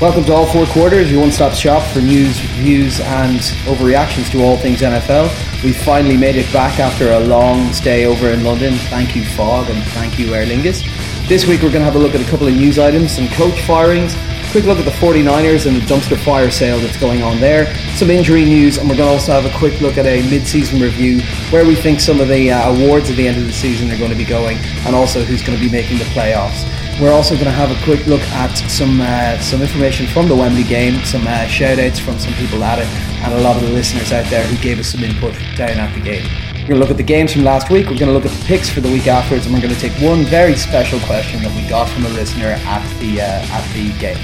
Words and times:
Welcome 0.00 0.22
to 0.26 0.32
All 0.32 0.46
Four 0.46 0.64
Quarters, 0.66 1.10
your 1.10 1.22
one 1.22 1.32
stop 1.32 1.54
shop 1.54 1.82
for 1.92 2.00
news, 2.00 2.40
reviews, 2.40 3.00
and 3.00 3.40
overreactions 3.66 4.30
to 4.30 4.40
all 4.44 4.56
things 4.56 4.80
NFL. 4.80 5.24
We 5.64 5.72
finally 5.72 6.16
made 6.16 6.36
it 6.36 6.52
back 6.52 6.78
after 6.78 7.10
a 7.10 7.18
long 7.18 7.72
stay 7.72 8.06
over 8.06 8.28
in 8.28 8.44
London. 8.44 8.74
Thank 8.74 9.16
you, 9.16 9.24
Fog, 9.24 9.68
and 9.68 9.82
thank 9.94 10.16
you, 10.16 10.32
Aer 10.34 10.46
Lingus. 10.46 10.86
This 11.26 11.46
week 11.46 11.62
we're 11.62 11.72
going 11.72 11.80
to 11.80 11.84
have 11.84 11.96
a 11.96 11.98
look 11.98 12.14
at 12.14 12.20
a 12.20 12.30
couple 12.30 12.46
of 12.46 12.54
news 12.54 12.78
items, 12.78 13.10
some 13.10 13.26
coach 13.30 13.60
firings, 13.62 14.14
quick 14.52 14.66
look 14.66 14.78
at 14.78 14.84
the 14.84 14.92
49ers 14.92 15.66
and 15.66 15.76
the 15.76 15.80
dumpster 15.80 16.16
fire 16.16 16.48
sale 16.48 16.78
that's 16.78 16.96
going 16.96 17.22
on 17.22 17.40
there, 17.40 17.74
some 17.96 18.08
injury 18.08 18.44
news, 18.44 18.78
and 18.78 18.88
we're 18.88 18.96
going 18.96 19.08
to 19.08 19.14
also 19.14 19.32
have 19.32 19.52
a 19.52 19.58
quick 19.58 19.80
look 19.80 19.98
at 19.98 20.06
a 20.06 20.22
mid 20.30 20.46
season 20.46 20.80
review 20.80 21.20
where 21.50 21.66
we 21.66 21.74
think 21.74 21.98
some 21.98 22.20
of 22.20 22.28
the 22.28 22.52
uh, 22.52 22.72
awards 22.72 23.10
at 23.10 23.16
the 23.16 23.26
end 23.26 23.36
of 23.36 23.46
the 23.48 23.52
season 23.52 23.90
are 23.90 23.98
going 23.98 24.12
to 24.12 24.16
be 24.16 24.24
going, 24.24 24.58
and 24.86 24.94
also 24.94 25.24
who's 25.24 25.42
going 25.42 25.58
to 25.58 25.64
be 25.64 25.68
making 25.68 25.98
the 25.98 26.04
playoffs. 26.04 26.62
We're 27.00 27.12
also 27.12 27.34
going 27.34 27.46
to 27.46 27.52
have 27.52 27.70
a 27.70 27.84
quick 27.84 28.04
look 28.08 28.22
at 28.22 28.56
some 28.56 29.00
uh, 29.00 29.38
some 29.38 29.62
information 29.62 30.08
from 30.08 30.26
the 30.26 30.34
Wembley 30.34 30.64
game, 30.64 31.04
some 31.04 31.24
uh, 31.28 31.46
shout 31.46 31.78
outs 31.78 32.00
from 32.00 32.18
some 32.18 32.34
people 32.34 32.64
at 32.64 32.80
it, 32.80 32.88
and 33.22 33.34
a 33.34 33.40
lot 33.40 33.54
of 33.54 33.62
the 33.62 33.68
listeners 33.68 34.10
out 34.10 34.28
there 34.30 34.44
who 34.44 34.60
gave 34.60 34.80
us 34.80 34.88
some 34.88 35.04
input 35.04 35.32
down 35.56 35.78
at 35.78 35.94
the 35.94 36.00
game. 36.00 36.24
We're 36.54 36.74
going 36.74 36.74
to 36.74 36.78
look 36.80 36.90
at 36.90 36.96
the 36.96 37.04
games 37.04 37.32
from 37.32 37.44
last 37.44 37.70
week, 37.70 37.86
we're 37.86 37.98
going 37.98 38.08
to 38.08 38.12
look 38.12 38.26
at 38.26 38.32
the 38.32 38.44
picks 38.46 38.68
for 38.68 38.80
the 38.80 38.90
week 38.90 39.06
afterwards, 39.06 39.46
and 39.46 39.54
we're 39.54 39.60
going 39.60 39.72
to 39.72 39.80
take 39.80 39.92
one 40.02 40.24
very 40.24 40.56
special 40.56 40.98
question 41.06 41.40
that 41.44 41.54
we 41.54 41.68
got 41.68 41.88
from 41.88 42.04
a 42.04 42.08
listener 42.08 42.46
at 42.46 42.98
the, 42.98 43.20
uh, 43.20 43.24
at 43.24 43.74
the 43.74 43.96
game. 44.00 44.18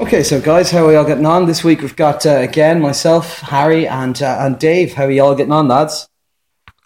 Okay, 0.00 0.22
so 0.22 0.38
guys, 0.38 0.70
how 0.70 0.84
are 0.84 0.88
we 0.88 0.96
all 0.96 1.06
getting 1.06 1.24
on? 1.24 1.46
This 1.46 1.64
week 1.64 1.80
we've 1.80 1.96
got, 1.96 2.26
uh, 2.26 2.36
again, 2.40 2.78
myself, 2.78 3.40
Harry, 3.40 3.88
and, 3.88 4.20
uh, 4.22 4.36
and 4.40 4.58
Dave. 4.58 4.92
How 4.92 5.04
are 5.04 5.10
you 5.10 5.24
all 5.24 5.34
getting 5.34 5.52
on, 5.52 5.66
lads? 5.66 6.10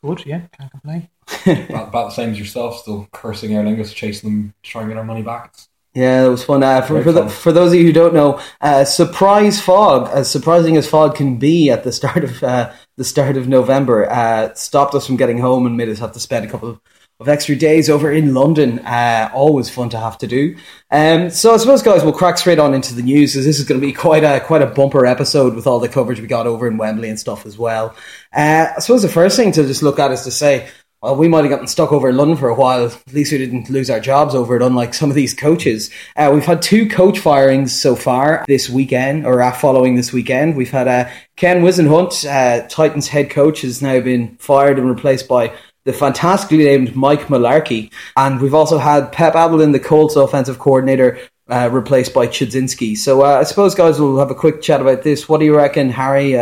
Good, 0.03 0.25
yeah, 0.25 0.43
can't 0.57 0.71
complain. 0.71 1.09
about, 1.47 1.89
about 1.89 2.09
the 2.09 2.11
same 2.11 2.31
as 2.31 2.39
yourself, 2.39 2.79
still 2.81 3.09
cursing 3.13 3.55
Aer 3.55 3.63
Lingus, 3.63 3.95
chasing 3.95 4.31
them 4.31 4.55
trying 4.63 4.87
to 4.87 4.95
get 4.95 4.99
our 4.99 5.05
money 5.05 5.23
back. 5.23 5.55
Yeah, 5.95 6.25
it 6.25 6.29
was 6.29 6.45
fun. 6.45 6.63
Uh, 6.63 6.83
for, 6.83 7.03
for, 7.03 7.11
the, 7.11 7.29
for, 7.29 7.51
those 7.51 7.73
of 7.73 7.79
you 7.79 7.85
who 7.85 7.93
don't 7.93 8.15
know, 8.15 8.41
uh, 8.61 8.85
surprise 8.85 9.61
fog, 9.61 10.09
as 10.13 10.31
surprising 10.31 10.77
as 10.77 10.89
fog 10.89 11.17
can 11.17 11.37
be 11.37 11.69
at 11.71 11.83
the 11.83 11.91
start 11.91 12.23
of 12.23 12.43
uh, 12.45 12.73
the 12.97 13.05
start 13.05 13.37
of 13.37 13.49
November, 13.49 14.09
uh, 14.09 14.55
stopped 14.55 14.95
us 14.95 15.05
from 15.07 15.17
getting 15.17 15.39
home 15.39 15.67
and 15.67 15.77
made 15.77 15.89
us 15.89 15.99
have 15.99 16.13
to 16.13 16.21
spend 16.21 16.45
a 16.47 16.49
couple 16.49 16.71
of, 16.71 16.81
of 17.19 17.29
extra 17.29 17.57
days 17.57 17.91
over 17.91 18.13
in 18.13 18.35
London. 18.35 18.79
Uh, 18.81 19.31
always 19.35 19.69
fun 19.69 19.89
to 19.89 19.99
have 19.99 20.17
to 20.19 20.29
do. 20.29 20.57
Um, 20.93 21.29
so 21.29 21.55
I 21.55 21.57
suppose, 21.57 21.83
guys, 21.83 22.05
we'll 22.05 22.13
crack 22.13 22.39
straight 22.39 22.61
on 22.61 22.73
into 22.73 22.95
the 22.95 23.03
news. 23.03 23.35
As 23.35 23.45
this 23.45 23.59
is 23.59 23.65
going 23.65 23.81
to 23.81 23.87
be 23.87 23.93
quite 23.93 24.23
a 24.23 24.39
quite 24.39 24.63
a 24.63 24.67
bumper 24.67 25.07
episode 25.07 25.57
with 25.57 25.67
all 25.67 25.81
the 25.81 25.89
coverage 25.89 26.21
we 26.21 26.29
got 26.29 26.47
over 26.47 26.69
in 26.69 26.77
Wembley 26.77 27.09
and 27.09 27.19
stuff 27.19 27.47
as 27.47 27.59
well. 27.59 27.97
Uh, 28.33 28.69
I 28.77 28.79
suppose 28.79 29.03
the 29.03 29.09
first 29.09 29.37
thing 29.37 29.51
to 29.53 29.67
just 29.67 29.83
look 29.83 29.99
at 29.99 30.13
is 30.13 30.23
to 30.23 30.31
say 30.31 30.69
well, 31.03 31.17
we 31.17 31.29
might 31.29 31.45
have 31.45 31.51
gotten 31.51 31.67
stuck 31.67 31.93
over 31.93 32.11
in 32.11 32.17
London 32.17 32.37
for 32.37 32.51
a 32.51 32.55
while. 32.55 32.85
At 32.85 33.13
least 33.13 33.33
we 33.33 33.39
didn't 33.39 33.71
lose 33.71 33.89
our 33.89 34.01
jobs 34.01 34.35
over 34.35 34.57
it, 34.57 34.63
unlike 34.63 34.93
some 34.93 35.09
of 35.09 35.17
these 35.17 35.33
coaches. 35.33 35.91
Uh, 36.15 36.31
we've 36.33 36.45
had 36.45 36.61
two 36.61 36.89
coach 36.89 37.19
firings 37.19 37.73
so 37.73 37.97
far 37.97 38.45
this 38.47 38.69
weekend, 38.69 39.25
or 39.25 39.41
uh, 39.41 39.51
following 39.53 39.95
this 39.95 40.13
weekend. 40.13 40.57
We've 40.57 40.71
had 40.71 40.89
uh, 40.89 41.09
Ken 41.37 41.63
Whisenhunt, 41.63 42.29
uh, 42.29 42.69
Titans 42.69 43.09
head 43.09 43.31
coach, 43.31 43.63
has 43.63 43.81
now 43.81 44.01
been 44.01 44.37
fired 44.37 44.79
and 44.79 44.91
replaced 44.91 45.27
by 45.27 45.55
the 45.87 45.95
fantastically 45.95 46.65
named 46.65 46.95
Mike 46.95 47.29
Mularkey. 47.29 47.91
And 48.19 48.39
we've 48.39 48.55
also 48.55 48.77
had 48.77 49.11
Pep 49.11 49.33
Hamilton, 49.33 49.73
the 49.73 49.81
Colts 49.81 50.17
offensive 50.17 50.59
coordinator, 50.59 51.19
uh, 51.49 51.71
replaced 51.73 52.13
by 52.13 52.27
Chudzinski. 52.27 52.95
So 52.95 53.25
uh, 53.25 53.39
I 53.39 53.45
suppose, 53.45 53.75
guys, 53.75 53.99
we'll 53.99 54.19
have 54.19 54.31
a 54.31 54.35
quick 54.35 54.61
chat 54.61 54.83
about 54.83 55.03
this. 55.03 55.31
What 55.31 55.41
do 55.41 55.47
you 55.47 55.57
reckon, 55.57 55.89
Harry? 55.89 56.33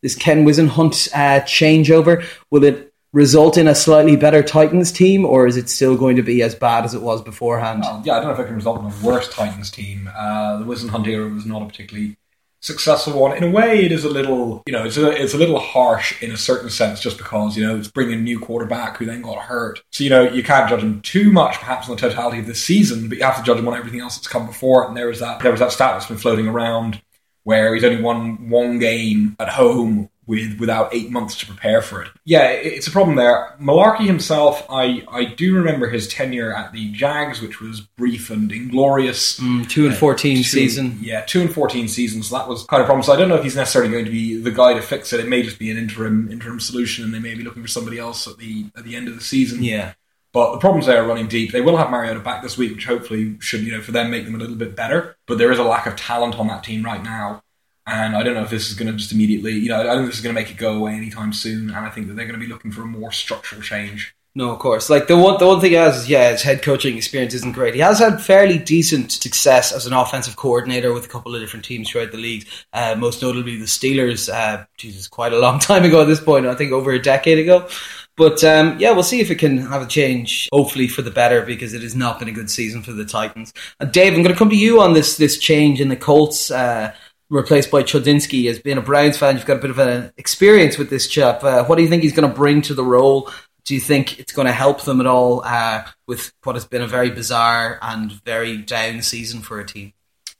this 0.00 0.14
Ken 0.14 0.44
Whisenhunt 0.44 1.10
changeover, 1.44 2.24
will 2.52 2.62
it 2.62 2.88
result 3.12 3.56
in 3.56 3.68
a 3.68 3.74
slightly 3.74 4.16
better 4.16 4.42
Titans 4.42 4.92
team, 4.92 5.24
or 5.24 5.46
is 5.46 5.56
it 5.56 5.68
still 5.68 5.96
going 5.96 6.16
to 6.16 6.22
be 6.22 6.42
as 6.42 6.54
bad 6.54 6.84
as 6.84 6.94
it 6.94 7.02
was 7.02 7.22
beforehand? 7.22 7.82
Well, 7.82 8.02
yeah, 8.04 8.14
I 8.14 8.20
don't 8.20 8.28
know 8.28 8.34
if 8.34 8.40
it 8.40 8.46
can 8.46 8.56
result 8.56 8.80
in 8.80 8.86
a 8.86 9.06
worse 9.06 9.32
Titans 9.32 9.70
team. 9.70 10.10
Uh, 10.14 10.58
the 10.58 10.64
Whisenhunt 10.64 11.06
era 11.06 11.28
was 11.28 11.46
not 11.46 11.62
a 11.62 11.66
particularly 11.66 12.16
successful 12.60 13.18
one. 13.18 13.36
In 13.36 13.44
a 13.44 13.50
way, 13.50 13.84
it 13.84 13.92
is 13.92 14.04
a 14.04 14.08
little, 14.08 14.62
you 14.66 14.72
know, 14.72 14.84
it's 14.84 14.96
a, 14.96 15.10
it's 15.10 15.34
a 15.34 15.38
little 15.38 15.58
harsh 15.58 16.20
in 16.22 16.32
a 16.32 16.36
certain 16.36 16.70
sense, 16.70 17.00
just 17.00 17.16
because 17.16 17.56
you 17.56 17.66
know 17.66 17.76
it's 17.76 17.88
bringing 17.88 18.18
a 18.18 18.22
new 18.22 18.38
quarterback 18.38 18.96
who 18.96 19.06
then 19.06 19.22
got 19.22 19.38
hurt. 19.38 19.82
So 19.90 20.04
you 20.04 20.10
know 20.10 20.22
you 20.22 20.42
can't 20.42 20.68
judge 20.68 20.82
him 20.82 21.00
too 21.00 21.32
much, 21.32 21.56
perhaps 21.56 21.88
on 21.88 21.96
the 21.96 22.00
totality 22.00 22.40
of 22.40 22.46
the 22.46 22.54
season, 22.54 23.08
but 23.08 23.18
you 23.18 23.24
have 23.24 23.38
to 23.38 23.42
judge 23.42 23.58
him 23.58 23.68
on 23.68 23.76
everything 23.76 24.00
else 24.00 24.16
that's 24.16 24.28
come 24.28 24.46
before. 24.46 24.86
And 24.86 24.96
there 24.96 25.06
was 25.06 25.20
that 25.20 25.40
there 25.40 25.52
was 25.52 25.60
that 25.60 25.72
stat 25.72 25.94
that's 25.94 26.06
been 26.06 26.18
floating 26.18 26.48
around 26.48 27.00
where 27.44 27.74
he's 27.74 27.84
only 27.84 28.02
won 28.02 28.50
one 28.50 28.78
game 28.78 29.34
at 29.38 29.48
home 29.48 30.10
with 30.28 30.60
without 30.60 30.94
eight 30.94 31.10
months 31.10 31.34
to 31.38 31.46
prepare 31.46 31.82
for 31.82 32.02
it. 32.02 32.10
Yeah, 32.24 32.50
it's 32.50 32.86
a 32.86 32.90
problem 32.90 33.16
there. 33.16 33.56
Mularkey 33.60 34.06
himself, 34.06 34.64
I, 34.70 35.02
I 35.10 35.24
do 35.24 35.56
remember 35.56 35.88
his 35.88 36.06
tenure 36.06 36.54
at 36.54 36.72
the 36.72 36.92
Jags, 36.92 37.40
which 37.40 37.60
was 37.60 37.80
brief 37.80 38.30
and 38.30 38.52
inglorious. 38.52 39.40
Mm, 39.40 39.68
two 39.68 39.86
and 39.86 39.96
fourteen 39.96 40.36
uh, 40.36 40.40
two, 40.40 40.44
season. 40.44 40.98
Yeah, 41.00 41.22
two 41.22 41.40
and 41.40 41.52
fourteen 41.52 41.88
seasons. 41.88 42.28
So 42.28 42.36
that 42.36 42.46
was 42.46 42.64
kind 42.64 42.80
of 42.80 42.84
a 42.84 42.88
problem. 42.88 43.02
So 43.02 43.12
I 43.12 43.16
don't 43.16 43.28
know 43.28 43.36
if 43.36 43.42
he's 43.42 43.56
necessarily 43.56 43.90
going 43.90 44.04
to 44.04 44.10
be 44.10 44.38
the 44.40 44.52
guy 44.52 44.74
to 44.74 44.82
fix 44.82 45.12
it. 45.12 45.20
It 45.20 45.28
may 45.28 45.42
just 45.42 45.58
be 45.58 45.70
an 45.70 45.78
interim 45.78 46.30
interim 46.30 46.60
solution, 46.60 47.04
and 47.04 47.12
they 47.12 47.18
may 47.18 47.34
be 47.34 47.42
looking 47.42 47.62
for 47.62 47.68
somebody 47.68 47.98
else 47.98 48.28
at 48.28 48.36
the 48.36 48.66
at 48.76 48.84
the 48.84 48.94
end 48.94 49.08
of 49.08 49.14
the 49.14 49.22
season. 49.22 49.64
Yeah. 49.64 49.94
But 50.34 50.52
the 50.52 50.58
problems 50.58 50.84
there 50.84 51.02
are 51.02 51.08
running 51.08 51.26
deep. 51.26 51.52
They 51.52 51.62
will 51.62 51.78
have 51.78 51.90
Mariota 51.90 52.20
back 52.20 52.42
this 52.42 52.58
week, 52.58 52.74
which 52.74 52.84
hopefully 52.84 53.38
should, 53.40 53.62
you 53.62 53.72
know, 53.72 53.80
for 53.80 53.92
them 53.92 54.10
make 54.10 54.26
them 54.26 54.34
a 54.34 54.38
little 54.38 54.56
bit 54.56 54.76
better. 54.76 55.16
But 55.26 55.38
there 55.38 55.50
is 55.50 55.58
a 55.58 55.64
lack 55.64 55.86
of 55.86 55.96
talent 55.96 56.38
on 56.38 56.48
that 56.48 56.62
team 56.62 56.84
right 56.84 57.02
now. 57.02 57.42
And 57.88 58.14
I 58.14 58.22
don't 58.22 58.34
know 58.34 58.42
if 58.42 58.50
this 58.50 58.68
is 58.68 58.74
going 58.74 58.92
to 58.92 58.98
just 58.98 59.12
immediately, 59.12 59.54
you 59.54 59.70
know, 59.70 59.80
I 59.80 59.84
don't 59.84 59.96
think 59.98 60.08
this 60.08 60.16
is 60.16 60.22
going 60.22 60.34
to 60.34 60.40
make 60.40 60.50
it 60.50 60.58
go 60.58 60.76
away 60.76 60.92
anytime 60.92 61.32
soon. 61.32 61.70
And 61.70 61.86
I 61.86 61.88
think 61.88 62.06
that 62.08 62.14
they're 62.14 62.26
going 62.26 62.38
to 62.38 62.46
be 62.46 62.52
looking 62.52 62.70
for 62.70 62.82
a 62.82 62.86
more 62.86 63.12
structural 63.12 63.62
change. 63.62 64.14
No, 64.34 64.52
of 64.52 64.58
course. 64.58 64.90
Like 64.90 65.06
the 65.08 65.16
one, 65.16 65.38
the 65.38 65.46
one 65.46 65.60
thing 65.60 65.70
he 65.70 65.76
has 65.76 65.96
is, 65.96 66.08
yeah, 66.08 66.30
his 66.30 66.42
head 66.42 66.62
coaching 66.62 66.96
experience 66.96 67.34
isn't 67.34 67.54
great. 67.54 67.74
He 67.74 67.80
has 67.80 67.98
had 67.98 68.20
fairly 68.20 68.58
decent 68.58 69.10
success 69.10 69.72
as 69.72 69.86
an 69.86 69.94
offensive 69.94 70.36
coordinator 70.36 70.92
with 70.92 71.06
a 71.06 71.08
couple 71.08 71.34
of 71.34 71.40
different 71.40 71.64
teams 71.64 71.90
throughout 71.90 72.12
the 72.12 72.18
league. 72.18 72.46
Uh, 72.72 72.94
most 72.96 73.22
notably 73.22 73.56
the 73.56 73.64
Steelers. 73.64 74.32
Uh, 74.32 74.64
Jesus, 74.76 75.08
quite 75.08 75.32
a 75.32 75.38
long 75.38 75.58
time 75.58 75.82
ago 75.82 76.02
at 76.02 76.06
this 76.06 76.20
point. 76.20 76.46
I 76.46 76.54
think 76.54 76.72
over 76.72 76.92
a 76.92 77.02
decade 77.02 77.38
ago. 77.38 77.68
But 78.16 78.44
um, 78.44 78.76
yeah, 78.78 78.90
we'll 78.90 79.04
see 79.04 79.20
if 79.20 79.30
it 79.30 79.38
can 79.38 79.58
have 79.58 79.80
a 79.80 79.86
change, 79.86 80.48
hopefully 80.52 80.88
for 80.88 81.02
the 81.02 81.10
better, 81.10 81.42
because 81.42 81.72
it 81.72 81.82
has 81.82 81.94
not 81.94 82.18
been 82.18 82.28
a 82.28 82.32
good 82.32 82.50
season 82.50 82.82
for 82.82 82.92
the 82.92 83.04
Titans. 83.04 83.54
And 83.80 83.92
Dave, 83.92 84.12
I'm 84.12 84.22
going 84.22 84.34
to 84.34 84.38
come 84.38 84.50
to 84.50 84.56
you 84.56 84.80
on 84.80 84.92
this 84.92 85.16
this 85.16 85.38
change 85.38 85.80
in 85.80 85.88
the 85.88 85.96
Colts. 85.96 86.50
Uh, 86.50 86.92
replaced 87.30 87.70
by 87.70 87.82
Chudzinski. 87.82 88.48
As 88.50 88.58
being 88.58 88.78
a 88.78 88.82
Browns 88.82 89.16
fan, 89.16 89.36
you've 89.36 89.46
got 89.46 89.58
a 89.58 89.60
bit 89.60 89.70
of 89.70 89.78
an 89.78 90.12
experience 90.16 90.78
with 90.78 90.90
this 90.90 91.06
chap. 91.06 91.42
Uh, 91.44 91.64
what 91.64 91.76
do 91.76 91.82
you 91.82 91.88
think 91.88 92.02
he's 92.02 92.12
going 92.12 92.28
to 92.28 92.34
bring 92.34 92.62
to 92.62 92.74
the 92.74 92.84
role? 92.84 93.30
Do 93.64 93.74
you 93.74 93.80
think 93.80 94.18
it's 94.18 94.32
going 94.32 94.46
to 94.46 94.52
help 94.52 94.82
them 94.82 95.00
at 95.00 95.06
all 95.06 95.42
uh, 95.44 95.84
with 96.06 96.32
what 96.42 96.56
has 96.56 96.64
been 96.64 96.80
a 96.80 96.86
very 96.86 97.10
bizarre 97.10 97.78
and 97.82 98.12
very 98.24 98.56
down 98.56 99.02
season 99.02 99.40
for 99.40 99.60
a 99.60 99.66
team? 99.66 99.92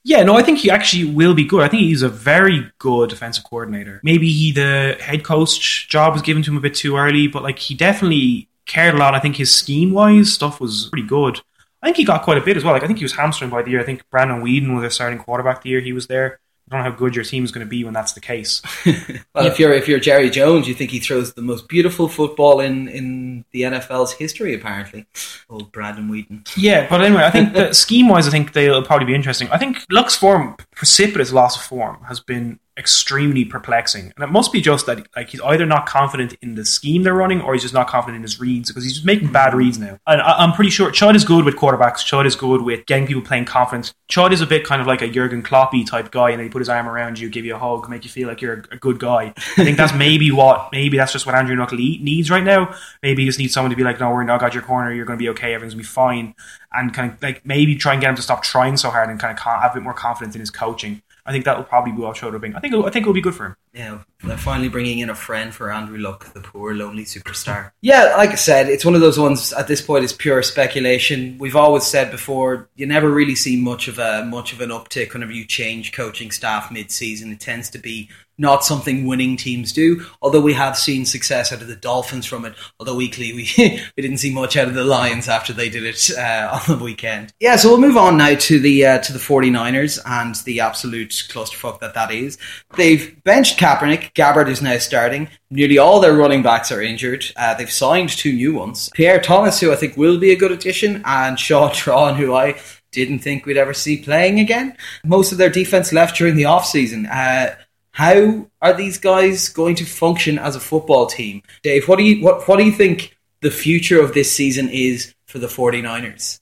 Yeah, 0.04 0.22
no, 0.22 0.38
I 0.38 0.42
think 0.42 0.58
he 0.58 0.70
actually 0.70 1.04
will 1.04 1.34
be 1.34 1.44
good. 1.44 1.62
I 1.62 1.68
think 1.68 1.82
he's 1.82 2.00
a 2.00 2.08
very 2.08 2.70
good 2.78 3.10
defensive 3.10 3.44
coordinator. 3.44 4.00
Maybe 4.02 4.30
he, 4.30 4.52
the 4.52 4.96
head 5.00 5.24
coach 5.24 5.88
job 5.88 6.14
was 6.14 6.22
given 6.22 6.42
to 6.44 6.50
him 6.50 6.56
a 6.56 6.60
bit 6.60 6.74
too 6.74 6.96
early, 6.96 7.26
but 7.26 7.42
like 7.42 7.58
he 7.58 7.74
definitely 7.74 8.48
cared 8.64 8.94
a 8.94 8.98
lot. 8.98 9.14
I 9.14 9.20
think 9.20 9.36
his 9.36 9.54
scheme 9.54 9.92
wise 9.92 10.32
stuff 10.32 10.60
was 10.60 10.88
pretty 10.90 11.06
good. 11.06 11.40
I 11.82 11.86
think 11.86 11.98
he 11.98 12.04
got 12.04 12.22
quite 12.22 12.38
a 12.38 12.40
bit 12.40 12.56
as 12.56 12.64
well. 12.64 12.72
Like 12.72 12.84
I 12.84 12.86
think 12.86 12.98
he 12.98 13.04
was 13.04 13.16
hamstring 13.16 13.50
by 13.50 13.62
the 13.62 13.70
year. 13.70 13.80
I 13.80 13.84
think 13.84 14.08
Brandon 14.08 14.42
Weeden 14.42 14.74
was 14.74 14.84
a 14.84 14.90
starting 14.90 15.18
quarterback 15.18 15.62
the 15.62 15.68
year 15.68 15.80
he 15.80 15.92
was 15.92 16.06
there. 16.06 16.40
I 16.70 16.76
don't 16.76 16.84
know 16.84 16.90
how 16.90 16.96
good 16.96 17.14
your 17.14 17.24
team 17.24 17.44
is 17.44 17.50
going 17.50 17.64
to 17.66 17.70
be 17.70 17.82
when 17.82 17.94
that's 17.94 18.12
the 18.12 18.20
case. 18.20 18.60
well, 19.34 19.46
if 19.46 19.58
you're 19.58 19.72
if 19.72 19.88
you're 19.88 19.98
Jerry 19.98 20.28
Jones, 20.28 20.68
you 20.68 20.74
think 20.74 20.90
he 20.90 20.98
throws 20.98 21.32
the 21.32 21.40
most 21.40 21.66
beautiful 21.66 22.08
football 22.08 22.60
in, 22.60 22.88
in 22.88 23.44
the 23.52 23.62
NFL's 23.62 24.12
history. 24.12 24.54
Apparently, 24.54 25.06
old 25.48 25.72
Brandon 25.72 26.08
Weeden. 26.08 26.46
Yeah, 26.56 26.86
but 26.88 27.00
anyway, 27.00 27.22
I 27.22 27.30
think 27.30 27.74
scheme 27.74 28.08
wise, 28.08 28.28
I 28.28 28.30
think 28.30 28.52
they'll 28.52 28.82
probably 28.82 29.06
be 29.06 29.14
interesting. 29.14 29.48
I 29.50 29.56
think 29.56 29.78
Luck's 29.90 30.16
form, 30.16 30.56
precipitous 30.72 31.32
loss 31.32 31.56
of 31.56 31.62
form, 31.62 32.02
has 32.06 32.20
been 32.20 32.60
extremely 32.78 33.44
perplexing. 33.44 34.12
And 34.16 34.24
it 34.24 34.30
must 34.30 34.52
be 34.52 34.60
just 34.60 34.86
that 34.86 35.06
like 35.16 35.30
he's 35.30 35.40
either 35.40 35.66
not 35.66 35.86
confident 35.86 36.34
in 36.40 36.54
the 36.54 36.64
scheme 36.64 37.02
they're 37.02 37.12
running 37.12 37.40
or 37.40 37.52
he's 37.52 37.62
just 37.62 37.74
not 37.74 37.88
confident 37.88 38.16
in 38.16 38.22
his 38.22 38.38
reads 38.38 38.68
because 38.68 38.84
he's 38.84 38.94
just 38.94 39.04
making 39.04 39.32
bad 39.32 39.52
reads 39.52 39.78
now. 39.78 39.98
And 40.06 40.22
I, 40.22 40.44
am 40.44 40.52
pretty 40.52 40.70
sure 40.70 40.90
Chud 40.92 41.16
is 41.16 41.24
good 41.24 41.44
with 41.44 41.56
quarterbacks. 41.56 42.04
Chud 42.04 42.24
is 42.24 42.36
good 42.36 42.62
with 42.62 42.86
getting 42.86 43.06
people 43.06 43.22
playing 43.22 43.46
confidence. 43.46 43.92
Chud 44.08 44.32
is 44.32 44.40
a 44.40 44.46
bit 44.46 44.64
kind 44.64 44.80
of 44.80 44.86
like 44.86 45.02
a 45.02 45.08
Jurgen 45.08 45.42
Kloppy 45.42 45.84
type 45.84 46.12
guy 46.12 46.30
and 46.30 46.40
he 46.40 46.48
put 46.48 46.60
his 46.60 46.68
arm 46.68 46.88
around 46.88 47.18
you, 47.18 47.28
give 47.28 47.44
you 47.44 47.56
a 47.56 47.58
hug, 47.58 47.88
make 47.90 48.04
you 48.04 48.10
feel 48.10 48.28
like 48.28 48.40
you're 48.40 48.64
a, 48.70 48.74
a 48.74 48.78
good 48.78 49.00
guy. 49.00 49.34
I 49.36 49.64
think 49.64 49.76
that's 49.76 49.94
maybe 49.94 50.30
what, 50.30 50.68
maybe 50.70 50.96
that's 50.96 51.12
just 51.12 51.26
what 51.26 51.34
Andrew 51.34 51.56
Luck 51.56 51.72
needs 51.72 52.30
right 52.30 52.44
now. 52.44 52.74
Maybe 53.02 53.22
he 53.22 53.28
just 53.28 53.40
needs 53.40 53.52
someone 53.52 53.70
to 53.70 53.76
be 53.76 53.82
like, 53.82 53.98
no, 53.98 54.10
we're 54.10 54.22
not 54.22 54.40
got 54.40 54.54
your 54.54 54.62
corner. 54.62 54.92
You're 54.92 55.04
going 55.04 55.18
to 55.18 55.22
be 55.22 55.28
okay. 55.30 55.52
Everything's 55.54 55.74
going 55.74 55.84
to 55.84 55.88
be 55.88 55.92
fine. 55.92 56.34
And 56.72 56.94
kind 56.94 57.12
of 57.12 57.22
like 57.22 57.44
maybe 57.44 57.74
try 57.74 57.94
and 57.94 58.00
get 58.00 58.10
him 58.10 58.16
to 58.16 58.22
stop 58.22 58.42
trying 58.42 58.76
so 58.76 58.90
hard 58.90 59.08
and 59.08 59.18
kind 59.18 59.36
of 59.36 59.42
have 59.42 59.72
a 59.72 59.74
bit 59.74 59.82
more 59.82 59.94
confidence 59.94 60.34
in 60.34 60.40
his 60.40 60.50
coaching. 60.50 61.02
I 61.28 61.32
think 61.32 61.44
that 61.44 61.58
will 61.58 61.64
probably 61.64 61.92
be 61.92 62.00
what 62.00 62.16
Schroeder 62.16 62.38
bring. 62.38 62.54
I 62.54 62.60
think 62.60 62.74
I 62.74 62.88
think 62.88 63.02
it'll 63.02 63.12
be 63.12 63.20
good 63.20 63.34
for 63.34 63.46
him. 63.48 63.56
Yeah, 63.74 63.98
they're 64.24 64.38
finally 64.38 64.70
bringing 64.70 65.00
in 65.00 65.10
a 65.10 65.14
friend 65.14 65.54
for 65.54 65.70
Andrew 65.70 65.98
Luck, 65.98 66.32
the 66.32 66.40
poor 66.40 66.72
lonely 66.74 67.04
superstar. 67.04 67.72
yeah, 67.82 68.14
like 68.16 68.30
I 68.30 68.36
said, 68.36 68.68
it's 68.70 68.82
one 68.82 68.94
of 68.94 69.02
those 69.02 69.18
ones. 69.18 69.52
At 69.52 69.68
this 69.68 69.82
point, 69.82 70.04
it's 70.04 70.14
pure 70.14 70.42
speculation. 70.42 71.36
We've 71.38 71.54
always 71.54 71.84
said 71.84 72.10
before, 72.10 72.70
you 72.76 72.86
never 72.86 73.10
really 73.10 73.34
see 73.34 73.60
much 73.60 73.88
of 73.88 73.98
a 73.98 74.24
much 74.24 74.54
of 74.54 74.62
an 74.62 74.70
uptick 74.70 75.12
whenever 75.12 75.32
you 75.32 75.44
change 75.44 75.92
coaching 75.92 76.30
staff 76.30 76.72
mid-season. 76.72 77.30
It 77.30 77.40
tends 77.40 77.68
to 77.70 77.78
be 77.78 78.08
not 78.38 78.64
something 78.64 79.06
winning 79.06 79.36
teams 79.36 79.72
do. 79.72 80.04
Although 80.22 80.40
we 80.40 80.54
have 80.54 80.78
seen 80.78 81.04
success 81.04 81.52
out 81.52 81.60
of 81.60 81.68
the 81.68 81.76
Dolphins 81.76 82.26
from 82.26 82.44
it. 82.44 82.54
Although 82.78 82.94
weekly 82.94 83.32
we 83.32 83.50
we 83.96 84.02
didn't 84.02 84.18
see 84.18 84.32
much 84.32 84.56
out 84.56 84.68
of 84.68 84.74
the 84.74 84.84
Lions 84.84 85.28
after 85.28 85.52
they 85.52 85.68
did 85.68 85.84
it 85.84 86.10
uh, 86.16 86.60
on 86.68 86.78
the 86.78 86.82
weekend. 86.82 87.32
Yeah, 87.40 87.56
so 87.56 87.68
we'll 87.68 87.80
move 87.80 87.96
on 87.96 88.16
now 88.16 88.34
to 88.34 88.58
the 88.58 88.86
uh, 88.86 88.98
to 88.98 89.12
the 89.12 89.18
49ers 89.18 90.00
and 90.06 90.34
the 90.44 90.60
absolute 90.60 91.10
clusterfuck 91.10 91.80
that 91.80 91.94
that 91.94 92.10
is. 92.10 92.38
They've 92.76 93.22
benched 93.24 93.58
Kaepernick. 93.58 94.12
Gabbert 94.14 94.48
is 94.48 94.62
now 94.62 94.78
starting. 94.78 95.28
Nearly 95.50 95.78
all 95.78 96.00
their 96.00 96.14
running 96.14 96.42
backs 96.42 96.70
are 96.70 96.82
injured. 96.82 97.24
Uh, 97.36 97.54
they've 97.54 97.70
signed 97.70 98.10
two 98.10 98.32
new 98.32 98.54
ones. 98.54 98.90
Pierre 98.94 99.20
Thomas, 99.20 99.60
who 99.60 99.72
I 99.72 99.76
think 99.76 99.96
will 99.96 100.18
be 100.18 100.30
a 100.30 100.36
good 100.36 100.52
addition, 100.52 101.02
and 101.04 101.38
Shaw 101.38 101.72
Draughn, 101.74 102.16
who 102.16 102.34
I 102.34 102.58
didn't 102.92 103.20
think 103.20 103.46
we'd 103.46 103.56
ever 103.56 103.74
see 103.74 104.02
playing 104.02 104.40
again. 104.40 104.76
Most 105.04 105.32
of 105.32 105.38
their 105.38 105.50
defense 105.50 105.92
left 105.92 106.16
during 106.16 106.36
the 106.36 106.46
off 106.46 106.66
season. 106.66 107.06
Uh, 107.06 107.54
how 107.98 108.46
are 108.62 108.74
these 108.74 108.96
guys 108.96 109.48
going 109.48 109.74
to 109.74 109.84
function 109.84 110.38
as 110.38 110.54
a 110.54 110.60
football 110.60 111.06
team? 111.06 111.42
Dave, 111.64 111.88
what 111.88 111.96
do 111.96 112.04
you 112.04 112.24
what 112.24 112.46
what 112.46 112.56
do 112.56 112.64
you 112.64 112.70
think 112.70 113.18
the 113.40 113.50
future 113.50 114.00
of 114.00 114.14
this 114.14 114.30
season 114.30 114.68
is 114.68 115.16
for 115.26 115.40
the 115.40 115.48
49ers? 115.48 116.38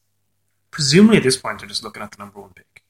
Presumably 0.70 1.16
at 1.16 1.22
this 1.22 1.38
point 1.38 1.58
they're 1.58 1.68
just 1.68 1.82
looking 1.82 2.02
at 2.02 2.10
the 2.10 2.18
number 2.18 2.42
one 2.42 2.50
pick. 2.54 2.82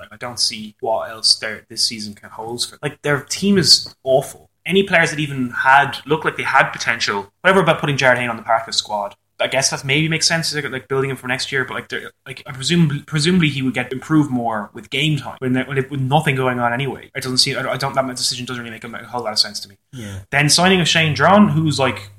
Like 0.00 0.08
I 0.12 0.16
don't 0.16 0.40
see 0.40 0.74
what 0.80 1.10
else 1.10 1.38
this 1.68 1.84
season 1.84 2.14
can 2.14 2.30
hold 2.30 2.64
for. 2.64 2.78
Like 2.82 3.02
their 3.02 3.20
team 3.20 3.58
is 3.58 3.94
awful. 4.02 4.48
Any 4.64 4.82
players 4.84 5.10
that 5.10 5.20
even 5.20 5.50
had 5.50 5.98
looked 6.06 6.24
like 6.24 6.38
they 6.38 6.42
had 6.42 6.70
potential, 6.70 7.30
whatever 7.42 7.60
about 7.60 7.80
putting 7.80 7.98
Jarryd 7.98 8.16
Hayne 8.16 8.30
on 8.30 8.38
the 8.38 8.42
practice 8.42 8.78
squad, 8.78 9.14
I 9.38 9.48
guess 9.48 9.70
that 9.70 9.84
maybe 9.84 10.08
makes 10.08 10.26
sense, 10.26 10.54
like, 10.54 10.70
like 10.70 10.88
building 10.88 11.10
him 11.10 11.16
for 11.16 11.28
next 11.28 11.52
year. 11.52 11.64
But 11.64 11.74
like, 11.74 11.92
like 12.26 12.42
I 12.46 12.52
presume, 12.52 13.04
presumably 13.06 13.48
he 13.48 13.62
would 13.62 13.74
get 13.74 13.92
improved 13.92 14.30
more 14.30 14.70
with 14.72 14.88
game 14.88 15.18
time 15.18 15.36
when, 15.40 15.54
when 15.54 15.78
it, 15.78 15.90
with 15.90 16.00
nothing 16.00 16.36
going 16.36 16.58
on 16.58 16.72
anyway. 16.72 17.10
It 17.14 17.22
doesn't 17.22 17.38
seem. 17.38 17.58
I 17.58 17.76
don't. 17.76 17.94
That 17.94 18.06
decision 18.16 18.46
doesn't 18.46 18.62
really 18.62 18.74
make 18.74 18.84
a, 18.84 19.06
whole 19.06 19.24
lot 19.24 19.32
of 19.32 19.38
sense 19.38 19.60
to 19.60 19.68
me. 19.68 19.76
Yeah. 19.92 20.20
Then 20.30 20.48
signing 20.48 20.80
a 20.80 20.84
Shaun 20.84 21.14
Draughn, 21.14 21.48
who's 21.48 21.78
like. 21.78 22.10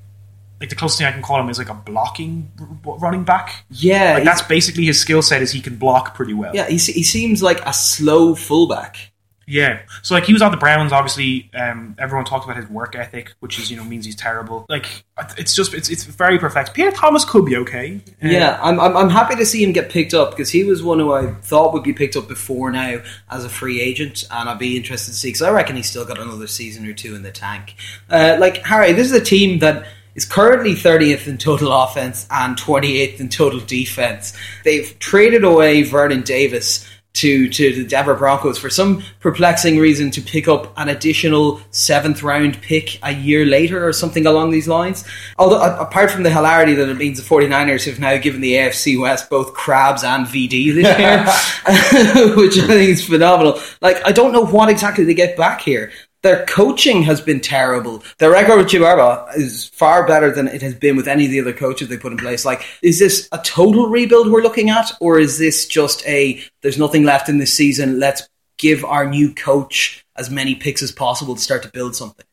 Like 0.59 0.69
the 0.69 0.75
closest 0.75 0.97
thing 0.97 1.05
I 1.05 1.11
can 1.11 1.21
call 1.21 1.39
him 1.39 1.49
is 1.49 1.59
like 1.59 1.69
a 1.69 1.75
blocking 1.75 2.51
running 2.83 3.23
back. 3.23 3.63
Yeah, 3.69 4.15
like 4.15 4.23
that's 4.23 4.41
basically 4.41 4.85
his 4.85 4.99
skill 4.99 5.21
set. 5.21 5.43
Is 5.43 5.51
he 5.51 5.61
can 5.61 5.75
block 5.75 6.15
pretty 6.15 6.33
well. 6.33 6.51
Yeah, 6.55 6.65
he, 6.67 6.77
he 6.77 7.03
seems 7.03 7.43
like 7.43 7.63
a 7.63 7.71
slow 7.73 8.33
fullback. 8.33 9.11
Yeah, 9.49 9.79
so 10.01 10.13
like 10.13 10.25
he 10.25 10.33
was 10.33 10.41
on 10.41 10.51
the 10.51 10.57
Browns. 10.57 10.91
Obviously, 10.91 11.49
um, 11.53 11.95
everyone 11.97 12.25
talked 12.25 12.43
about 12.43 12.57
his 12.57 12.67
work 12.67 12.97
ethic, 12.97 13.33
which 13.39 13.57
is 13.59 13.71
you 13.71 13.77
know 13.77 13.83
means 13.85 14.05
he's 14.05 14.15
terrible. 14.15 14.65
Like 14.67 15.05
it's 15.37 15.55
just 15.55 15.73
it's 15.73 15.89
it's 15.89 16.03
very 16.03 16.37
perplexed. 16.37 16.73
Pierre 16.73 16.91
Thomas 16.91 17.23
could 17.23 17.45
be 17.45 17.55
okay. 17.55 18.01
Uh, 18.21 18.27
yeah, 18.27 18.59
I'm, 18.61 18.77
I'm 18.77 18.97
I'm 18.97 19.09
happy 19.09 19.35
to 19.35 19.45
see 19.45 19.63
him 19.63 19.71
get 19.71 19.89
picked 19.89 20.13
up 20.13 20.31
because 20.31 20.49
he 20.49 20.65
was 20.65 20.83
one 20.83 20.99
who 20.99 21.13
I 21.13 21.31
thought 21.31 21.71
would 21.71 21.83
be 21.83 21.93
picked 21.93 22.17
up 22.17 22.27
before 22.27 22.71
now 22.71 23.01
as 23.31 23.45
a 23.45 23.49
free 23.49 23.79
agent, 23.79 24.25
and 24.29 24.49
I'd 24.49 24.59
be 24.59 24.75
interested 24.75 25.11
to 25.11 25.17
see 25.17 25.29
because 25.29 25.43
I 25.43 25.51
reckon 25.51 25.77
he's 25.77 25.89
still 25.89 26.03
got 26.03 26.19
another 26.19 26.47
season 26.47 26.85
or 26.85 26.93
two 26.93 27.15
in 27.15 27.23
the 27.23 27.31
tank. 27.31 27.75
Uh, 28.09 28.35
like 28.41 28.57
Harry, 28.65 28.91
this 28.91 29.07
is 29.07 29.13
a 29.13 29.23
team 29.23 29.59
that 29.59 29.87
is 30.17 30.25
currently 30.25 30.73
30th 30.73 31.27
in 31.27 31.37
total 31.37 31.71
offense 31.71 32.27
and 32.31 32.57
28th 32.57 33.19
in 33.21 33.29
total 33.29 33.59
defense. 33.61 34.35
They've 34.65 34.97
traded 34.99 35.43
away 35.43 35.83
Vernon 35.83 36.23
Davis 36.23 36.85
to, 37.17 37.49
to 37.49 37.73
the 37.73 37.87
Denver 37.87 38.15
Broncos 38.15 38.57
for 38.57 38.69
some 38.69 39.03
perplexing 39.19 39.77
reason 39.77 40.11
to 40.11 40.21
pick 40.21 40.47
up 40.47 40.73
an 40.77 40.89
additional 40.89 41.61
seventh 41.71 42.23
round 42.23 42.61
pick 42.61 42.99
a 43.03 43.11
year 43.11 43.45
later 43.45 43.87
or 43.87 43.93
something 43.93 44.25
along 44.25 44.51
these 44.51 44.67
lines. 44.67 45.03
Although, 45.37 45.61
apart 45.61 46.11
from 46.11 46.23
the 46.23 46.29
hilarity 46.29 46.75
that 46.75 46.89
it 46.89 46.97
means 46.97 47.17
the 47.17 47.27
49ers 47.27 47.85
have 47.85 47.99
now 47.99 48.17
given 48.17 48.41
the 48.41 48.53
AFC 48.53 48.99
West 48.99 49.29
both 49.29 49.53
crabs 49.53 50.03
and 50.03 50.27
VD 50.27 50.73
this 50.75 50.97
year, 50.97 52.35
which 52.35 52.57
I 52.57 52.67
think 52.67 52.89
is 52.89 53.05
phenomenal. 53.05 53.59
Like, 53.81 54.05
I 54.05 54.11
don't 54.11 54.31
know 54.31 54.45
what 54.45 54.69
exactly 54.69 55.03
they 55.03 55.13
get 55.13 55.37
back 55.37 55.61
here. 55.61 55.91
Their 56.23 56.45
coaching 56.45 57.03
has 57.03 57.21
been 57.21 57.39
terrible. 57.39 58.03
Their 58.17 58.31
record 58.31 58.57
with 58.57 58.67
Harbaugh 58.67 59.35
is 59.37 59.67
far 59.67 60.07
better 60.07 60.31
than 60.31 60.47
it 60.47 60.61
has 60.61 60.73
been 60.73 60.95
with 60.95 61.07
any 61.07 61.25
of 61.25 61.31
the 61.31 61.39
other 61.39 61.53
coaches 61.53 61.89
they 61.89 61.97
put 61.97 62.11
in 62.11 62.17
place. 62.17 62.43
Like, 62.43 62.65
is 62.81 62.99
this 62.99 63.29
a 63.31 63.37
total 63.39 63.87
rebuild 63.87 64.31
we're 64.31 64.41
looking 64.41 64.69
at, 64.69 64.91
or 64.99 65.19
is 65.19 65.37
this 65.37 65.67
just 65.67 66.05
a 66.07 66.41
there's 66.61 66.79
nothing 66.79 67.03
left 67.03 67.29
in 67.29 67.37
this 67.37 67.53
season? 67.53 67.99
Let's 67.99 68.27
give 68.57 68.83
our 68.83 69.07
new 69.07 69.33
coach 69.33 70.03
as 70.15 70.29
many 70.31 70.55
picks 70.55 70.81
as 70.81 70.91
possible 70.91 71.35
to 71.35 71.41
start 71.41 71.61
to 71.63 71.69
build 71.69 71.95
something. 71.95 72.25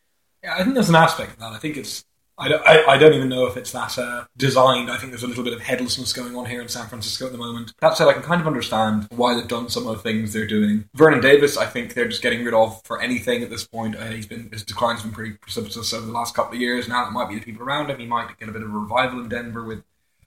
Yeah, 0.43 0.55
I 0.55 0.63
think 0.63 0.75
there's 0.75 0.89
an 0.89 0.95
aspect 0.95 1.33
of 1.33 1.39
that. 1.41 1.53
I 1.53 1.59
think 1.59 1.77
it's 1.77 2.05
I 2.37 2.49
don't, 2.49 2.67
I, 2.67 2.85
I, 2.85 2.99
don't 2.99 3.15
even 3.15 3.29
know 3.29 3.47
if 3.47 3.57
it's 3.57 3.71
that 3.73 3.97
uh, 3.97 4.25
designed. 4.37 4.91
I 4.91 4.97
think 4.97 5.13
there's 5.13 5.23
a 5.23 5.29
little 5.29 5.45
bit 5.45 5.53
of 5.53 5.61
headlessness 5.61 6.13
going 6.13 6.35
on 6.35 6.47
here 6.47 6.61
in 6.61 6.69
San 6.69 6.89
Francisco 6.89 7.27
at 7.27 7.33
the 7.33 7.39
moment. 7.39 7.73
That 7.81 7.97
said, 7.97 8.09
I 8.09 8.13
can 8.13 8.23
kind 8.23 8.41
of 8.41 8.47
understand 8.49 9.07
why 9.11 9.35
they've 9.35 9.47
done 9.47 9.69
some 9.69 9.87
of 9.87 9.97
the 9.97 10.03
things 10.03 10.33
they're 10.33 10.47
doing. 10.47 10.89
Vernon 10.95 11.21
Davis, 11.21 11.57
I 11.57 11.67
think 11.67 11.95
they're 11.95 12.09
just 12.09 12.23
getting 12.23 12.45
rid 12.45 12.53
of 12.53 12.83
for 12.85 13.01
anything 13.01 13.45
at 13.45 13.51
this 13.51 13.65
point. 13.65 13.95
Uh, 13.95 14.07
he's 14.07 14.27
been 14.27 14.49
his 14.51 14.65
decline's 14.65 15.03
been 15.03 15.13
pretty 15.13 15.35
precipitous 15.35 15.93
over 15.95 16.07
the 16.07 16.13
last 16.13 16.35
couple 16.35 16.55
of 16.55 16.61
years. 16.61 16.89
Now 16.89 17.05
that 17.05 17.13
might 17.13 17.29
be 17.29 17.37
the 17.37 17.45
people 17.45 17.63
around 17.63 17.91
him, 17.91 18.01
he 18.01 18.07
might 18.07 18.37
get 18.39 18.49
a 18.49 18.53
bit 18.53 18.63
of 18.63 18.69
a 18.69 18.79
revival 18.79 19.21
in 19.21 19.29
Denver 19.29 19.63
with 19.63 19.85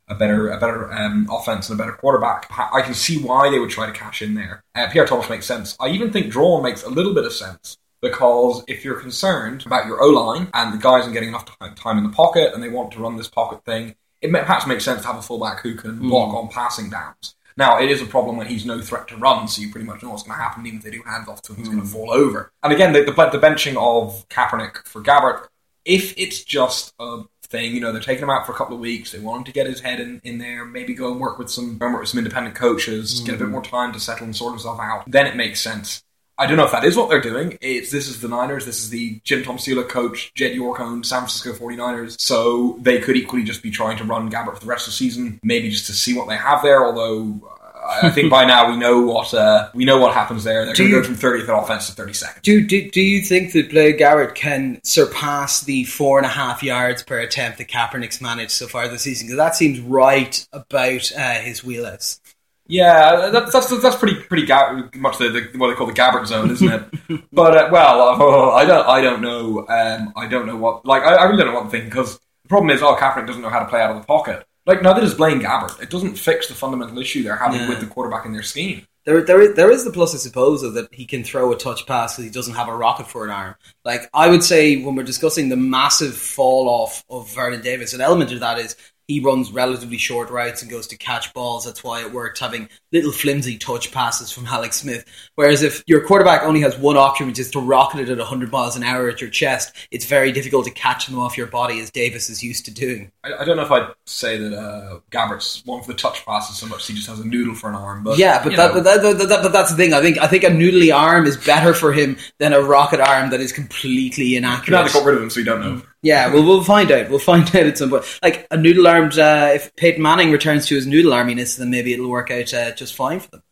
a 0.07 0.15
better 0.15 0.49
a 0.49 0.59
better 0.59 0.91
um, 0.93 1.27
offense 1.29 1.69
and 1.69 1.77
a 1.77 1.83
better 1.83 1.97
quarterback. 1.97 2.49
I 2.73 2.81
can 2.83 2.93
see 2.93 3.21
why 3.21 3.49
they 3.51 3.59
would 3.59 3.69
try 3.69 3.85
to 3.85 3.91
cash 3.91 4.21
in 4.21 4.33
there. 4.33 4.63
Uh, 4.73 4.87
Pierre 4.89 5.05
Thomas 5.05 5.29
makes 5.29 5.45
sense. 5.45 5.75
I 5.79 5.89
even 5.89 6.13
think 6.13 6.31
Draughn 6.31 6.63
makes 6.63 6.83
a 6.83 6.89
little 6.89 7.13
bit 7.13 7.25
of 7.25 7.33
sense 7.33 7.77
because 8.01 8.63
if 8.67 8.85
you're 8.85 8.99
concerned 8.99 9.65
about 9.65 9.87
your 9.87 10.01
O 10.01 10.07
line 10.07 10.49
and 10.53 10.73
the 10.73 10.77
guys 10.77 11.03
aren't 11.03 11.13
getting 11.13 11.29
enough 11.29 11.45
time 11.75 11.97
in 11.97 12.03
the 12.03 12.09
pocket 12.09 12.53
and 12.53 12.61
they 12.61 12.69
want 12.69 12.91
to 12.91 12.99
run 12.99 13.17
this 13.17 13.27
pocket 13.27 13.63
thing, 13.65 13.95
it 14.21 14.31
perhaps 14.31 14.67
makes 14.67 14.85
sense 14.85 15.01
to 15.01 15.07
have 15.07 15.17
a 15.17 15.21
fullback 15.21 15.61
who 15.61 15.75
can 15.75 15.99
mm. 15.99 16.09
block 16.09 16.33
on 16.33 16.47
passing 16.49 16.89
downs. 16.89 17.35
Now, 17.55 17.79
it 17.79 17.89
is 17.89 18.01
a 18.01 18.05
problem 18.05 18.37
when 18.37 18.45
he's 18.45 18.67
no 18.67 18.81
threat 18.81 19.07
to 19.07 19.17
run, 19.17 19.47
so 19.47 19.61
you 19.61 19.71
pretty 19.71 19.87
much 19.87 20.03
know 20.03 20.11
what's 20.11 20.21
going 20.21 20.37
to 20.37 20.43
happen. 20.43 20.65
Even 20.67 20.77
if 20.77 20.83
they 20.83 20.91
do 20.91 21.01
handoff 21.01 21.41
to 21.41 21.53
him, 21.53 21.57
he's 21.57 21.67
mm. 21.67 21.71
going 21.71 21.83
to 21.83 21.89
fall 21.89 22.11
over. 22.11 22.51
And 22.61 22.71
again, 22.71 22.93
the, 22.93 23.03
the, 23.03 23.11
the 23.11 23.39
benching 23.39 23.75
of 23.77 24.27
Kaepernick 24.29 24.85
for 24.85 25.01
Gabbert, 25.01 25.47
if 25.83 26.13
it's 26.17 26.43
just 26.43 26.93
a 26.99 27.23
thing, 27.43 27.73
you 27.73 27.81
know, 27.81 27.91
they're 27.91 28.01
taking 28.01 28.23
him 28.23 28.29
out 28.29 28.45
for 28.45 28.51
a 28.51 28.55
couple 28.55 28.75
of 28.75 28.81
weeks, 28.81 29.11
they 29.11 29.19
want 29.19 29.39
him 29.39 29.43
to 29.45 29.51
get 29.51 29.65
his 29.65 29.79
head 29.79 29.99
in, 29.99 30.21
in 30.23 30.37
there, 30.37 30.65
maybe 30.65 30.93
go 30.93 31.11
and 31.11 31.19
work 31.19 31.39
with 31.39 31.49
some, 31.49 31.79
work 31.79 31.99
with 31.99 32.09
some 32.09 32.19
independent 32.19 32.55
coaches, 32.55 33.21
mm. 33.21 33.25
get 33.25 33.35
a 33.35 33.37
bit 33.39 33.47
mm. 33.47 33.51
more 33.51 33.63
time 33.63 33.91
to 33.93 33.99
settle 33.99 34.25
and 34.25 34.35
sort 34.35 34.53
himself 34.53 34.79
out, 34.79 35.03
then 35.07 35.25
it 35.25 35.35
makes 35.35 35.59
sense. 35.59 36.03
I 36.39 36.45
don't 36.45 36.57
know 36.57 36.65
if 36.65 36.71
that 36.71 36.83
is 36.83 36.95
what 36.95 37.09
they're 37.09 37.21
doing. 37.21 37.57
It's 37.61 37.91
this 37.91 38.07
is 38.07 38.21
the 38.21 38.27
Niners. 38.27 38.65
This 38.65 38.83
is 38.83 38.89
the 38.89 39.19
Jim 39.23 39.43
Tomsula 39.43 39.87
coach, 39.87 40.31
Jed 40.35 40.53
York 40.53 40.79
owned 40.79 41.05
San 41.05 41.21
Francisco 41.21 41.53
49ers. 41.53 42.19
So 42.19 42.77
they 42.81 42.99
could 42.99 43.15
equally 43.15 43.43
just 43.43 43.63
be 43.63 43.71
trying 43.71 43.97
to 43.97 44.03
run 44.03 44.29
Gabbert 44.29 44.55
for 44.55 44.59
the 44.59 44.67
rest 44.67 44.87
of 44.87 44.93
the 44.93 44.97
season, 44.97 45.39
maybe 45.43 45.69
just 45.69 45.87
to 45.87 45.93
see 45.93 46.15
what 46.15 46.27
they 46.27 46.37
have 46.37 46.61
there. 46.61 46.85
Although 46.85 47.41
uh, 47.87 48.01
I 48.03 48.09
think 48.11 48.29
by 48.29 48.45
now 48.45 48.69
we 48.69 48.77
know 48.77 49.01
what 49.01 49.33
uh, 49.33 49.69
we 49.73 49.85
know 49.85 49.97
what 49.97 50.13
happens 50.13 50.43
there. 50.43 50.65
They're 50.65 50.75
going 50.75 50.91
to 50.91 51.01
go 51.01 51.03
from 51.03 51.15
30th 51.15 51.45
in 51.45 51.49
offense 51.49 51.93
to 51.93 52.01
32nd. 52.01 52.41
Do, 52.41 52.65
do 52.65 52.89
do 52.91 53.01
you 53.01 53.21
think 53.21 53.53
that 53.53 53.69
Blaine 53.69 53.97
Gabbert 53.97 54.35
can 54.35 54.79
surpass 54.83 55.61
the 55.61 55.85
four 55.85 56.17
and 56.17 56.25
a 56.25 56.29
half 56.29 56.61
yards 56.61 57.01
per 57.01 57.19
attempt 57.19 57.57
that 57.57 57.67
Kaepernick's 57.67 58.21
managed 58.21 58.51
so 58.51 58.67
far 58.67 58.87
this 58.87 59.03
season? 59.03 59.27
Because 59.27 59.37
that 59.37 59.55
seems 59.55 59.79
right 59.79 60.47
about 60.51 61.11
uh, 61.13 61.35
his 61.35 61.63
wheelhouse. 61.63 62.19
Yeah, 62.67 63.29
that's 63.31 63.51
that's, 63.51 63.81
that's 63.81 63.95
pretty 63.95 64.21
pretty 64.21 64.45
ga- 64.45 64.89
much 64.95 65.17
the, 65.17 65.29
the, 65.29 65.57
what 65.57 65.69
they 65.69 65.75
call 65.75 65.87
the 65.87 65.93
Gabbert 65.93 66.27
zone, 66.27 66.51
isn't 66.51 66.69
it? 66.69 67.23
but 67.31 67.57
uh, 67.57 67.69
well, 67.71 68.51
I 68.51 68.65
don't 68.65 68.87
I 68.87 69.01
don't 69.01 69.21
know 69.21 69.65
um, 69.67 70.13
I 70.15 70.27
don't 70.27 70.45
know 70.45 70.57
what 70.57 70.85
like 70.85 71.03
I, 71.03 71.15
I 71.15 71.23
really 71.25 71.43
don't 71.43 71.53
know 71.53 71.59
what 71.59 71.65
to 71.65 71.69
think 71.69 71.85
because 71.85 72.19
the 72.43 72.49
problem 72.49 72.69
is 72.69 72.81
oh 72.81 72.95
Kaepernick 72.95 73.27
doesn't 73.27 73.41
know 73.41 73.49
how 73.49 73.59
to 73.59 73.69
play 73.69 73.81
out 73.81 73.91
of 73.91 73.97
the 74.01 74.05
pocket. 74.05 74.45
Like 74.65 74.81
neither 74.81 74.99
does 74.99 75.13
Blaine 75.13 75.39
Gabbert. 75.39 75.81
It 75.81 75.89
doesn't 75.89 76.17
fix 76.17 76.47
the 76.47 76.53
fundamental 76.53 76.99
issue 76.99 77.23
they're 77.23 77.37
having 77.37 77.61
yeah. 77.61 77.69
with 77.69 77.79
the 77.79 77.87
quarterback 77.87 78.25
in 78.25 78.33
their 78.33 78.43
scheme. 78.43 78.85
There, 79.05 79.21
there, 79.21 79.39
is, 79.39 79.55
there 79.55 79.71
is 79.71 79.85
the 79.85 79.91
plus, 79.91 80.13
I 80.13 80.17
suppose, 80.17 80.61
that 80.61 80.93
he 80.93 81.05
can 81.05 81.23
throw 81.23 81.53
a 81.53 81.55
touch 81.55 81.87
pass 81.87 82.15
because 82.17 82.25
he 82.25 82.29
doesn't 82.29 82.55
have 82.55 82.67
a 82.67 82.75
rocket 82.75 83.07
for 83.07 83.23
an 83.23 83.31
arm. 83.31 83.55
Like 83.85 84.09
I 84.13 84.27
would 84.27 84.43
say, 84.43 84.83
when 84.83 84.95
we're 84.95 85.03
discussing 85.03 85.47
the 85.47 85.55
massive 85.55 86.13
fall 86.13 86.67
off 86.67 87.05
of 87.09 87.33
Vernon 87.33 87.61
Davis, 87.61 87.93
an 87.93 88.01
element 88.01 88.33
of 88.33 88.41
that 88.41 88.59
is 88.59 88.75
he 89.07 89.21
runs 89.21 89.51
relatively 89.51 89.97
short 89.97 90.29
routes 90.29 90.61
and 90.61 90.69
goes 90.69 90.87
to 90.87 90.97
catch 90.97 91.33
balls. 91.33 91.65
That's 91.65 91.83
why 91.83 92.01
it 92.01 92.11
worked 92.11 92.39
having 92.39 92.67
little 92.91 93.11
flimsy 93.11 93.57
touch 93.57 93.91
passes 93.91 94.31
from 94.31 94.45
Alex 94.45 94.77
Smith. 94.77 95.05
Whereas 95.35 95.63
if 95.63 95.81
your 95.87 96.05
quarterback 96.05 96.43
only 96.43 96.61
has 96.61 96.77
one 96.77 96.97
option, 96.97 97.27
which 97.27 97.39
is 97.39 97.49
to 97.51 97.59
rocket 97.59 98.01
it 98.01 98.09
at 98.09 98.17
100 98.17 98.51
miles 98.51 98.75
an 98.75 98.83
hour 98.83 99.07
at 99.07 99.21
your 99.21 99.29
chest, 99.29 99.73
it's 99.91 100.05
very 100.05 100.31
difficult 100.31 100.65
to 100.65 100.71
catch 100.71 101.07
them 101.07 101.17
off 101.17 101.37
your 101.37 101.47
body 101.47 101.79
as 101.79 101.89
Davis 101.89 102.29
is 102.29 102.43
used 102.43 102.65
to 102.65 102.71
doing. 102.71 103.11
I, 103.23 103.33
I 103.33 103.45
don't 103.45 103.55
know 103.55 103.63
if 103.63 103.71
I'd 103.71 103.93
say 104.05 104.37
that 104.37 104.53
uh, 104.53 104.99
Gabbert's 105.09 105.63
one 105.65 105.81
for 105.81 105.87
the 105.87 105.97
touch 105.97 106.25
passes 106.25 106.57
so 106.57 106.67
much. 106.67 106.85
He 106.85 106.93
just 106.93 107.07
has 107.07 107.19
a 107.19 107.25
noodle 107.25 107.55
for 107.55 107.69
an 107.69 107.75
arm. 107.75 108.03
But 108.03 108.17
yeah, 108.17 108.43
but, 108.43 108.55
that, 108.57 108.73
but, 108.73 108.83
that, 108.83 109.01
that, 109.01 109.29
that, 109.29 109.43
but 109.43 109.53
that's 109.53 109.71
the 109.71 109.77
thing. 109.77 109.93
I 109.93 110.01
think 110.01 110.17
I 110.17 110.27
think 110.27 110.43
a 110.43 110.47
noodly 110.47 110.93
arm 110.93 111.25
is 111.25 111.37
better 111.37 111.73
for 111.73 111.93
him 111.93 112.17
than 112.39 112.51
a 112.51 112.61
rocket 112.61 112.99
arm 112.99 113.29
that 113.29 113.39
is 113.39 113.53
completely 113.53 114.35
inaccurate. 114.35 114.77
Now 114.77 114.85
they 114.85 114.93
got 114.93 115.05
rid 115.05 115.15
of 115.15 115.23
him, 115.23 115.29
so 115.29 115.39
you 115.39 115.45
don't 115.45 115.61
know. 115.61 115.81
Yeah, 116.01 116.33
well, 116.33 116.43
we'll 116.43 116.63
find 116.63 116.91
out. 116.91 117.09
We'll 117.09 117.19
find 117.33 117.47
out 117.47 117.55
at 117.55 117.77
some 117.77 117.89
point. 117.89 118.19
Like 118.21 118.47
a 118.51 118.57
noodle 118.57 118.87
armed, 118.87 119.17
uh, 119.17 119.51
if 119.53 119.75
Peyton 119.75 120.01
Manning 120.01 120.31
returns 120.31 120.65
to 120.67 120.75
his 120.75 120.87
noodle 120.87 121.13
arminess, 121.13 121.57
then 121.57 121.69
maybe 121.69 121.93
it'll 121.93 122.09
work 122.09 122.31
out 122.31 122.53
uh, 122.53 122.71
just 122.71 122.95
fine 122.95 123.19
for 123.19 123.29
them. 123.29 123.43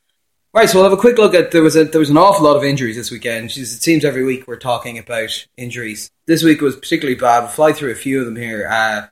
Right, 0.53 0.69
so 0.69 0.77
we'll 0.77 0.89
have 0.89 0.97
a 0.97 1.01
quick 1.01 1.17
look 1.17 1.33
at 1.33 1.51
there 1.51 1.61
was 1.61 1.75
a 1.75 1.83
there 1.83 1.99
was 1.99 2.09
an 2.09 2.17
awful 2.17 2.45
lot 2.45 2.55
of 2.55 2.63
injuries 2.63 2.95
this 2.95 3.11
weekend. 3.11 3.51
It 3.57 3.65
seems 3.65 4.05
every 4.05 4.23
week 4.23 4.47
we're 4.47 4.55
talking 4.55 4.97
about 4.97 5.45
injuries. 5.57 6.09
This 6.27 6.43
week 6.43 6.61
was 6.61 6.77
particularly 6.77 7.19
bad. 7.19 7.39
We'll 7.39 7.49
fly 7.49 7.73
through 7.73 7.91
a 7.91 7.95
few 7.95 8.21
of 8.21 8.25
them 8.25 8.37
here. 8.37 8.65
Uh, 8.71 9.07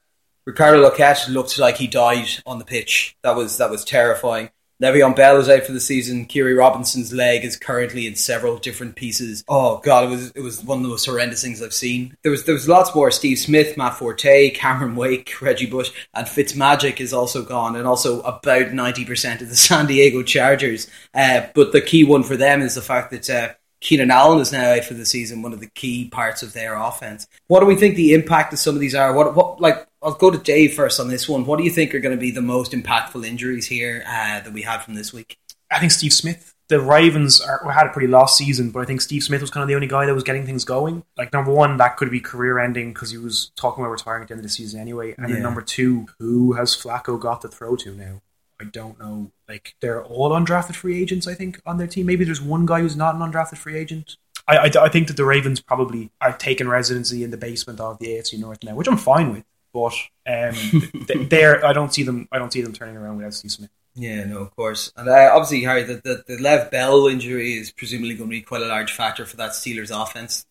Ricardo 0.46 0.90
Lockette 0.90 1.28
looked 1.28 1.60
like 1.60 1.76
he 1.76 1.88
died 1.88 2.30
on 2.46 2.60
the 2.60 2.66
pitch. 2.66 3.18
That 3.24 3.36
was 3.36 3.58
that 3.58 3.70
was 3.70 3.84
terrifying. 3.84 4.52
Le'Veon 4.84 5.16
Bell 5.16 5.38
is 5.38 5.48
out 5.48 5.64
for 5.64 5.72
the 5.72 5.80
season. 5.80 6.26
Khiry 6.26 6.58
Robinson's 6.58 7.14
leg 7.14 7.46
is 7.46 7.56
currently 7.56 8.06
in 8.06 8.16
several 8.16 8.58
different 8.58 8.98
pieces. 8.98 9.42
Oh 9.48 9.78
god, 9.78 10.04
it 10.04 10.10
was 10.10 10.32
it 10.32 10.42
was 10.42 10.62
one 10.62 10.80
of 10.80 10.84
the 10.84 10.90
most 10.90 11.06
horrendous 11.06 11.42
things 11.42 11.62
I've 11.62 11.74
seen. 11.74 12.18
There 12.22 12.32
was 12.32 12.44
there 12.44 12.54
was 12.54 12.68
lots 12.68 12.94
more. 12.94 13.10
Steve 13.10 13.40
Smith, 13.40 13.78
Matt 13.78 13.98
Forte, 13.98 14.50
Cameron 14.50 14.98
Wake, 14.98 15.34
Reggie 15.42 15.68
Bush, 15.68 15.92
and 16.14 16.28
Fitzmagic 16.28 17.00
is 17.00 17.14
also 17.14 17.44
gone, 17.44 17.78
and 17.78 17.88
also 17.88 18.20
about 18.24 18.74
ninety 18.74 19.06
percent 19.06 19.42
of 19.42 19.48
the 19.48 19.56
San 19.64 19.86
Diego 19.86 20.22
Chargers. 20.22 20.90
Uh, 21.14 21.48
but 21.56 21.72
the 21.72 21.80
key 21.80 22.04
one 22.04 22.24
for 22.24 22.36
them 22.36 22.62
is 22.62 22.76
the 22.76 22.82
fact 22.82 23.12
that. 23.12 23.30
Uh, 23.30 23.54
Keenan 23.84 24.12
Allen 24.12 24.40
is 24.40 24.54
now 24.54 24.72
out 24.72 24.86
for 24.86 24.94
the 24.94 25.06
season, 25.06 25.42
one 25.42 25.52
of 25.52 25.60
the 25.60 25.68
key 25.68 26.08
parts 26.08 26.42
of 26.42 26.54
their 26.54 26.74
offense. 26.74 27.28
What 27.48 27.60
do 27.60 27.66
we 27.66 27.76
think 27.76 27.96
the 27.96 28.14
impact 28.14 28.54
of 28.54 28.60
some 28.60 28.76
of 28.76 28.82
these 28.82 28.96
are? 28.96 29.14
What, 29.14 29.36
what 29.36 29.60
like 29.60 29.86
I'll 30.02 30.14
go 30.14 30.32
to 30.32 30.38
Dave 30.38 30.74
first 30.74 31.02
on 31.02 31.10
this 31.10 31.28
one. 31.28 31.46
What 31.46 31.58
do 31.58 31.66
you 31.66 31.70
think 31.70 31.94
are 31.94 32.00
going 32.00 32.16
to 32.16 32.20
be 32.20 32.32
the 32.32 32.42
most 32.42 32.72
impactful 32.72 33.26
injuries 33.28 33.68
here 33.68 34.06
uh, 34.08 34.40
that 34.40 34.54
we 34.54 34.62
had 34.62 34.80
from 34.80 34.96
this 34.96 35.12
week? 35.12 35.38
I 35.70 35.80
think 35.80 35.92
Steve 35.92 36.14
Smith. 36.14 36.56
The 36.70 36.80
Ravens 36.80 37.42
are, 37.42 37.70
had 37.70 37.88
a 37.88 37.90
pretty 37.90 38.08
lost 38.08 38.38
season, 38.38 38.72
but 38.72 38.80
I 38.80 38.86
think 38.86 39.02
Steve 39.02 39.22
Smith 39.22 39.42
was 39.42 39.52
kind 39.52 39.64
of 39.64 39.68
the 39.68 39.76
only 39.76 39.88
guy 39.88 40.06
that 40.06 40.14
was 40.14 40.24
getting 40.24 40.46
things 40.46 40.64
going. 40.64 41.04
Like 41.18 41.34
number 41.34 41.52
one, 41.52 41.76
that 41.78 41.98
could 41.98 42.10
be 42.10 42.22
career 42.22 42.60
ending 42.60 42.94
because 42.94 43.12
he 43.12 43.18
was 43.18 43.52
talking 43.58 43.84
about 43.84 43.92
retiring 43.92 44.22
at 44.22 44.30
the 44.30 44.34
end 44.34 44.40
of 44.40 44.44
the 44.44 44.50
season 44.50 44.80
anyway. 44.80 45.14
And 45.18 45.28
yeah. 45.28 45.36
then 45.36 45.44
number 45.44 45.62
two, 45.62 46.08
who 46.20 46.54
has 46.54 46.74
Flacco 46.74 47.20
got 47.20 47.42
to 47.42 47.50
throw 47.50 47.76
to 47.76 47.94
now? 47.94 48.22
I 48.64 48.70
don't 48.70 49.00
know. 49.00 49.32
Like 49.48 49.76
they're 49.82 50.04
all 50.04 50.32
undrafted 50.32 50.76
free 50.76 51.02
agents. 51.02 51.28
I 51.28 51.34
think 51.34 51.62
on 51.66 51.78
their 51.78 51.88
team. 51.88 52.06
Maybe 52.06 52.24
there's 52.24 52.42
one 52.42 52.66
guy 52.66 52.82
who's 52.82 52.96
not 52.96 53.16
an 53.16 53.22
undrafted 53.22 53.58
free 53.58 53.78
agent. 53.78 54.16
I, 54.48 54.58
I, 54.58 54.72
I 54.86 54.90
think 54.90 55.08
that 55.08 55.18
the 55.18 55.26
Ravens 55.26 55.60
probably 55.60 56.12
are 56.22 56.34
taking 56.34 56.68
residency 56.68 57.24
in 57.24 57.32
the 57.32 57.38
basement 57.38 57.80
of 57.80 58.00
the 58.00 58.08
AFC 58.08 58.40
North 58.40 58.64
now, 58.64 58.76
which 58.76 58.88
I'm 58.88 58.98
fine 58.98 59.32
with. 59.32 59.44
But 59.74 59.94
um, 60.28 61.28
there, 61.30 61.66
I 61.66 61.74
don't 61.74 61.94
see 61.94 62.04
them. 62.04 62.28
I 62.32 62.40
don't 62.40 62.54
see 62.54 62.62
them 62.62 62.74
turning 62.74 62.96
around 62.96 63.18
without 63.18 63.34
Steve 63.34 63.52
Smith. 63.52 63.70
Yeah, 63.96 64.24
no, 64.24 64.40
of 64.40 64.56
course, 64.56 64.92
and 64.96 65.08
uh, 65.08 65.30
obviously, 65.34 65.62
Harry, 65.64 65.84
the, 65.84 65.96
the 65.96 66.24
the 66.28 66.42
Lev 66.42 66.72
Bell 66.72 67.08
injury 67.08 67.54
is 67.54 67.72
presumably 67.72 68.16
going 68.16 68.30
to 68.30 68.36
be 68.36 68.42
quite 68.42 68.62
a 68.62 68.68
large 68.68 68.92
factor 68.92 69.26
for 69.26 69.38
that 69.38 69.52
Steelers 69.52 69.92
offense. 69.92 70.46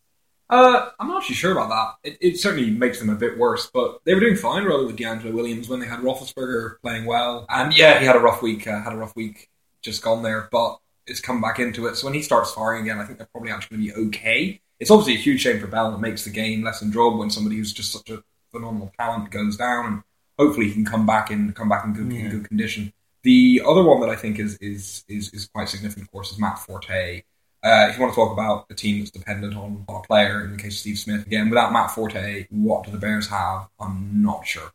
Uh, 0.52 0.90
I'm 1.00 1.08
not 1.08 1.22
actually 1.22 1.36
sure 1.36 1.52
about 1.52 1.70
that. 1.70 2.10
It, 2.10 2.18
it, 2.20 2.38
certainly 2.38 2.70
makes 2.70 2.98
them 2.98 3.08
a 3.08 3.14
bit 3.14 3.38
worse, 3.38 3.70
but 3.72 4.00
they 4.04 4.12
were 4.12 4.20
doing 4.20 4.36
fine 4.36 4.64
rather 4.64 4.84
with 4.84 4.98
DeAngelo 4.98 5.32
Williams 5.32 5.66
when 5.66 5.80
they 5.80 5.86
had 5.86 6.00
Roethlisberger 6.00 6.78
playing 6.82 7.06
well. 7.06 7.46
And 7.48 7.74
yeah, 7.74 7.98
he 7.98 8.04
had 8.04 8.16
a 8.16 8.20
rough 8.20 8.42
week. 8.42 8.66
Uh, 8.66 8.82
had 8.82 8.92
a 8.92 8.96
rough 8.96 9.16
week 9.16 9.48
just 9.80 10.02
gone 10.02 10.22
there, 10.22 10.50
but 10.52 10.78
it's 11.06 11.22
come 11.22 11.40
back 11.40 11.58
into 11.58 11.86
it. 11.86 11.96
So 11.96 12.06
when 12.06 12.12
he 12.12 12.20
starts 12.20 12.52
firing 12.52 12.82
again, 12.82 12.98
I 12.98 13.06
think 13.06 13.16
they're 13.16 13.30
probably 13.32 13.50
actually 13.50 13.78
going 13.78 13.88
to 13.88 13.94
be 13.94 14.08
okay. 14.08 14.60
It's 14.78 14.90
obviously 14.90 15.14
a 15.14 15.24
huge 15.24 15.40
shame 15.40 15.58
for 15.58 15.68
Bell. 15.68 15.94
It 15.94 16.00
makes 16.00 16.24
the 16.24 16.30
game 16.30 16.62
less 16.62 16.82
enjoyable 16.82 17.20
when 17.20 17.30
somebody 17.30 17.56
who's 17.56 17.72
just 17.72 17.90
such 17.90 18.10
a 18.10 18.22
phenomenal 18.50 18.92
talent 18.98 19.30
goes 19.30 19.56
down, 19.56 19.86
and 19.86 20.02
hopefully 20.38 20.68
he 20.68 20.74
can 20.74 20.84
come 20.84 21.06
back 21.06 21.30
in 21.30 21.54
come 21.54 21.70
back 21.70 21.86
in 21.86 21.94
good, 21.94 22.12
yeah. 22.12 22.26
in 22.26 22.30
good 22.30 22.46
condition. 22.46 22.92
The 23.22 23.62
other 23.66 23.82
one 23.82 24.00
that 24.00 24.10
I 24.10 24.16
think 24.16 24.38
is 24.38 24.56
is 24.56 25.02
is, 25.08 25.32
is 25.32 25.46
quite 25.46 25.70
significant, 25.70 26.08
of 26.08 26.12
course, 26.12 26.30
is 26.30 26.38
Matt 26.38 26.58
Forte. 26.58 27.22
Uh, 27.64 27.86
if 27.88 27.96
you 27.96 28.02
want 28.02 28.12
to 28.12 28.16
talk 28.16 28.32
about 28.32 28.66
a 28.70 28.74
team 28.74 28.98
that's 28.98 29.10
dependent 29.10 29.56
on 29.56 29.84
a 29.88 30.00
player, 30.00 30.44
in 30.44 30.50
the 30.50 30.56
case 30.56 30.74
of 30.74 30.78
Steve 30.80 30.98
Smith, 30.98 31.26
again, 31.26 31.48
without 31.48 31.72
Matt 31.72 31.92
Forte, 31.92 32.46
what 32.50 32.84
do 32.84 32.90
the 32.90 32.98
Bears 32.98 33.28
have? 33.28 33.68
I'm 33.78 34.22
not 34.22 34.44
sure. 34.46 34.72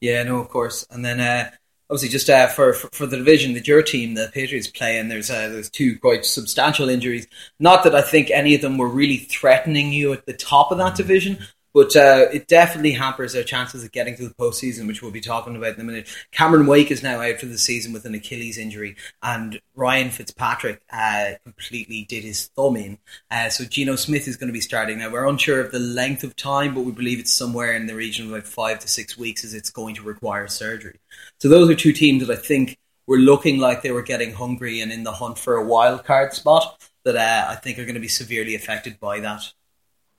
Yeah, 0.00 0.24
no, 0.24 0.40
of 0.40 0.48
course. 0.48 0.84
And 0.90 1.04
then 1.04 1.20
uh, 1.20 1.50
obviously, 1.88 2.08
just 2.08 2.28
uh, 2.28 2.48
for, 2.48 2.72
for, 2.72 2.88
for 2.92 3.06
the 3.06 3.16
division 3.16 3.54
that 3.54 3.68
your 3.68 3.82
team, 3.82 4.14
the 4.14 4.30
Patriots, 4.32 4.66
play 4.68 4.98
in, 4.98 5.08
there's 5.08 5.30
uh, 5.30 5.48
there's 5.48 5.70
two 5.70 5.98
quite 5.98 6.24
substantial 6.24 6.88
injuries. 6.88 7.26
Not 7.60 7.84
that 7.84 7.94
I 7.94 8.02
think 8.02 8.30
any 8.30 8.54
of 8.54 8.62
them 8.62 8.78
were 8.78 8.88
really 8.88 9.18
threatening 9.18 9.92
you 9.92 10.12
at 10.12 10.26
the 10.26 10.32
top 10.32 10.72
of 10.72 10.78
that 10.78 10.96
division, 10.96 11.38
but 11.78 11.94
uh, 11.94 12.26
it 12.32 12.48
definitely 12.48 12.90
hampers 12.90 13.34
their 13.34 13.44
chances 13.44 13.84
of 13.84 13.92
getting 13.92 14.16
to 14.16 14.26
the 14.26 14.34
postseason, 14.34 14.88
which 14.88 15.00
we'll 15.00 15.12
be 15.12 15.20
talking 15.20 15.54
about 15.54 15.76
in 15.76 15.80
a 15.80 15.84
minute. 15.84 16.08
Cameron 16.32 16.66
Wake 16.66 16.90
is 16.90 17.04
now 17.04 17.20
out 17.20 17.38
for 17.38 17.46
the 17.46 17.56
season 17.56 17.92
with 17.92 18.04
an 18.04 18.16
Achilles 18.16 18.58
injury, 18.58 18.96
and 19.22 19.60
Ryan 19.76 20.10
Fitzpatrick 20.10 20.82
uh, 20.92 21.34
completely 21.44 22.04
did 22.08 22.24
his 22.24 22.48
thumb 22.48 22.74
in. 22.74 22.98
Uh, 23.30 23.48
so 23.48 23.64
Geno 23.64 23.94
Smith 23.94 24.26
is 24.26 24.36
going 24.36 24.48
to 24.48 24.52
be 24.52 24.60
starting 24.60 24.98
now. 24.98 25.08
We're 25.08 25.28
unsure 25.28 25.60
of 25.60 25.70
the 25.70 25.78
length 25.78 26.24
of 26.24 26.34
time, 26.34 26.74
but 26.74 26.80
we 26.80 26.90
believe 26.90 27.20
it's 27.20 27.30
somewhere 27.30 27.76
in 27.76 27.86
the 27.86 27.94
region 27.94 28.26
of 28.26 28.32
about 28.32 28.48
five 28.48 28.80
to 28.80 28.88
six 28.88 29.16
weeks, 29.16 29.44
as 29.44 29.54
it's 29.54 29.70
going 29.70 29.94
to 29.94 30.02
require 30.02 30.48
surgery. 30.48 30.98
So 31.38 31.48
those 31.48 31.70
are 31.70 31.76
two 31.76 31.92
teams 31.92 32.26
that 32.26 32.36
I 32.36 32.40
think 32.40 32.76
were 33.06 33.18
looking 33.18 33.58
like 33.60 33.82
they 33.82 33.92
were 33.92 34.02
getting 34.02 34.32
hungry 34.32 34.80
and 34.80 34.90
in 34.90 35.04
the 35.04 35.12
hunt 35.12 35.38
for 35.38 35.54
a 35.54 35.64
wild 35.64 36.04
card 36.04 36.32
spot 36.32 36.90
that 37.04 37.14
uh, 37.14 37.52
I 37.52 37.54
think 37.54 37.78
are 37.78 37.84
going 37.84 37.94
to 37.94 38.00
be 38.00 38.08
severely 38.08 38.56
affected 38.56 38.98
by 38.98 39.20
that. 39.20 39.52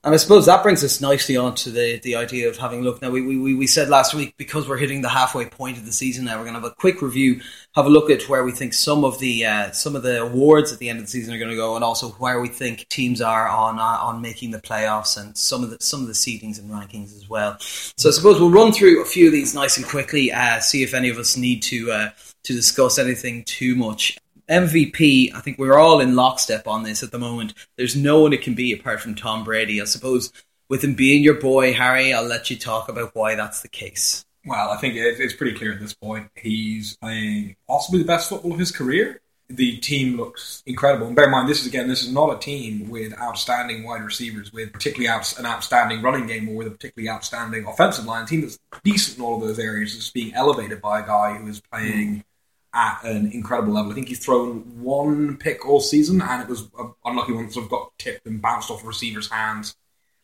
And 0.01 0.13
I 0.13 0.18
suppose 0.18 0.46
that 0.46 0.63
brings 0.63 0.82
us 0.82 1.01
nicely 1.01 1.36
on 1.36 1.56
to 1.56 1.72
the, 1.72 2.00
the 2.00 2.15
idea 2.15 2.48
of 2.48 2.56
having 2.56 2.79
a 2.79 2.84
look. 2.84 3.01
Now, 3.01 3.10
we, 3.10 3.22
we, 3.22 3.53
we 3.53 3.68
said 3.68 3.89
last 3.89 4.13
week, 4.13 4.34
because 4.38 4.65
we're 4.65 4.77
hitting 4.77 5.01
the 5.01 5.10
halfway 5.10 5.46
point 5.46 5.77
of 5.77 5.86
the 5.86 5.91
season 5.91 6.24
now, 6.24 6.38
we're 6.38 6.46
going 6.46 6.56
to 6.56 6.62
have 6.62 6.72
a 6.72 6.75
quick 6.75 7.01
review, 7.01 7.41
have 7.75 7.86
a 7.86 7.89
look 7.89 8.10
at 8.10 8.29
where 8.29 8.46
we 8.46 8.53
think 8.53 8.74
some 8.74 9.03
of 9.03 9.20
the 9.20 9.46
uh, 9.46 9.72
some 9.72 9.98
of 9.98 10.03
the 10.03 10.22
awards 10.22 10.72
at 10.72 10.79
the 10.79 10.88
end 10.88 11.00
of 11.00 11.06
the 11.06 11.12
season 11.12 11.34
are 11.34 11.38
going 11.38 11.50
to 11.50 11.56
go, 11.58 11.75
and 11.75 11.84
also 11.84 12.12
where 12.12 12.39
we 12.39 12.48
think 12.48 12.88
teams 12.88 13.20
are 13.20 13.50
on 13.50 13.77
uh, 13.77 13.98
on 14.01 14.22
making 14.22 14.51
the 14.51 14.62
playoffs 14.62 15.22
and 15.22 15.38
some 15.38 15.65
of 15.65 15.70
the 15.70 15.77
some 15.82 16.00
of 16.00 16.08
the 16.08 16.13
seedings 16.13 16.60
and 16.60 16.72
rankings 16.72 17.13
as 17.18 17.27
well. 17.27 17.58
So 17.60 18.08
I 18.08 18.13
suppose 18.13 18.39
we'll 18.39 18.51
run 18.51 18.72
through 18.72 19.01
a 19.01 19.06
few 19.06 19.27
of 19.27 19.34
these 19.34 19.53
nice 19.53 19.75
and 19.75 19.86
quickly, 19.86 20.32
uh, 20.32 20.62
see 20.62 20.82
if 20.82 20.94
any 20.94 21.10
of 21.10 21.18
us 21.18 21.36
need 21.36 21.62
to 21.63 21.91
uh, 21.91 22.10
to 22.44 22.53
discuss 22.53 22.98
anything 23.00 23.44
too 23.44 23.75
much. 23.75 24.18
MVP, 24.50 25.34
I 25.34 25.41
think 25.41 25.58
we're 25.58 25.77
all 25.77 26.00
in 26.00 26.15
lockstep 26.15 26.68
on 26.68 26.84
this 26.84 27.03
at 27.03 27.12
the 27.12 27.20
moment. 27.20 27.53
There's 27.77 27.96
no 27.96 28.22
one 28.22 28.34
it 28.34 28.41
can 28.41 28.56
be 28.56 28.74
apart 28.74 29.00
from 29.00 29.15
Tom 29.15 29.44
Brady. 29.44 29.82
I 29.82 29.86
suppose 29.86 30.34
with 30.70 30.84
him 30.84 30.96
being 30.96 31.24
your 31.24 31.39
boy, 31.39 31.74
Harry, 31.74 32.13
I'll 32.13 32.24
let 32.24 32.50
you 32.50 32.58
talk 32.58 32.89
about 32.89 33.15
why 33.15 33.36
that's 33.36 33.62
the 33.62 33.68
case. 33.68 34.25
Well, 34.46 34.70
I 34.70 34.77
think 34.77 34.96
it's 34.96 35.34
pretty 35.34 35.58
clear 35.58 35.74
at 35.74 35.79
this 35.79 35.94
point. 35.94 36.29
He's 36.36 36.98
playing 36.98 37.56
possibly 37.68 38.00
the 38.00 38.08
best 38.08 38.29
football 38.29 38.53
of 38.53 38.60
his 38.60 38.72
career. 38.72 39.22
The 39.50 39.77
team 39.77 40.15
looks 40.15 40.62
incredible. 40.65 41.08
And 41.08 41.15
bear 41.15 41.25
in 41.25 41.32
mind, 41.32 41.50
this 41.50 41.62
is 41.62 41.68
again, 41.68 41.88
this 41.88 42.03
is 42.03 42.12
not 42.12 42.36
a 42.36 42.39
team 42.39 42.88
with 42.89 43.20
outstanding 43.20 43.84
wide 43.84 44.03
receivers, 44.03 44.53
with 44.53 44.72
particularly 44.72 45.08
an 45.08 45.46
outstanding 45.46 46.01
running 46.03 46.27
game, 46.27 46.48
or 46.50 46.56
with 46.56 46.68
a 46.68 46.72
particularly 46.72 47.10
outstanding 47.10 47.65
offensive 47.65 48.06
line. 48.06 48.24
A 48.24 48.27
team 48.27 48.41
that's 48.41 48.60
decent 48.84 49.18
in 49.18 49.24
all 49.24 49.41
of 49.41 49.48
those 49.48 49.60
areas 49.60 49.96
is 49.96 50.12
being 50.12 50.34
elevated 50.36 50.82
by 50.82 51.00
a 51.00 51.06
guy 51.06 51.36
who 51.36 51.48
is 51.48 51.62
playing 51.62 52.24
at 52.74 53.04
an 53.04 53.32
incredible 53.32 53.74
level. 53.74 53.92
I 53.92 53.96
think 53.96 54.10
he's 54.10 54.24
thrown 54.24 54.82
one 54.82 55.38
pick 55.38 55.68
all 55.68 55.80
season, 55.80 56.22
and 56.22 56.42
it 56.42 56.48
was 56.48 56.70
an 56.78 56.94
unlucky 57.06 57.34
one 57.34 57.46
that 57.46 57.54
sort 57.54 57.66
of 57.66 57.72
got 57.72 57.92
tipped 57.98 58.26
and 58.26 58.42
bounced 58.42 58.70
off 58.70 58.84
a 58.84 58.88
receiver's 58.88 59.30
hands. 59.30 59.76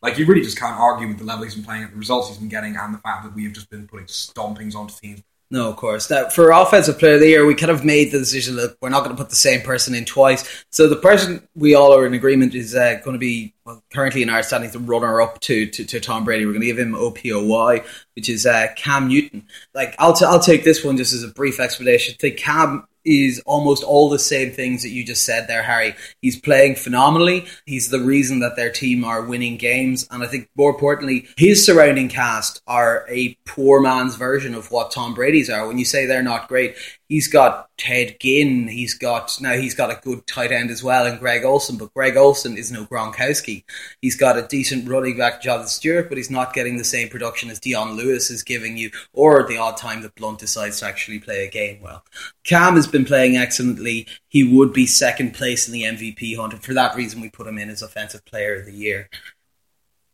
Like 0.01 0.17
you 0.17 0.25
really 0.25 0.41
just 0.41 0.59
can't 0.59 0.79
argue 0.79 1.07
with 1.07 1.17
the 1.17 1.23
level 1.23 1.45
he's 1.45 1.55
been 1.55 1.63
playing 1.63 1.83
at, 1.83 1.91
the 1.91 1.97
results 1.97 2.29
he's 2.29 2.37
been 2.37 2.49
getting, 2.49 2.75
and 2.75 2.93
the 2.93 2.99
fact 2.99 3.23
that 3.23 3.33
we 3.33 3.43
have 3.45 3.53
just 3.53 3.69
been 3.69 3.87
putting 3.87 4.07
stompings 4.07 4.75
onto 4.75 4.93
teams 4.95 5.23
no, 5.51 5.69
of 5.69 5.75
course. 5.75 6.09
Now, 6.09 6.29
for 6.29 6.51
offensive 6.51 6.97
player 6.97 7.15
of 7.15 7.19
the 7.19 7.27
year, 7.27 7.45
we 7.45 7.53
kind 7.53 7.71
of 7.71 7.85
made 7.85 8.11
the 8.11 8.17
decision 8.17 8.55
that 8.55 8.77
we're 8.81 8.89
not 8.89 9.03
going 9.03 9.15
to 9.15 9.21
put 9.21 9.29
the 9.29 9.35
same 9.35 9.61
person 9.61 9.93
in 9.93 10.03
twice. 10.03 10.65
So 10.71 10.87
the 10.87 10.95
person 10.95 11.47
we 11.55 11.75
all 11.75 11.93
are 11.93 12.07
in 12.07 12.15
agreement 12.15 12.55
is 12.55 12.73
uh, 12.73 12.99
going 13.03 13.13
to 13.13 13.19
be 13.19 13.53
well, 13.63 13.83
currently 13.93 14.23
in 14.23 14.29
our 14.29 14.41
standings 14.41 14.73
the 14.73 14.79
runner 14.79 15.21
up 15.21 15.39
to, 15.41 15.67
to, 15.67 15.85
to 15.85 15.99
Tom 15.99 16.25
Brady. 16.25 16.45
We're 16.45 16.53
going 16.53 16.61
to 16.61 16.67
give 16.67 16.79
him 16.79 16.95
OPOY, 16.95 17.85
which 18.15 18.27
is 18.27 18.47
uh, 18.47 18.67
Cam 18.75 19.07
Newton. 19.07 19.47
Like 19.75 19.95
I'll 19.99 20.13
t- 20.13 20.25
I'll 20.25 20.39
take 20.39 20.63
this 20.63 20.83
one 20.83 20.97
just 20.97 21.13
as 21.13 21.23
a 21.23 21.29
brief 21.29 21.59
explanation. 21.59 22.15
I 22.17 22.21
think 22.21 22.37
Cam 22.37 22.87
is 23.05 23.41
almost 23.45 23.83
all 23.83 24.09
the 24.09 24.19
same 24.19 24.51
things 24.51 24.81
that 24.83 24.89
you 24.89 25.05
just 25.05 25.23
said 25.23 25.47
there, 25.47 25.63
Harry. 25.63 25.95
He's 26.21 26.39
playing 26.39 26.75
phenomenally. 26.75 27.45
He's 27.65 27.89
the 27.89 27.99
reason 27.99 28.39
that 28.39 28.55
their 28.55 28.71
team 28.71 29.05
are 29.05 29.21
winning 29.21 29.57
games. 29.57 30.07
And 30.11 30.23
I 30.23 30.27
think 30.27 30.49
more 30.57 30.71
importantly, 30.71 31.27
his 31.37 31.65
surrounding 31.65 32.09
cast 32.09 32.61
are 32.67 33.05
a 33.09 33.37
poor 33.45 33.79
man's 33.79 34.15
version 34.15 34.55
of 34.55 34.71
what 34.71 34.91
Tom 34.91 35.13
Brady's 35.13 35.49
are. 35.49 35.67
When 35.67 35.77
you 35.77 35.85
say 35.85 36.05
they're 36.05 36.23
not 36.23 36.47
great, 36.47 36.75
he's 37.07 37.27
got 37.27 37.69
Ted 37.77 38.17
Ginn. 38.19 38.67
He's 38.67 38.93
got 38.93 39.39
now 39.41 39.53
he's 39.53 39.75
got 39.75 39.91
a 39.91 39.99
good 40.01 40.25
tight 40.27 40.51
end 40.51 40.71
as 40.71 40.83
well, 40.83 41.05
and 41.05 41.19
Greg 41.19 41.43
Olsen. 41.43 41.77
But 41.77 41.93
Greg 41.93 42.17
Olsen 42.17 42.57
is 42.57 42.71
no 42.71 42.85
Gronkowski. 42.85 43.63
He's 44.01 44.15
got 44.15 44.37
a 44.37 44.47
decent 44.47 44.87
running 44.87 45.17
back, 45.17 45.41
Jonathan 45.41 45.67
Stewart, 45.67 46.09
but 46.09 46.17
he's 46.17 46.31
not 46.31 46.53
getting 46.53 46.77
the 46.77 46.83
same 46.83 47.09
production 47.09 47.49
as 47.49 47.59
Dion 47.59 47.95
Lewis 47.95 48.29
is 48.29 48.43
giving 48.43 48.77
you, 48.77 48.91
or 49.13 49.47
the 49.47 49.57
odd 49.57 49.77
time 49.77 50.01
that 50.01 50.15
Blount 50.15 50.39
decides 50.39 50.79
to 50.79 50.85
actually 50.85 51.19
play 51.19 51.45
a 51.45 51.49
game 51.49 51.81
well. 51.81 52.03
Cam 52.43 52.75
has 52.75 52.87
been 52.87 53.05
playing 53.05 53.37
excellently. 53.37 54.07
He 54.27 54.43
would 54.43 54.73
be 54.73 54.85
second 54.85 55.33
place 55.33 55.67
in 55.67 55.73
the 55.73 55.83
MVP 55.83 56.35
hunt, 56.35 56.53
and 56.53 56.63
for 56.63 56.73
that 56.73 56.95
reason, 56.95 57.21
we 57.21 57.29
put 57.29 57.47
him 57.47 57.57
in 57.57 57.69
as 57.69 57.81
Offensive 57.81 58.25
Player 58.25 58.55
of 58.55 58.65
the 58.65 58.73
Year. 58.73 59.09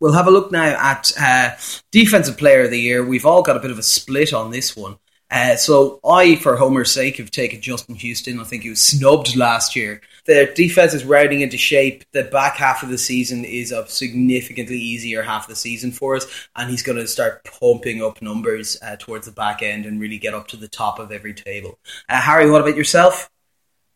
We'll 0.00 0.14
have 0.14 0.26
a 0.26 0.32
look 0.32 0.50
now 0.50 0.64
at 0.64 1.12
uh, 1.16 1.50
Defensive 1.92 2.36
Player 2.36 2.62
of 2.62 2.70
the 2.70 2.80
Year. 2.80 3.04
We've 3.04 3.24
all 3.24 3.42
got 3.42 3.56
a 3.56 3.60
bit 3.60 3.70
of 3.70 3.78
a 3.78 3.84
split 3.84 4.32
on 4.32 4.50
this 4.50 4.76
one. 4.76 4.96
Uh, 5.32 5.56
so 5.56 5.98
I, 6.04 6.36
for 6.36 6.56
Homer's 6.56 6.92
sake, 6.92 7.16
have 7.16 7.30
taken 7.30 7.62
Justin 7.62 7.94
Houston. 7.94 8.38
I 8.38 8.44
think 8.44 8.64
he 8.64 8.70
was 8.70 8.82
snubbed 8.82 9.34
last 9.34 9.74
year. 9.74 10.02
Their 10.26 10.52
defense 10.52 10.92
is 10.92 11.06
rounding 11.06 11.40
into 11.40 11.56
shape. 11.56 12.04
The 12.12 12.24
back 12.24 12.56
half 12.56 12.82
of 12.82 12.90
the 12.90 12.98
season 12.98 13.46
is 13.46 13.72
a 13.72 13.88
significantly 13.88 14.78
easier 14.78 15.22
half 15.22 15.44
of 15.44 15.48
the 15.48 15.56
season 15.56 15.90
for 15.90 16.16
us, 16.16 16.26
and 16.54 16.70
he's 16.70 16.82
going 16.82 16.98
to 16.98 17.08
start 17.08 17.44
pumping 17.44 18.02
up 18.02 18.20
numbers 18.20 18.76
uh, 18.82 18.96
towards 18.98 19.24
the 19.24 19.32
back 19.32 19.62
end 19.62 19.86
and 19.86 19.98
really 19.98 20.18
get 20.18 20.34
up 20.34 20.48
to 20.48 20.58
the 20.58 20.68
top 20.68 20.98
of 20.98 21.10
every 21.10 21.32
table. 21.32 21.78
Uh, 22.10 22.20
Harry, 22.20 22.50
what 22.50 22.60
about 22.60 22.76
yourself? 22.76 23.30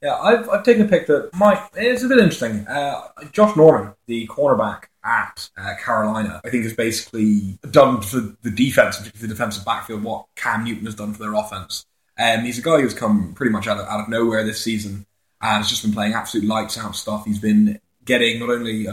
Yeah, 0.02 0.14
I've, 0.14 0.48
I've 0.48 0.64
taken 0.64 0.86
a 0.86 0.88
pick 0.88 1.06
that 1.06 1.30
might. 1.34 1.68
It's 1.74 2.02
a 2.02 2.08
bit 2.08 2.18
interesting. 2.18 2.66
Uh, 2.66 3.08
Josh 3.32 3.56
Norman, 3.56 3.94
the 4.06 4.26
cornerback 4.26 4.84
at 5.06 5.48
uh, 5.56 5.74
Carolina, 5.82 6.40
I 6.44 6.50
think 6.50 6.64
has 6.64 6.74
basically 6.74 7.58
done 7.70 8.02
for 8.02 8.20
the 8.42 8.50
defense, 8.50 8.98
particularly 8.98 9.28
the 9.28 9.34
defensive 9.34 9.64
backfield, 9.64 10.02
what 10.02 10.26
Cam 10.34 10.64
Newton 10.64 10.84
has 10.86 10.96
done 10.96 11.12
for 11.14 11.20
their 11.20 11.34
offense. 11.34 11.86
Um, 12.18 12.40
he's 12.40 12.58
a 12.58 12.62
guy 12.62 12.80
who's 12.80 12.94
come 12.94 13.34
pretty 13.34 13.52
much 13.52 13.68
out 13.68 13.78
of, 13.78 13.86
out 13.86 14.00
of 14.00 14.08
nowhere 14.08 14.44
this 14.44 14.60
season 14.60 15.06
and 15.40 15.58
has 15.58 15.68
just 15.68 15.82
been 15.82 15.92
playing 15.92 16.14
absolute 16.14 16.46
lights 16.46 16.76
out 16.76 16.96
stuff. 16.96 17.24
He's 17.24 17.38
been 17.38 17.78
getting 18.04 18.40
not 18.40 18.50
only 18.50 18.86
a, 18.86 18.92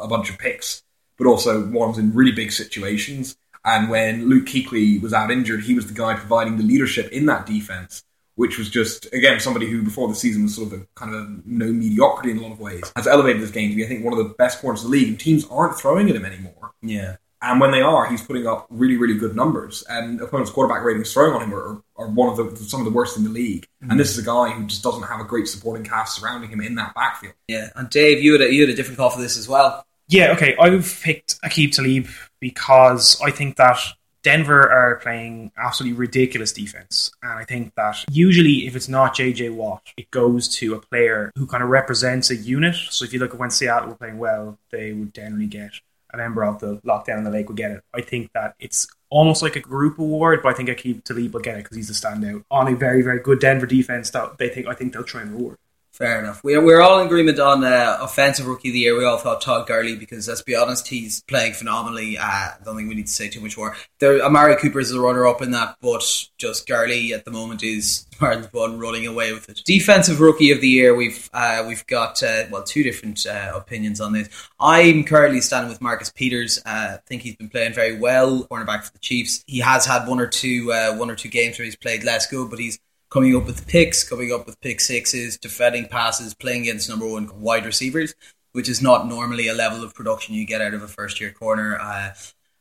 a 0.00 0.08
bunch 0.08 0.30
of 0.30 0.38
picks, 0.38 0.82
but 1.18 1.26
also 1.26 1.66
ones 1.66 1.98
in 1.98 2.14
really 2.14 2.32
big 2.32 2.52
situations. 2.52 3.36
And 3.64 3.90
when 3.90 4.28
Luke 4.28 4.46
Kuechly 4.46 5.02
was 5.02 5.12
out 5.12 5.30
injured, 5.30 5.64
he 5.64 5.74
was 5.74 5.86
the 5.86 5.94
guy 5.94 6.14
providing 6.14 6.56
the 6.56 6.62
leadership 6.62 7.12
in 7.12 7.26
that 7.26 7.44
defense, 7.44 8.04
which 8.40 8.56
was 8.56 8.70
just, 8.70 9.04
again, 9.12 9.38
somebody 9.38 9.66
who 9.66 9.82
before 9.82 10.08
the 10.08 10.14
season 10.14 10.44
was 10.44 10.54
sort 10.54 10.72
of 10.72 10.80
a 10.80 10.86
kind 10.94 11.14
of 11.14 11.46
no 11.46 11.66
mediocrity 11.66 12.30
in 12.30 12.38
a 12.38 12.40
lot 12.40 12.52
of 12.52 12.58
ways, 12.58 12.90
has 12.96 13.06
elevated 13.06 13.38
his 13.38 13.50
game 13.50 13.68
to 13.68 13.76
be, 13.76 13.84
I 13.84 13.86
think, 13.86 14.02
one 14.02 14.14
of 14.14 14.18
the 14.18 14.32
best 14.32 14.62
corners 14.62 14.82
of 14.82 14.90
the 14.90 14.96
league. 14.96 15.08
And 15.08 15.20
teams 15.20 15.46
aren't 15.50 15.76
throwing 15.76 16.08
at 16.08 16.16
him 16.16 16.24
anymore. 16.24 16.72
Yeah. 16.80 17.16
And 17.42 17.60
when 17.60 17.70
they 17.70 17.82
are, 17.82 18.06
he's 18.06 18.22
putting 18.22 18.46
up 18.46 18.66
really, 18.70 18.96
really 18.96 19.18
good 19.18 19.36
numbers. 19.36 19.84
And 19.90 20.22
opponents' 20.22 20.50
quarterback 20.50 20.82
ratings 20.82 21.12
throwing 21.12 21.34
on 21.34 21.42
him 21.42 21.54
are, 21.54 21.82
are 21.96 22.08
one 22.08 22.30
of 22.30 22.38
the 22.38 22.64
some 22.64 22.80
of 22.80 22.86
the 22.86 22.92
worst 22.92 23.18
in 23.18 23.24
the 23.24 23.30
league. 23.30 23.66
Mm-hmm. 23.82 23.90
And 23.90 24.00
this 24.00 24.10
is 24.10 24.16
a 24.16 24.26
guy 24.26 24.52
who 24.52 24.64
just 24.64 24.82
doesn't 24.82 25.02
have 25.02 25.20
a 25.20 25.24
great 25.24 25.46
supporting 25.46 25.84
cast 25.84 26.18
surrounding 26.18 26.48
him 26.48 26.62
in 26.62 26.76
that 26.76 26.94
backfield. 26.94 27.34
Yeah. 27.46 27.68
And 27.76 27.90
Dave, 27.90 28.22
you 28.22 28.32
had 28.32 28.40
a, 28.40 28.50
you 28.50 28.62
had 28.62 28.70
a 28.70 28.74
different 28.74 28.96
call 28.96 29.10
for 29.10 29.20
this 29.20 29.36
as 29.36 29.48
well. 29.48 29.84
Yeah. 30.08 30.32
Okay. 30.32 30.56
I've 30.58 30.98
picked 31.02 31.38
Aqib 31.42 31.72
Talib 31.72 32.08
because 32.40 33.20
I 33.20 33.32
think 33.32 33.56
that 33.56 33.78
Denver 34.22 34.70
are 34.70 34.96
playing 34.96 35.50
absolutely 35.56 35.96
ridiculous 35.96 36.52
defense. 36.52 37.10
And 37.22 37.32
I 37.32 37.44
think 37.44 37.74
that 37.76 38.04
usually, 38.10 38.66
if 38.66 38.76
it's 38.76 38.88
not 38.88 39.14
JJ 39.14 39.54
Watt, 39.54 39.82
it 39.96 40.10
goes 40.10 40.48
to 40.56 40.74
a 40.74 40.80
player 40.80 41.32
who 41.36 41.46
kind 41.46 41.62
of 41.62 41.70
represents 41.70 42.30
a 42.30 42.36
unit. 42.36 42.76
So 42.90 43.04
if 43.04 43.12
you 43.12 43.18
look 43.18 43.32
at 43.32 43.40
when 43.40 43.50
Seattle 43.50 43.88
were 43.88 43.94
playing 43.94 44.18
well, 44.18 44.58
they 44.70 44.92
would 44.92 45.14
generally 45.14 45.46
get 45.46 45.72
a 46.12 46.16
member 46.16 46.44
of 46.44 46.58
the 46.58 46.76
lockdown 46.78 47.18
in 47.18 47.24
the 47.24 47.30
lake 47.30 47.48
would 47.48 47.56
get 47.56 47.70
it. 47.70 47.82
I 47.94 48.02
think 48.02 48.32
that 48.32 48.54
it's 48.58 48.88
almost 49.10 49.42
like 49.42 49.56
a 49.56 49.60
group 49.60 49.98
award, 49.98 50.40
but 50.42 50.50
I 50.50 50.54
think 50.54 50.68
Aqib 50.68 51.04
Talib 51.04 51.32
will 51.32 51.40
get 51.40 51.56
it 51.56 51.64
because 51.64 51.76
he's 51.76 51.90
a 51.90 51.92
standout 51.92 52.44
on 52.50 52.72
a 52.72 52.76
very, 52.76 53.02
very 53.02 53.20
good 53.20 53.40
Denver 53.40 53.66
defense 53.66 54.10
that 54.10 54.38
they 54.38 54.48
think 54.48 54.66
I 54.66 54.74
think 54.74 54.92
they'll 54.92 55.04
try 55.04 55.22
and 55.22 55.32
reward. 55.32 55.56
Fair 56.00 56.18
enough. 56.18 56.42
We're, 56.42 56.64
we're 56.64 56.80
all 56.80 56.98
in 57.00 57.06
agreement 57.06 57.38
on 57.38 57.62
uh, 57.62 57.98
offensive 58.00 58.46
rookie 58.46 58.70
of 58.70 58.72
the 58.72 58.78
year. 58.78 58.96
We 58.96 59.04
all 59.04 59.18
thought 59.18 59.42
Todd 59.42 59.66
Gurley 59.66 59.96
because, 59.96 60.26
let's 60.26 60.40
be 60.40 60.56
honest, 60.56 60.88
he's 60.88 61.22
playing 61.24 61.52
phenomenally. 61.52 62.16
Uh, 62.16 62.24
I 62.24 62.54
don't 62.64 62.74
think 62.74 62.88
we 62.88 62.94
need 62.94 63.06
to 63.06 63.12
say 63.12 63.28
too 63.28 63.42
much 63.42 63.58
more. 63.58 63.76
There, 63.98 64.18
Amari 64.22 64.56
Cooper 64.56 64.80
is 64.80 64.88
the 64.88 64.98
runner 64.98 65.26
up 65.26 65.42
in 65.42 65.50
that, 65.50 65.76
but 65.82 66.02
just 66.38 66.66
Gurley 66.66 67.12
at 67.12 67.26
the 67.26 67.30
moment 67.30 67.62
is 67.62 68.06
Martin's 68.20 68.50
one 68.50 68.78
running 68.78 69.06
away 69.06 69.34
with 69.34 69.50
it. 69.50 69.60
Defensive 69.66 70.22
rookie 70.22 70.50
of 70.52 70.62
the 70.62 70.68
year. 70.68 70.94
We've 70.94 71.28
uh, 71.34 71.66
we've 71.68 71.86
got 71.86 72.22
uh, 72.22 72.44
well 72.50 72.62
two 72.62 72.82
different 72.82 73.26
uh, 73.26 73.52
opinions 73.54 74.00
on 74.00 74.14
this. 74.14 74.30
I'm 74.58 75.04
currently 75.04 75.42
standing 75.42 75.68
with 75.68 75.82
Marcus 75.82 76.08
Peters. 76.08 76.62
I 76.64 76.96
think 77.04 77.20
he's 77.20 77.36
been 77.36 77.50
playing 77.50 77.74
very 77.74 77.98
well, 77.98 78.44
cornerback 78.44 78.84
for 78.84 78.92
the 78.92 79.00
Chiefs. 79.00 79.44
He 79.46 79.58
has 79.58 79.84
had 79.84 80.08
one 80.08 80.18
or 80.18 80.28
two 80.28 80.68
one 80.96 81.10
or 81.10 81.14
two 81.14 81.28
games 81.28 81.58
where 81.58 81.66
he's 81.66 81.76
played 81.76 82.04
less 82.04 82.26
good, 82.26 82.48
but 82.48 82.58
he's 82.58 82.78
coming 83.10 83.36
up 83.36 83.46
with 83.46 83.66
picks, 83.66 84.08
coming 84.08 84.32
up 84.32 84.46
with 84.46 84.60
pick 84.60 84.80
sixes, 84.80 85.36
defending 85.36 85.86
passes, 85.86 86.34
playing 86.34 86.62
against 86.62 86.88
number 86.88 87.08
one 87.08 87.40
wide 87.40 87.66
receivers, 87.66 88.14
which 88.52 88.68
is 88.68 88.80
not 88.80 89.06
normally 89.06 89.48
a 89.48 89.54
level 89.54 89.84
of 89.84 89.94
production 89.94 90.34
you 90.34 90.46
get 90.46 90.60
out 90.60 90.74
of 90.74 90.82
a 90.82 90.88
first 90.88 91.20
year 91.20 91.32
corner. 91.32 91.76
Uh, 91.78 92.12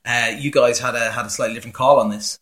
uh, 0.06 0.32
you 0.38 0.52
guys 0.52 0.80
had 0.80 0.96
a 0.96 1.12
had 1.12 1.26
a 1.26 1.30
slightly 1.30 1.54
different 1.54 1.76
call 1.76 2.00
on 2.00 2.10
this. 2.10 2.40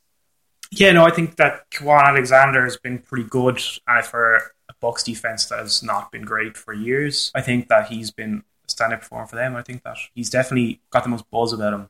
Yeah, 0.71 0.91
no, 0.91 1.05
I 1.05 1.11
think 1.11 1.37
that 1.37 1.69
Kwon 1.71 2.03
Alexander 2.03 2.63
has 2.63 2.77
been 2.77 2.99
pretty 2.99 3.27
good 3.29 3.61
uh, 3.87 4.01
for 4.01 4.35
a 4.69 4.73
Bucks 4.81 5.03
defense 5.03 5.45
that 5.45 5.59
has 5.59 5.81
not 5.81 6.11
been 6.11 6.23
great 6.23 6.57
for 6.57 6.73
years. 6.73 7.31
I 7.33 7.41
think 7.41 7.69
that 7.69 7.87
he's 7.87 8.11
been 8.11 8.43
a 8.67 8.69
stand-up 8.69 8.99
performer 8.99 9.27
for 9.27 9.37
them. 9.37 9.55
I 9.55 9.61
think 9.61 9.83
that 9.83 9.97
he's 10.13 10.29
definitely 10.29 10.81
got 10.89 11.03
the 11.03 11.09
most 11.09 11.29
buzz 11.31 11.53
about 11.53 11.73
him 11.73 11.89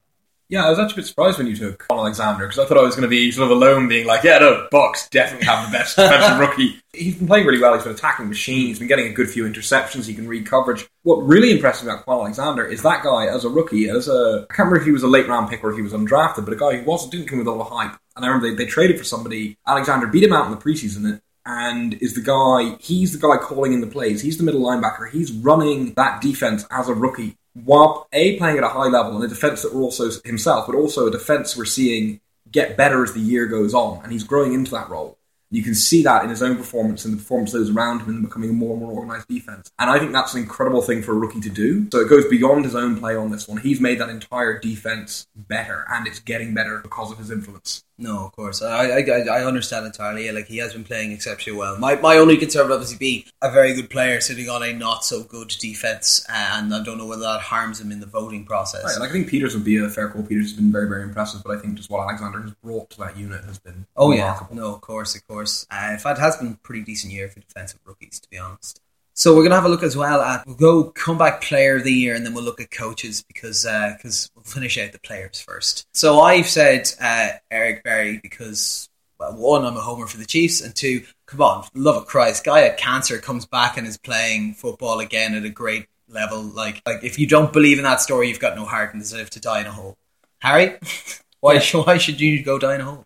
yeah, 0.49 0.65
I 0.65 0.69
was 0.69 0.79
actually 0.79 0.93
a 0.93 1.03
bit 1.03 1.05
surprised 1.07 1.37
when 1.37 1.47
you 1.47 1.55
took 1.55 1.85
Kwon 1.87 1.97
Alexander 1.97 2.45
because 2.45 2.59
I 2.59 2.65
thought 2.65 2.77
I 2.77 2.81
was 2.81 2.95
going 2.95 3.03
to 3.03 3.09
be 3.09 3.31
sort 3.31 3.51
of 3.51 3.57
alone, 3.57 3.89
being 3.89 4.07
like, 4.07 4.23
"Yeah, 4.23 4.39
no, 4.39 4.67
Bucks 4.71 5.09
definitely 5.09 5.45
have 5.45 5.69
the 5.69 5.77
best 5.77 5.95
defensive 5.97 6.39
rookie." 6.39 6.81
He's 6.93 7.15
been 7.15 7.27
playing 7.27 7.45
really 7.45 7.59
well. 7.59 7.73
He's 7.73 7.83
been 7.83 7.93
attacking 7.93 8.29
machine. 8.29 8.67
He's 8.67 8.79
been 8.79 8.87
getting 8.87 9.07
a 9.07 9.13
good 9.13 9.29
few 9.29 9.43
interceptions. 9.43 10.07
He 10.07 10.13
can 10.13 10.27
read 10.27 10.45
coverage. 10.45 10.87
What 11.03 11.17
really 11.17 11.51
impressed 11.51 11.83
me 11.83 11.89
about 11.89 12.05
Kwon 12.05 12.21
Alexander 12.21 12.65
is 12.65 12.81
that 12.83 13.03
guy 13.03 13.27
as 13.27 13.43
a 13.43 13.49
rookie, 13.49 13.89
as 13.89 14.07
a 14.07 14.45
I 14.49 14.53
can't 14.53 14.67
remember 14.67 14.79
if 14.79 14.85
he 14.85 14.91
was 14.91 15.03
a 15.03 15.07
late 15.07 15.27
round 15.27 15.49
pick 15.49 15.63
or 15.63 15.71
if 15.71 15.75
he 15.75 15.83
was 15.83 15.93
undrafted, 15.93 16.45
but 16.45 16.53
a 16.53 16.57
guy 16.57 16.77
who 16.77 16.85
wasn't 16.85 17.11
didn't 17.11 17.27
come 17.27 17.39
with 17.39 17.47
all 17.47 17.57
the 17.57 17.65
hype. 17.65 17.97
And 18.15 18.23
I 18.23 18.29
remember 18.29 18.49
they, 18.49 18.63
they 18.63 18.69
traded 18.69 18.97
for 18.97 19.03
somebody. 19.03 19.57
Alexander 19.67 20.07
beat 20.07 20.23
him 20.23 20.33
out 20.33 20.45
in 20.45 20.51
the 20.51 20.57
preseason 20.57 21.19
and 21.45 21.93
is 21.95 22.13
the 22.13 22.21
guy. 22.21 22.77
He's 22.79 23.17
the 23.17 23.19
guy 23.19 23.37
calling 23.37 23.73
in 23.73 23.81
the 23.81 23.87
plays. 23.87 24.21
He's 24.21 24.37
the 24.37 24.43
middle 24.43 24.61
linebacker. 24.61 25.09
He's 25.09 25.31
running 25.31 25.93
that 25.95 26.21
defense 26.21 26.65
as 26.71 26.87
a 26.87 26.93
rookie 26.93 27.37
while 27.63 28.07
a 28.13 28.37
playing 28.37 28.57
at 28.57 28.63
a 28.63 28.69
high 28.69 28.87
level 28.87 29.15
and 29.15 29.23
a 29.23 29.27
defense 29.27 29.61
that 29.61 29.73
we're 29.73 29.81
also 29.81 30.09
himself, 30.23 30.67
but 30.67 30.75
also 30.75 31.07
a 31.07 31.11
defense 31.11 31.57
we're 31.57 31.65
seeing 31.65 32.19
get 32.51 32.77
better 32.77 33.03
as 33.03 33.13
the 33.13 33.19
year 33.19 33.45
goes 33.45 33.73
on, 33.73 34.01
and 34.03 34.11
he's 34.11 34.23
growing 34.23 34.53
into 34.53 34.71
that 34.71 34.89
role. 34.89 35.17
You 35.49 35.63
can 35.63 35.75
see 35.75 36.03
that 36.03 36.23
in 36.23 36.29
his 36.29 36.43
own 36.43 36.57
performance 36.57 37.05
and 37.05 37.13
the 37.13 37.17
performance 37.17 37.53
of 37.53 37.61
those 37.61 37.69
around 37.69 38.01
him 38.01 38.09
and 38.09 38.21
becoming 38.23 38.49
a 38.49 38.53
more 38.53 38.73
and 38.73 38.81
more 38.81 38.91
organised 38.91 39.29
defence. 39.29 39.71
And 39.79 39.89
I 39.89 39.97
think 39.97 40.11
that's 40.11 40.33
an 40.33 40.41
incredible 40.41 40.81
thing 40.81 41.01
for 41.01 41.13
a 41.13 41.17
rookie 41.17 41.39
to 41.39 41.49
do. 41.49 41.87
So 41.89 41.99
it 41.99 42.09
goes 42.09 42.27
beyond 42.27 42.65
his 42.65 42.75
own 42.75 42.97
play 42.97 43.15
on 43.15 43.31
this 43.31 43.47
one. 43.47 43.57
He's 43.57 43.79
made 43.79 43.99
that 43.99 44.09
entire 44.09 44.59
defence 44.59 45.25
better, 45.35 45.85
and 45.89 46.05
it's 46.05 46.19
getting 46.19 46.53
better 46.53 46.79
because 46.79 47.11
of 47.11 47.17
his 47.17 47.31
influence. 47.31 47.85
No, 47.99 48.25
of 48.25 48.31
course. 48.33 48.61
I, 48.61 48.99
I, 48.99 49.19
I 49.31 49.45
understand 49.45 49.85
entirely. 49.85 50.31
Like 50.31 50.47
he 50.47 50.57
has 50.57 50.73
been 50.73 50.83
playing 50.83 51.11
exceptionally 51.11 51.57
well. 51.57 51.77
My, 51.79 51.95
my 51.95 52.17
only 52.17 52.37
concern 52.37 52.67
would 52.67 52.73
obviously 52.73 52.97
be 52.97 53.25
a 53.41 53.51
very 53.51 53.73
good 53.73 53.89
player 53.89 54.21
sitting 54.21 54.49
on 54.49 54.61
a 54.61 54.71
not 54.71 55.03
so 55.03 55.23
good 55.23 55.49
defense, 55.59 56.23
and 56.29 56.73
I 56.73 56.83
don't 56.83 56.99
know 56.99 57.07
whether 57.07 57.23
that 57.23 57.41
harms 57.41 57.81
him 57.81 57.91
in 57.91 57.99
the 57.99 58.05
voting 58.05 58.45
process. 58.45 58.83
Right, 58.83 58.99
like 58.99 59.09
I 59.09 59.13
think 59.13 59.29
Peters 59.29 59.55
would 59.55 59.65
be 59.65 59.77
a 59.77 59.89
fair 59.89 60.09
call. 60.09 60.23
Peters 60.23 60.51
has 60.51 60.53
been 60.53 60.71
very 60.71 60.87
very 60.87 61.03
impressive, 61.03 61.41
but 61.43 61.57
I 61.57 61.59
think 61.59 61.75
just 61.75 61.89
what 61.89 62.01
Alexander 62.01 62.41
has 62.41 62.53
brought 62.63 62.89
to 62.91 62.99
that 62.99 63.17
unit 63.17 63.43
has 63.45 63.57
been 63.57 63.87
oh 63.95 64.11
remarkable. 64.11 64.55
yeah, 64.55 64.61
no, 64.61 64.75
of 64.75 64.81
course, 64.81 65.15
of 65.15 65.27
course. 65.27 65.65
Uh, 65.71 65.89
in 65.91 65.97
fact, 65.97 66.19
it 66.19 66.21
has 66.21 66.37
been 66.37 66.53
a 66.53 66.57
pretty 66.57 66.83
decent 66.83 67.13
year 67.13 67.29
for 67.29 67.39
defensive 67.39 67.79
rookies, 67.83 68.19
to 68.19 68.29
be 68.29 68.37
honest. 68.37 68.79
So 69.17 69.31
we're 69.31 69.41
going 69.41 69.49
to 69.49 69.55
have 69.55 69.65
a 69.65 69.69
look 69.69 69.81
as 69.81 69.97
well 69.97 70.21
at 70.21 70.45
we'll 70.45 70.55
go 70.55 70.91
comeback 70.91 71.41
player 71.41 71.77
of 71.77 71.83
the 71.83 71.91
year, 71.91 72.13
and 72.13 72.23
then 72.23 72.35
we'll 72.35 72.43
look 72.43 72.61
at 72.61 72.69
coaches 72.69 73.23
because 73.23 73.63
because 73.63 74.29
uh, 74.35 74.36
finish 74.47 74.77
out 74.77 74.91
the 74.91 74.99
players 74.99 75.39
first. 75.39 75.87
So 75.93 76.21
I've 76.21 76.47
said 76.47 76.91
uh, 77.01 77.29
Eric 77.51 77.83
Berry 77.83 78.19
because 78.21 78.89
well, 79.19 79.35
one 79.35 79.65
I'm 79.65 79.77
a 79.77 79.81
homer 79.81 80.07
for 80.07 80.17
the 80.17 80.25
Chiefs, 80.25 80.61
and 80.61 80.75
two, 80.75 81.03
come 81.25 81.41
on, 81.41 81.65
love 81.73 81.95
of 81.95 82.05
Christ, 82.05 82.45
guy 82.45 82.61
had 82.61 82.77
cancer 82.77 83.17
comes 83.17 83.45
back 83.45 83.77
and 83.77 83.87
is 83.87 83.97
playing 83.97 84.53
football 84.53 84.99
again 84.99 85.33
at 85.35 85.43
a 85.43 85.49
great 85.49 85.87
level. 86.07 86.41
Like 86.41 86.81
like 86.85 87.03
if 87.03 87.19
you 87.19 87.27
don't 87.27 87.51
believe 87.53 87.77
in 87.77 87.83
that 87.83 88.01
story, 88.01 88.29
you've 88.29 88.39
got 88.39 88.55
no 88.55 88.65
heart 88.65 88.93
and 88.93 89.01
deserve 89.01 89.29
to 89.31 89.39
die 89.39 89.61
in 89.61 89.67
a 89.67 89.71
hole. 89.71 89.97
Harry, 90.39 90.77
why 91.39 91.53
yeah. 91.53 91.81
why 91.81 91.97
should 91.97 92.19
you 92.21 92.43
go 92.43 92.59
die 92.59 92.75
in 92.75 92.81
a 92.81 92.85
hole? 92.85 93.05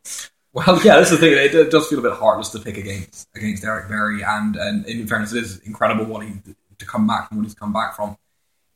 Well, 0.53 0.81
yeah, 0.83 0.97
that's 0.97 1.11
the 1.11 1.17
thing. 1.17 1.31
It 1.33 1.71
does 1.71 1.87
feel 1.87 1.99
a 1.99 2.01
bit 2.01 2.11
heartless 2.11 2.49
to 2.49 2.59
pick 2.59 2.77
against 2.77 3.29
against 3.35 3.63
Eric 3.63 3.87
Berry, 3.87 4.21
and 4.21 4.55
and 4.57 4.85
in 4.85 5.07
fairness, 5.07 5.33
it 5.33 5.43
is 5.43 5.59
incredible 5.59 6.05
what 6.05 6.25
he 6.25 6.33
to 6.77 6.85
come 6.85 7.07
back 7.07 7.29
from 7.29 7.37
what 7.37 7.43
he's 7.43 7.53
come 7.53 7.71
back 7.71 7.95
from. 7.95 8.17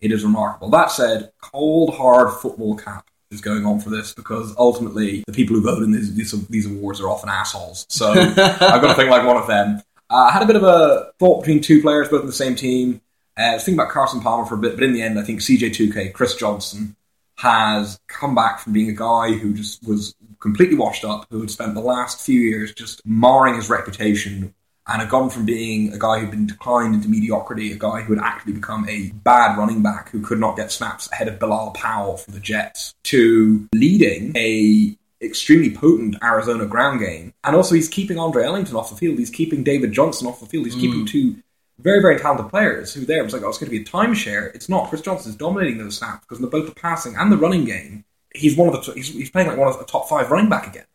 It 0.01 0.11
is 0.11 0.23
remarkable. 0.23 0.69
That 0.69 0.91
said, 0.91 1.31
cold 1.41 1.95
hard 1.95 2.33
football 2.33 2.75
cap 2.75 3.09
is 3.31 3.41
going 3.41 3.65
on 3.65 3.79
for 3.79 3.89
this 3.89 4.13
because 4.13 4.55
ultimately 4.57 5.23
the 5.27 5.33
people 5.33 5.55
who 5.55 5.61
vote 5.61 5.83
in 5.83 5.91
these 5.91 6.13
these, 6.13 6.47
these 6.47 6.65
awards 6.65 7.01
are 7.01 7.09
often 7.09 7.29
assholes. 7.29 7.85
So 7.89 8.11
I've 8.11 8.35
got 8.35 8.87
to 8.87 8.93
think 8.93 9.09
like 9.09 9.25
one 9.25 9.37
of 9.37 9.47
them. 9.47 9.81
Uh, 10.09 10.15
I 10.15 10.31
had 10.31 10.43
a 10.43 10.45
bit 10.45 10.55
of 10.55 10.63
a 10.63 11.11
thought 11.19 11.41
between 11.41 11.61
two 11.61 11.81
players, 11.81 12.09
both 12.09 12.21
in 12.21 12.27
the 12.27 12.33
same 12.33 12.55
team. 12.55 13.01
Uh, 13.37 13.41
I 13.41 13.53
was 13.55 13.63
thinking 13.63 13.79
about 13.79 13.91
Carson 13.91 14.21
Palmer 14.21 14.45
for 14.45 14.55
a 14.55 14.59
bit, 14.59 14.75
but 14.75 14.83
in 14.83 14.93
the 14.93 15.01
end, 15.01 15.17
I 15.19 15.23
think 15.23 15.41
CJ2K, 15.41 16.13
Chris 16.13 16.35
Johnson, 16.35 16.95
has 17.37 17.99
come 18.07 18.35
back 18.35 18.59
from 18.59 18.73
being 18.73 18.89
a 18.89 18.93
guy 18.93 19.33
who 19.33 19.53
just 19.53 19.85
was 19.85 20.15
completely 20.39 20.77
washed 20.77 21.03
up, 21.03 21.25
who 21.29 21.41
had 21.41 21.51
spent 21.51 21.73
the 21.73 21.81
last 21.81 22.21
few 22.21 22.39
years 22.39 22.73
just 22.73 23.05
marring 23.05 23.55
his 23.55 23.69
reputation 23.69 24.53
and 24.87 25.01
had 25.01 25.09
gone 25.09 25.29
from 25.29 25.45
being 25.45 25.93
a 25.93 25.97
guy 25.97 26.19
who'd 26.19 26.31
been 26.31 26.47
declined 26.47 26.93
into 26.93 27.07
mediocrity, 27.07 27.71
a 27.71 27.77
guy 27.77 28.01
who 28.01 28.13
had 28.13 28.23
actually 28.23 28.53
become 28.53 28.87
a 28.87 29.11
bad 29.23 29.57
running 29.57 29.81
back 29.81 30.09
who 30.09 30.21
could 30.21 30.39
not 30.39 30.55
get 30.55 30.71
snaps 30.71 31.09
ahead 31.11 31.27
of 31.27 31.39
Bilal 31.39 31.71
Powell 31.71 32.17
for 32.17 32.31
the 32.31 32.39
Jets, 32.39 32.93
to 33.05 33.67
leading 33.73 34.35
a 34.37 34.95
extremely 35.21 35.75
potent 35.75 36.17
Arizona 36.23 36.65
ground 36.65 36.99
game. 36.99 37.33
And 37.43 37.55
also 37.55 37.73
he's 37.73 37.89
keeping 37.89 38.19
Andre 38.19 38.43
Ellington 38.43 38.75
off 38.75 38.91
the 38.91 38.95
field. 38.95 39.17
He's 39.17 39.29
keeping 39.29 39.63
David 39.63 39.91
Johnson 39.91 40.27
off 40.27 40.39
the 40.39 40.45
field. 40.45 40.65
He's 40.65 40.75
mm. 40.75 40.81
keeping 40.81 41.05
two 41.05 41.35
very, 41.79 42.01
very 42.01 42.19
talented 42.19 42.49
players 42.49 42.93
who 42.93 43.05
there 43.05 43.23
was 43.23 43.33
like, 43.33 43.41
oh, 43.43 43.49
it's 43.49 43.57
going 43.57 43.71
to 43.71 43.77
be 43.77 43.81
a 43.81 43.85
timeshare. 43.85 44.53
It's 44.55 44.69
not. 44.69 44.89
Chris 44.89 45.01
Johnson's 45.01 45.35
dominating 45.35 45.77
those 45.77 45.97
snaps 45.97 46.25
because 46.25 46.41
in 46.41 46.49
both 46.49 46.67
the 46.67 46.75
passing 46.75 47.15
and 47.15 47.31
the 47.31 47.37
running 47.37 47.65
game, 47.65 48.05
he's 48.33 48.55
one 48.55 48.73
of 48.73 48.85
the 48.85 48.93
he's, 48.93 49.09
he's 49.09 49.29
playing 49.29 49.47
like 49.47 49.57
one 49.57 49.67
of 49.67 49.77
the 49.77 49.85
top 49.85 50.07
five 50.07 50.31
running 50.31 50.49
back 50.49 50.67
again, 50.67 50.85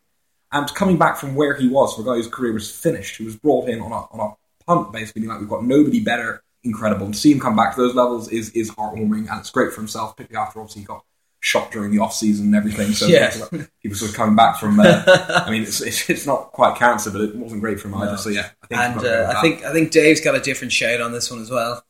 and 0.52 0.74
coming 0.74 0.98
back 0.98 1.16
from 1.16 1.34
where 1.34 1.54
he 1.54 1.68
was 1.68 1.94
for 1.94 2.02
a 2.02 2.04
guy 2.04 2.14
whose 2.14 2.28
career 2.28 2.52
was 2.52 2.70
finished, 2.70 3.16
who 3.16 3.24
was 3.24 3.36
brought 3.36 3.68
in 3.68 3.80
on 3.80 3.92
a 3.92 3.96
on 3.96 4.20
a 4.20 4.64
punt, 4.64 4.92
basically 4.92 5.20
being 5.20 5.30
like 5.30 5.40
we've 5.40 5.48
got 5.48 5.64
nobody 5.64 6.00
better. 6.00 6.42
Incredible 6.62 7.06
to 7.06 7.14
see 7.14 7.32
him 7.32 7.40
come 7.40 7.56
back 7.56 7.74
to 7.74 7.80
those 7.80 7.94
levels 7.94 8.28
is 8.28 8.50
is 8.50 8.70
heartwarming, 8.72 9.30
and 9.30 9.40
it's 9.40 9.50
great 9.50 9.72
for 9.72 9.80
himself. 9.80 10.16
Particularly 10.16 10.46
after 10.46 10.60
obviously 10.60 10.82
he 10.82 10.86
got 10.86 11.04
shot 11.40 11.72
during 11.72 11.90
the 11.90 11.98
off 11.98 12.12
season 12.12 12.46
and 12.46 12.54
everything. 12.54 12.92
So 12.92 13.06
yeah. 13.06 13.30
he 13.78 13.88
was 13.88 14.00
sort 14.00 14.10
of 14.10 14.16
coming 14.16 14.36
back 14.36 14.58
from. 14.58 14.78
Uh, 14.78 15.02
I 15.06 15.50
mean, 15.50 15.62
it's, 15.62 15.80
it's, 15.80 16.08
it's 16.10 16.26
not 16.26 16.52
quite 16.52 16.76
cancer, 16.76 17.10
but 17.10 17.22
it 17.22 17.34
wasn't 17.34 17.62
great 17.62 17.80
for 17.80 17.88
him 17.88 17.94
either. 17.94 18.12
No. 18.12 18.16
So 18.16 18.28
yeah, 18.28 18.50
I 18.62 18.66
think 18.66 18.80
and 18.80 19.06
uh, 19.06 19.34
I 19.34 19.40
think 19.40 19.64
I 19.64 19.72
think 19.72 19.90
Dave's 19.90 20.20
got 20.20 20.34
a 20.34 20.40
different 20.40 20.72
shade 20.72 21.00
on 21.00 21.12
this 21.12 21.30
one 21.30 21.40
as 21.40 21.50
well. 21.50 21.82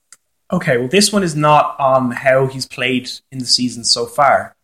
Okay, 0.53 0.79
well, 0.79 0.89
this 0.89 1.13
one 1.13 1.23
is 1.23 1.37
not 1.37 1.79
on 1.79 2.11
how 2.11 2.47
he's 2.47 2.67
played 2.67 3.09
in 3.31 3.39
the 3.39 3.47
season 3.47 3.85
so 3.85 4.07
far, 4.07 4.57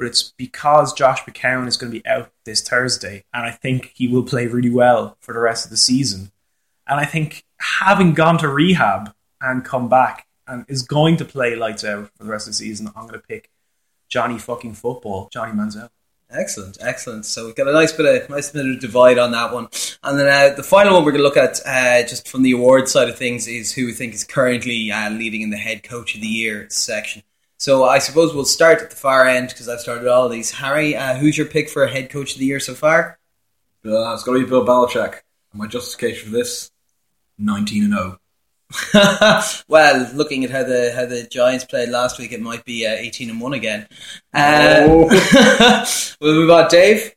but 0.00 0.06
it's 0.06 0.32
because 0.38 0.94
Josh 0.94 1.20
McCown 1.24 1.68
is 1.68 1.76
going 1.76 1.92
to 1.92 2.00
be 2.00 2.06
out 2.06 2.32
this 2.46 2.66
Thursday, 2.66 3.22
and 3.34 3.44
I 3.44 3.50
think 3.50 3.92
he 3.94 4.08
will 4.08 4.22
play 4.22 4.46
really 4.46 4.70
well 4.70 5.18
for 5.20 5.34
the 5.34 5.40
rest 5.40 5.66
of 5.66 5.70
the 5.70 5.76
season. 5.76 6.32
And 6.86 6.98
I 6.98 7.04
think 7.04 7.44
having 7.58 8.14
gone 8.14 8.38
to 8.38 8.48
rehab 8.48 9.12
and 9.42 9.62
come 9.62 9.90
back 9.90 10.26
and 10.48 10.64
is 10.68 10.80
going 10.80 11.18
to 11.18 11.26
play 11.26 11.54
lights 11.54 11.84
out 11.84 12.10
for 12.16 12.24
the 12.24 12.30
rest 12.30 12.46
of 12.46 12.52
the 12.54 12.56
season, 12.56 12.88
I'm 12.96 13.06
going 13.06 13.20
to 13.20 13.26
pick 13.26 13.50
Johnny 14.08 14.38
fucking 14.38 14.72
football, 14.72 15.28
Johnny 15.30 15.52
Manziel. 15.52 15.90
Excellent, 16.30 16.78
excellent. 16.80 17.26
So 17.26 17.44
we've 17.44 17.54
got 17.54 17.68
a 17.68 17.72
nice 17.72 17.92
bit 17.92 18.22
of 18.22 18.30
nice 18.30 18.52
bit 18.52 18.64
of 18.64 18.80
divide 18.80 19.18
on 19.18 19.32
that 19.32 19.52
one, 19.52 19.68
and 20.02 20.18
then 20.18 20.28
uh, 20.28 20.54
the 20.54 20.62
final 20.62 20.94
one 20.94 21.04
we're 21.04 21.12
going 21.12 21.22
to 21.22 21.28
look 21.28 21.36
at, 21.36 21.60
uh, 21.66 22.08
just 22.08 22.26
from 22.26 22.42
the 22.42 22.52
award 22.52 22.88
side 22.88 23.10
of 23.10 23.18
things, 23.18 23.46
is 23.46 23.74
who 23.74 23.84
we 23.84 23.92
think 23.92 24.14
is 24.14 24.24
currently 24.24 24.90
uh, 24.90 25.10
leading 25.10 25.42
in 25.42 25.50
the 25.50 25.58
head 25.58 25.82
coach 25.82 26.14
of 26.14 26.22
the 26.22 26.26
year 26.26 26.68
section. 26.70 27.22
So 27.60 27.84
I 27.84 27.98
suppose 27.98 28.34
we'll 28.34 28.46
start 28.46 28.80
at 28.80 28.88
the 28.88 28.96
far 28.96 29.26
end 29.26 29.50
because 29.50 29.68
I've 29.68 29.80
started 29.80 30.08
all 30.08 30.24
of 30.24 30.32
these. 30.32 30.50
Harry, 30.50 30.96
uh, 30.96 31.14
who's 31.16 31.36
your 31.36 31.46
pick 31.46 31.68
for 31.68 31.86
head 31.86 32.08
coach 32.08 32.32
of 32.32 32.38
the 32.38 32.46
year 32.46 32.58
so 32.58 32.74
far? 32.74 33.18
Uh, 33.84 34.14
it's 34.14 34.22
got 34.22 34.32
to 34.32 34.40
be 34.40 34.46
Bill 34.46 34.64
Belichick. 34.64 35.20
And 35.52 35.60
my 35.60 35.66
justification 35.66 36.30
for 36.30 36.34
this: 36.34 36.70
nineteen 37.36 37.84
and 37.84 37.92
zero. 37.92 38.18
well, 39.68 40.10
looking 40.14 40.42
at 40.42 40.50
how 40.50 40.62
the 40.62 40.90
how 40.96 41.04
the 41.04 41.24
Giants 41.24 41.66
played 41.66 41.90
last 41.90 42.18
week, 42.18 42.32
it 42.32 42.40
might 42.40 42.64
be 42.64 42.86
uh, 42.86 42.92
eighteen 42.92 43.28
and 43.28 43.38
one 43.38 43.52
again. 43.52 43.86
Uh, 44.32 44.86
oh. 44.88 46.16
we'll 46.22 46.34
move 46.34 46.50
on, 46.50 46.66
Dave. 46.68 47.14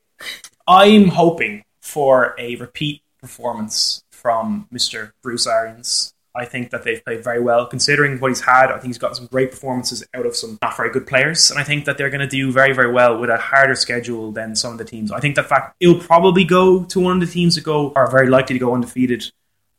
I'm 0.67 1.08
hoping 1.08 1.63
for 1.79 2.36
a 2.38 2.58
repeat 2.58 3.01
performance 3.21 4.03
from 4.12 4.67
Mr. 4.73 5.13
Bruce 5.21 5.47
Arians. 5.47 6.12
I 6.36 6.46
think 6.46 6.72
that 6.72 6.84
they've 6.84 7.04
played 7.04 7.24
very 7.24 7.39
well 7.39 7.65
considering 7.65 8.19
what 8.19 8.30
he's 8.30 8.41
had. 8.41 8.72
I 8.72 8.74
think 8.74 8.86
he's 8.86 8.98
got 8.98 9.15
some 9.15 9.28
great 9.28 9.52
performances 9.52 10.04
out 10.13 10.26
of 10.26 10.36
some 10.36 10.58
not 10.62 10.76
very 10.76 10.89
good 10.89 11.06
players, 11.06 11.52
and 11.52 11.60
I 11.60 11.63
think 11.63 11.86
that 11.86 11.98
they're 11.98 12.10
going 12.10 12.22
to 12.22 12.28
do 12.28 12.52
very, 12.52 12.74
very 12.74 12.91
well 12.91 13.19
with 13.19 13.30
a 13.30 13.38
harder 13.38 13.76
schedule 13.76 14.32
than 14.32 14.56
some 14.56 14.72
of 14.72 14.78
the 14.78 14.86
teams. 14.86 15.12
I 15.12 15.19
think 15.19 15.36
the 15.36 15.43
fact 15.43 15.76
it'll 15.80 16.00
probably 16.00 16.43
go 16.43 16.84
to 16.86 17.00
one 17.00 17.22
of 17.22 17.28
the 17.28 17.32
teams 17.32 17.56
that 17.56 17.63
go 17.63 17.93
are 17.96 18.10
very 18.10 18.28
likely 18.28 18.54
to 18.54 18.60
go 18.60 18.74
undefeated 18.74 19.32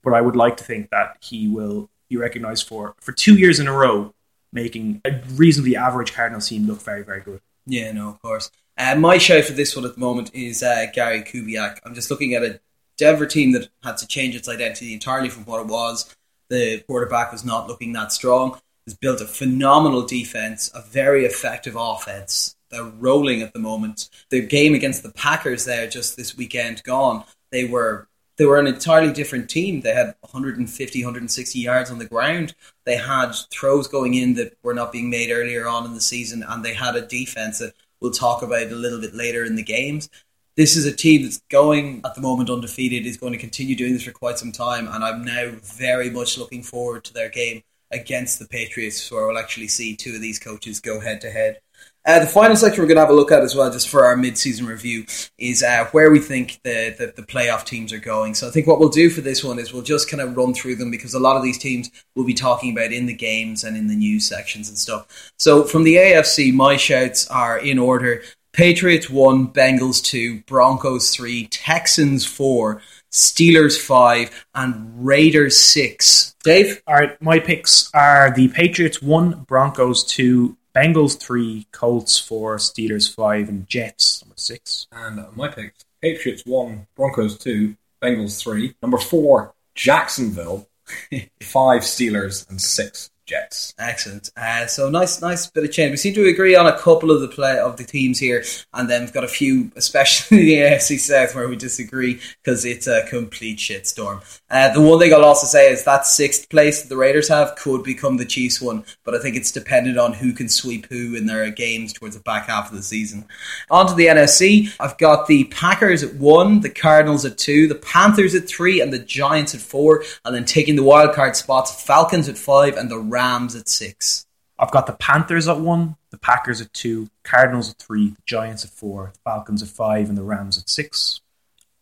but 0.05 0.13
I 0.13 0.21
would 0.21 0.37
like 0.37 0.59
to 0.59 0.65
think 0.65 0.91
that 0.91 1.17
he 1.21 1.49
will 1.49 1.91
be 2.09 2.17
recognised 2.17 2.69
for 2.69 2.95
for 3.01 3.13
two 3.13 3.37
years 3.37 3.59
in 3.59 3.67
a 3.67 3.73
row, 3.73 4.15
making 4.53 5.01
a 5.05 5.21
reasonably 5.35 5.75
average 5.75 6.13
Cardinals 6.13 6.49
team 6.49 6.67
look 6.67 6.83
very 6.83 7.03
very 7.03 7.23
good. 7.23 7.41
Yeah, 7.67 7.91
no, 7.93 8.11
of 8.11 8.23
course. 8.23 8.51
Uh, 8.77 8.95
my 8.97 9.19
shout 9.19 9.45
for 9.45 9.53
this 9.53 9.75
one 9.75 9.85
at 9.87 9.95
the 9.95 10.01
moment 10.01 10.31
is 10.35 10.63
uh, 10.63 10.87
Gary 10.93 11.23
Kubiak. 11.23 11.79
I'm 11.85 11.95
just 11.95 12.11
looking 12.11 12.35
at 12.35 12.43
a 12.43 12.61
Denver 12.99 13.27
team 13.27 13.53
that 13.53 13.69
had 13.83 13.97
to 13.99 14.07
change 14.07 14.37
its 14.37 14.49
identity 14.49 14.93
entirely 14.93 15.31
from 15.31 15.45
what 15.45 15.61
it 15.61 15.67
was. 15.67 16.15
The 16.55 16.85
quarterback 16.87 17.33
was 17.33 17.45
not 17.45 17.67
looking 17.67 17.93
that 17.95 18.13
strong. 18.13 18.61
Has 18.87 18.95
built 18.95 19.21
a 19.21 19.27
phenomenal 19.27 20.07
defense, 20.07 20.71
a 20.73 20.83
very 20.83 21.25
effective 21.25 21.75
offense. 21.77 22.55
They're 22.71 22.85
rolling 22.85 23.43
at 23.43 23.53
the 23.53 23.59
moment. 23.59 24.09
The 24.31 24.47
game 24.47 24.73
against 24.75 25.03
the 25.03 25.11
Packers 25.11 25.65
there 25.65 25.89
just 25.89 26.17
this 26.17 26.37
weekend 26.37 26.83
gone, 26.85 27.25
they 27.51 27.65
were 27.65 28.09
they 28.37 28.45
were 28.45 28.59
an 28.59 28.69
entirely 28.69 29.13
different 29.13 29.51
team. 29.51 29.81
They 29.81 29.95
had 29.95 30.15
150, 30.21 31.05
160 31.05 31.59
yards 31.59 31.91
on 31.91 31.99
the 31.99 32.05
ground. 32.05 32.55
They 32.85 32.97
had 32.97 33.33
throws 33.51 33.89
going 33.89 34.15
in 34.15 34.35
that 34.35 34.57
were 34.63 34.75
not 34.75 34.93
being 34.93 35.11
made 35.11 35.31
earlier 35.33 35.67
on 35.67 35.87
in 35.87 35.95
the 35.95 36.01
season, 36.01 36.45
and 36.47 36.65
they 36.65 36.75
had 36.75 36.95
a 36.95 37.07
defense 37.07 37.59
that 37.59 37.75
we'll 38.01 38.13
talk 38.13 38.43
about 38.43 38.71
a 38.71 38.77
little 38.77 39.01
bit 39.01 39.15
later 39.15 39.45
in 39.45 39.57
the 39.57 39.63
games. 39.63 40.09
This 40.57 40.77
is 40.77 40.87
a 40.87 40.95
team 40.95 41.25
that's 41.25 41.43
going 41.51 42.01
at 42.05 42.15
the 42.15 42.21
moment 42.21 42.49
undefeated, 42.49 43.07
is 43.07 43.17
going 43.17 43.33
to 43.33 43.39
continue 43.39 43.75
doing 43.75 43.93
this 43.93 44.05
for 44.05 44.13
quite 44.13 44.39
some 44.39 44.53
time, 44.53 44.87
and 44.87 45.03
I'm 45.03 45.25
now 45.25 45.51
very 45.63 46.11
much 46.11 46.39
looking 46.39 46.63
forward 46.63 47.03
to 47.05 47.15
their 47.15 47.29
game 47.29 47.63
against 47.91 48.39
the 48.39 48.47
Patriots, 48.47 49.11
where 49.11 49.27
we'll 49.27 49.39
actually 49.39 49.67
see 49.67 49.97
two 49.97 50.15
of 50.15 50.21
these 50.21 50.39
coaches 50.39 50.79
go 50.81 51.01
head 51.01 51.21
to 51.23 51.31
head. 51.31 51.61
Uh, 52.07 52.21
the 52.21 52.27
final 52.27 52.55
section 52.55 52.83
we're 52.83 52.87
going 52.87 52.97
to 52.97 53.01
have 53.01 53.11
a 53.11 53.15
look 53.15 53.33
at 53.33 53.43
as 53.43 53.57
well, 53.57 53.71
just 53.71 53.89
for 53.89 54.05
our 54.05 54.17
mid-season 54.17 54.67
review, 54.67 55.05
is 55.39 55.63
uh, 55.63 55.87
where 55.87 56.11
we 56.11 56.21
think 56.21 56.61
the, 56.63 56.95
the, 56.99 57.13
the 57.17 57.27
playoff 57.27 57.65
teams 57.65 57.93
are 57.93 57.99
going. 57.99 58.35
So 58.35 58.47
I 58.47 58.51
think 58.51 58.67
what 58.67 58.79
we'll 58.79 58.91
do 58.91 59.11
for 59.11 59.23
this 59.23 59.43
one 59.43 59.59
is 59.59 59.73
we'll 59.73 59.83
just 59.83 60.11
kind 60.11 60.21
of 60.21 60.37
run 60.37 60.55
through 60.55 60.77
them 60.77 60.91
because 60.91 61.15
a 61.15 61.19
lot 61.19 61.37
of 61.37 61.43
these 61.43 61.59
teams 61.59 61.91
we'll 62.15 62.27
be 62.27 62.35
talking 62.35 62.73
about 62.73 62.93
in 62.93 63.07
the 63.07 63.15
games 63.15 63.65
and 63.65 63.77
in 63.77 63.89
the 63.89 63.97
news 63.97 64.27
sections 64.27 64.69
and 64.69 64.79
stuff. 64.79 65.33
So 65.39 65.65
from 65.65 65.83
the 65.83 65.97
AFC, 65.97 66.53
my 66.53 66.77
shouts 66.77 67.27
are 67.29 67.59
in 67.59 67.79
order: 67.79 68.23
Patriots 68.55 69.11
one, 69.11 69.49
Bengals 69.49 70.01
two, 70.03 70.41
Broncos 70.43 71.11
three, 71.11 71.49
Texans 71.49 72.25
four. 72.25 72.81
Steelers 73.11 73.81
five 73.81 74.47
and 74.55 75.05
Raiders 75.05 75.57
six. 75.57 76.37
Dave? 76.45 76.81
All 76.87 76.95
right, 76.95 77.21
my 77.21 77.41
picks 77.41 77.91
are 77.95 78.33
the 78.33 78.49
Patriots 78.49 79.03
one, 79.03 79.43
Broncos 79.43 80.05
two, 80.05 80.57
Bengals 80.75 81.19
three, 81.19 81.67
Colts 81.73 82.19
four, 82.19 82.57
Steelers 82.59 83.13
five, 83.13 83.49
and 83.49 83.69
Jets 83.69 84.25
number 84.25 84.37
six. 84.37 84.87
And 84.93 85.19
uh, 85.19 85.27
my 85.35 85.49
picks: 85.49 85.85
Patriots 86.01 86.45
one, 86.47 86.87
Broncos 86.97 87.37
two, 87.37 87.77
Bengals 88.01 88.41
three. 88.41 88.75
Number 88.81 88.99
four, 88.99 89.55
Jacksonville. 89.75 90.69
five 91.41 91.81
Steelers 91.81 92.49
and 92.51 92.61
six 92.61 93.11
Jets. 93.27 93.75
Excellent. 93.79 94.31
Uh, 94.37 94.67
so 94.67 94.91
nice, 94.91 95.21
nice 95.23 95.47
bit 95.47 95.65
of 95.65 95.73
change. 95.73 95.91
We 95.91 95.97
seem 95.97 96.15
to 96.15 96.27
agree 96.27 96.55
on 96.55 96.67
a 96.67 96.79
couple 96.79 97.11
of 97.11 97.21
the 97.21 97.29
play 97.29 97.59
of 97.59 97.77
the 97.77 97.85
teams 97.85 98.19
here, 98.19 98.45
and 98.73 98.89
then 98.89 99.03
we've 99.03 99.13
got 99.13 99.25
a 99.25 99.29
few, 99.29 99.73
especially 99.77 100.39
the 100.39 100.57
AFC 100.57 100.99
South, 100.99 101.35
where 101.35 101.49
we 101.49 101.57
disagree 101.57 102.21
because 102.43 102.65
it's 102.65 102.87
a 102.87 103.07
complete 103.09 103.59
shitstorm. 103.59 104.23
Uh, 104.51 104.73
the 104.73 104.81
one 104.81 104.99
thing 104.99 105.13
I'll 105.13 105.25
also 105.25 105.47
say 105.47 105.71
is 105.71 105.85
that 105.85 106.07
sixth 106.07 106.51
place 106.51 106.83
that 106.83 106.89
the 106.89 106.97
Raiders 106.97 107.29
have 107.29 107.57
could 107.57 107.83
become 107.83 108.19
the 108.19 108.25
Chiefs 108.25 108.61
one, 108.61 108.85
but 109.05 109.15
I 109.15 109.19
think 109.19 109.37
it's 109.37 109.53
dependent 109.53 109.99
on 109.99 110.13
who 110.13 110.33
can 110.33 110.49
sweep 110.49 110.87
who 110.87 111.15
in 111.15 111.27
their 111.27 111.51
games 111.51 111.93
towards 111.93 112.17
the 112.17 112.23
back 112.23 112.47
half 112.49 112.71
of 112.71 112.77
the 112.77 112.83
season. 112.83 113.27
On 113.71 113.87
to 113.87 113.95
the 113.95 114.07
NFC, 114.07 114.75
I've 114.79 114.99
got 114.99 115.27
the 115.27 115.45
Packers 115.45 116.03
at 116.03 116.15
one, 116.15 116.61
the 116.61 116.71
Cardinals 116.71 117.25
at 117.25 117.39
two, 117.39 117.69
the 117.69 117.75
Panthers 117.75 118.35
at 118.35 118.47
three, 118.49 118.81
and 118.81 118.93
the 118.93 118.99
Giants 118.99 119.55
at 119.55 119.61
four, 119.61 120.05
and 120.25 120.35
then 120.35 120.45
taking 120.45 120.77
the 120.77 120.83
wild 120.83 121.15
card 121.15 121.37
spots, 121.37 121.83
Falcons 121.83 122.29
at 122.29 122.37
five, 122.37 122.77
and 122.77 122.91
the 122.91 122.99
Rams 123.15 123.55
at 123.55 123.69
six. 123.69 124.27
I've 124.59 124.73
got 124.73 124.89
the 124.89 124.93
Panthers 124.93 125.47
at 125.47 125.61
one, 125.61 125.95
the 126.11 126.19
Packers 126.19 126.61
at 126.61 126.73
two, 126.73 127.11
Cardinals 127.23 127.71
at 127.71 127.79
three, 127.79 128.09
the 128.09 128.23
Giants 128.27 128.65
at 128.65 128.73
four, 128.73 129.13
the 129.13 129.21
Falcons 129.21 129.63
at 129.63 129.69
five, 129.69 130.09
and 130.09 130.19
the 130.19 130.25
Rams 130.25 130.59
at 130.59 130.69
six. 130.69 131.21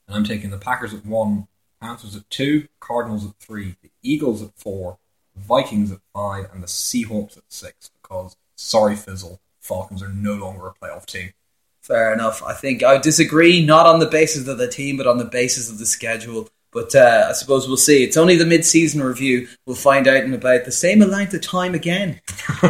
And 0.06 0.14
I'm 0.14 0.24
taking 0.24 0.50
the 0.50 0.58
Packers 0.58 0.92
at 0.92 1.06
one, 1.06 1.48
Panthers 1.80 2.14
at 2.14 2.28
two, 2.28 2.68
Cardinals 2.80 3.24
at 3.24 3.34
three, 3.40 3.76
the 3.82 3.88
Eagles 4.02 4.42
at 4.42 4.50
four, 4.56 4.98
Vikings 5.34 5.90
at 5.90 6.00
five, 6.12 6.50
and 6.52 6.62
the 6.62 6.66
Seahawks 6.66 7.38
at 7.38 7.44
six. 7.48 7.90
Because 8.02 8.36
sorry, 8.54 8.94
Fizzle, 8.94 9.40
Falcons 9.58 10.02
are 10.02 10.10
no 10.10 10.34
longer 10.34 10.66
a 10.66 10.74
playoff 10.74 11.06
team. 11.06 11.32
Fair 11.80 12.12
enough. 12.12 12.42
I 12.42 12.52
think 12.52 12.82
I 12.82 12.98
disagree, 12.98 13.64
not 13.64 13.86
on 13.86 14.00
the 14.00 14.06
basis 14.06 14.46
of 14.46 14.58
the 14.58 14.68
team, 14.68 14.98
but 14.98 15.06
on 15.06 15.16
the 15.16 15.24
basis 15.24 15.70
of 15.70 15.78
the 15.78 15.86
schedule. 15.86 16.50
But 16.72 16.94
uh, 16.94 17.26
I 17.28 17.32
suppose 17.32 17.68
we'll 17.68 17.76
see. 17.76 18.02
It's 18.02 18.16
only 18.16 18.36
the 18.36 18.46
mid-season 18.46 19.02
review. 19.02 19.46
We'll 19.66 19.76
find 19.76 20.08
out 20.08 20.24
in 20.24 20.32
about 20.32 20.64
the 20.64 20.72
same 20.72 21.02
amount 21.02 21.34
of 21.34 21.42
time 21.42 21.74
again. 21.74 22.20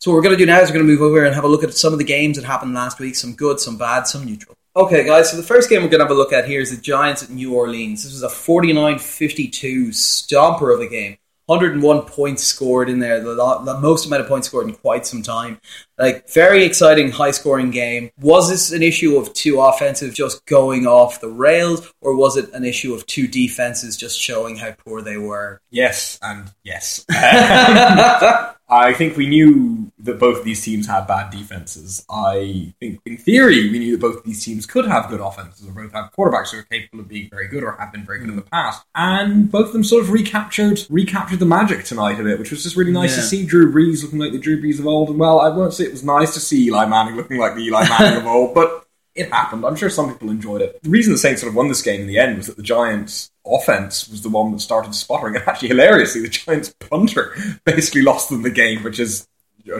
so 0.00 0.10
what 0.10 0.16
we're 0.16 0.22
going 0.22 0.34
to 0.34 0.36
do 0.36 0.46
now 0.46 0.60
is 0.60 0.68
we're 0.68 0.74
going 0.74 0.86
to 0.86 0.92
move 0.92 1.02
over 1.02 1.24
and 1.24 1.34
have 1.34 1.44
a 1.44 1.48
look 1.48 1.62
at 1.62 1.72
some 1.74 1.92
of 1.92 2.00
the 2.00 2.04
games 2.04 2.36
that 2.36 2.44
happened 2.44 2.74
last 2.74 2.98
week. 2.98 3.14
Some 3.14 3.34
good, 3.34 3.60
some 3.60 3.78
bad, 3.78 4.08
some 4.08 4.24
neutral. 4.24 4.56
Okay, 4.74 5.06
guys, 5.06 5.30
so 5.30 5.36
the 5.36 5.42
first 5.44 5.70
game 5.70 5.82
we're 5.82 5.88
going 5.88 6.00
to 6.00 6.04
have 6.04 6.10
a 6.10 6.14
look 6.14 6.32
at 6.32 6.46
here 6.46 6.60
is 6.60 6.74
the 6.74 6.82
Giants 6.82 7.22
at 7.22 7.30
New 7.30 7.54
Orleans. 7.54 8.02
This 8.02 8.12
was 8.12 8.24
a 8.24 8.28
49-52 8.28 9.88
stomper 9.88 10.74
of 10.74 10.80
a 10.80 10.88
game. 10.88 11.18
101 11.46 12.02
points 12.02 12.42
scored 12.42 12.88
in 12.88 12.98
there, 12.98 13.20
the, 13.20 13.34
the, 13.34 13.78
most 13.80 14.06
amount 14.06 14.22
of 14.22 14.28
points 14.28 14.48
scored 14.48 14.68
in 14.68 14.74
quite 14.74 15.06
some 15.06 15.22
time. 15.22 15.60
Like, 15.96 16.28
very 16.30 16.64
exciting, 16.64 17.10
high 17.10 17.30
scoring 17.30 17.70
game. 17.70 18.10
Was 18.20 18.50
this 18.50 18.72
an 18.72 18.82
issue 18.82 19.16
of 19.16 19.32
two 19.32 19.60
offensive 19.60 20.12
just 20.12 20.44
going 20.46 20.86
off 20.86 21.20
the 21.20 21.28
rails, 21.28 21.92
or 22.00 22.16
was 22.16 22.36
it 22.36 22.52
an 22.52 22.64
issue 22.64 22.94
of 22.94 23.06
two 23.06 23.28
defenses 23.28 23.96
just 23.96 24.20
showing 24.20 24.56
how 24.56 24.72
poor 24.72 25.02
they 25.02 25.16
were? 25.16 25.60
Yes, 25.70 26.18
and 26.20 26.50
yes. 26.64 27.06
I 28.68 28.92
think 28.94 29.16
we 29.16 29.28
knew 29.28 29.92
that 30.00 30.18
both 30.18 30.38
of 30.38 30.44
these 30.44 30.62
teams 30.62 30.88
had 30.88 31.06
bad 31.06 31.30
defenses. 31.30 32.04
I 32.10 32.74
think, 32.80 33.00
in 33.06 33.16
theory, 33.16 33.70
we 33.70 33.78
knew 33.78 33.92
that 33.92 34.00
both 34.00 34.16
of 34.16 34.24
these 34.24 34.44
teams 34.44 34.66
could 34.66 34.86
have 34.86 35.08
good 35.08 35.20
offenses, 35.20 35.66
or 35.66 35.70
both 35.70 35.92
have 35.92 36.10
quarterbacks 36.12 36.50
who 36.50 36.58
are 36.58 36.64
capable 36.64 37.00
of 37.00 37.08
being 37.08 37.28
very 37.30 37.46
good 37.46 37.62
or 37.62 37.72
have 37.72 37.92
been 37.92 38.04
very 38.04 38.18
good 38.18 38.28
in 38.28 38.36
the 38.36 38.42
past. 38.42 38.84
And 38.94 39.50
both 39.50 39.68
of 39.68 39.72
them 39.72 39.84
sort 39.84 40.02
of 40.02 40.10
recaptured 40.10 40.84
recaptured 40.90 41.38
the 41.38 41.46
magic 41.46 41.84
tonight 41.84 42.18
a 42.18 42.24
bit, 42.24 42.40
which 42.40 42.50
was 42.50 42.64
just 42.64 42.76
really 42.76 42.92
nice 42.92 43.10
yeah. 43.10 43.16
to 43.16 43.22
see 43.22 43.46
Drew 43.46 43.72
Brees 43.72 44.02
looking 44.02 44.18
like 44.18 44.32
the 44.32 44.38
Drew 44.38 44.60
Brees 44.60 44.80
of 44.80 44.86
old. 44.86 45.10
And 45.10 45.18
well, 45.18 45.40
I 45.40 45.48
won't 45.48 45.72
say 45.72 45.84
it 45.84 45.92
was 45.92 46.04
nice 46.04 46.34
to 46.34 46.40
see 46.40 46.66
Eli 46.66 46.86
Manning 46.86 47.14
looking 47.14 47.38
like 47.38 47.54
the 47.54 47.62
Eli 47.62 47.88
Manning 47.88 48.20
of 48.20 48.26
old, 48.26 48.54
but 48.54 48.86
it 49.14 49.32
happened. 49.32 49.64
I'm 49.64 49.76
sure 49.76 49.90
some 49.90 50.12
people 50.12 50.30
enjoyed 50.30 50.60
it. 50.60 50.82
The 50.82 50.90
reason 50.90 51.12
the 51.12 51.18
Saints 51.18 51.40
sort 51.40 51.50
of 51.50 51.56
won 51.56 51.68
this 51.68 51.82
game 51.82 52.00
in 52.00 52.06
the 52.06 52.18
end 52.18 52.36
was 52.36 52.46
that 52.48 52.56
the 52.56 52.62
Giants' 52.62 53.30
offense 53.46 54.08
was 54.08 54.22
the 54.22 54.28
one 54.28 54.52
that 54.52 54.60
started 54.60 54.94
sputtering. 54.94 55.36
And 55.36 55.48
actually, 55.48 55.68
hilariously, 55.68 56.22
the 56.22 56.28
Giants' 56.28 56.74
punter 56.78 57.34
basically 57.64 58.02
lost 58.02 58.30
them 58.30 58.42
the 58.42 58.50
game, 58.50 58.82
which 58.82 59.00
is 59.00 59.28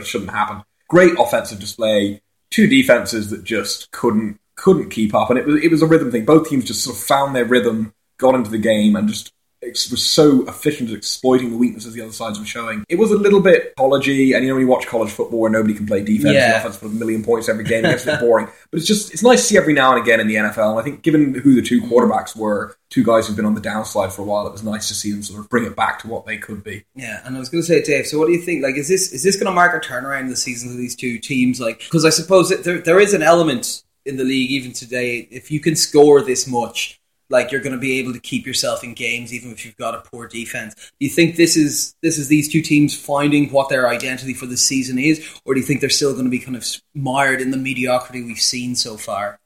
shouldn't 0.03 0.31
happen. 0.31 0.63
Great 0.87 1.13
offensive 1.19 1.59
display. 1.59 2.21
Two 2.49 2.67
defenses 2.67 3.29
that 3.29 3.43
just 3.43 3.91
couldn't 3.91 4.39
couldn't 4.55 4.89
keep 4.89 5.13
up, 5.13 5.29
and 5.29 5.37
it 5.37 5.45
was 5.45 5.63
it 5.63 5.71
was 5.71 5.81
a 5.81 5.87
rhythm 5.87 6.11
thing. 6.11 6.25
Both 6.25 6.49
teams 6.49 6.65
just 6.65 6.83
sort 6.83 6.97
of 6.97 7.03
found 7.03 7.35
their 7.35 7.45
rhythm, 7.45 7.93
got 8.17 8.35
into 8.35 8.49
the 8.49 8.57
game, 8.57 8.95
and 8.95 9.07
just 9.07 9.31
was 9.67 10.05
so 10.05 10.47
efficient 10.47 10.89
at 10.89 10.95
exploiting 10.97 11.51
the 11.51 11.57
weaknesses 11.57 11.93
the 11.93 12.01
other 12.01 12.11
sides 12.11 12.39
were 12.39 12.45
showing. 12.45 12.83
It 12.89 12.97
was 12.97 13.11
a 13.11 13.15
little 13.17 13.41
bit 13.41 13.75
collegey, 13.75 14.33
and 14.35 14.43
you 14.43 14.49
know 14.49 14.55
when 14.55 14.61
you 14.61 14.67
watch 14.67 14.87
college 14.87 15.11
football 15.11 15.39
where 15.39 15.51
nobody 15.51 15.73
can 15.73 15.85
play 15.85 16.03
defense, 16.03 16.33
Yeah. 16.35 16.53
the 16.53 16.57
offense 16.59 16.77
put 16.77 16.87
a 16.87 16.93
million 16.93 17.23
points 17.23 17.49
every 17.49 17.63
game, 17.63 17.85
it 17.85 17.89
gets 17.89 18.03
a 18.03 18.11
bit 18.11 18.19
boring. 18.19 18.47
But 18.71 18.79
it's 18.79 18.87
just 18.87 19.13
it's 19.13 19.23
nice 19.23 19.39
to 19.41 19.45
see 19.47 19.57
every 19.57 19.73
now 19.73 19.93
and 19.95 20.01
again 20.01 20.19
in 20.19 20.27
the 20.27 20.35
NFL. 20.35 20.71
And 20.71 20.79
I 20.79 20.83
think 20.83 21.01
given 21.01 21.33
who 21.33 21.55
the 21.55 21.61
two 21.61 21.81
quarterbacks 21.81 22.35
were, 22.35 22.75
two 22.89 23.03
guys 23.03 23.25
who've 23.27 23.35
been 23.35 23.45
on 23.45 23.55
the 23.55 23.61
downslide 23.61 24.11
for 24.11 24.23
a 24.23 24.25
while, 24.25 24.45
it 24.45 24.51
was 24.51 24.63
nice 24.63 24.87
to 24.89 24.93
see 24.93 25.11
them 25.11 25.23
sort 25.23 25.39
of 25.39 25.49
bring 25.49 25.63
it 25.65 25.75
back 25.75 25.99
to 25.99 26.07
what 26.07 26.25
they 26.25 26.37
could 26.37 26.63
be. 26.63 26.83
Yeah, 26.95 27.21
and 27.25 27.35
I 27.35 27.39
was 27.39 27.47
going 27.49 27.61
to 27.61 27.67
say, 27.67 27.81
Dave. 27.81 28.07
So, 28.07 28.17
what 28.19 28.27
do 28.27 28.33
you 28.33 28.41
think? 28.41 28.61
Like, 28.63 28.75
is 28.75 28.87
this 28.89 29.13
is 29.13 29.23
this 29.23 29.35
going 29.35 29.45
to 29.45 29.51
mark 29.53 29.73
a 29.81 29.85
turnaround 29.87 30.21
in 30.21 30.27
the 30.29 30.35
seasons 30.35 30.73
of 30.73 30.77
these 30.77 30.95
two 30.95 31.17
teams? 31.19 31.59
Like, 31.61 31.79
because 31.79 32.03
I 32.03 32.09
suppose 32.09 32.49
that 32.49 32.63
there 32.65 32.79
there 32.79 32.99
is 32.99 33.13
an 33.13 33.21
element 33.23 33.83
in 34.05 34.17
the 34.17 34.23
league 34.25 34.51
even 34.51 34.73
today. 34.73 35.27
If 35.31 35.49
you 35.51 35.59
can 35.61 35.75
score 35.75 36.21
this 36.21 36.45
much, 36.47 36.96
like 37.29 37.51
you're 37.51 37.61
going 37.61 37.73
to 37.73 37.79
be 37.79 37.99
able 37.99 38.13
to 38.13 38.19
keep 38.19 38.45
yourself 38.45 38.83
in 38.83 38.93
games, 38.93 39.33
even 39.33 39.51
if 39.51 39.65
you've 39.65 39.77
got 39.77 39.95
a 39.95 39.99
poor 39.99 40.27
defense. 40.27 40.73
Do 40.75 41.05
you 41.05 41.09
think 41.09 41.35
this 41.35 41.57
is 41.57 41.95
this 42.01 42.17
is 42.17 42.27
these 42.27 42.51
two 42.51 42.61
teams 42.61 42.97
finding 42.97 43.49
what 43.51 43.69
their 43.69 43.87
identity 43.87 44.33
for 44.33 44.45
the 44.45 44.57
season 44.57 44.97
is, 44.97 45.39
or 45.45 45.53
do 45.53 45.59
you 45.59 45.65
think 45.65 45.81
they're 45.81 45.89
still 45.89 46.13
going 46.13 46.25
to 46.25 46.31
be 46.31 46.39
kind 46.39 46.55
of 46.55 46.65
mired 46.93 47.41
in 47.41 47.51
the 47.51 47.57
mediocrity 47.57 48.23
we've 48.23 48.39
seen 48.39 48.75
so 48.75 48.97
far? 48.97 49.39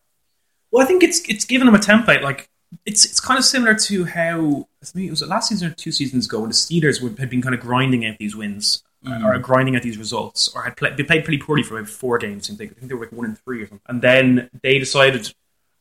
Well, 0.72 0.84
I 0.84 0.88
think 0.88 1.04
it's 1.04 1.28
it's 1.30 1.46
given 1.46 1.66
them 1.66 1.76
a 1.76 1.80
template. 1.80 2.22
Like 2.22 2.50
it's 2.86 3.06
it's 3.06 3.20
kind 3.20 3.38
of 3.38 3.46
similar 3.46 3.76
to 3.76 4.06
how 4.06 4.68
I 4.82 4.86
think 4.86 5.08
it 5.08 5.12
was 5.12 5.22
last 5.28 5.50
season 5.50 5.70
or 5.70 5.74
two 5.74 5.92
seasons 5.92 6.28
ago 6.28 6.40
when 6.40 6.50
the 6.50 6.56
Steelers 6.56 7.02
would, 7.02 7.20
had 7.20 7.30
been 7.30 7.42
kind 7.42 7.56
of 7.56 7.62
grinding 7.62 8.06
out 8.06 8.18
these 8.18 8.36
wins 8.36 8.84
uh, 9.06 9.22
or 9.24 9.38
grinding 9.40 9.76
out 9.76 9.82
these 9.82 9.98
results, 9.98 10.50
or 10.56 10.64
had 10.64 10.78
play, 10.78 10.94
they 10.96 11.04
played 11.04 11.26
pretty 11.26 11.42
poorly 11.42 11.64
for 11.64 11.78
about 11.78 11.90
four 11.90 12.18
games. 12.18 12.50
I 12.50 12.56
think 12.56 12.72
I 12.72 12.76
think 12.76 12.90
they 12.90 12.96
were 12.96 13.06
like 13.06 13.12
one 13.12 13.26
and 13.26 13.38
three 13.38 13.64
or 13.64 13.68
something, 13.68 13.82
and 13.88 14.02
then 14.02 14.50
they 14.62 14.80
decided 14.80 15.34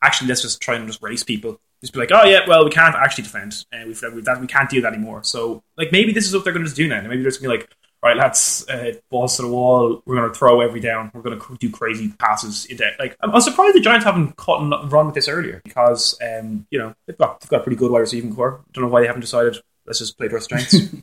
actually 0.03 0.29
let's 0.29 0.43
just 0.43 0.61
try 0.61 0.77
and 0.77 0.87
just 0.87 1.03
race 1.03 1.23
people. 1.23 1.61
Just 1.81 1.93
be 1.93 1.99
like, 1.99 2.11
oh 2.13 2.25
yeah, 2.25 2.47
well 2.47 2.65
we 2.65 2.71
can't 2.71 2.95
actually 2.95 3.25
defend, 3.25 3.65
and 3.73 3.89
we've, 3.89 4.03
we've 4.15 4.25
that 4.25 4.41
we 4.41 4.47
can't 4.47 4.69
do 4.69 4.81
that 4.83 4.93
anymore. 4.93 5.25
So 5.25 5.63
like 5.77 5.93
maybe 5.93 6.13
this 6.13 6.27
is 6.27 6.35
what 6.35 6.45
they're 6.45 6.53
going 6.53 6.67
to 6.67 6.75
do 6.75 6.89
now. 6.89 7.01
Maybe 7.01 7.23
they're 7.23 7.31
just 7.31 7.43
going 7.43 7.59
to 7.59 7.65
be 7.65 7.69
like, 7.69 7.77
all 8.03 8.11
right, 8.11 8.17
let's 8.17 8.69
uh, 8.69 8.93
balls 9.11 9.37
to 9.37 9.43
the 9.43 9.49
wall. 9.49 10.03
We're 10.05 10.17
going 10.17 10.31
to 10.31 10.39
throw 10.39 10.61
every 10.61 10.81
down. 10.81 11.11
We're 11.15 11.23
going 11.23 11.41
to 11.41 11.57
do 11.59 11.71
crazy 11.71 12.13
passes 12.19 12.67
into 12.67 12.91
like. 12.99 13.17
I'm, 13.21 13.31
I'm 13.35 13.41
surprised 13.41 13.75
the 13.75 13.81
Giants 13.81 14.05
haven't 14.05 14.37
caught 14.37 14.63
and 14.63 14.93
run 14.93 15.07
with 15.07 15.15
this 15.15 15.29
earlier 15.29 15.61
because 15.65 16.19
um, 16.23 16.67
you 16.71 16.79
know 16.79 16.95
they've 17.07 17.19
got 17.19 17.41
they've 17.41 17.51
got 17.51 17.61
a 17.61 17.65
pretty 17.65 17.77
good 17.77 17.91
wide 17.91 18.01
receiving 18.01 18.35
core. 18.35 18.63
Don't 18.73 18.85
know 18.85 18.91
why 18.91 19.01
they 19.01 19.07
haven't 19.07 19.23
decided. 19.23 19.57
Let's 19.87 19.99
just 19.99 20.19
play 20.19 20.29
to 20.29 20.35
our 20.35 20.41
strengths. 20.41 20.77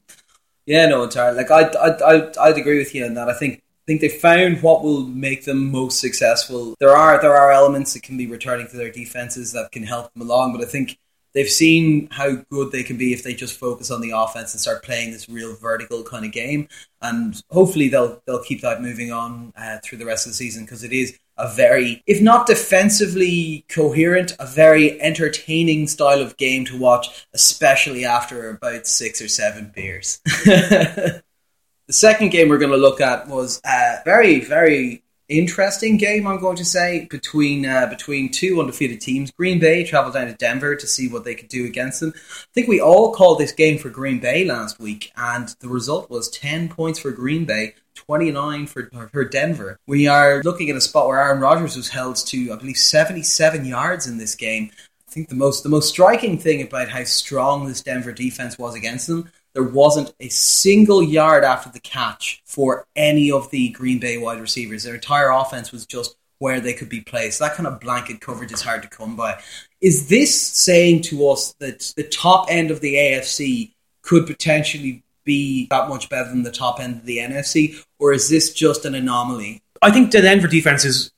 Yeah, 0.67 0.85
no, 0.87 1.01
entirely. 1.03 1.37
Like 1.37 1.49
I, 1.49 1.61
I, 1.61 2.15
I, 2.15 2.31
I'd 2.41 2.57
agree 2.57 2.77
with 2.77 2.93
you 2.93 3.05
on 3.05 3.13
that. 3.13 3.29
I 3.29 3.33
think, 3.33 3.63
I 3.66 3.66
think 3.88 4.02
they 4.02 4.10
found 4.10 4.62
what 4.62 4.84
will 4.84 5.04
make 5.04 5.45
them 5.45 5.71
most 5.71 6.00
successful. 6.00 6.76
There 6.80 6.95
are, 6.95 7.19
there 7.19 7.36
are 7.36 7.52
elements 7.52 7.93
that 7.93 8.04
can 8.04 8.17
be 8.17 8.28
returning 8.28 8.67
to 8.67 8.78
their 8.78 8.91
defenses 8.91 9.54
that 9.54 9.71
can 9.71 9.84
help 9.84 10.13
them 10.13 10.21
along, 10.21 10.52
but 10.54 10.62
I 10.62 10.69
think 10.69 11.00
they've 11.34 11.50
seen 11.50 12.10
how 12.12 12.36
good 12.52 12.71
they 12.71 12.84
can 12.84 12.97
be 12.97 13.13
if 13.13 13.23
they 13.23 13.34
just 13.34 13.58
focus 13.58 13.89
on 13.89 14.02
the 14.02 14.12
offense 14.12 14.54
and 14.54 14.60
start 14.60 14.84
playing 14.84 15.12
this 15.12 15.30
real 15.30 15.56
vertical 15.56 16.04
kind 16.04 16.26
of 16.26 16.32
game. 16.32 16.67
And 17.02 17.41
hopefully 17.50 17.88
they'll, 17.88 18.21
they'll 18.26 18.43
keep 18.43 18.62
that 18.62 18.82
moving 18.82 19.12
on 19.12 19.54
uh, 19.56 19.78
through 19.84 20.00
the 20.00 20.06
rest 20.06 20.26
of 20.26 20.32
the 20.32 20.36
season 20.36 20.65
because 20.65 20.84
it 20.84 20.91
is 20.91 21.17
a 21.38 21.47
very, 21.47 22.04
if 22.08 22.21
not 22.21 22.47
defensively 22.47 23.63
coherent, 23.69 24.36
a 24.39 24.47
very 24.47 25.00
entertaining 25.00 25.88
style 25.88 26.21
of 26.21 26.36
game 26.38 26.65
to 26.65 26.78
watch, 26.78 27.28
especially 27.34 28.04
after 28.04 28.50
about 28.50 28.88
six 28.88 29.21
or 29.21 29.28
seven 29.28 29.71
beers. 29.73 30.19
the 31.88 31.93
second 31.93 32.30
game 32.30 32.50
we're 32.50 32.58
going 32.58 32.71
to 32.71 32.78
look 32.78 33.02
at 33.02 33.28
was 33.28 33.62
a 33.65 33.97
very, 34.04 34.41
very 34.41 35.04
interesting 35.30 35.97
game. 35.97 36.28
I'm 36.28 36.39
going 36.39 36.58
to 36.58 36.65
say 36.65 37.08
between 37.10 37.65
uh, 37.65 37.88
between 37.88 38.30
two 38.30 38.60
undefeated 38.60 39.02
teams. 39.02 39.32
Green 39.32 39.60
Bay 39.60 39.84
traveled 39.84 40.13
down 40.13 40.28
to 40.28 40.34
Denver 40.34 40.76
to 40.76 40.88
see 40.88 41.08
what 41.08 41.23
they 41.23 41.36
could 41.36 41.47
do 41.47 41.65
against 41.65 42.02
them. 42.02 42.13
I 42.15 42.54
think 42.54 42.67
we 42.67 42.82
all 42.82 43.13
called 43.13 43.39
this 43.39 43.52
game 43.52 43.78
for 43.78 43.89
Green 43.89 44.19
Bay 44.19 44.45
last 44.45 44.80
week, 44.80 45.12
and 45.15 45.47
the 45.60 45.69
result 45.69 46.10
was 46.10 46.30
ten 46.30 46.69
points 46.69 47.00
for 47.00 47.12
Green 47.12 47.45
Bay. 47.45 47.76
29 47.95 48.67
for, 48.67 48.91
for 49.12 49.26
Denver. 49.26 49.80
We 49.88 50.08
are 50.08 50.43
looking 50.43 50.69
at 50.69 50.76
a 50.76 50.82
spot 50.82 51.08
where 51.08 51.19
Aaron 51.19 51.41
Rodgers 51.41 51.76
was 51.76 51.89
held 51.89 52.15
to, 52.28 52.54
I 52.54 52.56
believe, 52.56 52.78
77 52.78 53.65
yards 53.65 54.06
in 54.06 54.19
this 54.19 54.36
game. 54.36 54.69
I 55.10 55.12
think 55.12 55.30
the 55.30 55.36
most 55.36 55.63
the 55.63 55.69
most 55.69 55.89
striking 55.89 56.38
thing 56.38 56.62
about 56.62 56.89
how 56.89 57.04
strong 57.06 57.65
this 57.65 57.82
Denver 57.82 58.12
defense 58.12 58.60
was 58.60 58.76
against 58.76 59.08
them, 59.08 59.32
there 59.58 59.65
wasn't 59.65 60.13
a 60.20 60.30
single 60.30 61.02
yard 61.02 61.43
after 61.43 61.72
the 61.72 61.80
catch 61.80 62.43
for 62.46 62.86
any 62.96 63.32
of 63.32 63.50
the 63.50 63.70
Green 63.70 63.98
Bay 63.98 64.20
wide 64.20 64.39
receivers. 64.39 64.84
Their 64.84 64.93
entire 64.93 65.32
offense 65.32 65.72
was 65.72 65.84
just 65.88 66.15
where 66.38 66.60
they 66.60 66.74
could 66.74 66.89
be 66.89 67.02
placed. 67.02 67.39
That 67.39 67.56
kind 67.56 67.65
of 67.65 67.80
blanket 67.80 68.22
coverage 68.22 68.52
is 68.52 68.62
hard 68.62 68.84
to 68.84 68.88
come 68.88 69.15
by. 69.15 69.41
Is 69.82 70.10
this 70.10 70.39
saying 70.39 71.02
to 71.06 71.28
us 71.30 71.54
that 71.54 71.91
the 71.98 72.04
top 72.04 72.46
end 72.52 72.70
of 72.70 72.82
the 72.82 72.93
AFC 72.93 73.74
could 74.04 74.28
potentially 74.28 75.02
be 75.24 75.65
that 75.72 75.89
much 75.89 76.08
better 76.08 76.30
than 76.30 76.43
the 76.43 76.52
top 76.52 76.80
end 76.80 76.98
of 76.98 77.06
the 77.08 77.17
NFC, 77.17 77.84
or 77.98 78.13
is 78.13 78.30
this 78.30 78.54
just 78.54 78.86
an 78.86 78.93
anomaly? 78.93 79.63
I 79.82 79.89
think 79.89 80.12
the 80.12 80.22
Denver 80.22 80.48
defense 80.48 80.86
is 80.86 81.12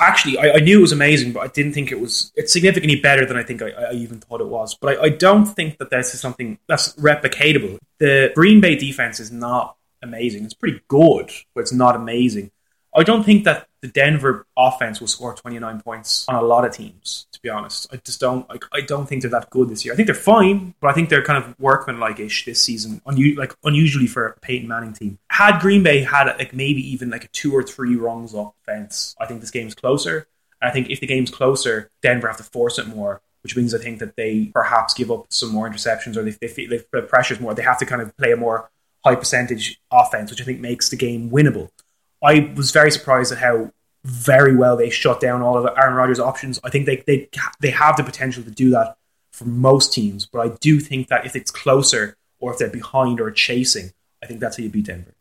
actually. 0.00 0.38
I, 0.38 0.52
I, 0.52 0.60
knew 0.60 0.78
it 0.78 0.82
was 0.82 0.92
amazing, 0.92 1.32
but 1.32 1.40
I 1.40 1.48
didn't 1.48 1.72
think 1.72 1.90
it 1.92 2.00
was. 2.00 2.32
It's 2.36 2.52
significantly 2.52 3.00
better 3.00 3.26
than 3.26 3.36
I 3.36 3.42
think 3.42 3.62
I, 3.62 3.70
I 3.70 3.92
even 3.92 4.20
thought 4.20 4.40
it 4.40 4.46
was. 4.46 4.74
But 4.74 4.98
I, 4.98 5.02
I, 5.04 5.08
don't 5.08 5.46
think 5.46 5.78
that 5.78 5.90
this 5.90 6.14
is 6.14 6.20
something 6.20 6.58
that's 6.68 6.94
replicatable. 6.94 7.78
The 7.98 8.32
Green 8.34 8.60
Bay 8.60 8.76
defense 8.76 9.20
is 9.20 9.30
not 9.30 9.76
amazing. 10.02 10.44
It's 10.44 10.54
pretty 10.54 10.80
good, 10.88 11.30
but 11.54 11.62
it's 11.62 11.72
not 11.72 11.96
amazing. 11.96 12.50
I 12.94 13.02
don't 13.02 13.24
think 13.24 13.44
that 13.44 13.66
the 13.84 13.90
Denver 13.90 14.46
offense 14.56 14.98
will 14.98 15.08
score 15.08 15.34
29 15.34 15.82
points 15.82 16.24
on 16.26 16.36
a 16.36 16.40
lot 16.40 16.64
of 16.64 16.72
teams. 16.72 17.26
To 17.32 17.42
be 17.42 17.50
honest, 17.50 17.86
I 17.92 17.96
just 17.98 18.18
don't. 18.18 18.48
Like, 18.48 18.64
I 18.72 18.80
don't 18.80 19.06
think 19.06 19.20
they're 19.20 19.30
that 19.32 19.50
good 19.50 19.68
this 19.68 19.84
year. 19.84 19.92
I 19.92 19.96
think 19.96 20.06
they're 20.06 20.14
fine, 20.14 20.72
but 20.80 20.88
I 20.88 20.94
think 20.94 21.10
they're 21.10 21.22
kind 21.22 21.44
of 21.44 21.54
workmanlike 21.60 22.18
ish 22.18 22.46
this 22.46 22.62
season. 22.62 23.02
Unu- 23.06 23.36
like 23.36 23.54
unusually 23.62 24.06
for 24.06 24.26
a 24.26 24.40
Peyton 24.40 24.66
Manning 24.66 24.94
team. 24.94 25.18
Had 25.28 25.60
Green 25.60 25.82
Bay 25.82 26.00
had 26.00 26.34
like 26.38 26.54
maybe 26.54 26.80
even 26.92 27.10
like 27.10 27.24
a 27.24 27.28
two 27.28 27.52
or 27.54 27.62
three 27.62 27.94
rungs 27.94 28.34
up 28.34 28.54
I 28.66 29.26
think 29.26 29.42
this 29.42 29.50
game's 29.50 29.74
closer. 29.74 30.28
And 30.62 30.70
I 30.70 30.72
think 30.72 30.88
if 30.88 31.00
the 31.00 31.06
game's 31.06 31.30
closer, 31.30 31.90
Denver 32.00 32.26
have 32.26 32.38
to 32.38 32.42
force 32.42 32.78
it 32.78 32.86
more. 32.86 33.20
Which 33.42 33.54
means 33.54 33.74
I 33.74 33.78
think 33.78 33.98
that 33.98 34.16
they 34.16 34.46
perhaps 34.54 34.94
give 34.94 35.10
up 35.10 35.26
some 35.28 35.50
more 35.50 35.68
interceptions 35.68 36.16
or 36.16 36.22
they, 36.22 36.30
they, 36.30 36.48
feel, 36.48 36.70
they 36.70 37.02
pressures 37.02 37.38
more. 37.38 37.52
They 37.52 37.62
have 37.62 37.76
to 37.80 37.84
kind 37.84 38.00
of 38.00 38.16
play 38.16 38.32
a 38.32 38.36
more 38.38 38.70
high 39.04 39.14
percentage 39.14 39.78
offense, 39.92 40.30
which 40.30 40.40
I 40.40 40.44
think 40.44 40.60
makes 40.60 40.88
the 40.88 40.96
game 40.96 41.30
winnable. 41.30 41.68
I 42.24 42.52
was 42.56 42.70
very 42.70 42.90
surprised 42.90 43.32
at 43.32 43.38
how 43.38 43.72
very 44.04 44.56
well 44.56 44.76
they 44.76 44.90
shut 44.90 45.20
down 45.20 45.42
all 45.42 45.56
of 45.56 45.78
Aaron 45.78 45.94
Rodgers' 45.94 46.20
options. 46.20 46.58
I 46.64 46.70
think 46.70 46.86
they 46.86 47.02
they 47.06 47.28
they 47.60 47.70
have 47.70 47.96
the 47.96 48.04
potential 48.04 48.42
to 48.42 48.50
do 48.50 48.70
that 48.70 48.96
for 49.32 49.44
most 49.44 49.92
teams, 49.92 50.26
but 50.26 50.40
I 50.40 50.56
do 50.60 50.80
think 50.80 51.08
that 51.08 51.26
if 51.26 51.36
it's 51.36 51.50
closer 51.50 52.16
or 52.38 52.52
if 52.52 52.58
they're 52.58 52.68
behind 52.68 53.20
or 53.20 53.30
chasing, 53.30 53.92
I 54.22 54.26
think 54.26 54.40
that's 54.40 54.56
how 54.56 54.62
you 54.62 54.70
beat 54.70 54.86
Denver. 54.86 55.14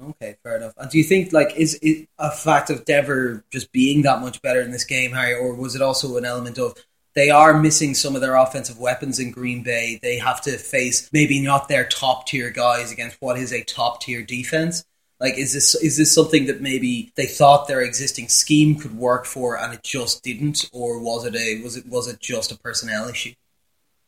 Okay, 0.00 0.36
fair 0.42 0.56
enough. 0.56 0.74
And 0.76 0.90
do 0.90 0.98
you 0.98 1.04
think 1.04 1.32
like 1.32 1.56
is 1.56 1.78
it 1.82 2.08
a 2.18 2.30
fact 2.30 2.70
of 2.70 2.84
Denver 2.84 3.44
just 3.50 3.72
being 3.72 4.02
that 4.02 4.20
much 4.20 4.40
better 4.42 4.60
in 4.60 4.70
this 4.70 4.84
game, 4.84 5.12
Harry, 5.12 5.34
or 5.34 5.54
was 5.54 5.74
it 5.74 5.82
also 5.82 6.16
an 6.16 6.24
element 6.24 6.58
of 6.58 6.74
they 7.14 7.30
are 7.30 7.60
missing 7.60 7.94
some 7.94 8.14
of 8.14 8.20
their 8.20 8.36
offensive 8.36 8.78
weapons 8.78 9.18
in 9.18 9.32
Green 9.32 9.62
Bay? 9.62 9.98
They 10.00 10.18
have 10.18 10.40
to 10.42 10.56
face 10.56 11.10
maybe 11.12 11.40
not 11.40 11.68
their 11.68 11.84
top 11.84 12.26
tier 12.26 12.50
guys 12.50 12.92
against 12.92 13.16
what 13.20 13.38
is 13.38 13.52
a 13.52 13.64
top 13.64 14.00
tier 14.00 14.22
defense. 14.22 14.84
Like, 15.20 15.36
is 15.36 15.52
this 15.52 15.74
is 15.74 15.96
this 15.96 16.14
something 16.14 16.46
that 16.46 16.60
maybe 16.60 17.12
they 17.16 17.26
thought 17.26 17.66
their 17.66 17.80
existing 17.82 18.28
scheme 18.28 18.76
could 18.78 18.96
work 18.96 19.26
for, 19.26 19.58
and 19.58 19.74
it 19.74 19.82
just 19.82 20.22
didn't, 20.22 20.70
or 20.72 21.00
was 21.00 21.24
it 21.24 21.34
a 21.34 21.60
was 21.62 21.76
it 21.76 21.86
was 21.88 22.06
it 22.06 22.20
just 22.20 22.52
a 22.52 22.58
personnel 22.58 23.08
issue? 23.08 23.32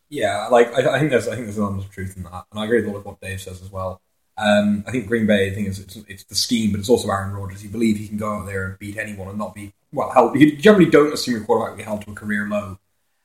Yeah, 0.09 0.47
like 0.49 0.73
I, 0.73 0.95
I 0.95 0.99
think 0.99 1.11
there's 1.11 1.27
I 1.27 1.35
think 1.35 1.47
there's 1.47 1.57
an 1.57 1.65
element 1.65 1.85
of 1.85 1.91
truth 1.91 2.17
in 2.17 2.23
that, 2.25 2.45
and 2.53 2.61
I 2.61 2.65
agree 2.65 2.81
with 2.81 2.87
a 2.87 2.93
lot 2.93 2.99
of 2.99 3.07
what 3.07 3.21
Dave 3.21 3.41
says 3.41 3.61
as 3.61 3.73
well. 3.73 4.01
Um, 4.39 4.85
I 4.87 4.93
think 4.93 5.09
Green 5.09 5.27
Bay, 5.27 5.51
I 5.51 5.55
think 5.55 5.69
it's, 5.69 5.97
it's 6.09 6.25
the 6.25 6.35
scheme, 6.35 6.71
but 6.71 6.81
it's 6.81 6.89
also 6.89 7.11
Aaron 7.11 7.35
Rodgers. 7.35 7.63
You 7.63 7.69
believe 7.69 7.99
he 7.99 8.09
can 8.09 8.17
go 8.17 8.39
out 8.39 8.47
there 8.47 8.67
and 8.67 8.79
beat 8.79 8.97
anyone 8.97 9.29
and 9.29 9.37
not 9.37 9.55
be 9.55 9.75
well 9.93 10.11
held. 10.11 10.39
You 10.39 10.57
generally 10.57 10.89
don't 10.89 11.13
assume 11.13 11.35
your 11.35 11.45
quarterback 11.45 11.73
will 11.73 11.79
be 11.79 11.83
held 11.83 12.03
to 12.03 12.13
a 12.13 12.15
career 12.15 12.49
low. 12.49 12.79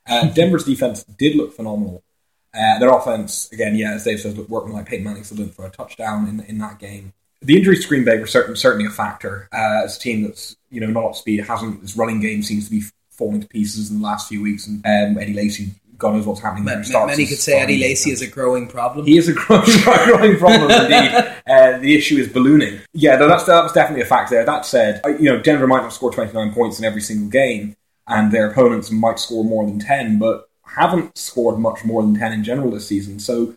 Uh, 0.07 0.27
Denver's 0.33 0.65
defense 0.65 1.03
did 1.03 1.37
look 1.37 1.53
phenomenal. 1.53 2.03
Uh, 2.53 2.79
their 2.79 2.89
offense, 2.89 3.49
again, 3.51 3.75
yeah, 3.75 3.93
as 3.93 4.03
Dave 4.03 4.19
says, 4.19 4.35
looked 4.35 4.49
working 4.49 4.73
like 4.73 4.87
Peyton 4.87 5.05
Manning 5.05 5.23
still 5.23 5.37
did 5.37 5.53
for 5.53 5.65
a 5.65 5.69
touchdown 5.69 6.27
in 6.27 6.39
in 6.41 6.57
that 6.57 6.79
game 6.79 7.13
the 7.45 7.57
injuries 7.57 7.83
to 7.83 7.87
Green 7.87 8.03
Bay 8.03 8.19
were 8.19 8.27
certain, 8.27 8.55
certainly 8.55 8.85
a 8.85 8.89
factor. 8.89 9.47
Uh, 9.53 9.83
as 9.83 9.97
a 9.97 9.99
team 9.99 10.23
that's 10.23 10.55
you 10.69 10.81
know 10.81 10.87
not 10.87 11.05
up 11.05 11.11
to 11.13 11.19
speed, 11.19 11.39
hasn't 11.41 11.81
its 11.83 11.95
running 11.95 12.19
game 12.19 12.41
seems 12.41 12.65
to 12.65 12.71
be 12.71 12.83
falling 13.11 13.41
to 13.41 13.47
pieces 13.47 13.89
in 13.89 13.99
the 13.99 14.03
last 14.03 14.27
few 14.27 14.41
weeks, 14.41 14.67
and 14.67 14.85
um, 14.85 15.21
Eddie 15.21 15.33
Lacy. 15.33 15.71
God 15.97 16.15
knows 16.15 16.27
what's 16.27 16.41
happening. 16.41 16.65
Ma- 16.65 16.81
ma- 16.91 17.05
many 17.05 17.25
could 17.25 17.37
say 17.37 17.57
Eddie 17.57 17.79
Lacy 17.79 18.11
is 18.11 18.21
a 18.21 18.27
growing 18.27 18.67
problem. 18.67 19.05
He 19.05 19.17
is 19.17 19.29
a 19.29 19.33
growing, 19.33 19.63
growing 19.83 20.37
problem 20.37 20.69
indeed. 20.91 21.33
Uh, 21.47 21.77
the 21.77 21.95
issue 21.95 22.17
is 22.17 22.27
ballooning. 22.27 22.81
Yeah, 22.91 23.15
no, 23.15 23.29
that's 23.29 23.45
that 23.45 23.63
was 23.63 23.71
definitely 23.71 24.01
a 24.01 24.05
fact 24.05 24.29
there. 24.29 24.43
That 24.43 24.65
said, 24.65 24.99
you 25.05 25.31
know 25.31 25.41
Denver 25.41 25.67
might 25.67 25.83
not 25.83 25.93
score 25.93 26.11
twenty 26.11 26.33
nine 26.33 26.53
points 26.53 26.79
in 26.79 26.85
every 26.85 26.99
single 26.99 27.29
game, 27.29 27.77
and 28.07 28.29
their 28.31 28.51
opponents 28.51 28.91
might 28.91 29.19
score 29.19 29.45
more 29.45 29.65
than 29.65 29.79
ten, 29.79 30.19
but 30.19 30.49
haven't 30.65 31.17
scored 31.17 31.59
much 31.59 31.85
more 31.85 32.01
than 32.01 32.15
ten 32.15 32.33
in 32.33 32.43
general 32.43 32.71
this 32.71 32.87
season. 32.87 33.19
So 33.19 33.55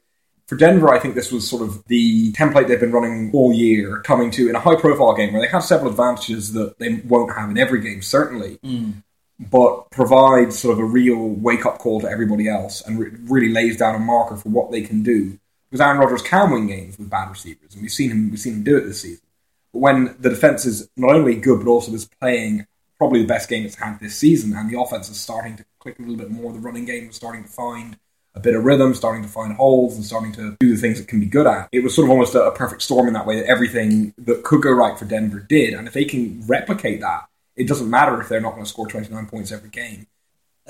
for 0.49 0.57
Denver, 0.57 0.89
I 0.89 0.99
think 0.99 1.15
this 1.15 1.31
was 1.31 1.49
sort 1.49 1.63
of 1.63 1.85
the 1.89 2.33
template 2.33 2.69
they've 2.69 2.81
been 2.81 2.91
running 2.91 3.31
all 3.35 3.53
year, 3.53 4.01
coming 4.01 4.31
to 4.33 4.49
in 4.49 4.57
a 4.57 4.61
high 4.61 4.77
profile 4.77 5.15
game 5.15 5.35
where 5.35 5.43
they 5.43 5.49
have 5.49 5.63
several 5.63 5.91
advantages 5.91 6.55
that 6.55 6.79
they 6.79 6.95
won't 7.05 7.37
have 7.37 7.51
in 7.51 7.59
every 7.59 7.83
game, 7.83 8.01
certainly. 8.01 8.59
Mm. 8.65 9.03
but 9.39 9.91
provides 9.91 10.59
sort 10.59 10.73
of 10.73 10.81
a 10.81 10.85
real 10.85 11.29
wake 11.29 11.65
up 11.65 11.79
call 11.79 12.01
to 12.01 12.09
everybody 12.09 12.49
else 12.49 12.81
and 12.81 12.99
re- 12.99 13.11
really 13.25 13.51
lays 13.51 13.77
down 13.77 13.95
a 13.95 13.99
marker 13.99 14.37
for 14.37 14.49
what 14.49 14.73
they 14.73 14.81
can 14.81 15.03
do. 15.03 15.39
Because 15.71 15.83
Aaron 15.83 15.99
Rodgers 15.99 16.23
can 16.23 16.51
win 16.51 16.67
games 16.67 16.99
with 16.99 17.11
bad 17.11 17.29
receivers, 17.29 17.75
and 17.75 17.83
we've 17.83 17.93
seen 17.93 18.11
him 18.11 18.31
we've 18.31 18.41
seen 18.41 18.55
him 18.55 18.63
do 18.65 18.79
it 18.79 18.87
this 18.87 19.03
season. 19.03 19.27
But 19.75 19.81
when 19.81 20.17
the 20.19 20.31
defense 20.31 20.65
is 20.65 20.89
not 20.97 21.15
only 21.15 21.37
good 21.37 21.63
but 21.63 21.71
also 21.71 21.93
is 21.93 22.07
playing 22.07 22.67
probably 22.97 23.21
the 23.21 23.29
best 23.29 23.51
game 23.51 23.67
it's 23.67 23.77
had 23.77 24.01
this 24.01 24.17
season, 24.17 24.55
and 24.55 24.71
the 24.71 24.81
offense 24.81 25.11
is 25.11 25.21
starting 25.21 25.57
to 25.59 25.65
click 25.79 25.99
a 25.99 26.03
little 26.03 26.17
bit 26.17 26.31
more, 26.31 26.55
the 26.55 26.59
running 26.59 26.87
game 26.87 27.11
is 27.11 27.17
starting 27.17 27.45
to 27.45 27.51
find 27.51 27.99
a 28.39 28.43
bit 28.43 28.55
of 28.55 28.65
rhythm, 28.65 28.95
starting 28.95 29.23
to 29.23 29.29
find 29.29 29.55
holes, 29.55 29.97
and 29.97 30.05
starting 30.05 30.33
to 30.33 30.57
do 30.61 30.75
the 30.75 30.81
things 30.81 31.01
it 31.01 31.09
can 31.09 31.21
be 31.21 31.27
good 31.27 31.47
at. 31.47 31.69
It 31.73 31.81
was 31.81 31.95
sort 31.95 32.07
of 32.07 32.11
almost 32.11 32.35
a, 32.35 32.45
a 32.45 32.55
perfect 32.55 32.83
storm 32.83 33.09
in 33.09 33.15
that 33.15 33.27
way 33.27 33.37
that 33.37 33.47
everything 33.47 34.15
that 34.19 34.45
could 34.45 34.63
go 34.63 34.71
right 34.71 34.99
for 34.99 35.05
Denver 35.05 35.41
did, 35.41 35.75
and 35.75 35.87
if 35.87 35.95
they 35.95 36.05
can 36.05 36.43
replicate 36.47 37.01
that 37.01 37.29
it 37.59 37.67
doesn't 37.67 37.91
matter 37.91 38.21
if 38.21 38.29
they're 38.29 38.41
not 38.41 38.53
going 38.53 38.65
to 38.65 38.71
score 38.71 38.87
29 38.87 39.27
points 39.27 39.53
every 39.53 39.69
game. 39.69 40.07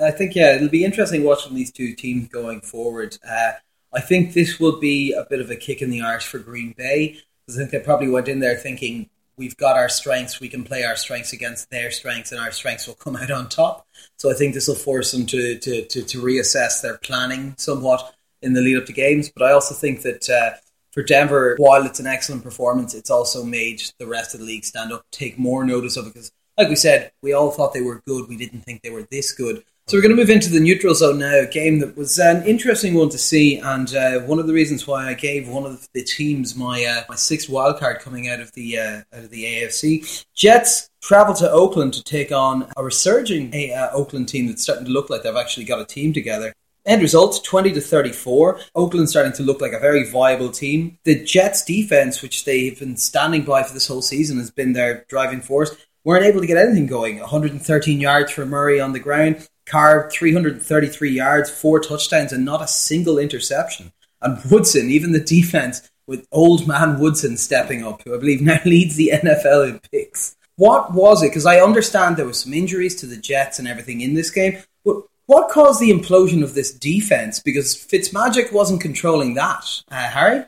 I 0.02 0.11
think, 0.11 0.35
yeah, 0.35 0.57
it'll 0.57 0.68
be 0.68 0.85
interesting 0.85 1.22
watching 1.22 1.54
these 1.54 1.70
two 1.70 1.94
teams 1.94 2.28
going 2.28 2.62
forward. 2.62 3.18
Uh, 3.28 3.52
I 3.92 4.00
think 4.00 4.33
this 4.33 4.59
will 4.59 4.81
be 4.81 5.12
a 5.12 5.26
bit 5.28 5.40
of 5.40 5.50
a 5.50 5.57
kick 5.57 5.83
in 5.83 5.90
the 5.90 6.00
arse 6.00 6.24
for 6.24 6.38
Green 6.38 6.74
Bay. 6.76 7.18
I 7.48 7.52
think 7.52 7.70
they 7.70 7.81
probably 7.81 8.09
went 8.09 8.28
in 8.28 8.40
there 8.40 8.57
thinking 8.57 9.11
we've 9.38 9.57
got 9.57 9.77
our 9.77 9.88
strengths, 9.88 10.40
we 10.40 10.48
can 10.48 10.64
play 10.64 10.85
our 10.85 10.96
strengths 10.96 11.33
against 11.33 11.70
their 11.70 11.90
strengths, 11.90 12.33
and 12.33 12.40
our 12.40 12.51
strengths 12.51 12.87
will 12.87 12.94
come 12.94 13.16
out 13.16 13.31
on 13.31 13.48
top. 13.48 13.87
So 14.18 14.31
I 14.31 14.35
think 14.35 14.55
this 14.55 14.68
will 14.68 14.74
force 14.74 15.12
them 15.12 15.27
to, 15.27 15.59
to, 15.59 15.85
to, 15.85 16.03
to 16.03 16.22
reassess 16.22 16.83
their 16.83 16.98
planning 16.98 17.55
somewhat 17.57 18.14
in 18.42 18.53
the 18.53 18.61
lead 18.61 18.77
up 18.77 18.87
to 18.87 18.92
games. 18.92 19.31
But 19.35 19.44
I 19.44 19.53
also 19.53 19.74
think 19.74 20.03
that 20.03 20.29
uh, 20.29 20.57
for 20.92 21.03
Denver, 21.03 21.55
while 21.59 21.87
it's 21.87 22.01
an 22.01 22.07
excellent 22.07 22.42
performance, 22.42 22.94
it's 22.94 23.11
also 23.11 23.44
made 23.44 23.83
the 23.98 24.07
rest 24.07 24.35
of 24.35 24.40
the 24.40 24.46
league 24.46 24.64
stand 24.64 24.92
up, 24.92 25.05
take 25.11 25.38
more 25.38 25.64
notice 25.64 25.96
of 25.96 26.07
it 26.07 26.14
because 26.14 26.33
like 26.59 26.68
we 26.68 26.77
said, 26.77 27.12
we 27.22 27.33
all 27.33 27.53
thought 27.53 27.72
they 27.72 27.81
were 27.81 28.03
good. 28.05 28.29
We 28.29 28.37
didn't 28.37 28.62
think 28.62 28.83
they 28.83 28.90
were 28.90 29.07
this 29.11 29.33
good. 29.33 29.62
So 29.88 29.96
we're 29.96 30.03
going 30.03 30.14
to 30.14 30.20
move 30.20 30.29
into 30.29 30.51
the 30.51 30.61
neutral 30.61 30.94
zone 30.94 31.18
now, 31.18 31.35
a 31.35 31.46
game 31.46 31.79
that 31.79 31.96
was 31.96 32.18
an 32.18 32.44
interesting 32.44 32.92
one 32.92 33.09
to 33.09 33.16
see, 33.16 33.57
and 33.57 33.94
uh, 33.94 34.18
one 34.20 34.38
of 34.38 34.46
the 34.46 34.53
reasons 34.53 34.87
why 34.87 35.09
I 35.09 35.14
gave 35.14 35.48
one 35.48 35.64
of 35.64 35.88
the 35.94 36.05
teams 36.05 36.55
my 36.55 36.85
uh, 36.85 37.05
my 37.09 37.14
sixth 37.14 37.48
wildcard 37.48 38.01
coming 38.01 38.29
out 38.29 38.38
of 38.38 38.53
the 38.53 38.79
uh, 38.79 39.01
out 39.14 39.24
of 39.24 39.31
the 39.31 39.44
AFC. 39.44 40.27
Jets 40.35 40.90
travel 41.01 41.33
to 41.37 41.51
Oakland 41.51 41.94
to 41.94 42.05
take 42.05 42.33
on 42.33 42.70
a 42.77 42.85
resurging 42.85 43.51
uh, 43.72 43.88
Oakland 43.94 44.29
team 44.29 44.48
that's 44.48 44.62
starting 44.62 44.85
to 44.85 44.90
look 44.90 45.09
like 45.09 45.22
they've 45.22 45.35
actually 45.35 45.64
got 45.64 45.81
a 45.81 45.87
team 45.87 46.12
together. 46.12 46.53
End 46.85 47.01
result 47.01 47.42
20 47.42 47.72
to 47.72 47.81
34. 47.81 48.61
Oakland 48.74 49.09
starting 49.09 49.33
to 49.33 49.42
look 49.42 49.62
like 49.62 49.72
a 49.72 49.79
very 49.79 50.05
viable 50.11 50.51
team. 50.51 50.98
The 51.05 51.24
Jets 51.24 51.64
defense, 51.64 52.20
which 52.20 52.44
they've 52.44 52.79
been 52.79 52.98
standing 52.98 53.42
by 53.42 53.62
for 53.62 53.72
this 53.72 53.88
whole 53.88 54.03
season, 54.03 54.37
has 54.37 54.51
been 54.51 54.74
their 54.74 55.07
driving 55.09 55.40
force 55.40 55.74
weren't 56.09 56.24
able 56.24 56.40
to 56.40 56.46
get 56.46 56.57
anything 56.57 56.87
going. 56.87 57.18
113 57.18 58.01
yards 58.01 58.33
for 58.33 58.46
Murray 58.46 58.81
on 58.81 58.92
the 58.92 58.98
ground. 58.98 59.46
Carr 59.68 60.11
333 60.11 61.11
yards, 61.11 61.50
four 61.50 61.78
touchdowns, 61.81 62.33
and 62.33 62.44
not 62.44 62.62
a 62.62 62.68
single 62.68 63.18
interception. 63.18 63.92
And 64.20 64.38
Woodson, 64.50 64.90
even 64.90 65.12
the 65.12 65.20
defense, 65.20 65.90
with 66.07 66.26
old 66.33 66.66
man 66.66 66.98
Woodson 66.98 67.37
stepping 67.37 67.85
up, 67.85 68.02
who 68.02 68.14
I 68.14 68.18
believe 68.18 68.40
now 68.40 68.59
leads 68.64 68.96
the 68.96 69.12
NFL 69.14 69.68
in 69.68 69.81
picks. 69.81 70.37
What 70.57 70.92
was 70.92 71.22
it? 71.22 71.28
Because 71.28 71.46
I 71.46 71.61
understand 71.61 72.16
there 72.16 72.26
was 72.26 72.40
some 72.40 72.54
injuries 72.54 72.96
to 72.96 73.07
the 73.07 73.16
Jets 73.16 73.59
and 73.59 73.68
everything 73.68 74.00
in 74.00 74.14
this 74.14 74.31
game, 74.31 74.59
but 74.85 75.02
what 75.26 75.50
caused 75.50 75.81
the 75.81 75.90
implosion 75.90 76.42
of 76.42 76.54
this 76.54 76.72
defense? 76.72 77.38
Because 77.38 77.76
Fitzmagic 77.76 78.50
wasn't 78.50 78.81
controlling 78.81 79.35
that. 79.35 79.64
Uh, 79.90 80.09
Harry? 80.09 80.44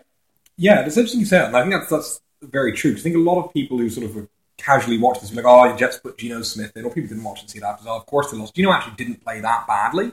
Yeah, 0.56 0.80
it's 0.80 0.96
interesting 0.96 1.20
you 1.20 1.26
say 1.26 1.38
that. 1.38 1.54
I 1.54 1.60
think 1.60 1.74
that's, 1.74 1.90
that's 1.90 2.20
very 2.42 2.72
true. 2.72 2.94
I 2.96 2.98
think 2.98 3.14
a 3.14 3.18
lot 3.18 3.44
of 3.44 3.52
people 3.52 3.76
who 3.76 3.90
sort 3.90 4.06
of 4.06 4.28
casually 4.60 4.98
watch 4.98 5.20
this, 5.20 5.34
like, 5.34 5.44
oh, 5.46 5.70
the 5.70 5.76
Jets 5.76 5.98
put 5.98 6.18
Geno 6.18 6.42
Smith 6.42 6.76
in, 6.76 6.84
or 6.84 6.92
people 6.92 7.08
didn't 7.08 7.24
watch 7.24 7.40
and 7.40 7.50
see 7.50 7.58
it 7.58 7.64
after. 7.64 7.88
Oh, 7.88 7.96
of 7.96 8.06
course 8.06 8.30
they 8.30 8.38
lost. 8.38 8.54
Geno 8.54 8.72
actually 8.72 8.96
didn't 8.96 9.22
play 9.22 9.40
that 9.40 9.66
badly. 9.66 10.12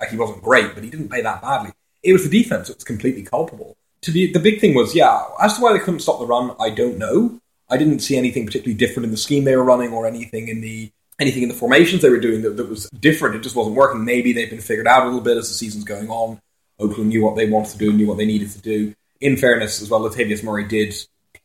Like, 0.00 0.10
he 0.10 0.16
wasn't 0.16 0.42
great, 0.42 0.74
but 0.74 0.84
he 0.84 0.90
didn't 0.90 1.08
play 1.08 1.22
that 1.22 1.42
badly. 1.42 1.72
It 2.02 2.12
was 2.12 2.28
the 2.28 2.42
defense 2.42 2.68
that 2.68 2.76
was 2.76 2.84
completely 2.84 3.22
culpable. 3.22 3.76
To 4.02 4.12
be, 4.12 4.32
the 4.32 4.38
big 4.38 4.60
thing 4.60 4.74
was, 4.74 4.94
yeah, 4.94 5.24
as 5.40 5.56
to 5.56 5.62
why 5.62 5.72
they 5.72 5.80
couldn't 5.80 6.00
stop 6.00 6.20
the 6.20 6.26
run, 6.26 6.54
I 6.60 6.70
don't 6.70 6.98
know. 6.98 7.40
I 7.68 7.76
didn't 7.76 8.00
see 8.00 8.16
anything 8.16 8.46
particularly 8.46 8.78
different 8.78 9.04
in 9.04 9.10
the 9.10 9.16
scheme 9.16 9.44
they 9.44 9.56
were 9.56 9.64
running 9.64 9.92
or 9.92 10.06
anything 10.06 10.48
in 10.48 10.60
the 10.60 10.90
anything 11.18 11.42
in 11.42 11.48
the 11.48 11.54
formations 11.54 12.02
they 12.02 12.10
were 12.10 12.20
doing 12.20 12.42
that, 12.42 12.56
that 12.56 12.68
was 12.68 12.88
different. 12.90 13.34
It 13.34 13.42
just 13.42 13.56
wasn't 13.56 13.76
working. 13.76 14.04
Maybe 14.04 14.32
they've 14.32 14.48
been 14.48 14.60
figured 14.60 14.86
out 14.86 15.02
a 15.02 15.06
little 15.06 15.20
bit 15.20 15.36
as 15.36 15.48
the 15.48 15.54
season's 15.54 15.84
going 15.84 16.08
on. 16.08 16.40
Oakland 16.78 17.10
knew 17.10 17.24
what 17.24 17.34
they 17.34 17.50
wanted 17.50 17.72
to 17.72 17.78
do, 17.78 17.92
knew 17.92 18.06
what 18.06 18.18
they 18.18 18.26
needed 18.26 18.50
to 18.50 18.60
do. 18.60 18.94
In 19.20 19.36
fairness, 19.36 19.82
as 19.82 19.90
well, 19.90 20.08
Latavius 20.08 20.44
Murray 20.44 20.64
did 20.64 20.94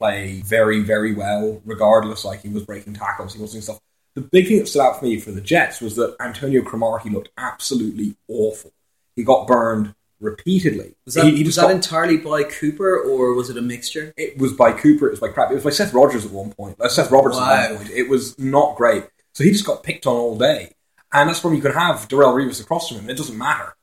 play 0.03 0.41
very, 0.41 0.81
very 0.81 1.13
well, 1.13 1.61
regardless. 1.63 2.25
Like 2.25 2.41
he 2.41 2.49
was 2.49 2.63
breaking 2.63 2.93
tackles, 2.93 3.33
he 3.33 3.41
was 3.41 3.51
doing 3.51 3.61
stuff. 3.61 3.79
The 4.15 4.21
big 4.21 4.47
thing 4.47 4.59
that 4.59 4.67
stood 4.67 4.81
out 4.81 4.99
for 4.99 5.05
me 5.05 5.19
for 5.19 5.31
the 5.31 5.41
Jets 5.41 5.81
was 5.81 5.95
that 5.95 6.15
Antonio 6.19 6.61
Cromartie 6.61 7.09
looked 7.09 7.29
absolutely 7.37 8.15
awful. 8.27 8.71
He 9.15 9.23
got 9.23 9.47
burned 9.47 9.95
repeatedly. 10.19 10.95
Was 11.05 11.15
that, 11.15 11.25
he, 11.25 11.37
he 11.37 11.43
was 11.43 11.55
that 11.55 11.63
got, 11.63 11.71
entirely 11.71 12.17
by 12.17 12.43
Cooper, 12.43 12.99
or 12.99 13.33
was 13.33 13.49
it 13.49 13.57
a 13.57 13.61
mixture? 13.61 14.13
It 14.17 14.37
was 14.37 14.53
by 14.53 14.73
Cooper. 14.73 15.07
It 15.07 15.11
was 15.11 15.19
by 15.19 15.29
crap. 15.29 15.51
It 15.51 15.55
was 15.55 15.63
by 15.63 15.71
Seth 15.71 15.93
Rogers 15.93 16.25
at 16.25 16.31
one 16.31 16.51
point. 16.51 16.79
Uh, 16.79 16.89
Seth 16.89 17.09
Roberts 17.09 17.37
wow. 17.37 17.51
at 17.51 17.71
one 17.71 17.77
point. 17.79 17.91
It 17.91 18.09
was 18.09 18.37
not 18.37 18.75
great. 18.75 19.05
So 19.33 19.43
he 19.43 19.51
just 19.51 19.65
got 19.65 19.83
picked 19.83 20.05
on 20.05 20.15
all 20.15 20.37
day, 20.37 20.73
and 21.11 21.29
that's 21.29 21.43
when 21.43 21.55
you 21.55 21.61
can 21.61 21.71
have 21.73 22.07
Darrelle 22.07 22.35
Revis 22.35 22.61
across 22.61 22.89
from 22.89 22.99
him. 22.99 23.09
It 23.09 23.17
doesn't 23.17 23.37
matter. 23.37 23.75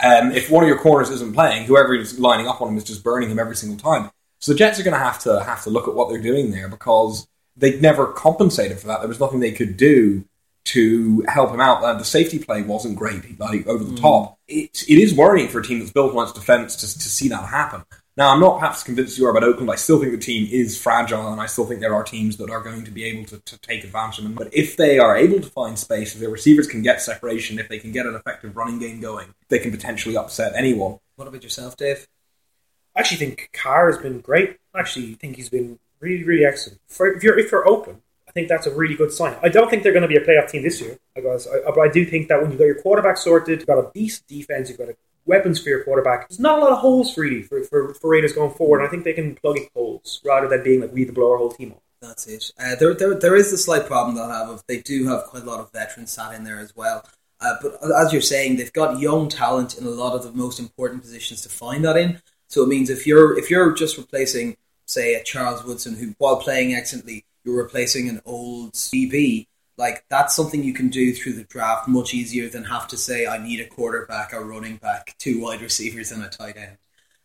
Um, 0.00 0.32
if 0.32 0.50
one 0.50 0.64
of 0.64 0.68
your 0.68 0.78
corners 0.78 1.08
isn't 1.10 1.32
playing, 1.32 1.64
whoever 1.66 1.94
is 1.94 2.18
lining 2.18 2.48
up 2.48 2.60
on 2.60 2.68
him 2.68 2.76
is 2.76 2.84
just 2.84 3.04
burning 3.04 3.30
him 3.30 3.38
every 3.38 3.56
single 3.56 3.78
time. 3.78 4.10
So 4.42 4.52
the 4.52 4.58
Jets 4.58 4.80
are 4.80 4.82
going 4.82 4.92
to 4.92 4.98
have 4.98 5.20
to 5.20 5.42
have 5.44 5.62
to 5.62 5.70
look 5.70 5.86
at 5.86 5.94
what 5.94 6.08
they're 6.08 6.20
doing 6.20 6.50
there 6.50 6.68
because 6.68 7.28
they 7.56 7.78
never 7.78 8.08
compensated 8.08 8.80
for 8.80 8.88
that. 8.88 8.98
There 8.98 9.08
was 9.08 9.20
nothing 9.20 9.38
they 9.38 9.52
could 9.52 9.76
do 9.76 10.24
to 10.64 11.24
help 11.28 11.52
him 11.52 11.60
out. 11.60 11.82
Uh, 11.82 11.94
the 11.94 12.04
safety 12.04 12.40
play 12.40 12.62
wasn't 12.62 12.96
great, 12.96 13.38
like 13.38 13.68
over 13.68 13.84
the 13.84 13.92
mm. 13.92 14.00
top. 14.00 14.38
It, 14.48 14.84
it 14.88 14.98
is 14.98 15.14
worrying 15.14 15.48
for 15.48 15.60
a 15.60 15.64
team 15.64 15.78
that's 15.78 15.92
built 15.92 16.16
on 16.16 16.24
its 16.24 16.32
defense 16.32 16.74
to, 16.76 16.86
to 16.86 17.08
see 17.08 17.28
that 17.28 17.48
happen. 17.48 17.84
Now, 18.16 18.32
I'm 18.32 18.40
not 18.40 18.58
perhaps 18.58 18.82
convinced 18.82 19.16
you 19.16 19.26
are 19.26 19.30
about 19.30 19.44
Oakland. 19.44 19.70
I 19.70 19.76
still 19.76 20.00
think 20.00 20.10
the 20.10 20.18
team 20.18 20.48
is 20.50 20.76
fragile, 20.76 21.32
and 21.32 21.40
I 21.40 21.46
still 21.46 21.64
think 21.64 21.80
there 21.80 21.94
are 21.94 22.04
teams 22.04 22.36
that 22.38 22.50
are 22.50 22.60
going 22.60 22.84
to 22.84 22.90
be 22.90 23.04
able 23.04 23.24
to, 23.26 23.38
to 23.38 23.58
take 23.60 23.84
advantage 23.84 24.18
of 24.18 24.24
them. 24.24 24.34
But 24.34 24.52
if 24.52 24.76
they 24.76 24.98
are 24.98 25.16
able 25.16 25.40
to 25.40 25.48
find 25.48 25.78
space, 25.78 26.14
if 26.14 26.20
their 26.20 26.28
receivers 26.30 26.66
can 26.66 26.82
get 26.82 27.00
separation, 27.00 27.60
if 27.60 27.68
they 27.68 27.78
can 27.78 27.92
get 27.92 28.06
an 28.06 28.16
effective 28.16 28.56
running 28.56 28.80
game 28.80 29.00
going, 29.00 29.34
they 29.48 29.60
can 29.60 29.70
potentially 29.70 30.16
upset 30.16 30.52
anyone. 30.56 30.98
What 31.14 31.28
about 31.28 31.44
yourself, 31.44 31.76
Dave? 31.76 32.06
I 32.94 33.00
actually 33.00 33.18
think 33.18 33.50
Carr 33.52 33.90
has 33.90 33.98
been 33.98 34.20
great. 34.20 34.58
I 34.74 34.80
actually 34.80 35.14
think 35.14 35.36
he's 35.36 35.48
been 35.48 35.78
really, 36.00 36.24
really 36.24 36.44
excellent. 36.44 36.80
For, 36.88 37.12
if 37.12 37.22
you're 37.22 37.38
if 37.38 37.50
you're 37.50 37.68
open, 37.68 38.02
I 38.28 38.32
think 38.32 38.48
that's 38.48 38.66
a 38.66 38.74
really 38.74 38.94
good 38.94 39.12
sign. 39.12 39.36
I 39.42 39.48
don't 39.48 39.68
think 39.68 39.82
they're 39.82 39.92
going 39.92 40.02
to 40.02 40.08
be 40.08 40.16
a 40.16 40.24
playoff 40.24 40.50
team 40.50 40.62
this 40.62 40.80
year, 40.80 40.98
guess, 41.16 41.46
I, 41.46 41.70
but 41.70 41.80
I 41.80 41.88
do 41.88 42.04
think 42.04 42.28
that 42.28 42.40
when 42.40 42.50
you've 42.50 42.58
got 42.58 42.66
your 42.66 42.80
quarterback 42.80 43.18
sorted, 43.18 43.60
you've 43.60 43.66
got 43.66 43.78
a 43.78 43.90
decent 43.94 44.26
defense, 44.26 44.68
you've 44.68 44.78
got 44.78 44.88
a 44.88 44.96
weapons 45.24 45.60
for 45.62 45.68
your 45.68 45.84
quarterback. 45.84 46.28
There's 46.28 46.40
not 46.40 46.58
a 46.58 46.62
lot 46.62 46.72
of 46.72 46.78
holes 46.78 47.16
really 47.16 47.42
for, 47.42 47.62
for, 47.64 47.94
for 47.94 48.10
Raiders 48.10 48.32
going 48.32 48.54
forward. 48.54 48.78
And 48.78 48.88
I 48.88 48.90
think 48.90 49.04
they 49.04 49.12
can 49.12 49.34
plug 49.34 49.58
in 49.58 49.68
holes 49.74 50.20
rather 50.24 50.48
than 50.48 50.62
being 50.62 50.80
like 50.80 50.92
we 50.92 51.04
the 51.04 51.12
blow 51.12 51.32
our 51.32 51.38
whole 51.38 51.52
team 51.52 51.72
up. 51.72 51.82
That's 52.00 52.26
it. 52.26 52.50
Uh, 52.58 52.74
there, 52.74 52.94
there, 52.94 53.14
there 53.14 53.36
is 53.36 53.50
the 53.50 53.58
slight 53.58 53.86
problem 53.86 54.16
they'll 54.16 54.28
have 54.28 54.48
of 54.48 54.64
they 54.66 54.80
do 54.80 55.06
have 55.06 55.24
quite 55.24 55.44
a 55.44 55.46
lot 55.46 55.60
of 55.60 55.70
veterans 55.72 56.10
sat 56.10 56.34
in 56.34 56.42
there 56.42 56.58
as 56.58 56.74
well. 56.74 57.06
Uh, 57.40 57.54
but 57.62 57.78
as 57.96 58.12
you're 58.12 58.22
saying, 58.22 58.56
they've 58.56 58.72
got 58.72 58.98
young 58.98 59.28
talent 59.28 59.78
in 59.78 59.84
a 59.84 59.90
lot 59.90 60.14
of 60.14 60.22
the 60.22 60.32
most 60.32 60.58
important 60.58 61.02
positions 61.02 61.42
to 61.42 61.48
find 61.48 61.84
that 61.84 61.96
in. 61.96 62.20
So 62.52 62.62
it 62.62 62.68
means 62.68 62.90
if 62.90 63.06
you're 63.06 63.38
if 63.38 63.50
you're 63.50 63.72
just 63.72 63.96
replacing, 63.96 64.58
say, 64.84 65.14
a 65.14 65.24
Charles 65.24 65.64
Woodson 65.64 65.96
who, 65.96 66.14
while 66.18 66.36
playing 66.36 66.74
excellently, 66.74 67.24
you're 67.44 67.56
replacing 67.56 68.10
an 68.10 68.20
old 68.26 68.72
CB, 68.74 69.46
like 69.78 70.04
that's 70.10 70.36
something 70.36 70.62
you 70.62 70.74
can 70.74 70.90
do 70.90 71.14
through 71.14 71.32
the 71.32 71.44
draft 71.44 71.88
much 71.88 72.12
easier 72.12 72.50
than 72.50 72.64
have 72.64 72.86
to 72.88 72.98
say 72.98 73.26
I 73.26 73.38
need 73.38 73.60
a 73.60 73.66
quarterback, 73.66 74.34
a 74.34 74.40
running 74.44 74.76
back, 74.76 75.14
two 75.18 75.40
wide 75.40 75.62
receivers, 75.62 76.12
and 76.12 76.22
a 76.22 76.28
tight 76.28 76.58
end. 76.58 76.76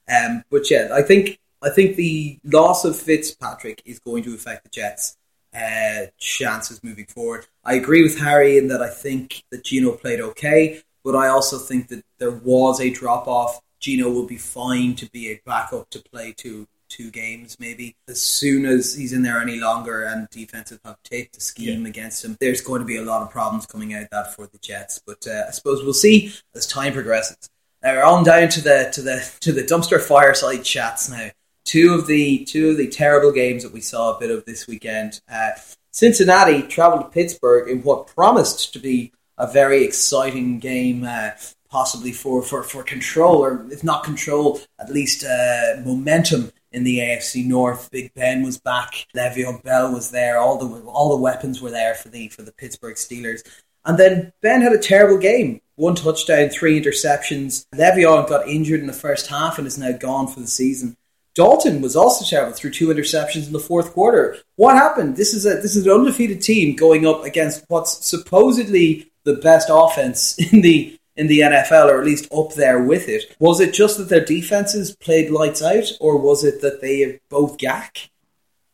Um, 0.09 0.43
but 0.49 0.71
yeah, 0.71 0.91
I 0.93 1.01
think 1.01 1.39
I 1.61 1.71
think 1.71 1.97
the 1.97 2.39
loss 2.45 2.85
of 2.85 2.97
Fitzpatrick 2.97 3.81
is 3.83 3.99
going 3.99 4.23
to 4.23 4.33
affect 4.33 4.63
the 4.63 4.69
Jets' 4.69 5.17
uh, 5.53 6.05
chances 6.17 6.81
moving 6.85 7.05
forward. 7.05 7.47
I 7.65 7.73
agree 7.73 8.01
with 8.01 8.17
Harry 8.17 8.57
in 8.57 8.69
that 8.69 8.81
I 8.81 8.89
think 8.89 9.43
that 9.51 9.65
Geno 9.65 9.91
played 9.91 10.21
okay, 10.21 10.83
but 11.03 11.17
I 11.17 11.27
also 11.27 11.57
think 11.57 11.89
that 11.89 12.05
there 12.17 12.31
was 12.31 12.79
a 12.79 12.89
drop 12.89 13.27
off 13.27 13.59
Geno 13.79 14.09
will 14.09 14.25
be 14.25 14.37
fine 14.37 14.95
to 14.95 15.09
be 15.09 15.29
a 15.29 15.41
backup 15.45 15.89
to 15.91 15.99
play 15.99 16.33
two 16.35 16.67
two 16.89 17.11
games 17.11 17.57
maybe. 17.59 17.95
As 18.07 18.21
soon 18.21 18.65
as 18.65 18.95
he's 18.95 19.13
in 19.13 19.21
there 19.21 19.41
any 19.41 19.59
longer 19.59 20.03
and 20.03 20.29
defensive 20.29 20.79
have 20.85 21.01
taped 21.03 21.35
the 21.35 21.41
scheme 21.41 21.83
yeah. 21.83 21.89
against 21.89 22.23
him, 22.23 22.37
there's 22.39 22.61
going 22.61 22.79
to 22.79 22.85
be 22.85 22.97
a 22.97 23.03
lot 23.03 23.21
of 23.21 23.29
problems 23.29 23.65
coming 23.65 23.93
out 23.93 24.03
of 24.03 24.09
that 24.11 24.35
for 24.35 24.47
the 24.47 24.57
Jets. 24.59 25.01
But 25.05 25.25
uh, 25.27 25.43
I 25.47 25.51
suppose 25.51 25.83
we'll 25.83 25.93
see 25.93 26.33
as 26.55 26.65
time 26.65 26.93
progresses. 26.93 27.49
Now 27.83 27.93
we're 27.93 28.03
on 28.03 28.23
down 28.23 28.49
to 28.49 28.61
the 28.61 28.89
to 28.93 29.01
the 29.01 29.29
to 29.41 29.51
the 29.51 29.63
dumpster 29.63 30.01
fireside 30.01 30.63
chats 30.63 31.09
now. 31.09 31.29
Two 31.65 31.93
of 31.93 32.07
the 32.07 32.45
two 32.45 32.69
of 32.71 32.77
the 32.77 32.87
terrible 32.87 33.31
games 33.31 33.63
that 33.63 33.73
we 33.73 33.81
saw 33.81 34.15
a 34.15 34.19
bit 34.19 34.31
of 34.31 34.45
this 34.45 34.67
weekend. 34.67 35.21
Uh, 35.29 35.51
Cincinnati 35.91 36.61
travelled 36.63 37.01
to 37.01 37.09
Pittsburgh 37.09 37.69
in 37.69 37.81
what 37.81 38.07
promised 38.07 38.73
to 38.73 38.79
be 38.79 39.11
a 39.37 39.51
very 39.51 39.83
exciting 39.83 40.59
game. 40.59 41.03
Uh, 41.03 41.31
possibly 41.77 42.11
for, 42.11 42.41
for, 42.41 42.63
for 42.63 42.81
control, 42.81 43.37
or 43.45 43.63
if 43.69 43.83
not 43.83 44.03
control, 44.03 44.59
at 44.79 44.91
least 44.91 45.23
uh, 45.23 45.79
momentum 45.85 46.51
in 46.71 46.83
the 46.83 46.97
AFC 46.97 47.45
North. 47.45 47.91
Big 47.91 48.11
Ben 48.15 48.41
was 48.41 48.57
back. 48.57 49.05
Le'Veon 49.15 49.61
Bell 49.61 49.93
was 49.93 50.09
there. 50.09 50.39
All 50.39 50.57
the 50.57 50.69
all 50.87 51.09
the 51.09 51.21
weapons 51.21 51.61
were 51.61 51.69
there 51.69 51.93
for 51.93 52.09
the 52.09 52.29
for 52.29 52.41
the 52.41 52.51
Pittsburgh 52.51 52.95
Steelers. 52.95 53.41
And 53.85 53.95
then 53.95 54.33
Ben 54.41 54.63
had 54.63 54.73
a 54.73 54.79
terrible 54.79 55.19
game. 55.19 55.61
One 55.75 55.93
touchdown, 55.93 56.49
three 56.49 56.81
interceptions. 56.81 57.67
Le'Veon 57.75 58.27
got 58.27 58.47
injured 58.47 58.79
in 58.79 58.87
the 58.87 59.03
first 59.05 59.27
half 59.27 59.59
and 59.59 59.67
is 59.67 59.77
now 59.77 59.91
gone 59.91 60.27
for 60.27 60.39
the 60.39 60.47
season. 60.47 60.97
Dalton 61.35 61.79
was 61.79 61.95
also 61.95 62.25
terrible 62.25 62.55
through 62.55 62.71
two 62.71 62.87
interceptions 62.87 63.45
in 63.45 63.53
the 63.53 63.59
fourth 63.59 63.93
quarter. 63.93 64.37
What 64.55 64.75
happened? 64.75 65.15
This 65.15 65.35
is 65.35 65.45
a 65.45 65.61
this 65.61 65.75
is 65.75 65.85
an 65.85 65.91
undefeated 65.91 66.41
team 66.41 66.75
going 66.75 67.05
up 67.05 67.23
against 67.23 67.65
what's 67.67 68.03
supposedly 68.03 69.11
the 69.27 69.35
best 69.35 69.67
offense 69.71 70.39
in 70.51 70.61
the 70.61 70.96
in 71.17 71.27
the 71.27 71.39
NFL, 71.39 71.89
or 71.89 71.99
at 71.99 72.05
least 72.05 72.31
up 72.31 72.53
there 72.53 72.81
with 72.81 73.09
it. 73.09 73.35
Was 73.39 73.59
it 73.59 73.73
just 73.73 73.97
that 73.97 74.09
their 74.09 74.23
defenses 74.23 74.95
played 74.95 75.31
lights 75.31 75.61
out, 75.61 75.91
or 75.99 76.17
was 76.17 76.43
it 76.43 76.61
that 76.61 76.81
they 76.81 77.19
both 77.29 77.57
gack? 77.57 78.09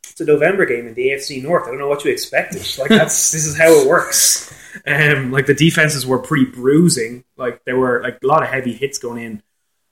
It's 0.03 0.21
a 0.21 0.25
November 0.25 0.65
game 0.65 0.85
in 0.85 0.93
the 0.93 1.07
AFC 1.07 1.41
North. 1.41 1.63
I 1.63 1.71
don't 1.71 1.79
know 1.79 1.87
what 1.87 2.05
you 2.05 2.11
expected. 2.11 2.61
Like 2.77 2.89
that's 2.89 3.31
this 3.31 3.45
is 3.45 3.57
how 3.57 3.69
it 3.69 3.87
works. 3.87 4.53
Um, 4.85 5.31
like 5.31 5.47
the 5.47 5.55
defenses 5.55 6.05
were 6.05 6.19
pretty 6.19 6.45
bruising. 6.45 7.23
Like 7.35 7.63
there 7.65 7.77
were 7.77 8.01
like 8.03 8.19
a 8.23 8.27
lot 8.27 8.43
of 8.43 8.49
heavy 8.49 8.73
hits 8.73 8.99
going 8.99 9.23
in 9.23 9.41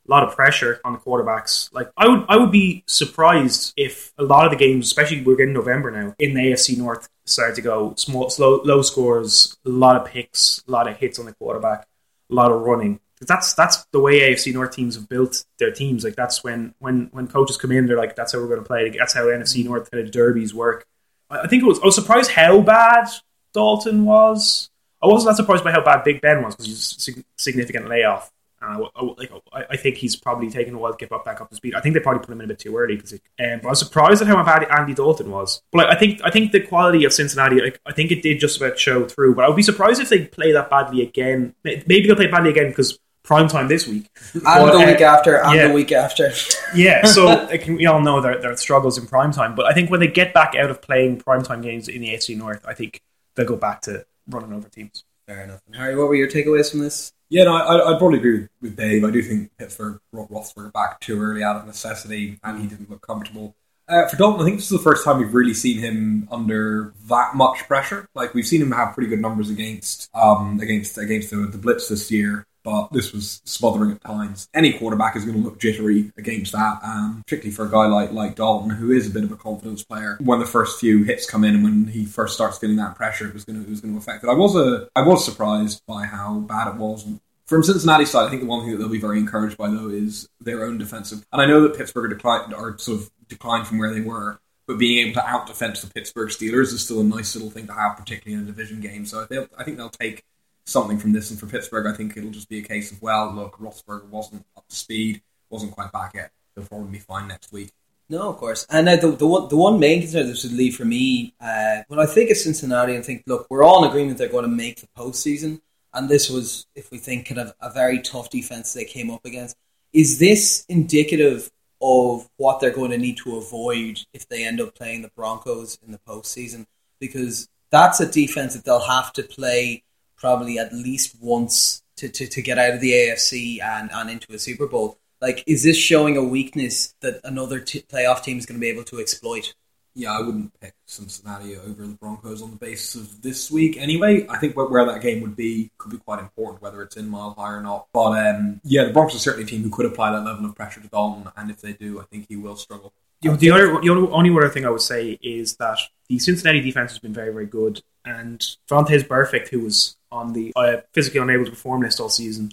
a 0.08 0.12
lot 0.12 0.24
of 0.24 0.36
pressure 0.36 0.82
on 0.84 0.94
the 0.94 1.00
quarterbacks. 1.00 1.74
Like 1.74 1.92
I 1.98 2.08
would, 2.08 2.26
I 2.28 2.38
would 2.38 2.52
be 2.52 2.84
surprised 2.88 3.74
if 3.78 4.14
a 4.18 4.24
lot 4.24 4.46
of 4.46 4.52
the 4.52 4.58
games, 4.58 4.88
especially 4.88 5.22
we're 5.22 5.36
getting 5.36 5.54
November 5.54 5.92
now, 5.92 6.16
in 6.20 6.34
the 6.34 6.42
AFC 6.42 6.78
North, 6.78 7.10
started 7.26 7.56
to 7.56 7.62
go 7.62 7.94
small, 7.96 8.30
slow, 8.30 8.62
low 8.64 8.82
scores, 8.82 9.58
a 9.66 9.70
lot 9.70 9.96
of 9.96 10.08
picks, 10.08 10.64
a 10.68 10.72
lot 10.72 10.88
of 10.88 10.98
hits 10.98 11.20
on 11.20 11.26
the 11.26 11.34
quarterback, 11.34 11.88
a 12.32 12.36
lot 12.36 12.52
of 12.52 12.62
running. 12.62 13.00
That's 13.20 13.54
that's 13.54 13.86
the 13.92 14.00
way 14.00 14.22
AFC 14.22 14.52
North 14.54 14.74
teams 14.76 14.96
have 14.96 15.08
built 15.08 15.46
their 15.60 15.72
teams. 15.72 16.04
Like 16.04 16.16
that's 16.16 16.44
when 16.44 16.74
when 16.80 17.10
when 17.12 17.28
coaches 17.28 17.58
come 17.58 17.72
in, 17.72 17.86
they're 17.86 17.98
like, 17.98 18.16
that's 18.16 18.34
how 18.34 18.40
we're 18.40 18.48
going 18.48 18.62
to 18.62 18.66
play. 18.66 18.90
That's 18.98 19.14
how 19.14 19.26
NFC 19.26 19.60
mm-hmm. 19.60 19.70
North 19.70 19.92
kind 19.92 20.04
of 20.04 20.12
derbies 20.12 20.54
work. 20.54 20.86
I 21.30 21.48
think 21.48 21.64
it 21.64 21.68
was. 21.68 21.80
I 21.80 21.86
was 21.86 21.96
surprised 21.96 22.32
how 22.32 22.62
bad 22.62 23.08
Dalton 23.54 24.06
was. 24.06 24.70
I 25.02 25.08
wasn't 25.08 25.32
that 25.32 25.38
surprised 25.38 25.64
by 25.64 25.72
how 25.72 25.84
bad 25.84 26.04
Big 26.04 26.22
Ben 26.22 26.44
was 26.44 26.56
because 26.56 26.66
he's 26.68 27.18
a 27.18 27.24
significant 27.38 27.90
layoff. 27.90 28.32
Uh, 28.62 28.88
like, 29.18 29.32
I, 29.52 29.76
think 29.76 29.98
he's 29.98 30.16
probably 30.16 30.50
taken 30.50 30.76
a 30.76 30.78
while 30.78 30.92
to 30.92 30.98
get 30.98 31.10
back 31.26 31.42
up 31.42 31.50
to 31.50 31.56
speed. 31.56 31.74
I 31.74 31.82
think 31.82 31.94
they 31.96 32.00
probably 32.00 32.20
put 32.20 32.30
him 32.30 32.42
in 32.42 32.46
a 32.46 32.48
bit 32.50 32.60
too 32.60 32.78
early. 32.78 32.96
Because, 32.96 33.14
um, 33.14 33.60
but 33.62 33.66
I 33.66 33.70
was 33.72 33.80
surprised 33.80 34.22
at 34.22 34.28
how 34.28 34.44
bad 34.44 34.68
Andy 34.70 34.94
Dalton 34.94 35.32
was. 35.32 35.64
But 35.72 35.88
like, 35.88 35.96
I 35.96 36.00
think 36.00 36.22
I 36.24 36.30
think 36.30 36.52
the 36.52 36.62
quality 36.62 37.04
of 37.06 37.14
Cincinnati, 37.14 37.60
like, 37.60 37.80
I 37.86 37.94
think 37.94 38.12
it 38.12 38.22
did 38.22 38.40
just 38.40 38.58
about 38.58 38.78
show 38.78 39.08
through. 39.08 39.36
But 39.36 39.46
I 39.46 39.48
would 39.48 39.56
be 39.56 39.64
surprised 39.64 40.00
if 40.00 40.10
they 40.10 40.26
play 40.26 40.52
that 40.52 40.70
badly 40.70 41.02
again. 41.02 41.56
Maybe 41.64 42.06
they'll 42.06 42.16
play 42.16 42.28
badly 42.28 42.52
again 42.52 42.70
because 42.70 43.00
prime 43.24 43.48
time 43.48 43.68
this 43.68 43.88
week 43.88 44.10
and 44.34 44.44
but, 44.44 44.72
the 44.72 44.80
uh, 44.80 44.86
week 44.86 45.02
after 45.02 45.38
and 45.38 45.56
yeah. 45.56 45.68
the 45.68 45.74
week 45.74 45.92
after. 45.92 46.32
yeah, 46.76 47.06
so 47.06 47.48
we 47.68 47.86
all 47.86 48.02
know 48.02 48.22
their, 48.22 48.40
their 48.40 48.58
struggles 48.58 48.98
in 48.98 49.08
prime 49.08 49.32
time. 49.32 49.56
But 49.56 49.66
I 49.66 49.74
think 49.74 49.90
when 49.90 50.00
they 50.00 50.08
get 50.08 50.34
back 50.34 50.56
out 50.56 50.70
of 50.70 50.82
playing 50.82 51.20
prime 51.20 51.44
time 51.44 51.62
games 51.62 51.88
in 51.88 52.02
the 52.02 52.10
AFC 52.10 52.38
North, 52.38 52.64
I 52.66 52.74
think 52.74 53.02
they'll 53.36 53.46
go 53.46 53.56
back 53.56 53.82
to 53.82 54.06
running 54.28 54.54
over 54.54 54.70
teams. 54.70 55.04
Fair 55.28 55.44
enough. 55.44 55.62
And 55.68 55.76
Harry, 55.76 55.96
what 55.96 56.08
were 56.08 56.16
your 56.16 56.30
takeaways 56.30 56.72
from 56.72 56.80
this? 56.80 57.14
Yeah, 57.32 57.46
no, 57.46 57.56
I, 57.56 57.94
I'd 57.94 57.98
probably 57.98 58.20
agree 58.20 58.50
with 58.62 58.76
Dave. 58.76 59.06
I 59.06 59.10
do 59.10 59.22
think 59.22 59.52
Pittsburgh 59.58 60.02
brought 60.12 60.30
Roethlisberger 60.30 60.74
back 60.74 61.00
too 61.00 61.18
early 61.22 61.42
out 61.42 61.56
of 61.56 61.66
necessity, 61.66 62.38
and 62.44 62.60
he 62.60 62.68
didn't 62.68 62.90
look 62.90 63.08
comfortable. 63.08 63.56
Uh, 63.88 64.06
for 64.10 64.18
Dalton, 64.18 64.42
I 64.42 64.44
think 64.44 64.58
this 64.58 64.70
is 64.70 64.78
the 64.78 64.84
first 64.84 65.06
time 65.06 65.18
we've 65.18 65.34
really 65.34 65.54
seen 65.54 65.80
him 65.80 66.28
under 66.30 66.94
that 67.08 67.36
much 67.36 67.60
pressure. 67.70 68.06
Like 68.16 68.34
we've 68.34 68.46
seen 68.46 68.62
him 68.62 68.74
have 68.74 68.94
pretty 68.94 69.10
good 69.10 69.22
numbers 69.22 69.50
against 69.50 70.10
um, 70.14 70.60
against 70.60 70.98
against 70.98 71.30
the, 71.30 71.38
the 71.38 71.58
blitz 71.58 71.88
this 71.88 72.12
year, 72.12 72.46
but 72.64 72.92
this 72.92 73.12
was 73.14 73.42
smothering 73.46 73.92
at 73.92 74.02
times. 74.02 74.48
Any 74.54 74.74
quarterback 74.74 75.16
is 75.16 75.26
going 75.26 75.38
to 75.38 75.44
look 75.44 75.60
jittery 75.60 76.12
against 76.18 76.52
that, 76.52 76.80
um, 76.84 77.24
particularly 77.26 77.56
for 77.56 77.66
a 77.66 77.72
guy 77.72 77.88
like 77.88 78.12
like 78.12 78.36
Dalton, 78.36 78.70
who 78.70 78.92
is 78.92 79.08
a 79.08 79.12
bit 79.12 79.24
of 79.24 79.32
a 79.32 79.36
confidence 79.36 79.84
player. 79.84 80.18
When 80.22 80.40
the 80.40 80.46
first 80.46 80.80
few 80.80 81.04
hits 81.04 81.30
come 81.30 81.44
in 81.44 81.56
and 81.56 81.64
when 81.64 81.88
he 81.88 82.06
first 82.06 82.34
starts 82.34 82.58
feeling 82.58 82.78
that 82.78 82.96
pressure, 82.96 83.28
it 83.28 83.34
was 83.34 83.46
going 83.46 83.60
to 83.60 83.66
it 83.66 83.70
was 83.70 83.82
going 83.82 83.94
to 83.94 84.00
affect 84.00 84.24
it. 84.24 84.30
I 84.30 84.34
was 84.34 84.56
a 84.56 84.88
I 84.96 85.02
was 85.02 85.26
surprised 85.26 85.82
by 85.88 86.06
how 86.06 86.40
bad 86.40 86.68
it 86.68 86.76
was. 86.76 87.08
From 87.46 87.64
Cincinnati's 87.64 88.12
side, 88.12 88.28
I 88.28 88.30
think 88.30 88.42
the 88.42 88.48
one 88.48 88.62
thing 88.62 88.72
that 88.72 88.78
they'll 88.78 88.88
be 88.88 89.00
very 89.00 89.20
encouraged 89.20 89.58
by 89.58 89.70
though 89.70 89.90
is 89.90 90.30
their 90.40 90.64
own 90.64 90.78
defensive. 90.78 91.26
And 91.34 91.42
I 91.42 91.46
know 91.46 91.62
that 91.62 91.76
Pittsburgh 91.76 92.14
are 92.24 92.56
are 92.56 92.78
sort 92.78 93.02
of 93.02 93.12
declined 93.28 93.68
from 93.68 93.78
where 93.78 93.94
they 93.94 94.02
were, 94.02 94.40
but 94.68 94.78
being 94.78 95.06
able 95.06 95.16
to 95.16 95.28
out 95.28 95.48
defense 95.48 95.82
the 95.82 95.92
Pittsburgh 95.92 96.30
Steelers 96.30 96.74
is 96.74 96.84
still 96.84 97.02
a 97.02 97.04
nice 97.04 97.36
little 97.36 97.50
thing 97.50 97.68
to 97.68 97.74
have, 97.74 97.98
particularly 97.98 98.42
in 98.42 98.48
a 98.48 98.52
division 98.52 98.80
game. 98.80 99.06
So 99.06 99.28
I 99.58 99.64
think 99.64 99.78
they'll 99.78 99.90
take 99.90 100.24
something 100.66 100.98
from 100.98 101.14
this. 101.14 101.30
And 101.32 101.40
for 101.40 101.48
Pittsburgh, 101.48 101.88
I 101.88 101.96
think 101.96 102.16
it'll 102.18 102.32
just 102.32 102.50
be 102.50 102.60
a 102.60 102.64
case 102.64 102.92
of, 102.92 103.02
well, 103.02 103.34
look, 103.34 103.58
Roethlisberger 103.58 104.10
wasn't 104.10 104.46
up 104.58 104.68
to 104.68 104.76
speed, 104.76 105.22
wasn't 105.50 105.72
quite 105.72 105.92
back 105.92 106.14
yet. 106.16 106.32
He'll 106.56 106.66
probably 106.66 106.92
be 106.92 107.00
fine 107.00 107.28
next 107.28 107.52
week. 107.52 107.72
No, 108.10 108.30
of 108.30 108.38
course. 108.38 108.66
And 108.70 108.90
uh, 108.90 108.98
the, 108.98 109.12
the, 109.12 109.28
one, 109.28 109.48
the 109.48 109.56
one 109.56 109.80
main 109.80 110.02
concern 110.02 110.28
that 110.28 110.38
should 110.38 110.52
leave 110.52 110.76
for 110.76 110.84
me, 110.84 111.34
uh, 111.40 111.84
when 111.88 112.00
I 112.00 112.06
think 112.06 112.30
of 112.30 112.38
Cincinnati 112.38 112.94
and 112.94 113.06
think, 113.06 113.24
look, 113.26 113.48
we're 113.50 113.64
all 113.64 113.84
in 113.84 113.90
agreement 113.90 114.18
they're 114.18 114.28
going 114.28 114.44
to 114.44 114.50
make 114.50 114.82
the 114.82 114.88
postseason. 114.98 115.62
And 115.94 116.10
this 116.10 116.30
was, 116.30 116.68
if 116.76 116.92
we 116.92 116.98
think, 116.98 117.28
kind 117.28 117.40
of 117.40 117.54
a 117.62 117.70
very 117.72 118.02
tough 118.02 118.30
defense 118.30 118.74
they 118.74 118.86
came 118.86 119.10
up 119.10 119.24
against. 119.26 119.56
Is 119.94 120.20
this 120.20 120.66
indicative 120.68 121.52
of 121.82 122.30
what 122.38 122.60
they're 122.60 122.72
going 122.72 122.92
to 122.92 122.98
need 122.98 123.18
to 123.18 123.38
avoid 123.38 124.02
if 124.14 124.28
they 124.28 124.46
end 124.46 124.62
up 124.62 124.76
playing 124.76 125.02
the 125.02 125.12
Broncos 125.16 125.80
in 125.86 125.92
the 125.92 126.00
postseason? 126.00 126.66
Because 127.00 127.48
that's 127.72 128.00
a 128.00 128.12
defense 128.12 128.56
that 128.56 128.66
they'll 128.66 128.80
have 128.80 129.14
to 129.14 129.24
play 129.24 129.84
probably 130.22 130.60
at 130.60 130.72
least 130.72 131.18
once 131.20 131.82
to, 131.98 132.08
to, 132.08 132.28
to 132.28 132.42
get 132.42 132.60
out 132.60 132.76
of 132.76 132.80
the 132.80 132.92
AFC 132.92 133.62
and, 133.62 133.90
and 133.92 134.10
into 134.10 134.32
a 134.34 134.40
Super 134.40 134.68
Bowl. 134.68 135.00
Like, 135.20 135.44
is 135.48 135.64
this 135.64 135.78
showing 135.78 136.16
a 136.16 136.24
weakness 136.24 136.94
that 137.02 137.20
another 137.24 137.60
t- 137.60 137.84
playoff 137.92 138.24
team 138.24 138.38
is 138.38 138.46
going 138.46 138.60
to 138.60 138.62
be 138.62 138.70
able 138.70 138.84
to 138.86 139.00
exploit? 139.00 139.54
Yeah, 139.94 140.18
I 140.18 140.22
wouldn't 140.22 140.58
pick 140.62 140.74
Cincinnati 140.86 141.58
over 141.58 141.86
the 141.86 141.96
Broncos 141.96 142.42
on 142.42 142.52
the 142.52 142.56
basis 142.56 142.96
of 142.96 143.22
this 143.22 143.52
week 143.52 143.76
anyway. 143.78 144.26
I 144.30 144.38
think 144.38 144.56
where 144.56 144.86
that 144.86 145.02
game 145.02 145.22
would 145.22 145.36
be 145.36 145.70
could 145.78 145.92
be 145.92 145.98
quite 145.98 146.20
important, 146.20 146.62
whether 146.62 146.82
it's 146.82 146.96
in 146.96 147.10
Mile 147.10 147.36
High 147.38 147.52
or 147.52 147.62
not. 147.62 147.88
But 147.92 148.26
um, 148.26 148.62
yeah, 148.64 148.86
the 148.86 148.94
Broncos 148.94 149.18
are 149.18 149.20
certainly 149.20 149.44
a 149.44 149.48
team 149.48 149.64
who 149.64 149.70
could 149.70 149.86
apply 149.86 150.12
that 150.12 150.24
level 150.24 150.46
of 150.46 150.56
pressure 150.56 150.80
to 150.80 150.88
Dalton, 150.88 151.30
and 151.36 151.52
if 151.52 151.60
they 151.60 151.74
do, 151.74 152.00
I 152.00 152.04
think 152.06 152.28
he 152.30 152.38
will 152.38 152.56
struggle. 152.56 152.94
The, 153.22 153.36
the, 153.36 153.52
other, 153.52 153.80
the 153.82 153.90
only 153.90 154.32
other 154.32 154.50
thing 154.50 154.66
I 154.66 154.70
would 154.70 154.82
say 154.82 155.20
is 155.22 155.56
that 155.58 155.78
the 156.10 156.20
Cincinnati 156.20 156.60
defense 156.60 156.92
has 156.92 157.00
been 157.00 157.14
very, 157.14 157.32
very 157.32 157.46
good, 157.46 157.82
and 158.04 158.40
Vontaze 158.70 159.08
Burfict, 159.08 159.50
who 159.50 159.60
was 159.60 159.96
on 160.12 160.34
the 160.34 160.52
uh, 160.56 160.78
physically 160.94 161.20
unable 161.20 161.46
to 161.46 161.52
perform 161.52 161.82
list 161.82 162.00
all 162.00 162.10
season, 162.10 162.52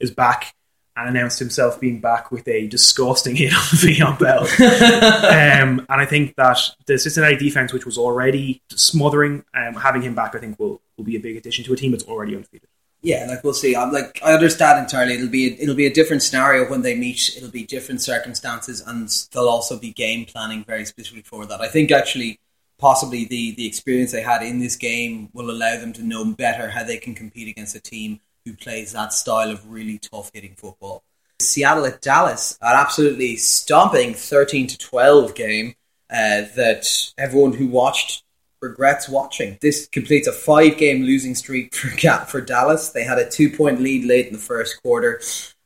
is 0.00 0.10
back 0.10 0.54
and 0.96 1.08
announced 1.08 1.38
himself 1.38 1.78
being 1.78 2.00
back 2.00 2.32
with 2.32 2.48
a 2.48 2.66
disgusting 2.66 3.36
hit 3.36 3.52
on 3.52 3.60
Le'Veon 3.60 4.18
Bell. 4.18 4.42
um, 5.62 5.86
and 5.88 6.00
I 6.00 6.06
think 6.06 6.34
that 6.36 6.58
the 6.86 6.98
Cincinnati 6.98 7.36
defense, 7.36 7.72
which 7.72 7.84
was 7.84 7.98
already 7.98 8.62
smothering, 8.70 9.44
um, 9.54 9.74
having 9.74 10.02
him 10.02 10.14
back, 10.14 10.34
I 10.34 10.38
think 10.38 10.58
will 10.58 10.80
will 10.96 11.04
be 11.04 11.16
a 11.16 11.20
big 11.20 11.36
addition 11.36 11.62
to 11.66 11.74
a 11.74 11.76
team 11.76 11.90
that's 11.90 12.04
already 12.04 12.34
undefeated. 12.34 12.68
Yeah, 13.06 13.24
like 13.28 13.44
we'll 13.44 13.54
see. 13.54 13.76
I'm 13.76 13.92
like 13.92 14.20
I 14.24 14.32
understand 14.32 14.80
entirely. 14.80 15.14
It'll 15.14 15.28
be 15.28 15.52
a, 15.52 15.62
it'll 15.62 15.76
be 15.76 15.86
a 15.86 15.92
different 15.92 16.24
scenario 16.24 16.68
when 16.68 16.82
they 16.82 16.96
meet. 16.96 17.36
It'll 17.36 17.52
be 17.52 17.64
different 17.64 18.02
circumstances, 18.02 18.80
and 18.80 19.08
they'll 19.30 19.48
also 19.48 19.78
be 19.78 19.92
game 19.92 20.24
planning 20.24 20.64
very 20.64 20.84
specifically 20.84 21.22
for 21.22 21.46
that. 21.46 21.60
I 21.60 21.68
think 21.68 21.92
actually 21.92 22.40
possibly 22.78 23.24
the, 23.24 23.52
the 23.52 23.64
experience 23.64 24.10
they 24.10 24.22
had 24.22 24.42
in 24.42 24.58
this 24.58 24.74
game 24.74 25.28
will 25.32 25.52
allow 25.52 25.78
them 25.78 25.92
to 25.92 26.02
know 26.02 26.24
better 26.24 26.68
how 26.68 26.82
they 26.82 26.98
can 26.98 27.14
compete 27.14 27.46
against 27.46 27.76
a 27.76 27.80
team 27.80 28.18
who 28.44 28.54
plays 28.54 28.92
that 28.92 29.12
style 29.12 29.52
of 29.52 29.70
really 29.70 29.98
tough 30.00 30.32
hitting 30.34 30.56
football. 30.56 31.04
Seattle 31.38 31.86
at 31.86 32.02
Dallas, 32.02 32.58
an 32.60 32.74
absolutely 32.74 33.36
stomping 33.36 34.14
13 34.14 34.66
to 34.66 34.78
12 34.78 35.36
game 35.36 35.76
uh, 36.10 36.42
that 36.56 37.12
everyone 37.16 37.52
who 37.52 37.68
watched 37.68 38.24
regrets 38.68 39.08
watching. 39.08 39.58
This 39.60 39.86
completes 39.86 40.26
a 40.26 40.32
five 40.32 40.76
game 40.76 41.02
losing 41.02 41.34
streak 41.34 41.74
for, 41.74 41.88
for 42.28 42.40
Dallas. 42.40 42.90
They 42.90 43.04
had 43.04 43.18
a 43.18 43.28
two 43.28 43.50
point 43.50 43.80
lead 43.80 44.04
late 44.04 44.26
in 44.26 44.32
the 44.32 44.38
first 44.38 44.82
quarter, 44.82 45.20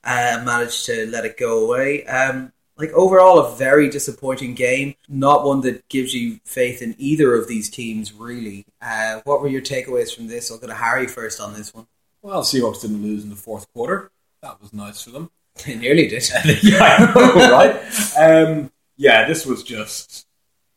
and 0.05 0.45
managed 0.45 0.87
to 0.87 1.07
let 1.07 1.25
it 1.25 1.37
go 1.37 1.65
away. 1.65 2.05
Um, 2.07 2.53
like 2.81 2.91
overall 2.93 3.39
a 3.39 3.57
very 3.57 3.89
disappointing 3.91 4.55
game. 4.55 4.95
Not 5.09 5.45
one 5.45 5.61
that 5.63 5.89
gives 5.89 6.15
you 6.15 6.41
faith 6.45 6.83
in 6.83 6.95
either 6.99 7.35
of 7.35 7.47
these 7.47 7.69
teams, 7.69 8.13
really. 8.13 8.65
Uh, 8.81 9.21
what 9.25 9.43
were 9.43 9.49
your 9.49 9.61
takeaways 9.61 10.15
from 10.15 10.27
this? 10.27 10.51
I'll 10.51 10.59
go 10.59 10.67
to 10.67 10.75
Harry 10.75 11.07
first 11.07 11.41
on 11.41 11.55
this 11.55 11.75
one. 11.75 11.87
Well, 12.23 12.43
Seahawks 12.43 12.83
didn't 12.83 13.03
lose 13.03 13.23
in 13.23 13.31
the 13.31 13.37
fourth 13.37 13.71
quarter. 13.73 14.11
That 14.43 14.61
was 14.61 14.73
nice 14.73 15.03
for 15.03 15.11
them. 15.11 15.31
They 15.67 15.75
nearly 15.75 16.07
did. 16.07 16.27
yeah, 16.63 17.13
know, 17.15 17.51
right? 17.51 17.77
Um, 18.19 18.71
yeah, 18.97 19.27
this 19.27 19.45
was 19.45 19.63
just 19.63 20.27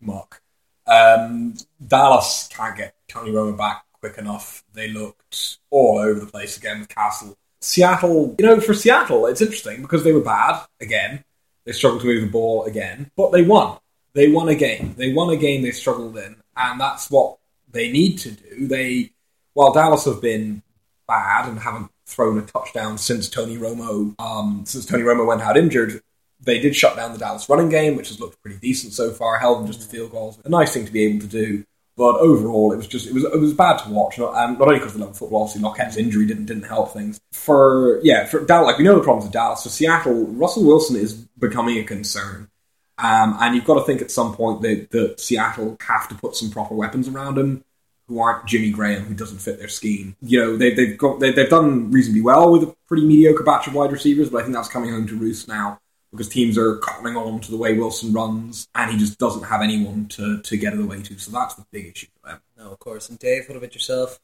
muck. 0.02 0.42
Um, 0.86 1.56
Dallas 1.86 2.50
can't 2.52 2.78
get 2.78 2.96
Tony 3.08 3.32
Romo 3.32 3.58
back 3.58 3.86
quick 3.94 4.18
enough. 4.18 4.64
They 4.74 4.90
looked 4.90 5.60
all 5.70 5.98
over 5.98 6.20
the 6.20 6.26
place 6.26 6.58
again 6.58 6.80
with 6.80 6.90
Cassel. 6.90 7.38
Seattle, 7.62 8.36
you 8.38 8.46
know, 8.46 8.60
for 8.60 8.74
Seattle, 8.74 9.26
it's 9.28 9.42
interesting 9.42 9.82
because 9.82 10.04
they 10.04 10.12
were 10.12 10.20
bad 10.20 10.66
again. 10.82 11.24
They 11.66 11.72
struggled 11.72 12.02
to 12.02 12.08
move 12.08 12.22
the 12.24 12.28
ball 12.28 12.66
again, 12.66 13.10
but 13.16 13.32
they 13.32 13.42
won. 13.42 13.78
They 14.14 14.28
won 14.28 14.50
a 14.50 14.56
game. 14.56 14.96
They 14.98 15.14
won 15.14 15.30
a 15.30 15.38
game 15.38 15.62
they 15.62 15.72
struggled 15.72 16.18
in, 16.18 16.36
and 16.58 16.80
that's 16.80 17.10
what 17.10 17.38
they 17.72 17.92
need 17.92 18.18
to 18.20 18.32
do. 18.32 18.68
They, 18.68 19.12
while 19.54 19.72
Dallas 19.72 20.06
have 20.06 20.22
been 20.22 20.62
bad 21.08 21.48
and 21.48 21.60
haven't 21.60 21.90
thrown 22.06 22.38
a 22.38 22.42
touchdown 22.42 22.98
since 22.98 23.30
Tony 23.30 23.58
Romo, 23.58 24.14
um, 24.20 24.64
since 24.68 24.86
Tony 24.86 25.04
Romo 25.04 25.26
went 25.26 25.42
out 25.42 25.58
injured, 25.58 26.02
they 26.44 26.60
did 26.60 26.76
shut 26.76 26.96
down 26.96 27.14
the 27.14 27.20
Dallas 27.20 27.48
running 27.50 27.70
game, 27.70 27.96
which 27.96 28.10
has 28.10 28.20
looked 28.20 28.42
pretty 28.42 28.58
decent 28.60 28.94
so 28.94 29.12
far. 29.12 29.40
Held 29.40 29.60
them 29.60 29.68
just 29.68 29.82
to 29.82 29.88
field 29.88 30.12
goals. 30.12 30.40
A 30.46 30.50
nice 30.50 30.74
thing 30.74 30.86
to 30.86 30.92
be 30.92 31.04
able 31.06 31.22
to 31.22 31.28
do 31.28 31.66
But 31.96 32.16
overall, 32.16 32.74
it 32.74 32.78
was 32.78 32.88
just 32.88 33.08
it 33.08 33.14
was 33.14 33.24
it 33.24 33.40
was 33.40 33.54
bad 33.54 33.78
to 33.80 33.90
watch. 33.90 34.18
Not, 34.18 34.34
um, 34.34 34.54
not 34.54 34.68
only 34.68 34.80
because 34.80 34.94
of 34.94 35.00
the 35.00 35.00
level 35.00 35.12
of 35.12 35.18
football, 35.18 35.44
obviously 35.44 35.62
Marquette's 35.62 35.98
injury 35.98 36.26
didn't 36.26 36.48
didn't 36.48 36.64
help 36.64 36.92
things. 36.92 37.20
For 37.32 38.00
yeah, 38.04 38.26
for 38.26 38.44
Dallas, 38.44 38.66
like 38.66 38.78
we 38.80 38.84
know 38.84 38.96
the 38.96 39.04
problems 39.04 39.28
of 39.28 39.32
Dallas. 39.32 39.62
For 39.62 39.70
Seattle, 39.70 40.26
Russell 40.28 40.64
Wilson 40.64 40.96
is 40.96 41.14
becoming 41.14 41.78
a 41.78 41.84
concern, 41.84 42.50
um, 42.98 43.38
and 43.40 43.54
you've 43.54 43.66
got 43.66 43.76
to 43.76 43.84
think 43.84 44.02
at 44.02 44.10
some 44.10 44.36
point 44.36 44.64
that, 44.64 44.90
that 44.90 45.20
Seattle 45.20 45.78
have 45.82 46.10
to 46.10 46.16
put 46.16 46.36
some 46.36 46.50
proper 46.50 46.74
weapons 46.74 47.08
around 47.08 47.38
him 47.38 47.64
who 48.08 48.20
aren't 48.20 48.48
Jimmy 48.48 48.72
Graham, 48.72 49.04
who 49.04 49.14
doesn't 49.14 49.38
fit 49.38 49.60
their 49.60 49.70
scheme. 49.70 50.16
You 50.22 50.40
know, 50.40 50.58
they've, 50.58 50.76
they've 50.76 50.98
got 50.98 51.20
they, 51.20 51.32
they've 51.32 51.50
done 51.50 51.92
reasonably 51.92 52.22
well 52.22 52.52
with 52.52 52.64
a 52.64 52.76
pretty 52.88 53.06
mediocre 53.06 53.44
batch 53.44 53.68
of 53.68 53.76
wide 53.76 53.92
receivers, 53.92 54.32
but 54.32 54.40
I 54.40 54.42
think 54.42 54.56
that's 54.56 54.68
coming 54.68 54.90
home 54.90 55.08
to 55.10 55.16
roost 55.16 55.48
now 55.48 55.80
because 56.14 56.30
teams 56.30 56.60
are 56.60 56.78
cottoning 56.78 57.18
on 57.18 57.40
to 57.40 57.50
the 57.50 57.58
way 57.58 57.74
Wilson 57.74 58.14
runs, 58.14 58.68
and 58.76 58.92
he 58.92 58.98
just 58.98 59.18
doesn't 59.18 59.44
have 59.44 59.64
anyone 59.64 60.06
to, 60.10 60.42
to 60.44 60.58
get 60.58 60.74
it 60.74 60.80
away 60.80 61.02
to. 61.02 61.18
So 61.18 61.32
that's 61.32 61.56
the 61.56 61.66
big 61.72 61.88
issue 61.88 62.06
for 62.22 62.30
them. 62.30 62.42
No, 62.56 62.72
of 62.72 62.78
course. 62.78 63.10
And 63.10 63.18
Dave, 63.18 63.50
what 63.50 63.58
about 63.58 63.74
yourself? 63.74 64.20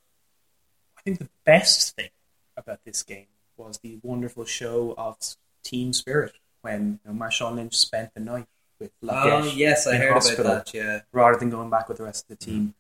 I 0.96 1.02
think 1.02 1.18
the 1.18 1.30
best 1.46 1.96
thing 1.96 2.12
about 2.56 2.82
this 2.86 3.02
game 3.02 3.26
was 3.58 3.80
the 3.80 3.98
wonderful 4.04 4.46
show 4.46 4.94
of 5.00 5.18
team 5.64 5.92
spirit 5.92 6.36
when 6.62 7.00
you 7.04 7.12
know, 7.12 7.20
Marshawn 7.20 7.56
Lynch 7.56 7.74
spent 7.74 8.14
the 8.14 8.20
night 8.20 8.46
with 8.78 8.92
Lockette. 9.02 9.42
Oh, 9.42 9.52
yes, 9.56 9.88
I 9.88 9.96
heard 9.96 10.14
hospital, 10.14 10.46
about 10.46 10.68
that, 10.68 10.74
yeah. 10.76 11.02
Rather 11.12 11.40
than 11.40 11.50
going 11.50 11.72
back 11.72 11.90
with 11.90 11.98
the 11.98 12.04
rest 12.04 12.30
of 12.30 12.38
the 12.38 12.46
team. 12.46 12.76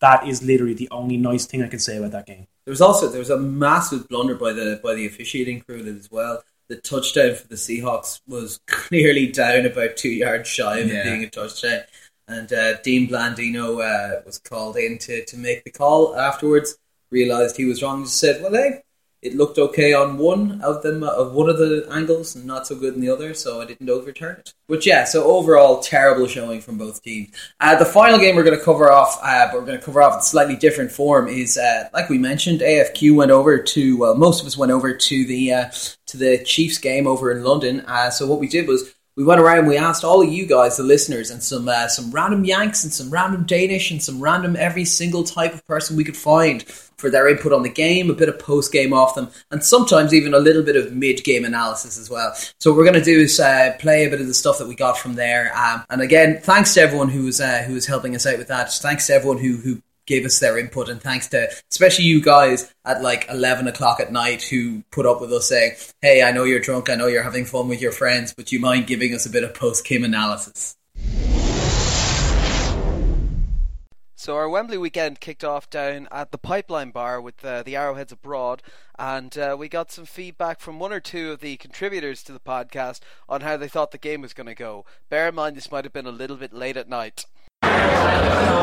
That 0.00 0.26
is 0.26 0.42
literally 0.42 0.74
the 0.74 0.88
only 0.90 1.18
nice 1.18 1.44
thing 1.44 1.62
I 1.62 1.68
can 1.68 1.78
say 1.78 1.98
about 1.98 2.12
that 2.12 2.26
game. 2.26 2.46
There 2.64 2.72
was 2.72 2.80
also 2.80 3.08
there 3.08 3.18
was 3.18 3.30
a 3.30 3.38
massive 3.38 4.08
blunder 4.08 4.34
by 4.34 4.52
the 4.52 4.80
by 4.82 4.94
the 4.94 5.06
officiating 5.06 5.60
crew 5.60 5.84
as 5.86 6.10
well. 6.10 6.42
The 6.68 6.76
touchdown 6.76 7.34
for 7.34 7.46
the 7.48 7.56
Seahawks 7.56 8.20
was 8.26 8.58
clearly 8.66 9.26
down 9.30 9.66
about 9.66 9.96
two 9.96 10.08
yards 10.10 10.48
shy 10.48 10.78
of 10.78 10.88
Yeah. 10.88 11.00
it 11.00 11.04
being 11.04 11.24
a 11.24 11.30
touchdown, 11.30 11.80
and 12.26 12.50
uh, 12.52 12.80
Dean 12.82 13.08
Blandino 13.08 13.82
uh, 13.82 14.22
was 14.24 14.38
called 14.38 14.76
in 14.76 14.96
to, 14.98 15.24
to 15.26 15.36
make 15.36 15.64
the 15.64 15.70
call 15.70 16.16
afterwards. 16.16 16.78
Realized 17.10 17.56
he 17.56 17.66
was 17.66 17.82
wrong. 17.82 18.04
Just 18.04 18.18
said, 18.18 18.42
"Well, 18.42 18.54
hey, 18.54 18.82
it 19.24 19.34
looked 19.34 19.58
okay 19.58 19.92
on 19.92 20.18
one 20.18 20.60
of 20.62 20.82
them 20.82 21.02
of 21.02 21.32
one 21.32 21.48
of 21.48 21.58
the 21.58 21.86
angles, 21.90 22.36
not 22.36 22.66
so 22.66 22.76
good 22.76 22.94
in 22.94 23.00
the 23.00 23.08
other, 23.08 23.34
so 23.34 23.60
I 23.60 23.64
didn't 23.64 23.90
overturn 23.90 24.36
it." 24.38 24.54
But 24.68 24.86
yeah, 24.86 25.04
so 25.04 25.24
overall, 25.24 25.80
terrible 25.80 26.26
showing 26.26 26.60
from 26.60 26.78
both 26.78 27.02
teams. 27.02 27.30
Uh, 27.60 27.76
the 27.76 27.84
final 27.84 28.18
game 28.18 28.36
we're 28.36 28.44
going 28.44 28.58
to 28.58 28.64
cover 28.64 28.90
off, 28.92 29.18
uh, 29.22 29.48
but 29.50 29.60
we're 29.60 29.66
going 29.66 29.78
to 29.78 29.84
cover 29.84 30.02
off 30.02 30.14
in 30.14 30.22
slightly 30.22 30.56
different 30.56 30.92
form. 30.92 31.28
Is 31.28 31.58
uh, 31.58 31.88
like 31.92 32.08
we 32.08 32.18
mentioned, 32.18 32.60
AFQ 32.60 33.16
went 33.16 33.30
over 33.30 33.58
to 33.58 33.98
well, 33.98 34.14
most 34.14 34.40
of 34.40 34.46
us 34.46 34.56
went 34.56 34.72
over 34.72 34.94
to 34.94 35.26
the 35.26 35.52
uh, 35.52 35.70
to 36.06 36.16
the 36.16 36.44
Chiefs 36.44 36.78
game 36.78 37.06
over 37.06 37.32
in 37.32 37.42
London. 37.42 37.80
Uh, 37.80 38.10
so 38.10 38.26
what 38.26 38.40
we 38.40 38.48
did 38.48 38.68
was 38.68 38.93
we 39.16 39.24
went 39.24 39.40
around 39.40 39.66
we 39.66 39.76
asked 39.76 40.02
all 40.02 40.22
of 40.22 40.32
you 40.32 40.44
guys, 40.44 40.76
the 40.76 40.82
listeners, 40.82 41.30
and 41.30 41.42
some 41.42 41.68
uh, 41.68 41.88
some 41.88 42.10
random 42.10 42.44
Yanks 42.44 42.82
and 42.84 42.92
some 42.92 43.10
random 43.10 43.44
Danish 43.44 43.90
and 43.90 44.02
some 44.02 44.20
random 44.20 44.56
every 44.56 44.84
single 44.84 45.22
type 45.22 45.54
of 45.54 45.64
person 45.66 45.96
we 45.96 46.04
could 46.04 46.16
find 46.16 46.64
for 46.64 47.10
their 47.10 47.28
input 47.28 47.52
on 47.52 47.62
the 47.62 47.68
game, 47.68 48.10
a 48.10 48.14
bit 48.14 48.28
of 48.28 48.38
post 48.38 48.72
game 48.72 48.92
off 48.92 49.14
them, 49.14 49.28
and 49.50 49.62
sometimes 49.62 50.12
even 50.12 50.34
a 50.34 50.38
little 50.38 50.62
bit 50.62 50.76
of 50.76 50.92
mid 50.92 51.22
game 51.22 51.44
analysis 51.44 51.98
as 51.98 52.10
well. 52.10 52.34
So 52.58 52.70
what 52.70 52.78
we're 52.78 52.84
going 52.84 52.94
to 52.94 53.04
do 53.04 53.20
is 53.20 53.38
uh, 53.38 53.76
play 53.78 54.04
a 54.04 54.10
bit 54.10 54.20
of 54.20 54.26
the 54.26 54.34
stuff 54.34 54.58
that 54.58 54.68
we 54.68 54.74
got 54.74 54.98
from 54.98 55.14
there. 55.14 55.56
Um, 55.56 55.84
and 55.90 56.00
again, 56.00 56.40
thanks 56.42 56.74
to 56.74 56.80
everyone 56.80 57.08
who 57.08 57.24
was 57.24 57.40
uh, 57.40 57.62
who 57.66 57.74
was 57.74 57.86
helping 57.86 58.14
us 58.16 58.26
out 58.26 58.38
with 58.38 58.48
that. 58.48 58.72
Thanks 58.72 59.06
to 59.06 59.14
everyone 59.14 59.38
who 59.38 59.56
who 59.56 59.80
gave 60.06 60.24
us 60.24 60.38
their 60.38 60.58
input 60.58 60.88
and 60.88 61.02
thanks 61.02 61.28
to 61.28 61.48
especially 61.70 62.04
you 62.04 62.20
guys 62.20 62.72
at 62.84 63.02
like 63.02 63.26
11 63.28 63.66
o'clock 63.68 64.00
at 64.00 64.12
night 64.12 64.42
who 64.42 64.82
put 64.90 65.06
up 65.06 65.20
with 65.20 65.32
us 65.32 65.48
saying 65.48 65.72
hey 66.02 66.22
i 66.22 66.32
know 66.32 66.44
you're 66.44 66.60
drunk 66.60 66.90
i 66.90 66.94
know 66.94 67.06
you're 67.06 67.22
having 67.22 67.44
fun 67.44 67.68
with 67.68 67.80
your 67.80 67.92
friends 67.92 68.34
but 68.34 68.52
you 68.52 68.60
mind 68.60 68.86
giving 68.86 69.14
us 69.14 69.26
a 69.26 69.30
bit 69.30 69.44
of 69.44 69.54
post-game 69.54 70.04
analysis 70.04 70.76
So 74.24 74.36
our 74.36 74.48
Wembley 74.48 74.78
weekend 74.78 75.20
kicked 75.20 75.44
off 75.44 75.68
down 75.68 76.08
at 76.10 76.32
the 76.32 76.38
Pipeline 76.38 76.92
Bar 76.92 77.20
with 77.20 77.44
uh, 77.44 77.62
the 77.62 77.76
Arrowheads 77.76 78.10
abroad, 78.10 78.62
and 78.98 79.36
uh, 79.36 79.54
we 79.58 79.68
got 79.68 79.92
some 79.92 80.06
feedback 80.06 80.60
from 80.60 80.78
one 80.78 80.94
or 80.94 81.00
two 81.00 81.32
of 81.32 81.40
the 81.40 81.58
contributors 81.58 82.22
to 82.22 82.32
the 82.32 82.40
podcast 82.40 83.00
on 83.28 83.42
how 83.42 83.58
they 83.58 83.68
thought 83.68 83.90
the 83.90 83.98
game 83.98 84.22
was 84.22 84.32
going 84.32 84.46
to 84.46 84.54
go. 84.54 84.86
Bear 85.10 85.28
in 85.28 85.34
mind 85.34 85.58
this 85.58 85.70
might 85.70 85.84
have 85.84 85.92
been 85.92 86.06
a 86.06 86.10
little 86.10 86.38
bit 86.38 86.54
late 86.54 86.78
at 86.78 86.88
night. 86.88 87.26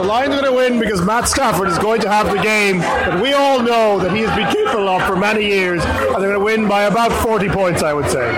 The 0.01 0.07
Lions 0.07 0.35
are 0.35 0.41
going 0.41 0.51
to 0.51 0.57
win 0.57 0.79
because 0.79 1.01
Matt 1.01 1.27
Stafford 1.27 1.67
is 1.67 1.77
going 1.77 2.01
to 2.01 2.09
have 2.09 2.29
the 2.35 2.41
game 2.41 2.79
that 2.79 3.21
we 3.21 3.33
all 3.33 3.61
know 3.61 3.99
that 3.99 4.11
he 4.11 4.21
has 4.21 4.35
been 4.35 4.51
capable 4.51 4.89
of 4.89 5.03
for 5.03 5.15
many 5.15 5.45
years, 5.45 5.83
and 5.83 6.15
they're 6.15 6.33
going 6.33 6.39
to 6.39 6.39
win 6.39 6.67
by 6.67 6.83
about 6.83 7.11
40 7.23 7.49
points, 7.49 7.83
I 7.83 7.93
would 7.93 8.09
say. 8.09 8.29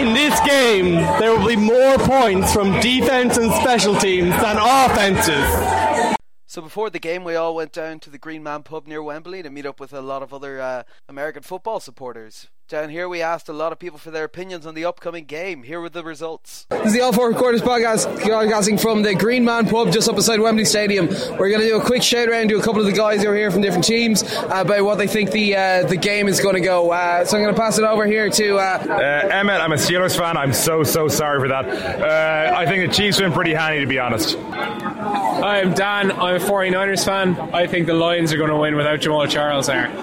In 0.00 0.14
this 0.14 0.38
game, 0.40 0.94
there 1.18 1.36
will 1.36 1.46
be 1.46 1.56
more 1.56 1.98
points 1.98 2.52
from 2.52 2.78
defense 2.80 3.36
and 3.36 3.52
special 3.54 3.96
teams 3.96 4.30
than 4.40 4.56
offenses. 4.56 6.18
So 6.46 6.62
before 6.62 6.88
the 6.88 6.98
game, 6.98 7.24
we 7.24 7.34
all 7.34 7.54
went 7.54 7.72
down 7.72 8.00
to 8.00 8.10
the 8.10 8.18
Green 8.18 8.42
Man 8.42 8.62
pub 8.62 8.86
near 8.86 9.02
Wembley 9.02 9.42
to 9.42 9.50
meet 9.50 9.66
up 9.66 9.80
with 9.80 9.92
a 9.92 10.00
lot 10.00 10.22
of 10.22 10.32
other 10.32 10.60
uh, 10.60 10.82
American 11.08 11.42
football 11.42 11.80
supporters. 11.80 12.48
Down 12.68 12.90
here, 12.90 13.08
we 13.08 13.22
asked 13.22 13.48
a 13.48 13.54
lot 13.54 13.72
of 13.72 13.78
people 13.78 13.98
for 13.98 14.10
their 14.10 14.24
opinions 14.24 14.66
on 14.66 14.74
the 14.74 14.84
upcoming 14.84 15.24
game. 15.24 15.62
Here 15.62 15.80
were 15.80 15.88
the 15.88 16.04
results. 16.04 16.66
This 16.68 16.88
is 16.88 16.92
the 16.92 17.00
All 17.00 17.14
Four 17.14 17.32
Quarters 17.32 17.62
podcast, 17.62 18.22
broadcasting 18.22 18.76
from 18.76 19.00
the 19.00 19.14
Green 19.14 19.42
Man 19.42 19.66
pub 19.66 19.90
just 19.90 20.06
up 20.06 20.16
beside 20.16 20.38
Wembley 20.38 20.66
Stadium. 20.66 21.06
We're 21.38 21.48
going 21.48 21.62
to 21.62 21.66
do 21.66 21.80
a 21.80 21.82
quick 21.82 22.02
shout 22.02 22.28
around 22.28 22.48
to 22.50 22.58
a 22.58 22.62
couple 22.62 22.80
of 22.80 22.86
the 22.86 22.92
guys 22.92 23.22
who 23.22 23.30
are 23.30 23.34
here 23.34 23.50
from 23.50 23.62
different 23.62 23.84
teams 23.86 24.22
about 24.50 24.84
what 24.84 24.98
they 24.98 25.06
think 25.06 25.30
the 25.30 25.56
uh, 25.56 25.86
the 25.86 25.96
game 25.96 26.28
is 26.28 26.40
going 26.40 26.56
to 26.56 26.60
go. 26.60 26.90
Uh, 26.92 27.24
so 27.24 27.38
I'm 27.38 27.42
going 27.42 27.54
to 27.54 27.58
pass 27.58 27.78
it 27.78 27.84
over 27.84 28.04
here 28.04 28.28
to. 28.28 28.58
Uh, 28.58 28.84
Uh, 28.86 29.28
Emmett, 29.32 29.62
I'm 29.62 29.72
a 29.72 29.76
Steelers 29.76 30.14
fan. 30.14 30.36
I'm 30.36 30.52
so, 30.52 30.82
so 30.82 31.08
sorry 31.08 31.40
for 31.40 31.48
that. 31.48 31.64
Uh, 31.66 32.54
I 32.54 32.66
think 32.66 32.86
the 32.90 32.94
Chiefs 32.94 33.18
win 33.18 33.32
pretty 33.32 33.54
handy, 33.54 33.80
to 33.80 33.86
be 33.86 33.98
honest. 33.98 34.36
I'm 34.36 35.72
Dan. 35.72 36.12
I'm 36.12 36.36
a 36.36 36.38
49ers 36.38 37.02
fan. 37.02 37.34
I 37.54 37.66
think 37.66 37.86
the 37.86 37.94
Lions 37.94 38.30
are 38.34 38.36
going 38.36 38.50
to 38.50 38.56
win 38.58 38.76
without 38.76 39.00
Jamaal 39.00 39.26
Charles 39.30 39.68
there. 39.68 39.88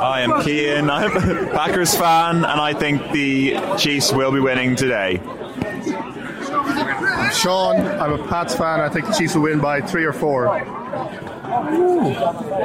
I 0.00 0.20
am 0.20 0.42
Kean. 0.44 0.88
I'm 0.90 1.07
a 1.16 1.46
Packers 1.52 1.94
fan, 1.94 2.36
and 2.36 2.46
I 2.46 2.72
think 2.74 3.10
the 3.12 3.56
Chiefs 3.78 4.12
will 4.12 4.32
be 4.32 4.40
winning 4.40 4.76
today. 4.76 5.20
I'm 5.20 7.32
Sean, 7.32 7.76
I'm 7.76 8.12
a 8.12 8.28
Pats 8.28 8.54
fan. 8.54 8.80
I 8.80 8.88
think 8.88 9.06
the 9.06 9.12
Chiefs 9.12 9.34
will 9.34 9.42
win 9.42 9.60
by 9.60 9.80
three 9.80 10.04
or 10.04 10.12
four. 10.12 10.46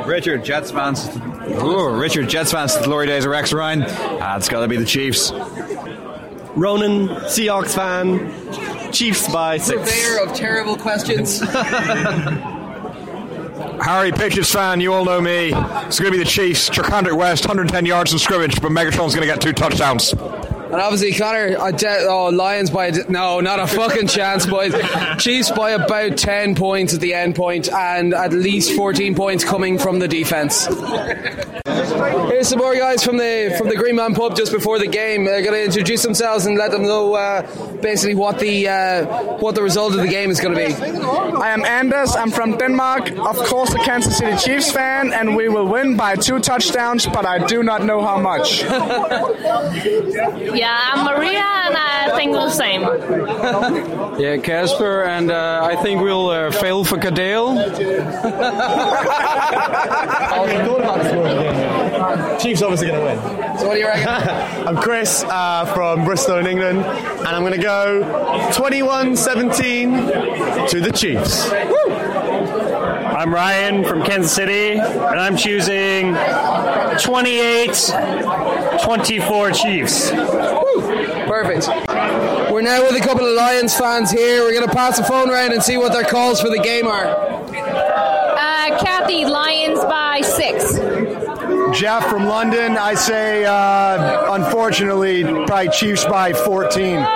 Richard, 0.06 0.44
Jets 0.44 0.72
fans. 0.72 1.08
Ooh, 1.62 1.90
Richard, 2.00 2.30
Jets 2.30 2.52
fans. 2.52 2.78
The 2.78 2.84
glory 2.86 3.08
days 3.08 3.26
of 3.26 3.32
Rex 3.32 3.54
Ryan. 3.54 3.84
Ah, 3.88 4.38
it's 4.38 4.50
got 4.50 4.62
to 4.62 4.68
be 4.68 4.78
the 4.78 4.86
Chiefs. 4.86 5.32
Ronan, 6.56 7.08
Seahawks 7.26 7.76
fan. 7.76 8.92
Chiefs 8.92 9.32
by 9.32 9.58
six. 9.58 9.80
Purveyor 9.80 10.24
of 10.24 10.34
terrible 10.36 10.78
questions. 10.78 11.42
Harry 13.82 14.12
Patriots 14.12 14.52
fan, 14.52 14.80
you 14.80 14.94
all 14.94 15.06
know 15.06 15.20
me. 15.20 15.52
It's 15.54 16.00
going 16.00 16.12
to 16.12 16.18
be 16.18 16.24
the 16.24 16.30
Chiefs. 16.30 16.70
Charcandrick 16.70 17.18
West, 17.18 17.44
110 17.44 17.86
yards 17.86 18.14
in 18.14 18.20
scrimmage, 18.20 18.62
but 18.62 18.72
Megatron's 18.72 19.16
going 19.16 19.28
to 19.28 19.34
get 19.34 19.42
two 19.42 19.54
touchdowns. 19.54 20.14
And 20.74 20.82
obviously, 20.82 21.14
Connor, 21.14 21.56
uh, 21.56 21.70
de- 21.70 22.08
oh, 22.10 22.30
Lions 22.30 22.72
by 22.72 22.88
a, 22.88 23.12
no, 23.12 23.40
not 23.42 23.60
a 23.60 23.68
fucking 23.68 24.08
chance, 24.08 24.48
boys. 24.48 24.74
Chiefs 25.20 25.52
by 25.52 25.72
about 25.72 26.18
ten 26.18 26.56
points 26.56 26.96
at 26.96 27.00
the 27.00 27.14
end 27.14 27.36
point, 27.36 27.72
and 27.72 28.12
at 28.14 28.34
least 28.34 28.76
fourteen 28.76 29.14
points 29.14 29.44
coming 29.44 29.78
from 29.78 30.00
the 30.00 30.08
defense. 30.08 30.66
Here's 31.66 32.48
some 32.50 32.58
more 32.60 32.76
guys 32.76 33.04
from 33.04 33.18
the 33.18 33.54
from 33.58 33.70
the 33.70 33.76
Green 33.76 33.96
Man 33.96 34.16
pub 34.16 34.36
just 34.36 34.52
before 34.52 34.80
the 34.80 34.88
game. 34.88 35.26
They're 35.26 35.44
going 35.44 35.54
to 35.54 35.64
introduce 35.64 36.02
themselves 36.02 36.48
and 36.48 36.58
let 36.58 36.72
them 36.72 36.84
know 36.84 37.14
uh, 37.14 37.44
basically 37.78 38.16
what 38.16 38.40
the 38.40 38.68
uh, 38.68 39.06
what 39.38 39.54
the 39.54 39.62
result 39.62 39.94
of 39.94 40.00
the 40.00 40.08
game 40.08 40.32
is 40.32 40.40
going 40.40 40.56
to 40.58 40.68
be. 40.68 40.74
I 41.38 41.50
am 41.52 41.64
Anders. 41.66 42.16
I'm 42.16 42.32
from 42.32 42.58
Denmark. 42.58 43.12
Of 43.12 43.38
course, 43.46 43.72
a 43.76 43.78
Kansas 43.80 44.18
City 44.18 44.36
Chiefs 44.38 44.72
fan, 44.72 45.14
and 45.14 45.36
we 45.36 45.50
will 45.50 45.68
win 45.68 45.96
by 45.96 46.16
two 46.16 46.40
touchdowns, 46.40 47.06
but 47.06 47.26
I 47.28 47.46
do 47.46 47.62
not 47.62 47.84
know 47.84 48.02
how 48.02 48.18
much. 48.20 48.64
Yeah, 48.64 48.72
I'm 50.72 51.06
Maria, 51.06 51.40
and 51.40 51.76
I 51.76 52.12
think 52.16 52.34
the 52.34 52.50
same. 52.50 52.82
Yeah, 54.20 54.38
Casper, 54.38 55.04
and 55.04 55.32
uh, 55.32 55.62
I 55.64 55.76
think 55.82 56.02
we'll 56.02 56.30
uh, 56.30 56.52
fail 56.52 56.84
for 56.84 56.98
Cadale. 56.98 57.56
Chiefs 62.40 62.62
obviously 62.62 62.88
going 62.88 63.00
to 63.00 63.06
win. 63.06 63.18
So 63.58 63.68
what 63.68 63.74
do 63.76 63.80
you 63.80 63.88
reckon? 63.88 64.08
I'm 64.68 64.76
Chris 64.78 65.24
uh, 65.28 65.66
from 65.74 66.04
Bristol 66.06 66.38
in 66.38 66.48
England, 66.48 66.80
and 66.80 67.28
I'm 67.28 67.42
going 67.42 67.54
to 67.54 67.62
go 67.62 68.02
21-17 68.54 70.70
to 70.70 70.82
the 70.82 70.92
Chiefs. 70.92 71.52
I'm 73.24 73.34
Ryan 73.34 73.86
from 73.86 74.04
Kansas 74.04 74.34
City, 74.34 74.72
and 74.72 75.20
I'm 75.20 75.38
choosing 75.38 76.14
28 77.00 77.70
24 78.82 79.52
Chiefs. 79.52 80.10
Perfect. 80.12 81.68
We're 82.52 82.62
now 82.62 82.84
with 82.84 82.96
a 82.96 83.04
couple 83.06 83.26
of 83.26 83.36
Lions 83.36 83.76
fans 83.76 84.12
here. 84.12 84.42
We're 84.42 84.54
going 84.54 84.68
to 84.68 84.74
pass 84.74 84.98
the 84.98 85.04
phone 85.04 85.30
around 85.30 85.54
and 85.54 85.64
see 85.64 85.78
what 85.78 85.92
their 85.94 86.04
calls 86.04 86.42
for 86.42 86.50
the 86.50 86.60
game 86.60 86.88
are. 86.88 87.06
Uh, 87.06 88.80
Kathy, 88.80 89.26
Lions 89.26 89.80
by 89.86 90.22
six. 90.22 90.78
Jeff 91.78 92.08
from 92.08 92.26
London, 92.26 92.78
I 92.78 92.94
say, 92.94 93.46
uh, 93.46 94.34
unfortunately, 94.34 95.24
probably 95.24 95.70
Chiefs 95.70 96.06
by 96.06 96.34
14. 96.34 96.98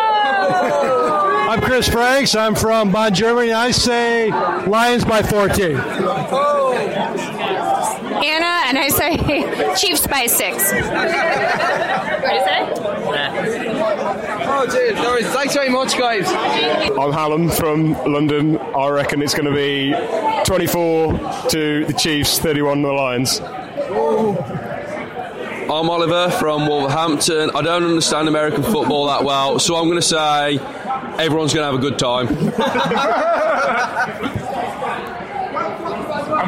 I'm 1.49 1.61
Chris 1.61 1.87
Franks. 1.87 2.35
I'm 2.35 2.55
from 2.55 2.91
Bonn, 2.91 3.13
Germany. 3.13 3.53
I 3.53 3.71
say 3.71 4.29
Lions 4.65 5.05
by 5.05 5.21
14. 5.21 5.75
Anna, 8.24 8.63
and 8.68 8.78
I 8.78 8.89
say 8.89 9.18
Chiefs 9.78 10.07
by 10.07 10.26
six. 10.28 10.72
what 10.72 10.82
did 12.24 12.34
you 12.34 12.43
say? 12.43 12.74
Oh, 14.49 14.65
dude, 14.70 14.95
no. 14.95 15.20
Thanks 15.32 15.53
very 15.53 15.70
much, 15.70 15.97
guys. 15.97 16.28
I'm 16.28 17.11
Hallam 17.11 17.49
from 17.49 17.93
London. 18.11 18.57
I 18.57 18.89
reckon 18.89 19.22
it's 19.22 19.34
going 19.34 19.45
to 19.45 19.53
be 19.53 19.93
24 20.45 21.20
to 21.49 21.86
the 21.86 21.93
Chiefs, 21.93 22.39
31 22.39 22.82
the 22.82 22.91
Lions. 22.91 23.39
I'm 25.70 25.89
Oliver 25.89 26.30
from 26.32 26.68
Wolverhampton. 26.68 27.51
I 27.53 27.61
don't 27.61 27.84
understand 27.84 28.28
American 28.30 28.63
football 28.63 29.07
that 29.07 29.24
well, 29.24 29.59
so 29.59 29.76
I'm 29.76 29.86
going 29.86 29.97
to 29.97 30.01
say 30.01 30.57
everyone's 31.20 31.53
going 31.53 31.65
to 31.68 31.72
have 31.72 31.76
a 31.76 31.80
good 31.80 31.99
time. 31.99 32.28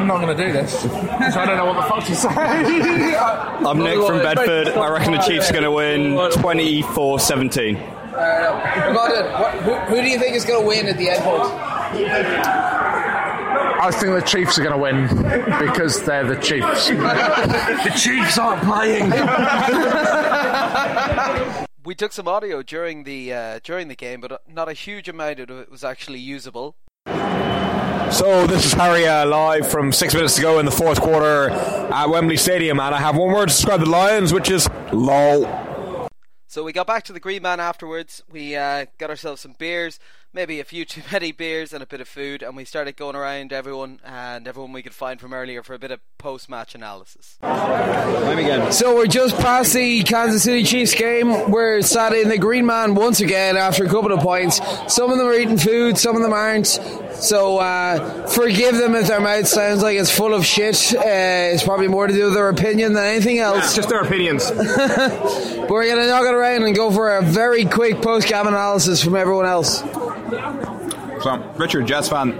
I'm 0.00 0.06
not 0.06 0.22
going 0.22 0.34
to 0.34 0.46
do 0.46 0.50
this, 0.50 0.80
so 0.80 0.88
I 0.88 1.44
don't 1.44 1.58
know 1.58 1.66
what 1.66 1.74
the 1.74 1.82
fuck 1.82 2.02
to 2.04 2.14
say. 2.14 2.28
I'm 3.68 3.78
Nick 3.80 3.98
from 3.98 4.22
Bedford. 4.22 4.68
I 4.68 4.88
reckon 4.90 5.12
the 5.12 5.18
Chiefs 5.18 5.50
are 5.50 5.52
going 5.52 5.64
to 5.64 5.70
win 5.70 6.16
24 6.40 7.20
17. 7.20 7.76
Uh, 7.76 8.92
Gordon, 8.94 9.30
what, 9.32 9.52
who, 9.56 9.74
who 9.94 10.00
do 10.00 10.08
you 10.08 10.18
think 10.18 10.36
is 10.36 10.46
going 10.46 10.62
to 10.62 10.66
win 10.66 10.86
at 10.86 10.96
the 10.96 11.10
end 11.10 11.22
point? 11.22 11.42
I 13.82 13.90
think 13.92 14.14
the 14.14 14.22
Chiefs 14.22 14.58
are 14.58 14.62
going 14.62 14.72
to 14.72 14.78
win 14.80 15.06
because 15.66 16.02
they're 16.02 16.26
the 16.26 16.36
Chiefs. 16.36 16.88
the 17.84 17.92
Chiefs 17.94 18.38
aren't 18.38 18.62
playing. 18.62 19.12
We 21.82 21.94
took 21.94 22.12
some 22.12 22.28
audio 22.28 22.62
during 22.62 23.04
the 23.04 23.32
uh, 23.32 23.58
during 23.64 23.88
the 23.88 23.96
game, 23.96 24.20
but 24.20 24.42
not 24.46 24.68
a 24.68 24.74
huge 24.74 25.08
amount 25.08 25.40
of 25.40 25.48
it 25.50 25.70
was 25.70 25.82
actually 25.82 26.18
usable. 26.20 26.76
So 28.10 28.46
this 28.46 28.66
is 28.66 28.72
Harry 28.72 29.06
uh, 29.06 29.24
live 29.24 29.70
from 29.70 29.92
six 29.92 30.14
minutes 30.14 30.34
to 30.34 30.42
go 30.42 30.58
in 30.58 30.66
the 30.66 30.72
fourth 30.72 31.00
quarter 31.00 31.48
at 31.50 32.10
Wembley 32.10 32.36
Stadium, 32.36 32.80
and 32.80 32.94
I 32.94 32.98
have 32.98 33.16
one 33.16 33.32
word 33.32 33.48
to 33.48 33.54
describe 33.54 33.80
the 33.80 33.86
Lions, 33.86 34.32
which 34.32 34.50
is 34.50 34.68
lol. 34.92 36.08
So 36.48 36.64
we 36.64 36.72
got 36.72 36.88
back 36.88 37.04
to 37.04 37.12
the 37.12 37.20
Green 37.20 37.42
Man 37.42 37.60
afterwards. 37.60 38.22
We 38.28 38.56
uh, 38.56 38.86
got 38.98 39.10
ourselves 39.10 39.40
some 39.40 39.54
beers, 39.58 40.00
maybe 40.32 40.60
a 40.60 40.64
few 40.64 40.84
too 40.90 41.02
many 41.12 41.32
beers 41.32 41.72
and 41.72 41.82
a 41.82 41.86
bit 41.86 42.00
of 42.00 42.08
food, 42.08 42.42
and 42.42 42.56
we 42.56 42.64
started 42.64 42.96
going 42.96 43.16
around 43.16 43.52
everyone 43.52 44.00
and 44.04 44.46
everyone 44.46 44.72
we 44.72 44.82
could 44.82 44.94
find 44.94 45.20
from 45.20 45.32
earlier 45.32 45.62
for 45.62 45.74
a 45.74 45.78
bit 45.78 45.90
of 45.90 46.00
post-match 46.18 46.74
analysis. 46.74 47.38
So 47.40 48.96
we're 48.96 49.06
just 49.06 49.36
past 49.38 49.72
the 49.72 50.02
Kansas 50.02 50.42
City 50.42 50.64
Chiefs 50.64 50.94
game. 50.94 51.50
We're 51.50 51.82
sat 51.82 52.12
in 52.12 52.28
the 52.28 52.38
Green 52.38 52.66
Man 52.66 52.94
once 52.94 53.20
again 53.20 53.56
after 53.56 53.84
a 53.84 53.88
couple 53.88 54.12
of 54.12 54.20
points. 54.20 54.60
Some 54.92 55.10
of 55.10 55.18
them 55.18 55.26
are 55.26 55.34
eating 55.34 55.58
food, 55.58 55.98
some 55.98 56.16
of 56.16 56.22
them 56.22 56.32
aren't. 56.32 56.66
So 56.66 57.58
uh, 57.58 58.26
forgive 58.28 58.76
them 58.76 58.94
if 58.94 59.08
their 59.08 59.20
mouth 59.20 59.46
sounds 59.46 59.82
like 59.82 59.96
it's 59.98 60.10
full 60.10 60.34
of 60.34 60.46
shit. 60.46 60.94
Uh, 60.94 61.02
it's 61.52 61.62
probably 61.62 61.88
more 61.88 62.06
to 62.06 62.12
do 62.12 62.26
with 62.26 62.34
their 62.34 62.48
opinion 62.48 62.94
than 62.94 63.04
anything 63.04 63.38
else. 63.38 63.74
just 63.74 63.88
their 63.88 64.00
opinions. 64.00 64.50
but 64.50 65.70
we're 65.70 65.86
going 65.86 65.98
to 65.98 66.06
knock 66.06 66.24
it 66.24 66.34
around 66.34 66.62
and 66.62 66.74
go 66.74 66.90
for 66.90 67.16
a 67.16 67.22
very 67.22 67.64
quick 67.64 68.00
post-game 68.00 68.46
analysis 68.46 69.02
from 69.02 69.16
everyone 69.16 69.46
else. 69.46 69.82
So, 71.22 71.36
Richard, 71.56 71.86
Jets 71.86 72.08
fan. 72.08 72.30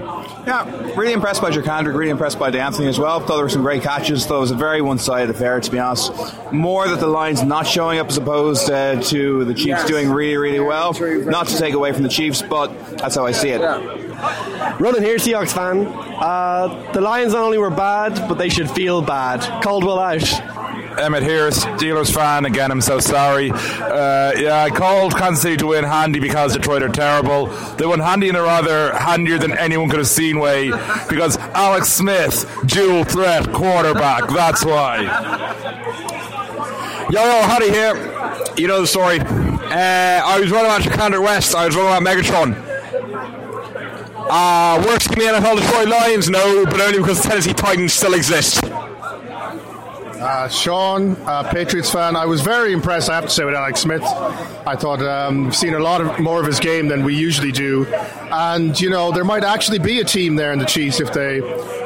Yeah, 0.47 0.65
really 0.97 1.13
impressed 1.13 1.43
by 1.43 1.51
Charcandrick, 1.51 1.95
really 1.95 2.11
impressed 2.11 2.39
by 2.39 2.51
De'Anthony 2.51 2.89
as 2.89 2.99
well. 2.99 3.21
Thought 3.21 3.35
there 3.35 3.45
were 3.45 3.51
some 3.51 3.63
great 3.63 3.83
catches, 3.83 4.27
though 4.27 4.39
it 4.39 4.41
was 4.41 4.51
a 4.53 4.57
very 4.57 4.81
one 4.81 4.99
sided 4.99 5.29
affair, 5.29 5.61
to 5.61 5.71
be 5.71 5.79
honest. 5.79 6.13
More 6.51 6.89
that 6.89 6.99
the 6.99 7.07
Lions 7.07 7.43
not 7.43 7.67
showing 7.67 7.99
up 7.99 8.09
as 8.09 8.17
opposed 8.17 8.71
uh, 8.71 9.01
to 9.03 9.45
the 9.45 9.53
Chiefs 9.53 9.85
doing 9.85 10.11
really, 10.11 10.37
really 10.37 10.61
well. 10.61 10.95
Not 11.25 11.49
to 11.49 11.59
take 11.59 11.75
away 11.75 11.93
from 11.93 12.05
the 12.05 12.09
Chiefs, 12.09 12.41
but 12.41 12.69
that's 12.97 13.17
how 13.17 13.27
I 13.27 13.33
see 13.33 13.51
it. 13.51 13.61
Ronan 14.81 15.03
here, 15.03 15.17
Seahawks 15.17 15.53
fan. 15.53 15.87
Uh, 15.87 16.91
the 16.93 17.01
Lions 17.01 17.35
not 17.35 17.43
only 17.43 17.59
were 17.59 17.71
bad, 17.71 18.29
but 18.29 18.35
they 18.35 18.49
should 18.49 18.71
feel 18.71 19.03
bad. 19.03 19.41
Caldwell 19.63 19.99
out. 19.99 20.23
Emmett 20.99 21.23
here, 21.23 21.49
Steelers 21.51 22.13
fan. 22.13 22.45
Again, 22.45 22.71
I'm 22.71 22.81
so 22.81 22.99
sorry. 22.99 23.51
Uh, 23.51 24.33
yeah, 24.37 24.63
I 24.63 24.71
called 24.71 25.17
Kansas 25.17 25.43
City 25.43 25.57
to 25.59 25.69
win 25.69 25.85
handy 25.85 26.19
because 26.19 26.55
Detroit 26.55 26.83
are 26.83 26.89
terrible. 26.89 27.47
They 27.77 27.87
won 27.87 28.01
handy 28.01 28.29
in 28.29 28.37
a 28.37 28.43
rather 28.43 28.93
handier 28.95 29.39
than 29.39 29.57
anyone 29.57 29.89
could 29.89 29.99
have 29.99 30.09
seen 30.09 30.39
way 30.39 30.71
because 31.09 31.37
Alex 31.39 31.89
Smith, 31.89 32.45
dual 32.67 33.05
threat 33.05 33.53
quarterback. 33.53 34.29
That's 34.29 34.65
why. 34.65 35.03
Yo, 37.11 37.25
yo, 37.25 37.43
Howdy 37.43 37.71
here. 37.71 37.95
You 38.57 38.69
know 38.69 38.81
the 38.81 38.87
story. 38.87 39.21
Uh, 39.21 40.23
I 40.25 40.39
was 40.41 40.51
running 40.51 40.71
around 40.71 40.83
Chicago 40.83 41.21
West. 41.23 41.55
I 41.55 41.67
was 41.67 41.77
running 41.77 41.93
around 41.93 42.05
Megatron. 42.07 42.71
Uh, 44.33 44.83
works 44.87 45.07
in 45.09 45.15
the 45.15 45.25
NFL 45.25 45.57
Detroit 45.61 45.89
Lions, 45.89 46.31
no, 46.31 46.65
but 46.67 46.81
only 46.81 46.99
because 46.99 47.21
the 47.23 47.29
Tennessee 47.31 47.53
Titans 47.53 47.93
still 47.93 48.15
exist. 48.15 48.63
Uh, 50.21 50.49
Sean, 50.49 51.17
uh, 51.23 51.51
Patriots 51.51 51.91
fan. 51.91 52.15
I 52.15 52.27
was 52.27 52.43
very 52.43 52.73
impressed, 52.73 53.09
I 53.09 53.15
have 53.15 53.25
to 53.25 53.31
say, 53.31 53.45
with 53.45 53.55
Alex 53.55 53.81
Smith. 53.81 54.03
I 54.03 54.77
thought 54.77 55.01
um, 55.01 55.45
we've 55.45 55.57
seen 55.57 55.73
a 55.73 55.79
lot 55.79 56.03
of 56.03 56.21
more 56.21 56.39
of 56.41 56.47
his 56.47 56.61
game 56.61 56.89
than 56.89 57.05
we 57.05 57.17
usually 57.17 57.53
do, 57.53 57.87
and 57.87 58.79
you 58.79 58.91
know 58.91 59.13
there 59.13 59.25
might 59.25 59.45
actually 59.45 59.79
be 59.79 59.99
a 60.01 60.05
team 60.05 60.37
there 60.37 60.53
in 60.53 60.59
the 60.59 60.67
Chiefs 60.67 61.01
if 61.01 61.13
they 61.15 61.41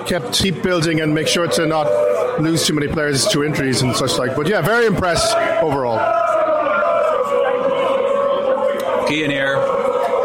kept 0.07 0.35
keep 0.35 0.63
building 0.63 1.01
and 1.01 1.15
make 1.15 1.29
sure 1.29 1.47
to 1.47 1.67
not 1.67 1.87
lose 2.41 2.67
too 2.67 2.75
many 2.75 2.89
players 2.89 3.27
to 3.29 3.45
injuries 3.45 3.83
and 3.83 3.95
such 3.95 4.19
like. 4.19 4.35
But 4.35 4.49
yeah, 4.49 4.61
very 4.61 4.87
impressed 4.87 5.37
overall. 5.63 5.99
Kean 9.07 9.31
here. 9.31 9.63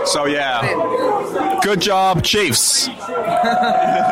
So, 0.06 0.26
yeah. 0.26 1.60
Good 1.62 1.82
job, 1.82 2.24
Chiefs. 2.24 2.88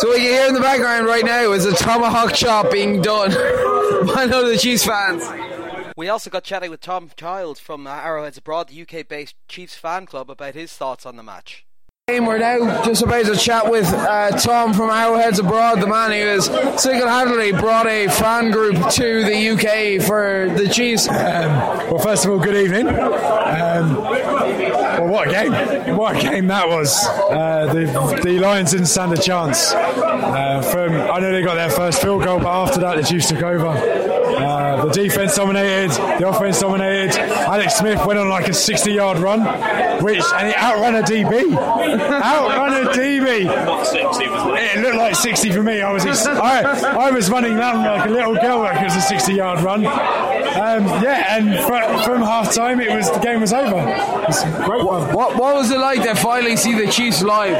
So 0.00 0.08
what 0.08 0.22
you 0.22 0.28
hear 0.28 0.46
in 0.48 0.54
the 0.54 0.60
background 0.60 1.04
right 1.04 1.26
now 1.26 1.52
is 1.52 1.66
a 1.66 1.74
tomahawk 1.74 2.32
chop 2.32 2.72
being 2.72 3.02
done 3.02 3.32
by 4.06 4.24
one 4.24 4.32
of 4.32 4.46
the 4.46 4.56
Chiefs 4.56 4.86
fans. 4.86 5.22
We 5.94 6.08
also 6.08 6.30
got 6.30 6.42
chatting 6.42 6.70
with 6.70 6.80
Tom 6.80 7.10
Childs 7.14 7.60
from 7.60 7.86
uh, 7.86 7.90
Arrowheads 7.90 8.38
Abroad, 8.38 8.70
the 8.70 8.80
UK-based 8.80 9.34
Chiefs 9.46 9.74
fan 9.74 10.06
club, 10.06 10.30
about 10.30 10.54
his 10.54 10.72
thoughts 10.72 11.04
on 11.04 11.16
the 11.16 11.22
match. 11.22 11.66
We're 12.08 12.38
now 12.38 12.82
just 12.84 13.02
about 13.02 13.26
to 13.26 13.36
chat 13.36 13.70
with 13.70 13.86
uh, 13.86 14.30
Tom 14.32 14.74
from 14.74 14.90
Arrowheads 14.90 15.38
Abroad, 15.38 15.80
the 15.80 15.86
man 15.86 16.10
who 16.10 16.26
has 16.26 16.46
single-handedly 16.82 17.52
brought 17.52 17.86
a 17.86 18.08
fan 18.08 18.50
group 18.50 18.74
to 18.90 19.22
the 19.22 19.50
UK 19.50 20.04
for 20.04 20.52
the 20.58 20.68
Chiefs. 20.68 21.06
Well, 21.06 21.98
first 22.00 22.24
of 22.24 22.32
all, 22.32 22.40
good 22.40 22.56
evening. 22.56 22.88
Um, 22.88 23.94
well, 23.94 25.06
what 25.06 25.28
a 25.28 25.30
game! 25.30 25.96
What 25.96 26.16
a 26.16 26.20
game 26.20 26.48
that 26.48 26.66
was. 26.68 27.06
Uh, 27.06 27.72
the, 27.72 28.20
the 28.24 28.40
Lions 28.40 28.72
didn't 28.72 28.86
stand 28.86 29.12
a 29.12 29.16
chance. 29.16 29.70
Uh, 29.72 30.62
from 30.62 30.92
I 30.92 31.20
know 31.20 31.30
they 31.30 31.42
got 31.42 31.54
their 31.54 31.70
first 31.70 32.02
field 32.02 32.24
goal, 32.24 32.40
but 32.40 32.48
after 32.48 32.80
that, 32.80 32.96
the 32.96 33.04
Chiefs 33.04 33.28
took 33.28 33.42
over. 33.42 33.68
Uh, 34.50 34.84
the 34.86 34.90
defense 34.92 35.36
dominated, 35.36 35.90
the 36.18 36.28
offense 36.28 36.60
dominated. 36.60 37.16
Alex 37.18 37.74
Smith 37.76 38.04
went 38.04 38.18
on 38.18 38.28
like 38.28 38.48
a 38.48 38.52
60-yard 38.52 39.18
run, 39.18 39.40
which 40.02 40.22
and 40.34 40.48
he 40.48 40.54
outran 40.54 40.96
a 40.96 41.02
DB. 41.02 41.56
outrun 41.56 42.86
a 42.86 42.90
DB. 42.90 43.84
60, 43.86 44.28
was 44.28 44.58
it? 44.58 44.80
Looked 44.82 44.96
like 44.96 45.14
60 45.14 45.50
for 45.52 45.62
me. 45.62 45.80
I 45.82 45.92
was 45.92 46.04
ex- 46.04 46.26
I, 46.26 46.62
I 47.06 47.10
was 47.10 47.30
running 47.30 47.56
down 47.56 47.84
like 47.84 48.08
a 48.08 48.12
little 48.12 48.34
girl 48.34 48.58
like 48.60 48.80
it 48.80 48.84
was 48.84 48.96
a 48.96 49.00
60 49.00 49.34
yard 49.34 49.60
run. 49.60 49.86
Um, 49.86 50.84
yeah, 51.02 51.36
and 51.36 51.54
fr- 51.64 52.02
from 52.04 52.22
half 52.22 52.52
time, 52.54 52.80
it 52.80 52.90
was 52.94 53.10
the 53.10 53.18
game 53.20 53.40
was 53.40 53.52
over. 53.52 53.76
It's 54.28 54.42
great 54.66 54.84
one. 54.84 55.14
What, 55.14 55.36
what 55.36 55.54
was 55.54 55.70
it 55.70 55.78
like 55.78 56.02
to 56.02 56.14
finally 56.16 56.56
see 56.56 56.74
the 56.74 56.90
Chiefs 56.90 57.22
live? 57.22 57.54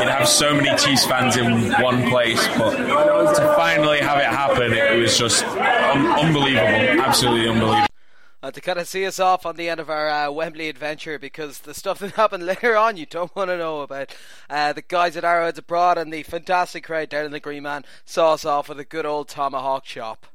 you'd 0.00 0.08
have 0.08 0.28
so 0.28 0.54
many 0.54 0.76
Chiefs 0.76 1.06
fans 1.06 1.36
in 1.36 1.72
one 1.82 2.08
place, 2.08 2.46
but 2.58 2.76
to 2.76 3.54
finally 3.56 4.00
have 4.00 4.18
it 4.18 4.26
happen, 4.26 4.72
it 4.72 4.98
was 4.98 5.16
just 5.16 5.44
un- 5.44 6.06
unbelievable, 6.06 7.00
absolutely 7.02 7.48
unbelievable. 7.48 7.93
Uh, 8.44 8.50
to 8.50 8.60
kind 8.60 8.78
of 8.78 8.86
see 8.86 9.06
us 9.06 9.18
off 9.18 9.46
on 9.46 9.56
the 9.56 9.70
end 9.70 9.80
of 9.80 9.88
our 9.88 10.10
uh, 10.10 10.30
Wembley 10.30 10.68
adventure 10.68 11.18
because 11.18 11.60
the 11.60 11.72
stuff 11.72 11.98
that 12.00 12.12
happened 12.16 12.44
later 12.44 12.76
on 12.76 12.98
you 12.98 13.06
don't 13.06 13.34
want 13.34 13.48
to 13.48 13.56
know 13.56 13.80
about. 13.80 14.14
Uh, 14.50 14.70
the 14.74 14.82
guys 14.82 15.16
at 15.16 15.24
Arrowheads 15.24 15.58
Abroad 15.58 15.96
and 15.96 16.12
the 16.12 16.22
fantastic 16.24 16.84
crowd 16.84 17.08
down 17.08 17.24
in 17.24 17.32
the 17.32 17.40
Green 17.40 17.62
Man 17.62 17.86
saw 18.04 18.34
us 18.34 18.44
off 18.44 18.68
with 18.68 18.78
a 18.78 18.84
good 18.84 19.06
old 19.06 19.28
tomahawk 19.28 19.84
chop. 19.84 20.26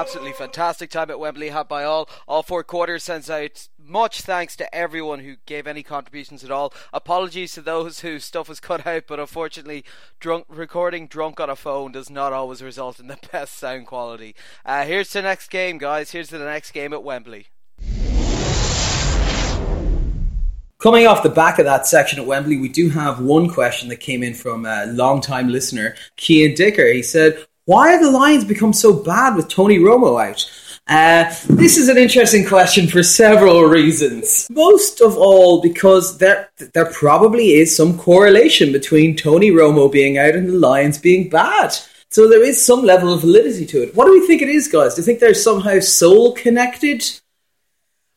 Absolutely 0.00 0.32
fantastic 0.32 0.88
time 0.88 1.10
at 1.10 1.20
Wembley 1.20 1.50
had 1.50 1.68
by 1.68 1.84
all. 1.84 2.08
All 2.26 2.42
four 2.42 2.64
quarters 2.64 3.04
sends 3.04 3.28
out 3.28 3.68
much 3.78 4.22
thanks 4.22 4.56
to 4.56 4.74
everyone 4.74 5.18
who 5.18 5.36
gave 5.44 5.66
any 5.66 5.82
contributions 5.82 6.42
at 6.42 6.50
all. 6.50 6.72
Apologies 6.90 7.52
to 7.52 7.60
those 7.60 8.00
whose 8.00 8.24
stuff 8.24 8.48
was 8.48 8.60
cut 8.60 8.86
out, 8.86 9.04
but 9.06 9.20
unfortunately, 9.20 9.84
drunk 10.18 10.46
recording 10.48 11.06
drunk 11.06 11.38
on 11.38 11.50
a 11.50 11.56
phone 11.56 11.92
does 11.92 12.08
not 12.08 12.32
always 12.32 12.62
result 12.62 12.98
in 12.98 13.08
the 13.08 13.18
best 13.32 13.58
sound 13.58 13.86
quality. 13.86 14.34
Uh, 14.64 14.84
here's 14.84 15.12
the 15.12 15.20
next 15.20 15.50
game, 15.50 15.76
guys. 15.76 16.12
Here's 16.12 16.30
the 16.30 16.38
next 16.38 16.70
game 16.70 16.94
at 16.94 17.04
Wembley. 17.04 17.48
Coming 20.78 21.06
off 21.06 21.22
the 21.22 21.28
back 21.28 21.58
of 21.58 21.66
that 21.66 21.86
section 21.86 22.18
at 22.18 22.24
Wembley, 22.24 22.56
we 22.56 22.70
do 22.70 22.88
have 22.88 23.20
one 23.20 23.50
question 23.50 23.90
that 23.90 23.96
came 23.96 24.22
in 24.22 24.32
from 24.32 24.64
a 24.64 24.86
long-time 24.86 25.50
listener, 25.50 25.94
Kian 26.16 26.56
Dicker. 26.56 26.90
He 26.90 27.02
said, 27.02 27.46
"Why 27.70 27.92
have 27.92 28.02
the 28.02 28.10
Lions 28.10 28.44
become 28.44 28.72
so 28.72 28.92
bad 28.92 29.36
with 29.36 29.48
Tony 29.48 29.78
Romo 29.78 30.12
out?" 30.26 30.40
Uh, 30.88 31.32
this 31.48 31.76
is 31.78 31.88
an 31.88 31.96
interesting 31.96 32.44
question 32.44 32.88
for 32.88 33.00
several 33.00 33.62
reasons. 33.62 34.48
Most 34.50 35.00
of 35.00 35.16
all, 35.16 35.60
because 35.60 36.18
there 36.18 36.50
there 36.74 36.90
probably 37.04 37.52
is 37.60 37.76
some 37.76 37.96
correlation 37.96 38.72
between 38.72 39.14
Tony 39.14 39.52
Romo 39.52 39.90
being 39.90 40.18
out 40.18 40.34
and 40.34 40.48
the 40.48 40.58
Lions 40.68 40.98
being 40.98 41.28
bad. 41.28 41.70
So 42.10 42.28
there 42.28 42.42
is 42.42 42.60
some 42.60 42.82
level 42.82 43.12
of 43.12 43.20
validity 43.20 43.66
to 43.66 43.84
it. 43.84 43.94
What 43.94 44.06
do 44.06 44.12
we 44.18 44.26
think 44.26 44.42
it 44.42 44.48
is, 44.48 44.66
guys? 44.66 44.94
Do 44.94 45.00
you 45.00 45.06
think 45.06 45.20
they're 45.20 45.32
somehow 45.32 45.78
soul 45.78 46.32
connected? 46.32 47.04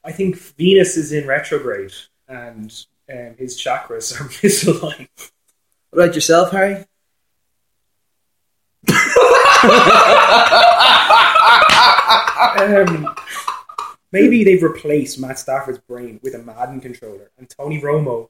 I 0.04 0.12
think 0.12 0.36
Venus 0.58 0.98
is 0.98 1.12
in 1.12 1.28
retrograde 1.28 1.94
and 2.28 2.74
um, 3.08 3.36
his 3.38 3.56
chakras 3.56 4.20
are 4.20 4.28
misaligned. 4.42 5.32
What 5.92 6.06
about 6.06 6.16
yourself, 6.16 6.52
Harry? 6.52 6.86
Um, 12.60 13.16
maybe 14.12 14.44
they've 14.44 14.64
replaced 14.64 15.20
Matt 15.20 15.40
Stafford's 15.40 15.80
brain 15.80 16.20
with 16.22 16.36
a 16.36 16.40
Madden 16.40 16.82
controller, 16.82 17.32
and 17.38 17.50
Tony 17.50 17.82
Romo 17.82 18.30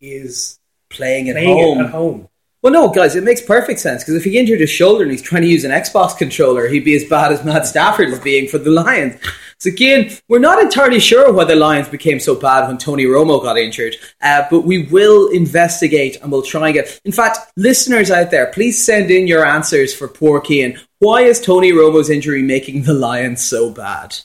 is 0.00 0.58
playing 0.90 1.28
at 1.28 1.34
playing 1.34 1.56
home. 1.56 1.80
At 1.80 1.90
home. 1.90 2.28
Well, 2.62 2.72
no, 2.72 2.88
guys, 2.88 3.14
it 3.14 3.24
makes 3.24 3.42
perfect 3.42 3.78
sense 3.78 4.02
because 4.02 4.14
if 4.14 4.24
he 4.24 4.38
injured 4.38 4.60
his 4.60 4.70
shoulder 4.70 5.02
and 5.02 5.12
he's 5.12 5.20
trying 5.20 5.42
to 5.42 5.48
use 5.48 5.64
an 5.64 5.70
Xbox 5.70 6.16
controller, 6.16 6.66
he'd 6.66 6.84
be 6.84 6.94
as 6.94 7.04
bad 7.04 7.30
as 7.30 7.44
Matt 7.44 7.66
Stafford 7.66 8.08
is 8.08 8.20
being 8.20 8.48
for 8.48 8.56
the 8.56 8.70
Lions. 8.70 9.20
So 9.58 9.70
again, 9.70 10.10
we're 10.28 10.38
not 10.38 10.62
entirely 10.62 11.00
sure 11.00 11.32
why 11.32 11.44
the 11.44 11.56
Lions 11.56 11.88
became 11.88 12.20
so 12.20 12.34
bad 12.34 12.68
when 12.68 12.78
Tony 12.78 13.04
Romo 13.04 13.42
got 13.42 13.58
injured, 13.58 13.96
uh, 14.20 14.44
but 14.50 14.60
we 14.60 14.86
will 14.86 15.28
investigate 15.28 16.20
and 16.20 16.30
we'll 16.30 16.42
try 16.42 16.68
and 16.68 16.74
get. 16.74 17.00
In 17.04 17.12
fact, 17.12 17.38
listeners 17.56 18.10
out 18.10 18.30
there, 18.30 18.46
please 18.52 18.82
send 18.82 19.10
in 19.10 19.26
your 19.26 19.44
answers 19.44 19.94
for 19.94 20.08
poor 20.08 20.40
Kean. 20.40 20.78
Why 20.98 21.22
is 21.22 21.40
Tony 21.40 21.72
Romo's 21.72 22.10
injury 22.10 22.42
making 22.42 22.82
the 22.82 22.94
Lions 22.94 23.44
so 23.44 23.70
bad? 23.70 24.16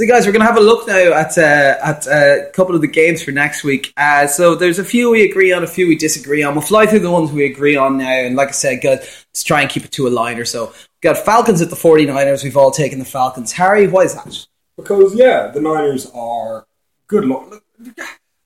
So, 0.00 0.06
guys, 0.06 0.24
we're 0.24 0.32
going 0.32 0.40
to 0.40 0.46
have 0.46 0.56
a 0.56 0.62
look 0.62 0.86
now 0.86 1.12
at 1.12 1.36
uh, 1.36 1.76
at 1.84 2.06
uh, 2.06 2.48
a 2.48 2.50
couple 2.52 2.74
of 2.74 2.80
the 2.80 2.86
games 2.86 3.22
for 3.22 3.32
next 3.32 3.64
week. 3.64 3.92
Uh, 3.98 4.26
so, 4.26 4.54
there's 4.54 4.78
a 4.78 4.84
few 4.84 5.10
we 5.10 5.28
agree 5.28 5.52
on, 5.52 5.62
a 5.62 5.66
few 5.66 5.86
we 5.86 5.94
disagree 5.94 6.42
on. 6.42 6.54
We'll 6.54 6.62
fly 6.62 6.86
through 6.86 7.00
the 7.00 7.10
ones 7.10 7.30
we 7.30 7.44
agree 7.44 7.76
on 7.76 7.98
now. 7.98 8.08
And, 8.08 8.34
like 8.34 8.48
I 8.48 8.52
said, 8.52 8.80
guys, 8.80 9.00
let's 9.00 9.44
try 9.44 9.60
and 9.60 9.68
keep 9.68 9.84
it 9.84 9.92
to 9.92 10.08
a 10.08 10.08
line 10.08 10.38
or 10.38 10.46
so. 10.46 10.68
We've 10.68 11.00
got 11.02 11.18
Falcons 11.18 11.60
at 11.60 11.68
the 11.68 11.76
49ers. 11.76 12.42
We've 12.42 12.56
all 12.56 12.70
taken 12.70 12.98
the 12.98 13.04
Falcons. 13.04 13.52
Harry, 13.52 13.88
why 13.88 14.04
is 14.04 14.14
that? 14.14 14.46
Because 14.78 15.14
yeah, 15.14 15.48
the 15.48 15.60
Niners 15.60 16.10
are 16.14 16.66
good. 17.06 17.26
Look, 17.26 17.62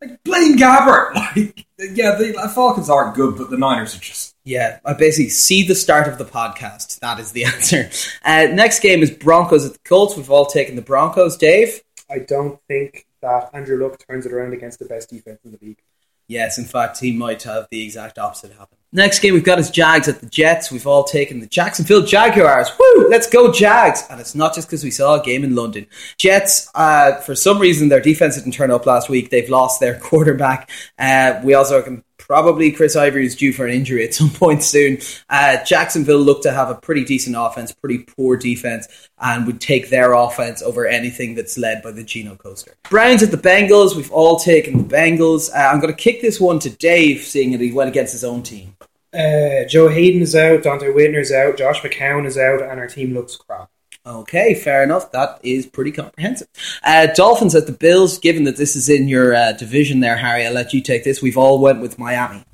like 0.00 0.24
Blaine 0.24 0.58
Gabbert. 0.58 1.14
Like 1.78 1.96
yeah, 1.96 2.16
the 2.16 2.50
Falcons 2.52 2.90
are 2.90 3.12
good, 3.14 3.38
but 3.38 3.50
the 3.50 3.58
Niners 3.58 3.94
are 3.94 4.00
just 4.00 4.33
Yeah, 4.44 4.78
I 4.84 4.92
basically 4.92 5.30
see 5.30 5.66
the 5.66 5.74
start 5.74 6.06
of 6.06 6.18
the 6.18 6.24
podcast. 6.24 7.00
That 7.00 7.18
is 7.18 7.32
the 7.32 7.44
answer. 7.46 7.90
Uh, 8.22 8.48
next 8.52 8.80
game 8.80 9.02
is 9.02 9.10
Broncos 9.10 9.64
at 9.64 9.72
the 9.72 9.78
Colts. 9.84 10.16
We've 10.16 10.30
all 10.30 10.46
taken 10.46 10.76
the 10.76 10.82
Broncos. 10.82 11.36
Dave? 11.38 11.82
I 12.10 12.18
don't 12.18 12.60
think 12.68 13.06
that 13.22 13.48
Andrew 13.54 13.82
Luck 13.82 14.04
turns 14.06 14.26
it 14.26 14.32
around 14.32 14.52
against 14.52 14.78
the 14.78 14.84
best 14.84 15.08
defense 15.08 15.40
in 15.44 15.52
the 15.52 15.58
league. 15.62 15.78
Yes, 16.26 16.58
in 16.58 16.64
fact, 16.64 17.00
he 17.00 17.12
might 17.12 17.42
have 17.42 17.68
the 17.70 17.82
exact 17.82 18.18
opposite 18.18 18.52
happen. 18.52 18.78
Next 18.92 19.18
game 19.18 19.34
we've 19.34 19.44
got 19.44 19.58
is 19.58 19.70
Jags 19.70 20.08
at 20.08 20.20
the 20.20 20.26
Jets. 20.26 20.70
We've 20.70 20.86
all 20.86 21.04
taken 21.04 21.40
the 21.40 21.46
Jacksonville 21.46 22.02
Jaguars. 22.02 22.70
Woo! 22.78 23.08
Let's 23.08 23.28
go 23.28 23.52
Jags! 23.52 24.04
And 24.08 24.20
it's 24.20 24.34
not 24.34 24.54
just 24.54 24.68
because 24.68 24.84
we 24.84 24.90
saw 24.90 25.20
a 25.20 25.22
game 25.22 25.44
in 25.44 25.54
London. 25.54 25.86
Jets, 26.16 26.70
uh, 26.74 27.16
for 27.20 27.34
some 27.34 27.58
reason, 27.58 27.88
their 27.88 28.00
defense 28.00 28.36
didn't 28.36 28.52
turn 28.52 28.70
up 28.70 28.86
last 28.86 29.08
week. 29.08 29.30
They've 29.30 29.48
lost 29.48 29.80
their 29.80 29.98
quarterback. 30.00 30.70
Uh, 30.98 31.40
we 31.42 31.54
also 31.54 31.82
can 31.82 32.04
probably 32.26 32.72
Chris 32.72 32.96
Ivory 32.96 33.26
is 33.26 33.36
due 33.36 33.52
for 33.52 33.66
an 33.66 33.72
injury 33.72 34.04
at 34.04 34.14
some 34.20 34.30
point 34.30 34.62
soon. 34.62 34.98
Uh, 35.28 35.62
Jacksonville 35.64 36.18
look 36.18 36.42
to 36.42 36.52
have 36.52 36.70
a 36.70 36.74
pretty 36.74 37.04
decent 37.04 37.36
offense, 37.38 37.72
pretty 37.72 37.98
poor 37.98 38.36
defense, 38.36 38.88
and 39.18 39.46
would 39.46 39.60
take 39.60 39.90
their 39.90 40.12
offense 40.12 40.62
over 40.62 40.86
anything 40.86 41.34
that's 41.34 41.58
led 41.58 41.82
by 41.82 41.92
the 41.92 42.02
Geno 42.02 42.36
Coaster. 42.36 42.74
Browns 42.88 43.22
at 43.22 43.30
the 43.30 43.36
Bengals. 43.36 43.94
We've 43.94 44.12
all 44.12 44.38
taken 44.38 44.78
the 44.78 44.96
Bengals. 44.96 45.50
Uh, 45.54 45.70
I'm 45.70 45.80
going 45.80 45.94
to 45.94 46.02
kick 46.02 46.20
this 46.20 46.40
one 46.40 46.58
to 46.60 46.70
Dave, 46.70 47.22
seeing 47.22 47.52
that 47.52 47.60
he 47.60 47.72
went 47.72 47.90
against 47.90 48.12
his 48.12 48.24
own 48.24 48.42
team. 48.42 48.76
Uh, 49.12 49.64
Joe 49.68 49.88
Haden 49.88 50.22
is 50.22 50.34
out, 50.34 50.62
Donte 50.62 50.92
Whitner's 50.92 51.30
out, 51.30 51.56
Josh 51.56 51.82
McCown 51.82 52.26
is 52.26 52.36
out, 52.36 52.62
and 52.62 52.80
our 52.80 52.88
team 52.88 53.14
looks 53.14 53.36
crap. 53.36 53.70
Okay, 54.06 54.54
fair 54.54 54.82
enough. 54.82 55.12
That 55.12 55.40
is 55.42 55.66
pretty 55.66 55.90
comprehensive. 55.92 56.48
Uh, 56.82 57.06
Dolphins 57.14 57.54
at 57.54 57.66
the 57.66 57.72
Bills. 57.72 58.18
Given 58.18 58.44
that 58.44 58.56
this 58.56 58.76
is 58.76 58.88
in 58.88 59.08
your 59.08 59.34
uh, 59.34 59.52
division, 59.52 60.00
there, 60.00 60.16
Harry, 60.16 60.46
I'll 60.46 60.52
let 60.52 60.74
you 60.74 60.82
take 60.82 61.04
this. 61.04 61.22
We've 61.22 61.38
all 61.38 61.58
went 61.58 61.80
with 61.80 61.98
Miami. 61.98 62.44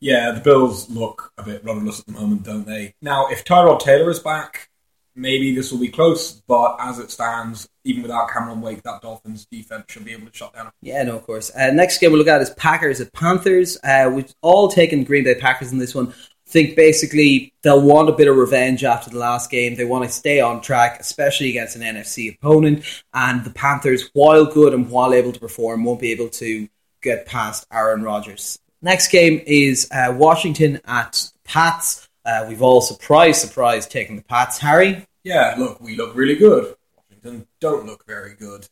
yeah. 0.00 0.30
The 0.32 0.40
Bills 0.40 0.90
look 0.90 1.32
a 1.38 1.42
bit 1.42 1.64
rudderless 1.64 2.00
at 2.00 2.06
the 2.06 2.12
moment, 2.12 2.42
don't 2.42 2.66
they? 2.66 2.94
Now, 3.00 3.28
if 3.28 3.44
Tyrod 3.44 3.80
Taylor 3.80 4.10
is 4.10 4.18
back, 4.18 4.68
maybe 5.14 5.54
this 5.54 5.72
will 5.72 5.78
be 5.80 5.88
close. 5.88 6.32
But 6.46 6.76
as 6.80 6.98
it 6.98 7.10
stands, 7.10 7.66
even 7.84 8.02
without 8.02 8.28
Cameron 8.30 8.60
Wake, 8.60 8.82
that 8.82 9.00
Dolphins 9.00 9.46
defense 9.50 9.84
should 9.88 10.04
be 10.04 10.12
able 10.12 10.26
to 10.26 10.36
shut 10.36 10.52
down. 10.54 10.70
Yeah, 10.82 11.02
no, 11.04 11.16
of 11.16 11.24
course. 11.24 11.50
Uh, 11.56 11.70
next 11.70 11.98
game 11.98 12.10
we'll 12.12 12.18
look 12.18 12.28
at 12.28 12.42
is 12.42 12.50
Packers 12.50 13.00
at 13.00 13.12
Panthers. 13.14 13.78
Uh, 13.82 14.10
we've 14.14 14.34
all 14.42 14.68
taken 14.68 15.04
Green 15.04 15.24
Bay 15.24 15.34
Packers 15.34 15.72
in 15.72 15.78
this 15.78 15.94
one. 15.94 16.12
Think 16.52 16.76
basically 16.76 17.52
they'll 17.62 17.80
want 17.80 18.08
a 18.08 18.12
bit 18.12 18.28
of 18.28 18.36
revenge 18.36 18.84
after 18.84 19.10
the 19.10 19.18
last 19.18 19.50
game. 19.50 19.74
They 19.74 19.84
want 19.84 20.04
to 20.04 20.10
stay 20.10 20.40
on 20.40 20.60
track, 20.60 21.00
especially 21.00 21.50
against 21.50 21.74
an 21.76 21.82
NFC 21.82 22.34
opponent. 22.36 22.84
And 23.14 23.44
the 23.44 23.50
Panthers, 23.50 24.10
while 24.12 24.44
good 24.46 24.74
and 24.74 24.90
while 24.90 25.12
able 25.14 25.32
to 25.32 25.40
perform, 25.40 25.84
won't 25.84 26.00
be 26.00 26.12
able 26.12 26.28
to 26.28 26.68
get 27.00 27.26
past 27.26 27.66
Aaron 27.72 28.02
Rodgers. 28.02 28.58
Next 28.82 29.08
game 29.08 29.40
is 29.46 29.88
uh, 29.90 30.14
Washington 30.16 30.80
at 30.84 31.30
Pats. 31.44 32.08
Uh, 32.24 32.44
we've 32.48 32.62
all 32.62 32.80
surprise, 32.80 33.40
surprise 33.40 33.86
taken 33.86 34.14
the 34.16 34.22
Pats. 34.22 34.58
Harry, 34.58 35.04
Yeah, 35.24 35.54
look, 35.58 35.80
we 35.80 35.96
look 35.96 36.14
really 36.14 36.36
good. 36.36 36.76
Washington 36.96 37.46
don't 37.60 37.86
look 37.86 38.04
very 38.06 38.34
good. 38.34 38.68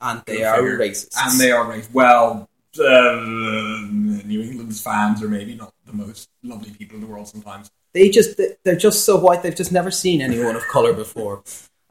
and 0.00 0.22
they 0.26 0.38
Go 0.38 0.48
are 0.48 0.56
figure. 0.56 0.78
racist. 0.78 1.16
And 1.22 1.38
they 1.40 1.50
are 1.50 1.64
racist. 1.66 1.92
Well, 1.92 2.48
uh, 2.78 3.20
New 3.90 4.40
England's 4.42 4.80
fans 4.80 5.22
are 5.22 5.28
maybe 5.28 5.54
not 5.54 5.73
the 5.96 6.06
most 6.06 6.28
lovely 6.42 6.70
people 6.70 6.96
in 6.96 7.00
the 7.00 7.06
world 7.06 7.28
sometimes. 7.28 7.70
They 7.92 8.10
just 8.10 8.40
they're 8.64 8.76
just 8.76 9.04
so 9.04 9.16
white. 9.16 9.42
They've 9.42 9.54
just 9.54 9.72
never 9.72 9.90
seen 9.90 10.20
anyone 10.20 10.56
of 10.56 10.62
color 10.68 10.92
before. 10.92 11.42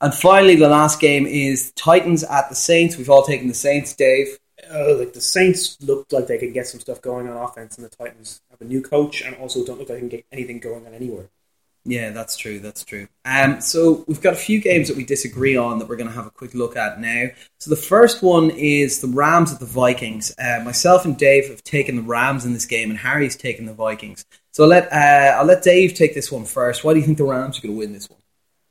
And 0.02 0.14
finally, 0.14 0.56
the 0.56 0.68
last 0.68 1.00
game 1.00 1.26
is 1.26 1.72
Titans 1.74 2.24
at 2.26 2.50
the 2.50 2.56
Saints. 2.56 2.98
We've 2.98 3.10
all 3.10 3.24
taken 3.24 3.48
the 3.48 3.54
Saints, 3.54 3.94
Dave. 3.94 4.38
Uh, 4.70 4.98
like 4.98 5.14
the 5.14 5.22
Saints 5.22 5.78
looked 5.82 6.12
like 6.12 6.28
they 6.28 6.38
could 6.38 6.54
get 6.54 6.68
some 6.68 6.80
stuff 6.80 7.02
going 7.02 7.28
on 7.30 7.38
offense, 7.38 7.78
and 7.78 7.86
the 7.86 7.96
Titans 7.96 8.42
have 8.52 8.60
a 8.62 8.66
new 8.66 8.82
coach, 8.82 9.22
and 9.22 9.36
also 9.38 9.66
don't 9.66 9.80
look 9.80 9.90
like 9.90 9.98
they 9.98 10.02
can 10.02 10.10
get 10.10 10.26
anything 10.32 10.60
going 10.60 10.86
on 10.86 10.94
anywhere. 10.94 11.30
Yeah, 11.86 12.12
that's 12.12 12.38
true. 12.38 12.60
That's 12.60 12.86
true. 12.86 13.08
Um, 13.26 13.60
so 13.60 14.06
we've 14.08 14.22
got 14.22 14.34
a 14.34 14.38
few 14.38 14.62
games 14.62 14.88
that 14.88 14.96
we 14.96 15.04
disagree 15.04 15.58
on 15.58 15.80
that 15.80 15.90
we're 15.90 15.98
going 15.98 16.08
to 16.08 16.16
have 16.16 16.26
a 16.26 16.32
quick 16.32 16.54
look 16.54 16.78
at 16.78 17.02
now. 17.02 17.28
So 17.60 17.70
the 17.70 17.76
first 17.76 18.24
one 18.24 18.52
is 18.52 19.02
the 19.02 19.08
Rams 19.08 19.52
at 19.52 19.60
the 19.60 19.66
Vikings. 19.66 20.34
Uh, 20.40 20.62
myself 20.64 21.04
and 21.04 21.18
Dave 21.18 21.50
have 21.50 21.62
taken 21.64 21.98
the 21.98 22.02
Rams 22.02 22.46
in 22.46 22.54
this 22.54 22.66
game, 22.66 22.90
and 22.90 22.98
Harry's 22.98 23.36
taken 23.36 23.66
the 23.66 23.74
Vikings. 23.74 24.26
So 24.52 24.64
I'll 24.64 24.70
let 24.70 24.92
uh, 24.94 25.38
I'll 25.38 25.46
let 25.46 25.64
Dave 25.64 25.94
take 25.94 26.14
this 26.14 26.32
one 26.32 26.46
first. 26.46 26.84
Why 26.86 26.94
do 26.94 27.00
you 27.00 27.06
think 27.06 27.18
the 27.18 27.26
Rams 27.26 27.60
are 27.60 27.62
going 27.62 27.74
to 27.74 27.80
win 27.80 27.92
this 27.92 28.10
one? 28.10 28.20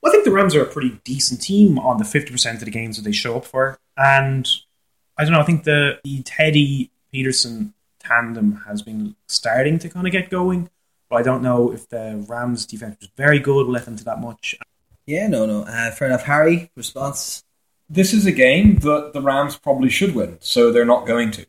Well, 0.02 0.10
I 0.10 0.14
think 0.14 0.24
the 0.24 0.32
Rams 0.32 0.54
are 0.54 0.62
a 0.62 0.66
pretty 0.66 1.00
decent 1.04 1.40
team 1.42 1.78
on 1.78 1.98
the 1.98 2.04
50% 2.04 2.54
of 2.54 2.60
the 2.60 2.70
games 2.70 2.96
that 2.96 3.02
they 3.02 3.12
show 3.12 3.36
up 3.36 3.44
for. 3.44 3.78
And 3.96 4.48
I 5.16 5.22
don't 5.22 5.32
know, 5.32 5.40
I 5.40 5.44
think 5.44 5.62
the, 5.62 6.00
the 6.02 6.22
Teddy 6.24 6.90
Peterson 7.12 7.72
tandem 8.00 8.62
has 8.66 8.82
been 8.82 9.14
starting 9.28 9.78
to 9.78 9.88
kind 9.88 10.06
of 10.06 10.12
get 10.12 10.28
going. 10.28 10.70
But 11.12 11.18
I 11.18 11.22
don't 11.24 11.42
know 11.42 11.70
if 11.70 11.90
the 11.90 12.24
Rams 12.26 12.64
defense 12.64 12.96
was 12.98 13.10
very 13.18 13.38
good, 13.38 13.66
will 13.66 13.74
let 13.74 13.84
them 13.84 13.96
to 13.96 14.04
that 14.04 14.18
much. 14.18 14.54
Yeah, 15.04 15.26
no, 15.26 15.44
no. 15.44 15.64
Uh, 15.64 15.90
fair 15.90 16.08
enough. 16.08 16.22
Harry, 16.22 16.70
response? 16.74 17.44
This 17.90 18.14
is 18.14 18.24
a 18.24 18.32
game 18.32 18.76
that 18.76 19.10
the 19.12 19.20
Rams 19.20 19.58
probably 19.58 19.90
should 19.90 20.14
win, 20.14 20.38
so 20.40 20.72
they're 20.72 20.86
not 20.86 21.06
going 21.06 21.30
to. 21.32 21.46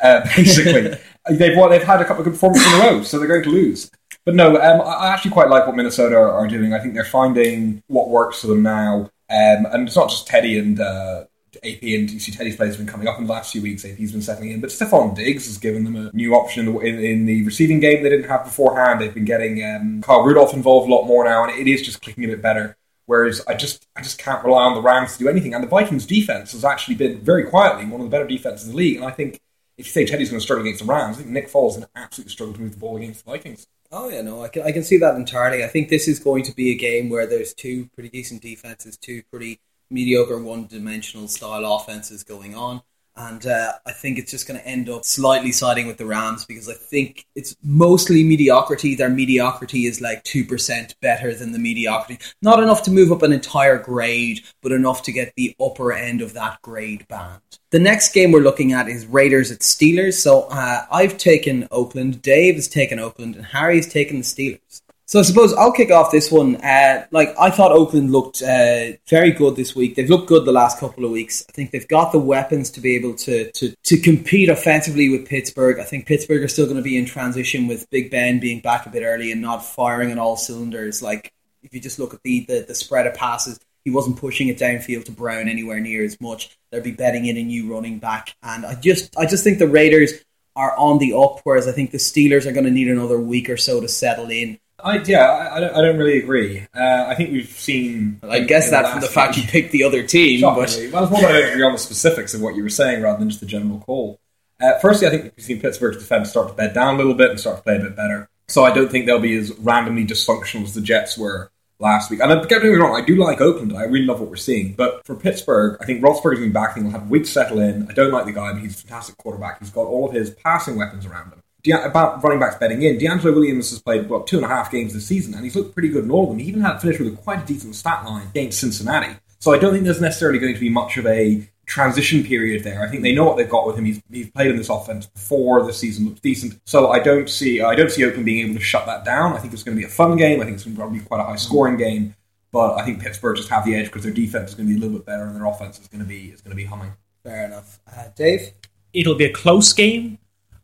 Uh, 0.00 0.20
basically, 0.36 0.96
they've 1.28 1.56
won, 1.56 1.70
they've 1.70 1.82
had 1.82 2.00
a 2.00 2.04
couple 2.04 2.20
of 2.20 2.26
good 2.26 2.34
performances 2.34 2.72
in 2.72 2.80
a 2.80 2.84
row, 2.84 3.02
so 3.02 3.18
they're 3.18 3.26
going 3.26 3.42
to 3.42 3.50
lose. 3.50 3.90
But 4.24 4.36
no, 4.36 4.50
um, 4.60 4.80
I 4.86 5.08
actually 5.08 5.32
quite 5.32 5.48
like 5.48 5.66
what 5.66 5.74
Minnesota 5.74 6.14
are, 6.14 6.30
are, 6.30 6.46
doing. 6.46 6.72
I 6.72 6.78
think 6.78 6.94
they're 6.94 7.04
finding 7.04 7.82
what 7.88 8.10
works 8.10 8.42
for 8.42 8.46
them 8.46 8.62
now, 8.62 9.10
um, 9.28 9.66
and 9.72 9.88
it's 9.88 9.96
not 9.96 10.10
just 10.10 10.28
Teddy 10.28 10.56
and 10.56 10.78
uh, 10.78 11.24
AP 11.58 11.82
and 11.82 12.10
you 12.10 12.20
see 12.20 12.32
Teddy's 12.32 12.56
plays 12.56 12.70
have 12.70 12.78
been 12.78 12.86
coming 12.86 13.08
up 13.08 13.18
in 13.18 13.26
the 13.26 13.32
last 13.32 13.52
few 13.52 13.62
weeks. 13.62 13.84
AP's 13.84 14.12
been 14.12 14.22
settling 14.22 14.50
in, 14.50 14.60
but 14.60 14.70
Stefon 14.70 15.14
Diggs 15.14 15.46
has 15.46 15.58
given 15.58 15.84
them 15.84 15.96
a 15.96 16.10
new 16.12 16.34
option 16.34 16.66
in 16.66 16.74
the, 16.74 16.80
in, 16.80 16.98
in 16.98 17.26
the 17.26 17.44
receiving 17.44 17.80
game 17.80 18.02
they 18.02 18.08
didn't 18.08 18.28
have 18.28 18.44
beforehand. 18.44 19.00
They've 19.00 19.14
been 19.14 19.24
getting 19.24 19.64
um, 19.64 20.02
Kyle 20.02 20.22
Rudolph 20.22 20.54
involved 20.54 20.88
a 20.88 20.94
lot 20.94 21.06
more 21.06 21.24
now, 21.24 21.44
and 21.44 21.58
it 21.58 21.70
is 21.70 21.82
just 21.82 22.02
clicking 22.02 22.24
a 22.24 22.28
bit 22.28 22.42
better. 22.42 22.76
Whereas 23.06 23.44
I 23.48 23.54
just 23.54 23.88
I 23.96 24.02
just 24.02 24.18
can't 24.18 24.44
rely 24.44 24.62
on 24.62 24.74
the 24.74 24.82
Rams 24.82 25.14
to 25.14 25.18
do 25.18 25.28
anything. 25.28 25.52
And 25.52 25.64
the 25.64 25.68
Vikings 25.68 26.06
defense 26.06 26.52
has 26.52 26.64
actually 26.64 26.94
been 26.94 27.20
very 27.20 27.44
quietly 27.44 27.84
one 27.84 28.00
of 28.00 28.06
the 28.06 28.10
better 28.10 28.26
defenses 28.26 28.66
in 28.66 28.72
the 28.72 28.76
league. 28.76 28.96
And 28.96 29.04
I 29.04 29.10
think 29.10 29.40
if 29.76 29.86
you 29.86 29.90
say 29.90 30.06
Teddy's 30.06 30.30
going 30.30 30.38
to 30.38 30.44
struggle 30.44 30.64
against 30.64 30.86
the 30.86 30.92
Rams, 30.92 31.16
I 31.16 31.22
think 31.22 31.32
Nick 31.32 31.50
Foles 31.50 31.70
is 31.70 31.76
going 31.78 31.88
to 31.92 32.00
absolutely 32.00 32.30
struggle 32.30 32.54
to 32.54 32.60
move 32.60 32.72
the 32.72 32.78
ball 32.78 32.96
against 32.98 33.24
the 33.24 33.30
Vikings. 33.32 33.66
Oh 33.90 34.08
yeah, 34.08 34.20
no, 34.22 34.44
I 34.44 34.48
can 34.48 34.62
I 34.62 34.70
can 34.70 34.84
see 34.84 34.98
that 34.98 35.16
entirely. 35.16 35.64
I 35.64 35.68
think 35.68 35.88
this 35.88 36.06
is 36.06 36.20
going 36.20 36.44
to 36.44 36.54
be 36.54 36.70
a 36.70 36.76
game 36.76 37.10
where 37.10 37.26
there's 37.26 37.52
two 37.52 37.86
pretty 37.94 38.10
decent 38.10 38.42
defenses, 38.42 38.96
two 38.96 39.22
pretty 39.30 39.58
mediocre 39.90 40.42
one-dimensional 40.42 41.28
style 41.28 41.64
offenses 41.64 42.22
going 42.22 42.54
on, 42.54 42.82
and 43.16 43.44
uh, 43.44 43.72
I 43.84 43.92
think 43.92 44.18
it's 44.18 44.30
just 44.30 44.46
going 44.46 44.58
to 44.58 44.66
end 44.66 44.88
up 44.88 45.04
slightly 45.04 45.52
siding 45.52 45.86
with 45.86 45.98
the 45.98 46.06
Rams 46.06 46.44
because 46.46 46.68
I 46.68 46.74
think 46.74 47.26
it's 47.34 47.56
mostly 47.62 48.22
mediocrity. 48.22 48.94
Their 48.94 49.10
mediocrity 49.10 49.86
is 49.86 50.00
like 50.00 50.22
two 50.22 50.44
percent 50.44 50.94
better 51.02 51.34
than 51.34 51.52
the 51.52 51.58
mediocrity, 51.58 52.22
not 52.40 52.62
enough 52.62 52.82
to 52.84 52.90
move 52.90 53.12
up 53.12 53.22
an 53.22 53.32
entire 53.32 53.78
grade, 53.78 54.40
but 54.62 54.72
enough 54.72 55.02
to 55.02 55.12
get 55.12 55.34
the 55.36 55.54
upper 55.60 55.92
end 55.92 56.22
of 56.22 56.32
that 56.34 56.62
grade 56.62 57.06
band. 57.08 57.40
The 57.70 57.78
next 57.80 58.14
game 58.14 58.32
we're 58.32 58.40
looking 58.40 58.72
at 58.72 58.88
is 58.88 59.06
Raiders 59.06 59.50
at 59.50 59.58
Steelers. 59.58 60.14
So 60.14 60.42
uh, 60.50 60.86
I've 60.90 61.18
taken 61.18 61.68
Oakland, 61.70 62.22
Dave 62.22 62.54
has 62.54 62.68
taken 62.68 62.98
Oakland, 62.98 63.36
and 63.36 63.44
Harry's 63.44 63.92
taken 63.92 64.18
the 64.18 64.24
Steelers. 64.24 64.82
So 65.10 65.18
I 65.18 65.22
suppose 65.22 65.52
I'll 65.54 65.72
kick 65.72 65.90
off 65.90 66.12
this 66.12 66.30
one. 66.30 66.54
Uh, 66.54 67.04
like 67.10 67.34
I 67.36 67.50
thought 67.50 67.72
Oakland 67.72 68.12
looked 68.12 68.42
uh, 68.42 68.92
very 69.08 69.32
good 69.32 69.56
this 69.56 69.74
week. 69.74 69.96
They've 69.96 70.08
looked 70.08 70.28
good 70.28 70.44
the 70.44 70.52
last 70.52 70.78
couple 70.78 71.04
of 71.04 71.10
weeks. 71.10 71.44
I 71.48 71.52
think 71.52 71.72
they've 71.72 71.88
got 71.88 72.12
the 72.12 72.20
weapons 72.20 72.70
to 72.70 72.80
be 72.80 72.94
able 72.94 73.14
to 73.14 73.50
to, 73.50 73.74
to 73.74 73.96
compete 73.98 74.48
offensively 74.48 75.08
with 75.08 75.26
Pittsburgh. 75.26 75.80
I 75.80 75.82
think 75.82 76.06
Pittsburgh 76.06 76.44
are 76.44 76.48
still 76.48 76.66
going 76.66 76.76
to 76.76 76.82
be 76.82 76.96
in 76.96 77.06
transition 77.06 77.66
with 77.66 77.90
Big 77.90 78.12
Ben 78.12 78.38
being 78.38 78.60
back 78.60 78.86
a 78.86 78.88
bit 78.88 79.02
early 79.02 79.32
and 79.32 79.42
not 79.42 79.64
firing 79.64 80.12
on 80.12 80.20
all 80.20 80.36
cylinders. 80.36 81.02
Like 81.02 81.32
if 81.64 81.74
you 81.74 81.80
just 81.80 81.98
look 81.98 82.14
at 82.14 82.22
the, 82.22 82.44
the, 82.46 82.64
the 82.68 82.74
spread 82.76 83.08
of 83.08 83.14
passes, 83.14 83.58
he 83.84 83.90
wasn't 83.90 84.16
pushing 84.16 84.46
it 84.46 84.60
downfield 84.60 85.06
to 85.06 85.10
Brown 85.10 85.48
anywhere 85.48 85.80
near 85.80 86.04
as 86.04 86.20
much. 86.20 86.56
They'd 86.70 86.84
be 86.84 86.92
betting 86.92 87.26
in 87.26 87.36
a 87.36 87.42
new 87.42 87.74
running 87.74 87.98
back, 87.98 88.36
and 88.44 88.64
I 88.64 88.76
just 88.76 89.18
I 89.18 89.26
just 89.26 89.42
think 89.42 89.58
the 89.58 89.66
Raiders 89.66 90.12
are 90.54 90.76
on 90.78 90.98
the 90.98 91.14
up, 91.14 91.40
whereas 91.42 91.66
I 91.66 91.72
think 91.72 91.90
the 91.90 91.98
Steelers 91.98 92.46
are 92.46 92.52
going 92.52 92.66
to 92.66 92.70
need 92.70 92.88
another 92.88 93.18
week 93.18 93.50
or 93.50 93.56
so 93.56 93.80
to 93.80 93.88
settle 93.88 94.30
in. 94.30 94.59
I 94.84 95.02
yeah, 95.04 95.24
I, 95.24 95.56
I, 95.56 95.60
don't, 95.60 95.76
I 95.76 95.82
don't 95.82 95.98
really 95.98 96.18
agree. 96.18 96.66
Uh, 96.74 97.06
I 97.08 97.14
think 97.14 97.32
we've 97.32 97.48
seen. 97.48 98.20
I 98.22 98.40
guess 98.40 98.70
that 98.70 98.90
from 98.90 99.00
the 99.00 99.06
fact 99.06 99.36
you 99.36 99.44
picked 99.44 99.72
the 99.72 99.84
other 99.84 100.02
team, 100.02 100.40
but 100.42 100.56
well, 100.56 100.62
it's 100.62 100.92
more 100.92 101.20
about 101.20 101.34
agree 101.34 101.62
on 101.62 101.72
the 101.72 101.78
specifics 101.78 102.34
of 102.34 102.40
what 102.40 102.54
you 102.54 102.62
were 102.62 102.68
saying 102.68 103.02
rather 103.02 103.18
than 103.18 103.28
just 103.28 103.40
the 103.40 103.46
general 103.46 103.80
call. 103.80 104.20
Uh, 104.60 104.78
firstly, 104.80 105.06
I 105.06 105.10
think 105.10 105.32
we've 105.36 105.44
seen 105.44 105.60
Pittsburgh's 105.60 105.96
defense 105.96 106.30
start 106.30 106.48
to 106.48 106.54
bed 106.54 106.74
down 106.74 106.96
a 106.96 106.98
little 106.98 107.14
bit 107.14 107.30
and 107.30 107.40
start 107.40 107.56
to 107.56 107.62
play 107.62 107.76
a 107.76 107.80
bit 107.80 107.96
better. 107.96 108.28
So 108.48 108.64
I 108.64 108.72
don't 108.72 108.90
think 108.90 109.06
they'll 109.06 109.18
be 109.18 109.36
as 109.36 109.52
randomly 109.58 110.04
dysfunctional 110.04 110.64
as 110.64 110.74
the 110.74 110.80
Jets 110.80 111.16
were 111.16 111.50
last 111.78 112.10
week. 112.10 112.20
And 112.20 112.30
don't 112.30 112.48
get 112.48 112.62
me 112.62 112.68
wrong, 112.70 113.00
I 113.00 113.04
do 113.04 113.16
like 113.16 113.40
Oakland. 113.40 113.76
I 113.76 113.84
really 113.84 114.04
love 114.04 114.20
what 114.20 114.28
we're 114.28 114.36
seeing. 114.36 114.74
But 114.74 115.04
for 115.06 115.14
Pittsburgh, 115.14 115.78
I 115.80 115.86
think 115.86 116.02
Roethlisberger's 116.02 116.40
been 116.40 116.52
back. 116.52 116.70
I 116.70 116.74
think 116.74 116.86
he'll 116.86 116.92
have 116.92 117.06
a 117.06 117.10
week 117.10 117.24
to 117.24 117.30
settle 117.30 117.60
in. 117.60 117.88
I 117.88 117.94
don't 117.94 118.12
like 118.12 118.26
the 118.26 118.32
guy, 118.32 118.52
but 118.52 118.60
he's 118.60 118.74
a 118.74 118.86
fantastic 118.86 119.16
quarterback. 119.16 119.60
He's 119.60 119.70
got 119.70 119.86
all 119.86 120.08
of 120.08 120.14
his 120.14 120.30
passing 120.30 120.76
weapons 120.76 121.06
around 121.06 121.32
him. 121.32 121.42
De- 121.62 121.84
about 121.84 122.22
running 122.22 122.40
backs 122.40 122.56
betting 122.56 122.82
in, 122.82 122.98
DeAngelo 122.98 123.34
Williams 123.34 123.70
has 123.70 123.80
played 123.80 124.08
what 124.08 124.26
two 124.26 124.36
and 124.36 124.44
a 124.44 124.48
half 124.48 124.70
games 124.70 124.94
this 124.94 125.06
season, 125.06 125.34
and 125.34 125.44
he's 125.44 125.56
looked 125.56 125.74
pretty 125.74 125.88
good 125.88 126.04
in 126.04 126.10
all 126.10 126.24
of 126.24 126.30
them. 126.30 126.38
He 126.38 126.48
even 126.48 126.62
had 126.62 126.78
finished 126.78 127.00
with 127.00 127.12
a 127.12 127.16
quite 127.16 127.42
a 127.42 127.46
decent 127.46 127.74
stat 127.74 128.04
line 128.04 128.28
against 128.28 128.60
Cincinnati. 128.60 129.16
So 129.38 129.52
I 129.52 129.58
don't 129.58 129.72
think 129.72 129.84
there's 129.84 130.00
necessarily 130.00 130.38
going 130.38 130.54
to 130.54 130.60
be 130.60 130.68
much 130.68 130.96
of 130.96 131.06
a 131.06 131.48
transition 131.70 132.24
period 132.24 132.64
there. 132.64 132.82
I 132.82 132.88
think 132.88 133.02
they 133.02 133.14
know 133.14 133.24
what 133.24 133.36
they've 133.36 133.48
got 133.48 133.66
with 133.66 133.76
him. 133.76 133.84
He's, 133.84 134.02
he's 134.10 134.28
played 134.30 134.50
in 134.50 134.56
this 134.56 134.68
offense 134.68 135.06
before. 135.06 135.64
The 135.64 135.72
season 135.72 136.06
looks 136.06 136.20
decent, 136.20 136.60
so 136.66 136.90
I 136.90 136.98
don't 136.98 137.28
see 137.30 137.60
I 137.60 137.74
don't 137.74 137.90
see 137.90 138.04
Oakland 138.04 138.26
being 138.26 138.44
able 138.44 138.58
to 138.58 138.64
shut 138.64 138.86
that 138.86 139.04
down. 139.04 139.32
I 139.34 139.38
think 139.38 139.54
it's 139.54 139.62
going 139.62 139.76
to 139.76 139.80
be 139.80 139.86
a 139.86 139.90
fun 139.90 140.16
game. 140.16 140.40
I 140.40 140.44
think 140.44 140.56
it's 140.56 140.64
going 140.64 140.76
to 140.76 140.98
be 140.98 141.04
quite 141.04 141.20
a 141.20 141.24
high 141.24 141.36
scoring 141.36 141.76
game. 141.76 142.14
But 142.52 142.74
I 142.74 142.84
think 142.84 143.00
Pittsburgh 143.00 143.36
just 143.36 143.48
have 143.50 143.64
the 143.64 143.76
edge 143.76 143.86
because 143.86 144.02
their 144.02 144.12
defense 144.12 144.50
is 144.50 144.56
going 144.56 144.68
to 144.68 144.74
be 144.74 144.78
a 144.78 144.82
little 144.82 144.98
bit 144.98 145.06
better 145.06 145.22
and 145.22 145.36
their 145.36 145.46
offense 145.46 145.78
is 145.78 145.86
going 145.86 146.00
to 146.00 146.06
be 146.06 146.30
is 146.30 146.40
going 146.40 146.50
to 146.50 146.56
be 146.56 146.64
humming. 146.64 146.92
Fair 147.22 147.46
enough, 147.46 147.78
uh, 147.86 148.08
Dave. 148.16 148.52
It'll 148.92 149.14
be 149.14 149.26
a 149.26 149.32
close 149.32 149.72
game. 149.72 150.18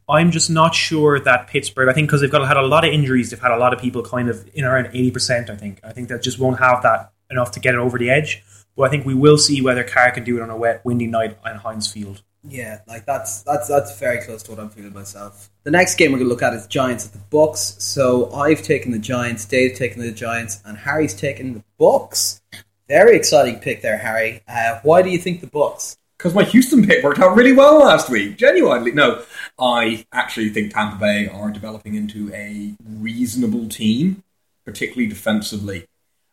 I'm 0.08 0.30
just 0.30 0.50
not 0.50 0.74
sure 0.74 1.18
that 1.20 1.48
Pittsburgh. 1.48 1.88
I 1.88 1.92
think 1.92 2.08
because 2.08 2.20
they've 2.20 2.30
got 2.30 2.46
had 2.46 2.56
a 2.56 2.66
lot 2.66 2.86
of 2.86 2.92
injuries, 2.92 3.30
they've 3.30 3.40
had 3.40 3.50
a 3.50 3.58
lot 3.58 3.72
of 3.72 3.80
people 3.80 4.02
kind 4.02 4.28
of 4.28 4.48
in 4.54 4.64
around 4.64 4.86
eighty 4.88 5.10
percent. 5.10 5.50
I 5.50 5.56
think. 5.56 5.80
I 5.82 5.92
think 5.92 6.08
they 6.08 6.18
just 6.18 6.38
won't 6.38 6.58
have 6.58 6.82
that 6.82 7.12
enough 7.30 7.50
to 7.52 7.60
get 7.60 7.74
it 7.74 7.78
over 7.78 7.98
the 7.98 8.10
edge. 8.10 8.42
But 8.76 8.84
I 8.84 8.88
think 8.90 9.06
we 9.06 9.14
will 9.14 9.38
see 9.38 9.62
whether 9.62 9.82
Carr 9.82 10.10
can 10.12 10.22
do 10.22 10.36
it 10.36 10.42
on 10.42 10.50
a 10.50 10.56
wet, 10.56 10.84
windy 10.84 11.06
night 11.06 11.38
on 11.44 11.56
Heinz 11.56 11.90
Field. 11.90 12.22
Yeah, 12.48 12.80
like 12.86 13.06
that's 13.06 13.42
that's 13.42 13.66
that's 13.66 13.98
very 13.98 14.22
close 14.22 14.42
to 14.44 14.52
what 14.52 14.60
I'm 14.60 14.68
feeling 14.68 14.92
myself. 14.92 15.50
The 15.64 15.70
next 15.70 15.96
game 15.96 16.12
we're 16.12 16.18
going 16.18 16.28
to 16.28 16.32
look 16.32 16.42
at 16.42 16.54
is 16.54 16.66
Giants 16.66 17.06
at 17.06 17.12
the 17.12 17.18
Bucks. 17.18 17.76
So 17.78 18.30
I've 18.32 18.62
taken 18.62 18.92
the 18.92 18.98
Giants, 18.98 19.44
Dave's 19.46 19.78
taken 19.78 20.00
the 20.00 20.12
Giants, 20.12 20.60
and 20.64 20.78
Harry's 20.78 21.14
taken 21.14 21.54
the 21.54 21.64
Bucks. 21.78 22.40
Very 22.88 23.16
exciting 23.16 23.58
pick 23.58 23.82
there, 23.82 23.98
Harry. 23.98 24.42
Uh, 24.46 24.78
why 24.84 25.02
do 25.02 25.10
you 25.10 25.18
think 25.18 25.40
the 25.40 25.48
Bucks? 25.48 25.98
Because 26.26 26.34
my 26.34 26.42
Houston 26.42 26.84
pick 26.84 27.04
worked 27.04 27.20
out 27.20 27.36
really 27.36 27.52
well 27.52 27.78
last 27.78 28.10
week. 28.10 28.36
Genuinely, 28.36 28.90
no, 28.90 29.22
I 29.60 30.06
actually 30.12 30.48
think 30.48 30.74
Tampa 30.74 30.96
Bay 30.96 31.28
are 31.28 31.52
developing 31.52 31.94
into 31.94 32.34
a 32.34 32.74
reasonable 32.84 33.68
team, 33.68 34.24
particularly 34.64 35.06
defensively. 35.06 35.86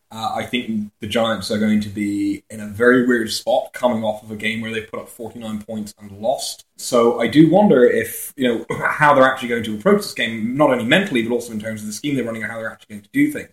Uh, 0.09 0.33
I 0.33 0.47
think 0.47 0.89
the 0.99 1.05
Giants 1.05 1.51
are 1.51 1.59
going 1.59 1.79
to 1.81 1.89
be 1.89 2.43
in 2.49 2.59
a 2.59 2.65
very 2.65 3.05
weird 3.05 3.31
spot 3.31 3.71
coming 3.73 4.03
off 4.03 4.23
of 4.23 4.31
a 4.31 4.35
game 4.35 4.61
where 4.61 4.71
they 4.71 4.81
put 4.81 4.99
up 4.99 5.09
49 5.09 5.61
points 5.61 5.93
and 5.99 6.09
lost. 6.19 6.65
So 6.75 7.19
I 7.19 7.27
do 7.27 7.47
wonder 7.51 7.83
if, 7.83 8.33
you 8.35 8.47
know, 8.47 8.65
how 8.87 9.13
they're 9.13 9.31
actually 9.31 9.49
going 9.49 9.63
to 9.65 9.75
approach 9.75 10.01
this 10.01 10.13
game, 10.15 10.57
not 10.57 10.71
only 10.71 10.85
mentally, 10.85 11.21
but 11.21 11.35
also 11.35 11.53
in 11.53 11.59
terms 11.59 11.81
of 11.81 11.85
the 11.85 11.93
scheme 11.93 12.15
they're 12.15 12.25
running 12.25 12.41
and 12.41 12.51
how 12.51 12.57
they're 12.57 12.71
actually 12.71 12.95
going 12.95 13.03
to 13.03 13.09
do 13.13 13.31
things. 13.31 13.49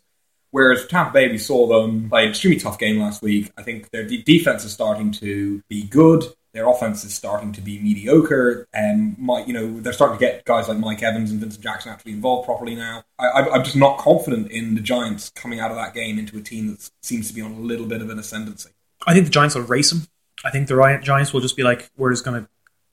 Whereas 0.51 0.87
Tampa 0.87 1.13
Bay, 1.13 1.29
we 1.29 1.39
saw 1.39 1.67
them 1.67 2.09
play 2.09 2.25
an 2.25 2.31
extremely 2.31 2.59
tough 2.59 2.79
game 2.79 2.99
last 2.99 3.23
week. 3.23 3.53
I 3.57 3.63
think 3.63 3.91
their 3.91 4.05
defense 4.05 4.65
is 4.65 4.73
starting 4.73 5.13
to 5.13 5.63
be 5.69 5.85
good. 5.85 6.25
Their 6.53 6.69
offense 6.69 7.05
is 7.05 7.15
starting 7.15 7.53
to 7.53 7.61
be 7.61 7.79
mediocre, 7.79 8.67
and 8.73 9.17
my, 9.17 9.45
you 9.45 9.53
know 9.53 9.79
they're 9.81 9.93
starting 9.93 10.19
to 10.19 10.25
get 10.25 10.45
guys 10.45 10.69
like 10.69 10.79
Mike 10.79 11.01
Evans 11.01 11.31
and 11.31 11.39
Vincent 11.39 11.63
Jackson 11.63 11.93
actually 11.93 12.11
involved 12.11 12.45
properly 12.45 12.75
now. 12.75 13.05
I, 13.21 13.47
am 13.55 13.63
just 13.63 13.77
not 13.77 13.99
confident 13.99 14.51
in 14.51 14.75
the 14.75 14.81
Giants 14.81 15.31
coming 15.31 15.61
out 15.61 15.71
of 15.71 15.77
that 15.77 15.95
game 15.95 16.19
into 16.19 16.37
a 16.37 16.41
team 16.41 16.67
that 16.73 16.91
seems 17.03 17.29
to 17.29 17.35
be 17.35 17.41
on 17.41 17.53
a 17.53 17.61
little 17.61 17.87
bit 17.87 18.03
of 18.03 18.11
an 18.11 18.19
ascendancy. 18.19 18.71
I 19.07 19.15
think 19.15 19.27
the 19.27 19.31
Giants 19.31 19.55
will 19.55 19.63
race 19.63 19.91
them. 19.91 20.09
I 20.45 20.51
think 20.51 20.67
the 20.67 21.01
Giants 21.03 21.33
will 21.33 21.41
just 21.41 21.57
be 21.57 21.63
like, 21.63 21.89
we're 21.97 22.11
just 22.11 22.25
going 22.25 22.43
to 22.43 22.51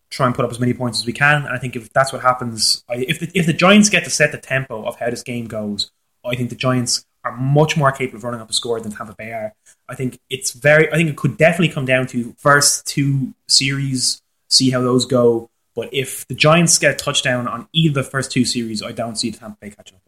try 0.09 0.25
and 0.25 0.35
put 0.35 0.45
up 0.45 0.51
as 0.51 0.59
many 0.59 0.73
points 0.73 0.99
as 0.99 1.05
we 1.05 1.13
can. 1.13 1.45
And 1.45 1.53
I 1.53 1.57
think 1.57 1.75
if 1.75 1.91
that's 1.93 2.13
what 2.13 2.21
happens, 2.21 2.83
if 2.89 3.19
the, 3.19 3.31
if 3.33 3.45
the 3.45 3.53
Giants 3.53 3.89
get 3.89 4.03
to 4.03 4.09
set 4.09 4.31
the 4.31 4.37
tempo 4.37 4.85
of 4.85 4.99
how 4.99 5.09
this 5.09 5.23
game 5.23 5.47
goes, 5.47 5.91
I 6.25 6.35
think 6.35 6.49
the 6.49 6.55
Giants 6.55 7.05
are 7.27 7.37
much 7.37 7.77
more 7.77 7.91
capable 7.91 8.17
of 8.17 8.23
running 8.23 8.41
up 8.41 8.49
a 8.49 8.53
score 8.53 8.79
than 8.79 8.91
Tampa 8.91 9.15
Bay 9.17 9.31
are. 9.31 9.53
I 9.89 9.95
think 9.95 10.19
it's 10.29 10.51
very. 10.51 10.91
I 10.91 10.95
think 10.95 11.09
it 11.09 11.17
could 11.17 11.37
definitely 11.37 11.73
come 11.73 11.85
down 11.85 12.07
to 12.07 12.35
first 12.37 12.87
two 12.87 13.33
series, 13.47 14.21
see 14.49 14.69
how 14.69 14.81
those 14.81 15.05
go. 15.05 15.49
But 15.75 15.93
if 15.93 16.27
the 16.27 16.33
Giants 16.33 16.77
get 16.79 16.93
a 16.93 16.95
touchdown 16.95 17.47
on 17.47 17.67
either 17.73 18.01
the 18.01 18.09
first 18.09 18.31
two 18.31 18.45
series, 18.45 18.81
I 18.81 18.91
don't 18.91 19.15
see 19.15 19.31
Tampa 19.31 19.57
Bay 19.59 19.69
catching 19.69 19.97
up. 19.97 20.01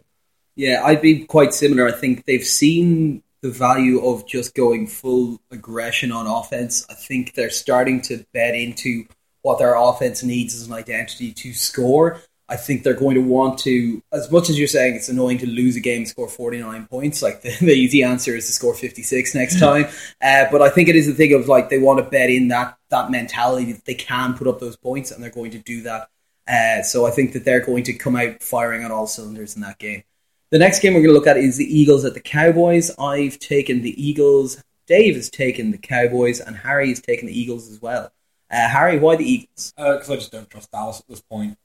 Yeah, 0.55 0.83
I'd 0.83 1.01
be 1.01 1.23
quite 1.23 1.53
similar. 1.53 1.87
I 1.87 1.93
think 1.93 2.25
they've 2.25 2.43
seen 2.43 3.23
the 3.41 3.49
value 3.49 4.05
of 4.05 4.27
just 4.27 4.53
going 4.53 4.87
full 4.87 5.39
aggression 5.51 6.11
on 6.11 6.27
offense. 6.27 6.85
I 6.89 6.95
think 6.95 7.33
they're 7.33 7.49
starting 7.49 8.01
to 8.01 8.25
bet 8.33 8.55
into 8.55 9.05
what 9.41 9.59
their 9.59 9.75
offense 9.75 10.21
needs 10.21 10.53
as 10.55 10.67
an 10.67 10.73
identity 10.73 11.31
to 11.31 11.53
score. 11.53 12.19
I 12.49 12.55
think 12.57 12.83
they're 12.83 12.93
going 12.95 13.15
to 13.15 13.21
want 13.21 13.59
to, 13.59 14.01
as 14.11 14.31
much 14.31 14.49
as 14.49 14.57
you're 14.57 14.67
saying 14.67 14.95
it's 14.95 15.07
annoying 15.07 15.37
to 15.37 15.47
lose 15.47 15.75
a 15.75 15.79
game, 15.79 16.05
score 16.05 16.27
49 16.27 16.87
points, 16.87 17.21
like 17.21 17.41
the, 17.43 17.55
the 17.59 17.73
easy 17.73 18.03
answer 18.03 18.35
is 18.35 18.47
to 18.47 18.51
score 18.51 18.73
56 18.73 19.35
next 19.35 19.59
time. 19.59 19.85
uh, 20.21 20.45
but 20.51 20.61
I 20.61 20.69
think 20.69 20.89
it 20.89 20.95
is 20.95 21.05
the 21.07 21.13
thing 21.13 21.33
of 21.33 21.47
like 21.47 21.69
they 21.69 21.77
want 21.77 22.03
to 22.03 22.09
bet 22.09 22.29
in 22.29 22.47
that, 22.49 22.77
that 22.89 23.11
mentality 23.11 23.71
that 23.73 23.85
they 23.85 23.93
can 23.93 24.33
put 24.33 24.47
up 24.47 24.59
those 24.59 24.75
points 24.75 25.11
and 25.11 25.23
they're 25.23 25.29
going 25.29 25.51
to 25.51 25.59
do 25.59 25.83
that. 25.83 26.09
Uh, 26.47 26.81
so 26.81 27.05
I 27.05 27.11
think 27.11 27.33
that 27.33 27.45
they're 27.45 27.63
going 27.63 27.83
to 27.83 27.93
come 27.93 28.15
out 28.15 28.41
firing 28.41 28.83
on 28.83 28.91
all 28.91 29.05
cylinders 29.05 29.55
in 29.55 29.61
that 29.61 29.77
game. 29.77 30.03
The 30.49 30.57
next 30.57 30.79
game 30.79 30.95
we're 30.95 31.01
going 31.01 31.13
to 31.13 31.19
look 31.19 31.27
at 31.27 31.37
is 31.37 31.57
the 31.57 31.79
Eagles 31.79 32.05
at 32.05 32.15
the 32.15 32.19
Cowboys. 32.19 32.89
I've 32.97 33.37
taken 33.37 33.83
the 33.83 34.03
Eagles. 34.03 34.63
Dave 34.87 35.15
has 35.15 35.29
taken 35.29 35.69
the 35.69 35.77
Cowboys, 35.77 36.39
and 36.39 36.57
Harry 36.57 36.89
has 36.89 36.99
taken 36.99 37.27
the 37.27 37.39
Eagles 37.39 37.69
as 37.69 37.79
well. 37.79 38.11
Uh, 38.49 38.67
Harry, 38.67 38.97
why 38.97 39.15
the 39.15 39.31
Eagles? 39.31 39.71
Because 39.77 40.09
Uh, 40.09 40.13
I 40.13 40.15
just 40.15 40.31
don't 40.31 40.49
trust 40.49 40.71
Dallas 40.71 40.99
at 40.99 41.07
this 41.07 41.21
point. 41.21 41.55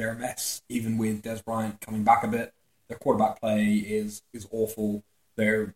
They're 0.00 0.12
a 0.12 0.18
mess, 0.18 0.62
even 0.70 0.96
with 0.96 1.22
Dez 1.22 1.44
Bryant 1.44 1.78
coming 1.82 2.04
back 2.04 2.24
a 2.24 2.26
bit. 2.26 2.54
Their 2.88 2.96
quarterback 2.96 3.38
play 3.38 3.74
is 3.74 4.22
is 4.32 4.48
awful. 4.50 5.02
They're 5.36 5.74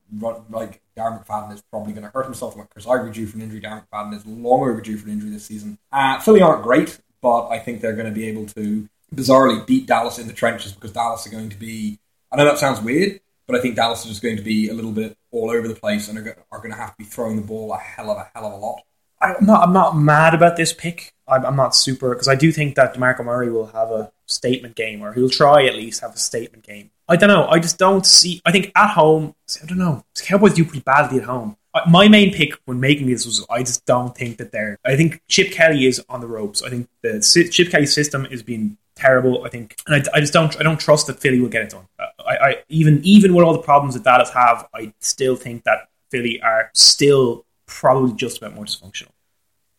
like 0.49 0.81
Darren 0.97 1.23
McFadden 1.23 1.53
is 1.53 1.63
probably 1.71 1.93
going 1.93 2.05
to 2.05 2.11
hurt 2.11 2.25
himself. 2.25 2.57
Like 2.57 2.71
Chris 2.71 2.87
Ivory 2.87 3.13
due 3.13 3.27
for 3.27 3.37
an 3.37 3.43
injury. 3.43 3.61
Darren 3.61 3.85
McFadden 3.87 4.17
is 4.17 4.25
long 4.25 4.63
overdue 4.63 4.97
for 4.97 5.09
an 5.09 5.13
injury 5.13 5.29
this 5.29 5.45
season. 5.45 5.77
Uh, 5.93 6.19
Philly 6.21 6.41
aren't 6.41 6.63
great, 6.63 6.99
but 7.21 7.49
I 7.49 7.59
think 7.59 7.83
they're 7.83 7.93
going 7.93 8.07
to 8.07 8.19
be 8.19 8.27
able 8.29 8.47
to 8.47 8.89
bizarrely 9.15 9.67
beat 9.67 9.87
Dallas 9.87 10.19
in 10.19 10.27
the 10.27 10.33
trenches 10.33 10.73
because 10.73 10.93
Dallas 10.93 11.27
are 11.27 11.31
going 11.31 11.51
to 11.51 11.59
be. 11.59 11.99
I 12.33 12.37
know 12.37 12.47
that 12.47 12.57
sounds 12.59 12.81
weird, 12.81 13.21
but 13.47 13.57
I 13.57 13.61
think 13.61 13.77
Dallas 13.77 14.05
is 14.05 14.09
just 14.09 14.23
going 14.23 14.39
to 14.39 14.43
be 14.43 14.71
a 14.71 14.75
little 14.75 14.93
bit 14.93 15.19
all 15.33 15.51
over 15.51 15.69
the 15.69 15.75
place 15.75 16.09
and 16.09 16.17
are 16.17 16.45
are 16.51 16.61
going 16.61 16.71
to 16.71 16.79
have 16.79 16.93
to 16.93 16.97
be 16.97 17.05
throwing 17.05 17.37
the 17.37 17.43
ball 17.43 17.75
a 17.75 17.77
hell 17.77 18.11
of 18.11 18.17
a 18.17 18.31
hell 18.35 18.47
of 18.47 18.55
a 18.55 18.57
lot. 18.57 18.81
I'm 19.21 19.45
not. 19.45 19.69
I'm 19.69 19.75
not 19.75 19.99
mad 19.99 20.33
about 20.33 20.57
this 20.57 20.73
pick. 20.73 21.13
I'm, 21.29 21.45
I'm 21.45 21.57
not 21.57 21.77
super 21.77 22.15
because 22.15 22.29
I 22.29 22.37
do 22.37 22.51
think 22.53 22.75
that 22.77 22.95
Demarco 22.95 23.23
Murray 23.23 23.51
will 23.51 23.67
have 23.67 23.91
a 23.91 24.11
statement 24.27 24.75
game, 24.75 25.03
or 25.03 25.13
he'll 25.13 25.29
try 25.29 25.65
at 25.67 25.75
least 25.75 26.01
have 26.01 26.15
a 26.15 26.19
statement 26.19 26.65
game. 26.65 26.91
I 27.09 27.17
don't 27.17 27.29
know. 27.29 27.47
I 27.49 27.59
just 27.59 27.79
don't 27.79 28.07
see. 28.07 28.41
I 28.45 28.53
think 28.53 28.73
at 28.75 28.91
home, 28.91 29.35
I 29.63 29.67
don't 29.67 29.79
know. 29.79 30.05
The 30.15 30.23
Cowboys 30.23 30.55
do 30.55 30.65
pretty 30.65 30.81
badly 30.81 31.19
at 31.19 31.25
home. 31.25 31.57
My 31.89 32.07
main 32.07 32.33
pick 32.33 32.55
when 32.67 32.79
making 32.79 33.09
this 33.09 33.27
was 33.27 33.45
I 33.51 33.63
just 33.65 33.85
don't 33.85 34.17
think 34.17 34.39
that 34.39 34.53
they're. 34.53 34.79
I 34.85 34.97
think 34.97 35.21
Chip 35.29 35.51
Kelly 35.51 35.87
is 35.87 36.03
on 36.09 36.21
the 36.21 36.29
ropes. 36.29 36.63
I 36.63 36.71
think 36.71 36.89
the 37.03 37.21
Chip 37.51 37.71
Kelly 37.71 37.87
system 37.87 38.27
is 38.27 38.43
being 38.43 38.79
terrible. 38.95 39.45
I 39.45 39.49
think, 39.49 39.77
and 39.87 39.97
I, 39.97 40.17
I 40.17 40.21
just 40.21 40.33
don't. 40.33 40.59
I 40.59 40.63
don't 40.63 40.79
trust 40.79 41.09
that 41.09 41.21
Philly 41.21 41.41
will 41.41 41.49
get 41.49 41.63
it 41.63 41.71
done. 41.71 41.87
Uh, 41.99 42.07
I, 42.25 42.37
I 42.37 42.57
even 42.69 43.01
even 43.05 43.35
with 43.35 43.45
all 43.45 43.53
the 43.53 43.59
problems 43.59 43.95
that 43.95 44.05
Dallas 44.05 44.31
have, 44.31 44.69
I 44.73 44.95
still 45.01 45.37
think 45.37 45.65
that 45.65 45.89
Philly 46.11 46.41
are 46.43 46.71
still 46.75 47.45
probably 47.67 48.15
just 48.15 48.39
about 48.39 48.55
more 48.55 48.65
dysfunctional. 48.65 49.11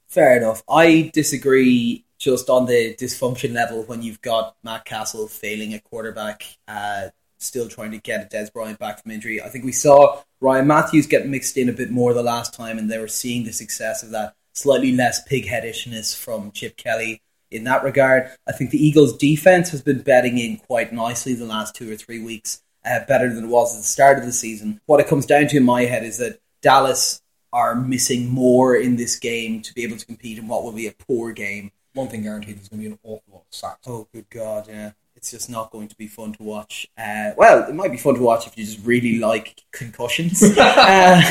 Fair 0.07 0.37
enough. 0.37 0.63
I 0.69 1.11
disagree 1.13 2.04
just 2.25 2.49
on 2.49 2.65
the 2.65 2.95
dysfunction 2.95 3.53
level 3.53 3.83
when 3.83 4.01
you've 4.01 4.19
got 4.19 4.55
Matt 4.63 4.83
Cassel 4.83 5.27
failing 5.27 5.75
at 5.75 5.83
quarterback, 5.83 6.43
uh, 6.67 7.09
still 7.37 7.69
trying 7.69 7.91
to 7.91 7.99
get 7.99 8.31
Dez 8.31 8.51
Bryant 8.51 8.79
back 8.79 8.99
from 8.99 9.11
injury. 9.11 9.39
I 9.39 9.49
think 9.49 9.63
we 9.63 9.71
saw 9.71 10.23
Ryan 10.41 10.65
Mathews 10.65 11.05
get 11.05 11.27
mixed 11.27 11.55
in 11.55 11.69
a 11.69 11.73
bit 11.73 11.91
more 11.91 12.15
the 12.15 12.23
last 12.23 12.51
time, 12.51 12.79
and 12.79 12.89
they 12.89 12.97
were 12.97 13.07
seeing 13.07 13.43
the 13.43 13.53
success 13.53 14.01
of 14.01 14.09
that 14.09 14.33
slightly 14.53 14.91
less 14.91 15.21
pigheadishness 15.29 16.17
from 16.17 16.51
Chip 16.51 16.77
Kelly 16.77 17.21
in 17.51 17.63
that 17.65 17.83
regard. 17.83 18.31
I 18.47 18.53
think 18.53 18.71
the 18.71 18.83
Eagles' 18.83 19.15
defense 19.17 19.69
has 19.69 19.83
been 19.83 20.01
betting 20.01 20.39
in 20.39 20.57
quite 20.57 20.91
nicely 20.91 21.35
the 21.35 21.45
last 21.45 21.75
two 21.75 21.93
or 21.93 21.95
three 21.95 22.23
weeks, 22.23 22.63
uh, 22.83 23.01
better 23.07 23.31
than 23.31 23.43
it 23.43 23.49
was 23.49 23.75
at 23.75 23.81
the 23.81 23.83
start 23.83 24.17
of 24.17 24.25
the 24.25 24.31
season. 24.31 24.81
What 24.87 24.99
it 24.99 25.07
comes 25.07 25.27
down 25.27 25.45
to 25.49 25.57
in 25.57 25.63
my 25.63 25.83
head 25.83 26.03
is 26.03 26.17
that 26.17 26.39
Dallas 26.63 27.21
are 27.53 27.75
missing 27.75 28.31
more 28.31 28.75
in 28.75 28.95
this 28.95 29.19
game 29.19 29.61
to 29.61 29.75
be 29.75 29.83
able 29.83 29.97
to 29.97 30.05
compete 30.07 30.39
in 30.39 30.47
what 30.47 30.63
will 30.63 30.71
be 30.71 30.87
a 30.87 30.91
poor 30.91 31.31
game. 31.31 31.71
One 31.95 32.09
thing 32.09 32.23
guaranteed, 32.23 32.57
there's 32.57 32.67
going 32.67 32.83
to 32.83 32.89
be 32.89 32.93
an 32.93 32.99
awful 33.03 33.23
lot 33.31 33.45
of 33.49 33.55
sacks. 33.55 33.87
Oh, 33.87 34.07
good 34.13 34.29
God, 34.29 34.67
yeah. 34.67 34.91
It's 35.15 35.31
just 35.31 35.49
not 35.49 35.71
going 35.71 35.87
to 35.87 35.95
be 35.95 36.07
fun 36.07 36.33
to 36.33 36.43
watch. 36.43 36.87
Uh, 36.97 37.31
well, 37.37 37.67
it 37.69 37.73
might 37.73 37.91
be 37.91 37.97
fun 37.97 38.15
to 38.15 38.21
watch 38.21 38.45
if 38.47 38.57
you 38.57 38.65
just 38.65 38.85
really 38.85 39.17
like 39.17 39.63
concussions. 39.71 40.43
uh, 40.57 41.21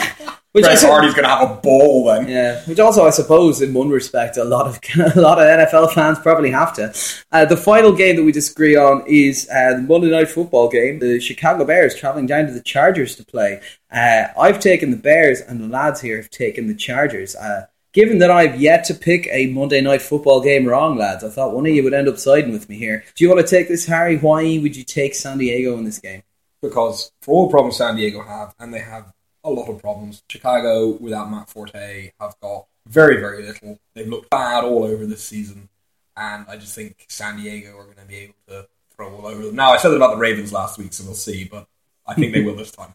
which 0.53 0.65
su- 0.65 0.87
Hardy's 0.87 1.12
going 1.15 1.25
to 1.25 1.29
have 1.29 1.51
a 1.51 1.55
ball 1.57 2.05
then. 2.07 2.29
Yeah, 2.29 2.62
which 2.65 2.79
also 2.79 3.05
I 3.05 3.11
suppose, 3.11 3.61
in 3.61 3.75
one 3.75 3.91
respect, 3.91 4.37
a 4.37 4.45
lot 4.45 4.67
of 4.67 4.79
a 5.17 5.21
lot 5.21 5.39
of 5.39 5.45
NFL 5.45 5.93
fans 5.93 6.19
probably 6.21 6.51
have 6.53 6.73
to. 6.77 6.95
Uh, 7.31 7.45
the 7.45 7.57
final 7.57 7.93
game 7.93 8.17
that 8.17 8.23
we 8.23 8.33
disagree 8.33 8.77
on 8.77 9.05
is 9.07 9.49
uh, 9.51 9.75
the 9.75 9.83
Monday 9.83 10.11
Night 10.11 10.29
Football 10.29 10.69
game. 10.69 11.01
The 11.01 11.21
Chicago 11.21 11.65
Bears 11.65 11.95
traveling 11.95 12.27
down 12.27 12.47
to 12.47 12.53
the 12.53 12.62
Chargers 12.62 13.17
to 13.17 13.25
play. 13.25 13.61
Uh, 13.91 14.29
I've 14.39 14.61
taken 14.61 14.93
the 14.93 14.97
Bears, 14.97 15.41
and 15.41 15.61
the 15.61 15.69
lads 15.69 16.01
here 16.01 16.17
have 16.17 16.31
taken 16.31 16.69
the 16.69 16.75
Chargers. 16.75 17.35
Uh, 17.35 17.67
given 17.95 18.18
that 18.18 18.30
I've 18.30 18.61
yet 18.61 18.84
to 18.84 18.95
pick 18.95 19.26
a 19.30 19.47
Monday 19.47 19.80
Night 19.80 20.03
Football 20.03 20.42
game 20.42 20.66
wrong, 20.66 20.99
lads, 20.99 21.24
I 21.24 21.30
thought 21.30 21.55
one 21.55 21.64
of 21.64 21.72
you 21.72 21.82
would 21.82 21.95
end 21.95 22.09
up 22.09 22.18
siding 22.18 22.53
with 22.53 22.68
me 22.68 22.76
here. 22.76 23.05
Do 23.14 23.24
you 23.24 23.30
want 23.30 23.47
to 23.47 23.51
take 23.51 23.68
this, 23.68 23.86
Harry? 23.86 24.18
Why 24.18 24.59
would 24.59 24.76
you 24.76 24.84
take 24.84 25.14
San 25.14 25.38
Diego 25.38 25.78
in 25.78 25.84
this 25.84 25.99
game? 25.99 26.22
because 26.64 27.12
for 27.20 27.34
all 27.34 27.47
the 27.47 27.51
problems 27.51 27.76
San 27.76 27.97
Diego 27.97 28.22
have, 28.22 28.55
and 28.59 28.72
they 28.72 28.80
have 28.80 29.12
a 29.45 29.51
lot 29.51 29.68
of 29.68 29.80
problems, 29.80 30.22
Chicago 30.28 30.92
without 30.92 31.30
Matt 31.30 31.51
Forte 31.51 32.12
have 32.18 32.34
got 32.40 32.66
very, 32.86 33.20
very 33.20 33.45
little. 33.45 33.78
They've 33.95 34.09
looked 34.09 34.30
bad 34.30 34.64
all 34.64 34.84
over 34.84 35.07
this 35.07 35.22
season, 35.22 35.68
and 36.16 36.47
I 36.49 36.57
just 36.57 36.74
think 36.74 37.05
San 37.09 37.36
Diego 37.36 37.76
are 37.76 37.84
going 37.84 37.97
to 37.97 38.07
be 38.07 38.16
able 38.16 38.34
to 38.49 38.66
throw 38.97 39.14
all 39.14 39.26
over 39.26 39.45
them. 39.45 39.57
Now, 39.57 39.72
I 39.72 39.76
said 39.76 39.92
about 39.92 40.12
the 40.12 40.20
Ravens 40.20 40.53
last 40.53 40.78
week, 40.78 40.92
so 40.92 41.05
we'll 41.05 41.14
see, 41.14 41.45
but 41.45 41.66
I 42.07 42.14
think 42.14 42.32
they 42.32 42.42
will 42.42 42.57
this 42.57 42.70
time. 42.70 42.95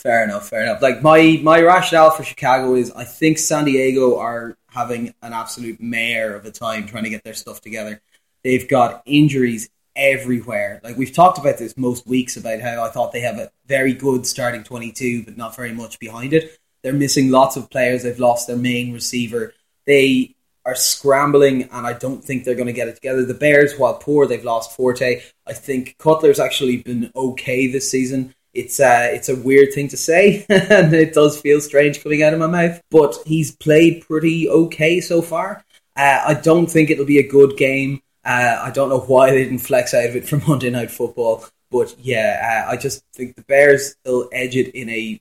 Fair 0.00 0.24
enough, 0.24 0.48
fair 0.48 0.62
enough. 0.62 0.80
Like 0.80 1.02
my 1.02 1.38
my 1.42 1.60
rationale 1.60 2.10
for 2.10 2.24
Chicago 2.24 2.74
is 2.74 2.90
I 2.92 3.04
think 3.04 3.36
San 3.36 3.66
Diego 3.66 4.18
are 4.18 4.56
having 4.70 5.12
an 5.20 5.34
absolute 5.34 5.78
mare 5.78 6.34
of 6.34 6.46
a 6.46 6.50
time 6.50 6.86
trying 6.86 7.04
to 7.04 7.10
get 7.10 7.22
their 7.22 7.34
stuff 7.34 7.60
together. 7.60 8.00
They've 8.42 8.66
got 8.66 9.02
injuries 9.04 9.68
everywhere. 9.94 10.80
Like 10.82 10.96
we've 10.96 11.12
talked 11.12 11.36
about 11.36 11.58
this 11.58 11.76
most 11.76 12.06
weeks 12.06 12.38
about 12.38 12.60
how 12.60 12.82
I 12.82 12.88
thought 12.88 13.12
they 13.12 13.20
have 13.20 13.38
a 13.38 13.50
very 13.66 13.92
good 13.92 14.24
starting 14.24 14.64
twenty 14.64 14.90
two, 14.90 15.22
but 15.22 15.36
not 15.36 15.54
very 15.54 15.72
much 15.72 15.98
behind 15.98 16.32
it. 16.32 16.58
They're 16.82 16.94
missing 16.94 17.30
lots 17.30 17.56
of 17.56 17.68
players. 17.68 18.02
They've 18.02 18.18
lost 18.18 18.46
their 18.46 18.56
main 18.56 18.94
receiver. 18.94 19.52
They 19.86 20.34
are 20.64 20.74
scrambling, 20.74 21.64
and 21.64 21.86
I 21.86 21.92
don't 21.92 22.24
think 22.24 22.44
they're 22.44 22.54
going 22.54 22.68
to 22.68 22.72
get 22.72 22.88
it 22.88 22.94
together. 22.94 23.26
The 23.26 23.34
Bears, 23.34 23.78
while 23.78 23.94
poor, 23.94 24.26
they've 24.26 24.42
lost 24.42 24.74
Forte. 24.74 25.20
I 25.46 25.52
think 25.52 25.96
Cutler's 25.98 26.40
actually 26.40 26.78
been 26.78 27.12
okay 27.14 27.66
this 27.66 27.90
season. 27.90 28.34
It's 28.52 28.80
uh, 28.80 29.08
it's 29.12 29.28
a 29.28 29.36
weird 29.36 29.72
thing 29.72 29.88
to 29.88 29.96
say, 29.96 30.44
and 30.48 30.92
it 30.92 31.14
does 31.14 31.40
feel 31.40 31.60
strange 31.60 32.02
coming 32.02 32.22
out 32.22 32.32
of 32.32 32.40
my 32.40 32.46
mouth. 32.46 32.80
But 32.90 33.16
he's 33.24 33.54
played 33.54 34.06
pretty 34.06 34.48
okay 34.48 35.00
so 35.00 35.22
far. 35.22 35.64
Uh, 35.96 36.22
I 36.26 36.34
don't 36.34 36.66
think 36.66 36.90
it'll 36.90 37.04
be 37.04 37.18
a 37.18 37.28
good 37.28 37.56
game. 37.56 38.02
Uh, 38.24 38.60
I 38.62 38.70
don't 38.70 38.88
know 38.88 39.00
why 39.00 39.30
they 39.30 39.44
didn't 39.44 39.58
flex 39.58 39.94
out 39.94 40.06
of 40.06 40.16
it 40.16 40.28
for 40.28 40.36
Monday 40.48 40.70
Night 40.70 40.90
Football, 40.90 41.44
but 41.70 41.94
yeah, 41.98 42.64
uh, 42.66 42.72
I 42.72 42.76
just 42.76 43.04
think 43.14 43.36
the 43.36 43.42
Bears 43.42 43.96
will 44.04 44.28
edge 44.32 44.56
it 44.56 44.74
in 44.74 44.88
a 44.88 45.20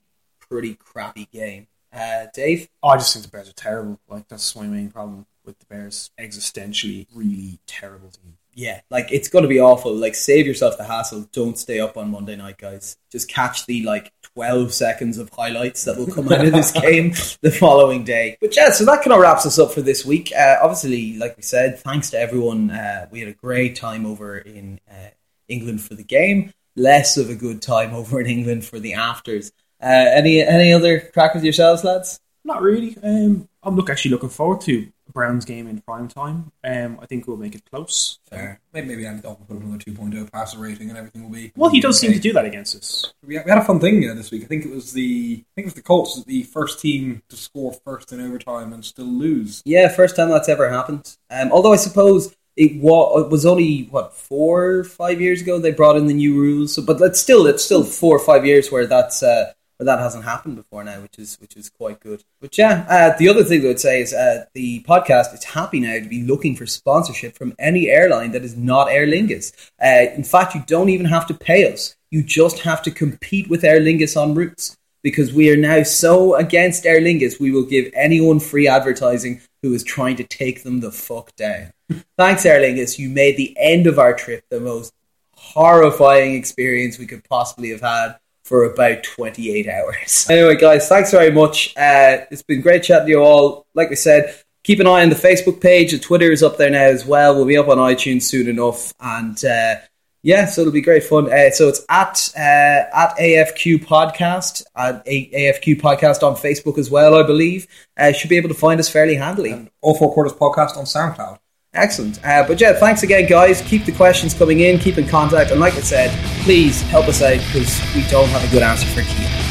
pretty 0.50 0.76
crappy 0.76 1.28
game. 1.32 1.68
Uh, 1.94 2.26
Dave, 2.34 2.68
I 2.84 2.98
just 2.98 3.14
think 3.14 3.26
the 3.26 3.32
Bears 3.32 3.50
are 3.50 3.54
terrible. 3.54 4.00
Like 4.08 4.28
that's 4.28 4.56
my 4.56 4.66
main 4.66 4.90
problem 4.90 5.28
with 5.46 5.60
the 5.60 5.66
Bears. 5.66 6.12
Existentially, 6.20 7.08
really 7.14 7.60
terrible 7.68 8.10
team. 8.10 8.39
Yeah, 8.54 8.82
like 8.90 9.12
it's 9.12 9.30
going 9.30 9.44
to 9.44 9.50
be 9.50 9.60
awful. 9.60 9.96
Like, 9.96 10.16
save 10.16 10.46
yourself 10.46 10.78
the 10.78 10.84
hassle. 10.84 11.30
Don't 11.32 11.58
stay 11.58 11.80
up 11.80 11.98
on 11.98 12.12
Monday 12.12 12.36
night, 12.36 12.58
guys. 12.58 12.98
Just 13.12 13.30
catch 13.30 13.66
the 13.66 13.84
like 13.84 14.12
twelve 14.22 14.74
seconds 14.74 15.18
of 15.18 15.30
highlights 15.30 15.84
that 15.86 15.98
will 15.98 16.08
come 16.08 16.32
out 16.32 16.46
of 16.46 16.54
this 16.54 16.72
game 16.82 17.12
the 17.42 17.52
following 17.52 18.04
day. 18.04 18.38
But 18.42 18.56
yeah, 18.56 18.72
so 18.72 18.86
that 18.86 19.02
kind 19.04 19.14
of 19.14 19.20
wraps 19.20 19.46
us 19.46 19.60
up 19.60 19.72
for 19.72 19.82
this 19.82 20.06
week. 20.06 20.32
Uh, 20.38 20.58
obviously, 20.62 21.18
like 21.18 21.38
we 21.38 21.44
said, 21.44 21.80
thanks 21.80 22.10
to 22.12 22.20
everyone. 22.20 22.72
Uh, 22.72 23.08
we 23.12 23.20
had 23.20 23.30
a 23.30 23.34
great 23.34 23.76
time 23.76 24.06
over 24.06 24.38
in 24.38 24.80
uh, 24.90 25.10
England 25.48 25.82
for 25.82 25.96
the 25.96 26.04
game. 26.04 26.54
Less 26.76 27.18
of 27.18 27.30
a 27.30 27.36
good 27.36 27.62
time 27.62 27.94
over 27.94 28.20
in 28.20 28.28
England 28.28 28.66
for 28.66 28.80
the 28.80 28.94
afters. 28.94 29.52
Uh, 29.82 29.88
any 29.88 30.42
any 30.42 30.74
other 30.74 31.00
crack 31.00 31.34
with 31.34 31.44
yourselves, 31.44 31.84
lads? 31.84 32.20
Not 32.44 32.62
really. 32.62 32.98
Um, 33.04 33.48
I'm 33.64 33.76
look 33.76 33.90
actually 33.90 34.12
looking 34.12 34.30
forward 34.30 34.62
to 34.62 34.92
Brown's 35.12 35.46
game 35.46 35.68
in 35.68 35.82
prime 35.82 36.08
time. 36.08 36.52
Um, 36.64 37.00
I 37.02 37.06
think 37.06 37.28
we'll 37.28 37.38
make 37.38 37.56
it 37.56 37.64
close. 37.70 38.20
Fair. 38.30 38.60
Maybe, 38.74 38.88
maybe 38.88 39.06
Andy 39.06 39.22
Dalton 39.22 39.46
will 39.48 39.58
put 39.58 39.66
another 39.66 39.84
2.0 39.84 40.32
passer 40.32 40.60
rating 40.60 40.90
and 40.90 40.98
everything 40.98 41.24
will 41.24 41.32
be. 41.32 41.52
Well, 41.56 41.70
he 41.70 41.80
does 41.80 42.00
seem 42.00 42.14
to 42.14 42.20
do 42.20 42.34
that 42.34 42.46
against 42.46 42.76
us. 42.76 43.14
We 43.26 43.36
had, 43.36 43.46
we 43.46 43.52
had 43.52 43.60
a 43.60 43.66
fun 43.66 43.80
thing 43.80 44.08
uh, 44.10 44.14
this 44.14 44.32
week. 44.32 44.44
I 44.44 44.48
think 44.48 44.66
it 44.66 44.72
was 44.72 44.94
the 44.94 45.44
I 45.44 45.52
think 45.56 45.66
it 45.66 45.70
was 45.70 45.74
the 45.74 45.82
Colts, 45.82 46.24
the 46.24 46.44
first 46.44 46.80
team 46.80 47.24
to 47.30 47.36
score 47.36 47.74
first 47.74 48.12
in 48.12 48.22
overtime 48.22 48.74
and 48.74 48.84
still 48.86 49.06
lose. 49.06 49.62
Yeah, 49.66 49.88
first 49.90 50.16
time 50.16 50.30
that's 50.30 50.50
ever 50.50 50.70
happened. 50.70 51.18
Um, 51.30 51.52
although 51.52 51.74
I 51.74 51.78
suppose 51.78 52.36
it 52.56 52.82
was, 52.82 53.24
it 53.24 53.32
was 53.32 53.46
only 53.46 53.84
what 53.90 54.14
four 54.14 54.66
or 54.66 54.84
five 54.84 55.22
years 55.22 55.42
ago 55.42 55.60
they 55.60 55.72
brought 55.72 55.96
in 55.96 56.08
the 56.08 56.14
new 56.14 56.40
rules. 56.40 56.76
So, 56.76 56.82
but 56.82 57.02
it's 57.02 57.20
still 57.20 57.48
it's 57.48 57.64
still 57.64 57.84
four 57.84 58.16
or 58.16 58.20
five 58.20 58.46
years 58.46 58.72
where 58.72 58.86
that's 58.86 59.24
uh, 59.24 59.54
where 59.80 59.86
that 59.86 60.00
hasn't 60.00 60.26
happened 60.26 60.58
before 60.58 60.84
now, 60.84 61.00
which 61.00 61.18
is 61.18 61.38
which 61.40 61.56
is 61.56 61.70
quite 61.70 62.02
good. 62.02 62.22
But 62.42 62.58
yeah, 62.58 62.86
uh, 62.90 63.18
the 63.18 63.30
other 63.30 63.46
thing 63.46 63.64
I 63.64 63.68
would 63.68 63.80
say 63.80 64.02
is 64.02 64.14
uh, 64.14 64.46
the 64.54 64.84
podcast 64.84 65.34
is 65.34 65.46
happy 65.46 65.80
now 65.80 65.94
to 65.94 66.10
be 66.10 66.22
looking 66.22 66.56
for 66.56 66.66
sponsorship 66.66 67.38
from 67.38 67.56
any 67.58 67.88
airline 67.88 68.32
that 68.34 68.44
is 68.44 68.58
not 68.58 68.90
Aer 68.90 69.08
Lingus. 69.08 69.54
Uh, 69.82 70.12
in 70.14 70.26
fact, 70.26 70.54
you 70.54 70.64
don't 70.68 70.90
even 70.90 71.06
have 71.06 71.26
to 71.28 71.34
pay 71.34 71.72
us; 71.72 71.96
you 72.12 72.22
just 72.22 72.60
have 72.60 72.84
to 72.84 72.92
compete 72.92 73.50
with 73.50 73.64
Aer 73.64 73.80
Lingus 73.80 74.22
on 74.22 74.36
routes 74.36 74.76
because 75.02 75.32
we 75.32 75.50
are 75.50 75.56
now 75.56 75.82
so 75.84 76.36
against 76.36 76.86
Aer 76.86 77.00
Lingus, 77.00 77.40
we 77.40 77.52
will 77.52 77.66
give 77.66 77.90
anyone 77.94 78.42
free 78.42 78.68
advertising 78.68 79.40
who 79.64 79.74
is 79.74 79.84
trying 79.84 80.18
to 80.18 80.26
take 80.26 80.64
them 80.64 80.82
the 80.82 80.92
fuck 80.92 81.34
down. 81.38 81.72
Thanks, 82.18 82.46
Aer 82.46 82.60
Lingus. 82.60 83.00
You 83.00 83.08
made 83.08 83.38
the 83.38 83.56
end 83.58 83.88
of 83.88 83.98
our 83.98 84.14
trip 84.14 84.44
the 84.50 84.60
most 84.60 84.92
horrifying 85.36 86.36
experience 86.36 87.00
we 87.00 87.08
could 87.08 87.24
possibly 87.24 87.70
have 87.70 87.80
had 87.80 88.20
for 88.50 88.64
about 88.64 89.04
28 89.04 89.68
hours. 89.68 90.28
Anyway, 90.30 90.56
guys, 90.56 90.90
thanks 90.90 91.12
very 91.12 91.32
much. 91.32 91.74
Uh, 91.78 92.26
it's 92.32 92.42
been 92.42 92.62
great 92.62 92.84
chatting 92.84 93.06
to 93.06 93.12
you 93.12 93.20
all. 93.20 93.66
Like 93.76 93.90
we 93.90 93.96
said, 93.96 94.36
keep 94.64 94.80
an 94.80 94.88
eye 94.88 95.04
on 95.04 95.10
the 95.10 95.16
Facebook 95.16 95.62
page. 95.62 95.92
The 95.92 96.00
Twitter 96.00 96.32
is 96.32 96.42
up 96.44 96.58
there 96.58 96.70
now 96.72 96.82
as 96.84 97.06
well. 97.06 97.36
We'll 97.36 97.46
be 97.46 97.58
up 97.58 97.68
on 97.68 97.78
iTunes 97.78 98.24
soon 98.24 98.48
enough. 98.48 98.92
And 99.00 99.44
uh, 99.46 99.76
yeah, 100.24 100.46
so 100.48 100.62
it'll 100.62 100.74
be 100.74 100.82
great 100.82 101.04
fun. 101.04 101.32
Uh, 101.32 101.52
so 101.52 101.68
it's 101.70 101.86
at 101.90 102.32
uh, 102.36 102.90
at 102.94 103.16
AFQ 103.18 103.86
Podcast, 103.86 104.64
at 104.76 105.04
A- 105.06 105.30
AFQ 105.32 105.80
Podcast 105.80 106.24
on 106.24 106.36
Facebook 106.36 106.78
as 106.78 106.90
well, 106.90 107.16
I 107.16 107.24
believe. 107.24 107.68
Uh, 107.96 108.12
should 108.12 108.30
be 108.30 108.38
able 108.38 108.50
to 108.50 108.56
find 108.56 108.80
us 108.80 108.90
fairly 108.90 109.16
handily. 109.16 109.52
And 109.52 109.70
All 109.82 109.96
Four 109.96 110.12
Quarters 110.14 110.34
podcast 110.34 110.76
on 110.76 110.86
SoundCloud. 110.86 111.40
Excellent. 111.74 112.24
Uh, 112.26 112.46
but 112.48 112.60
yeah, 112.60 112.74
thanks 112.74 113.04
again, 113.04 113.28
guys. 113.30 113.62
Keep 113.62 113.86
the 113.86 113.92
questions 113.92 114.34
coming 114.34 114.62
in, 114.62 114.80
keep 114.80 114.98
in 114.98 115.08
contact, 115.08 115.52
and 115.52 115.60
like 115.60 115.76
I 115.76 115.82
said, 115.82 116.10
please 116.44 116.82
help 116.84 117.08
us 117.08 117.22
out 117.22 117.38
because 117.38 117.80
we 117.94 118.02
don't 118.10 118.30
have 118.30 118.44
a 118.44 118.52
good 118.52 118.64
answer 118.64 118.88
for 118.88 119.02
Keane. 119.04 119.49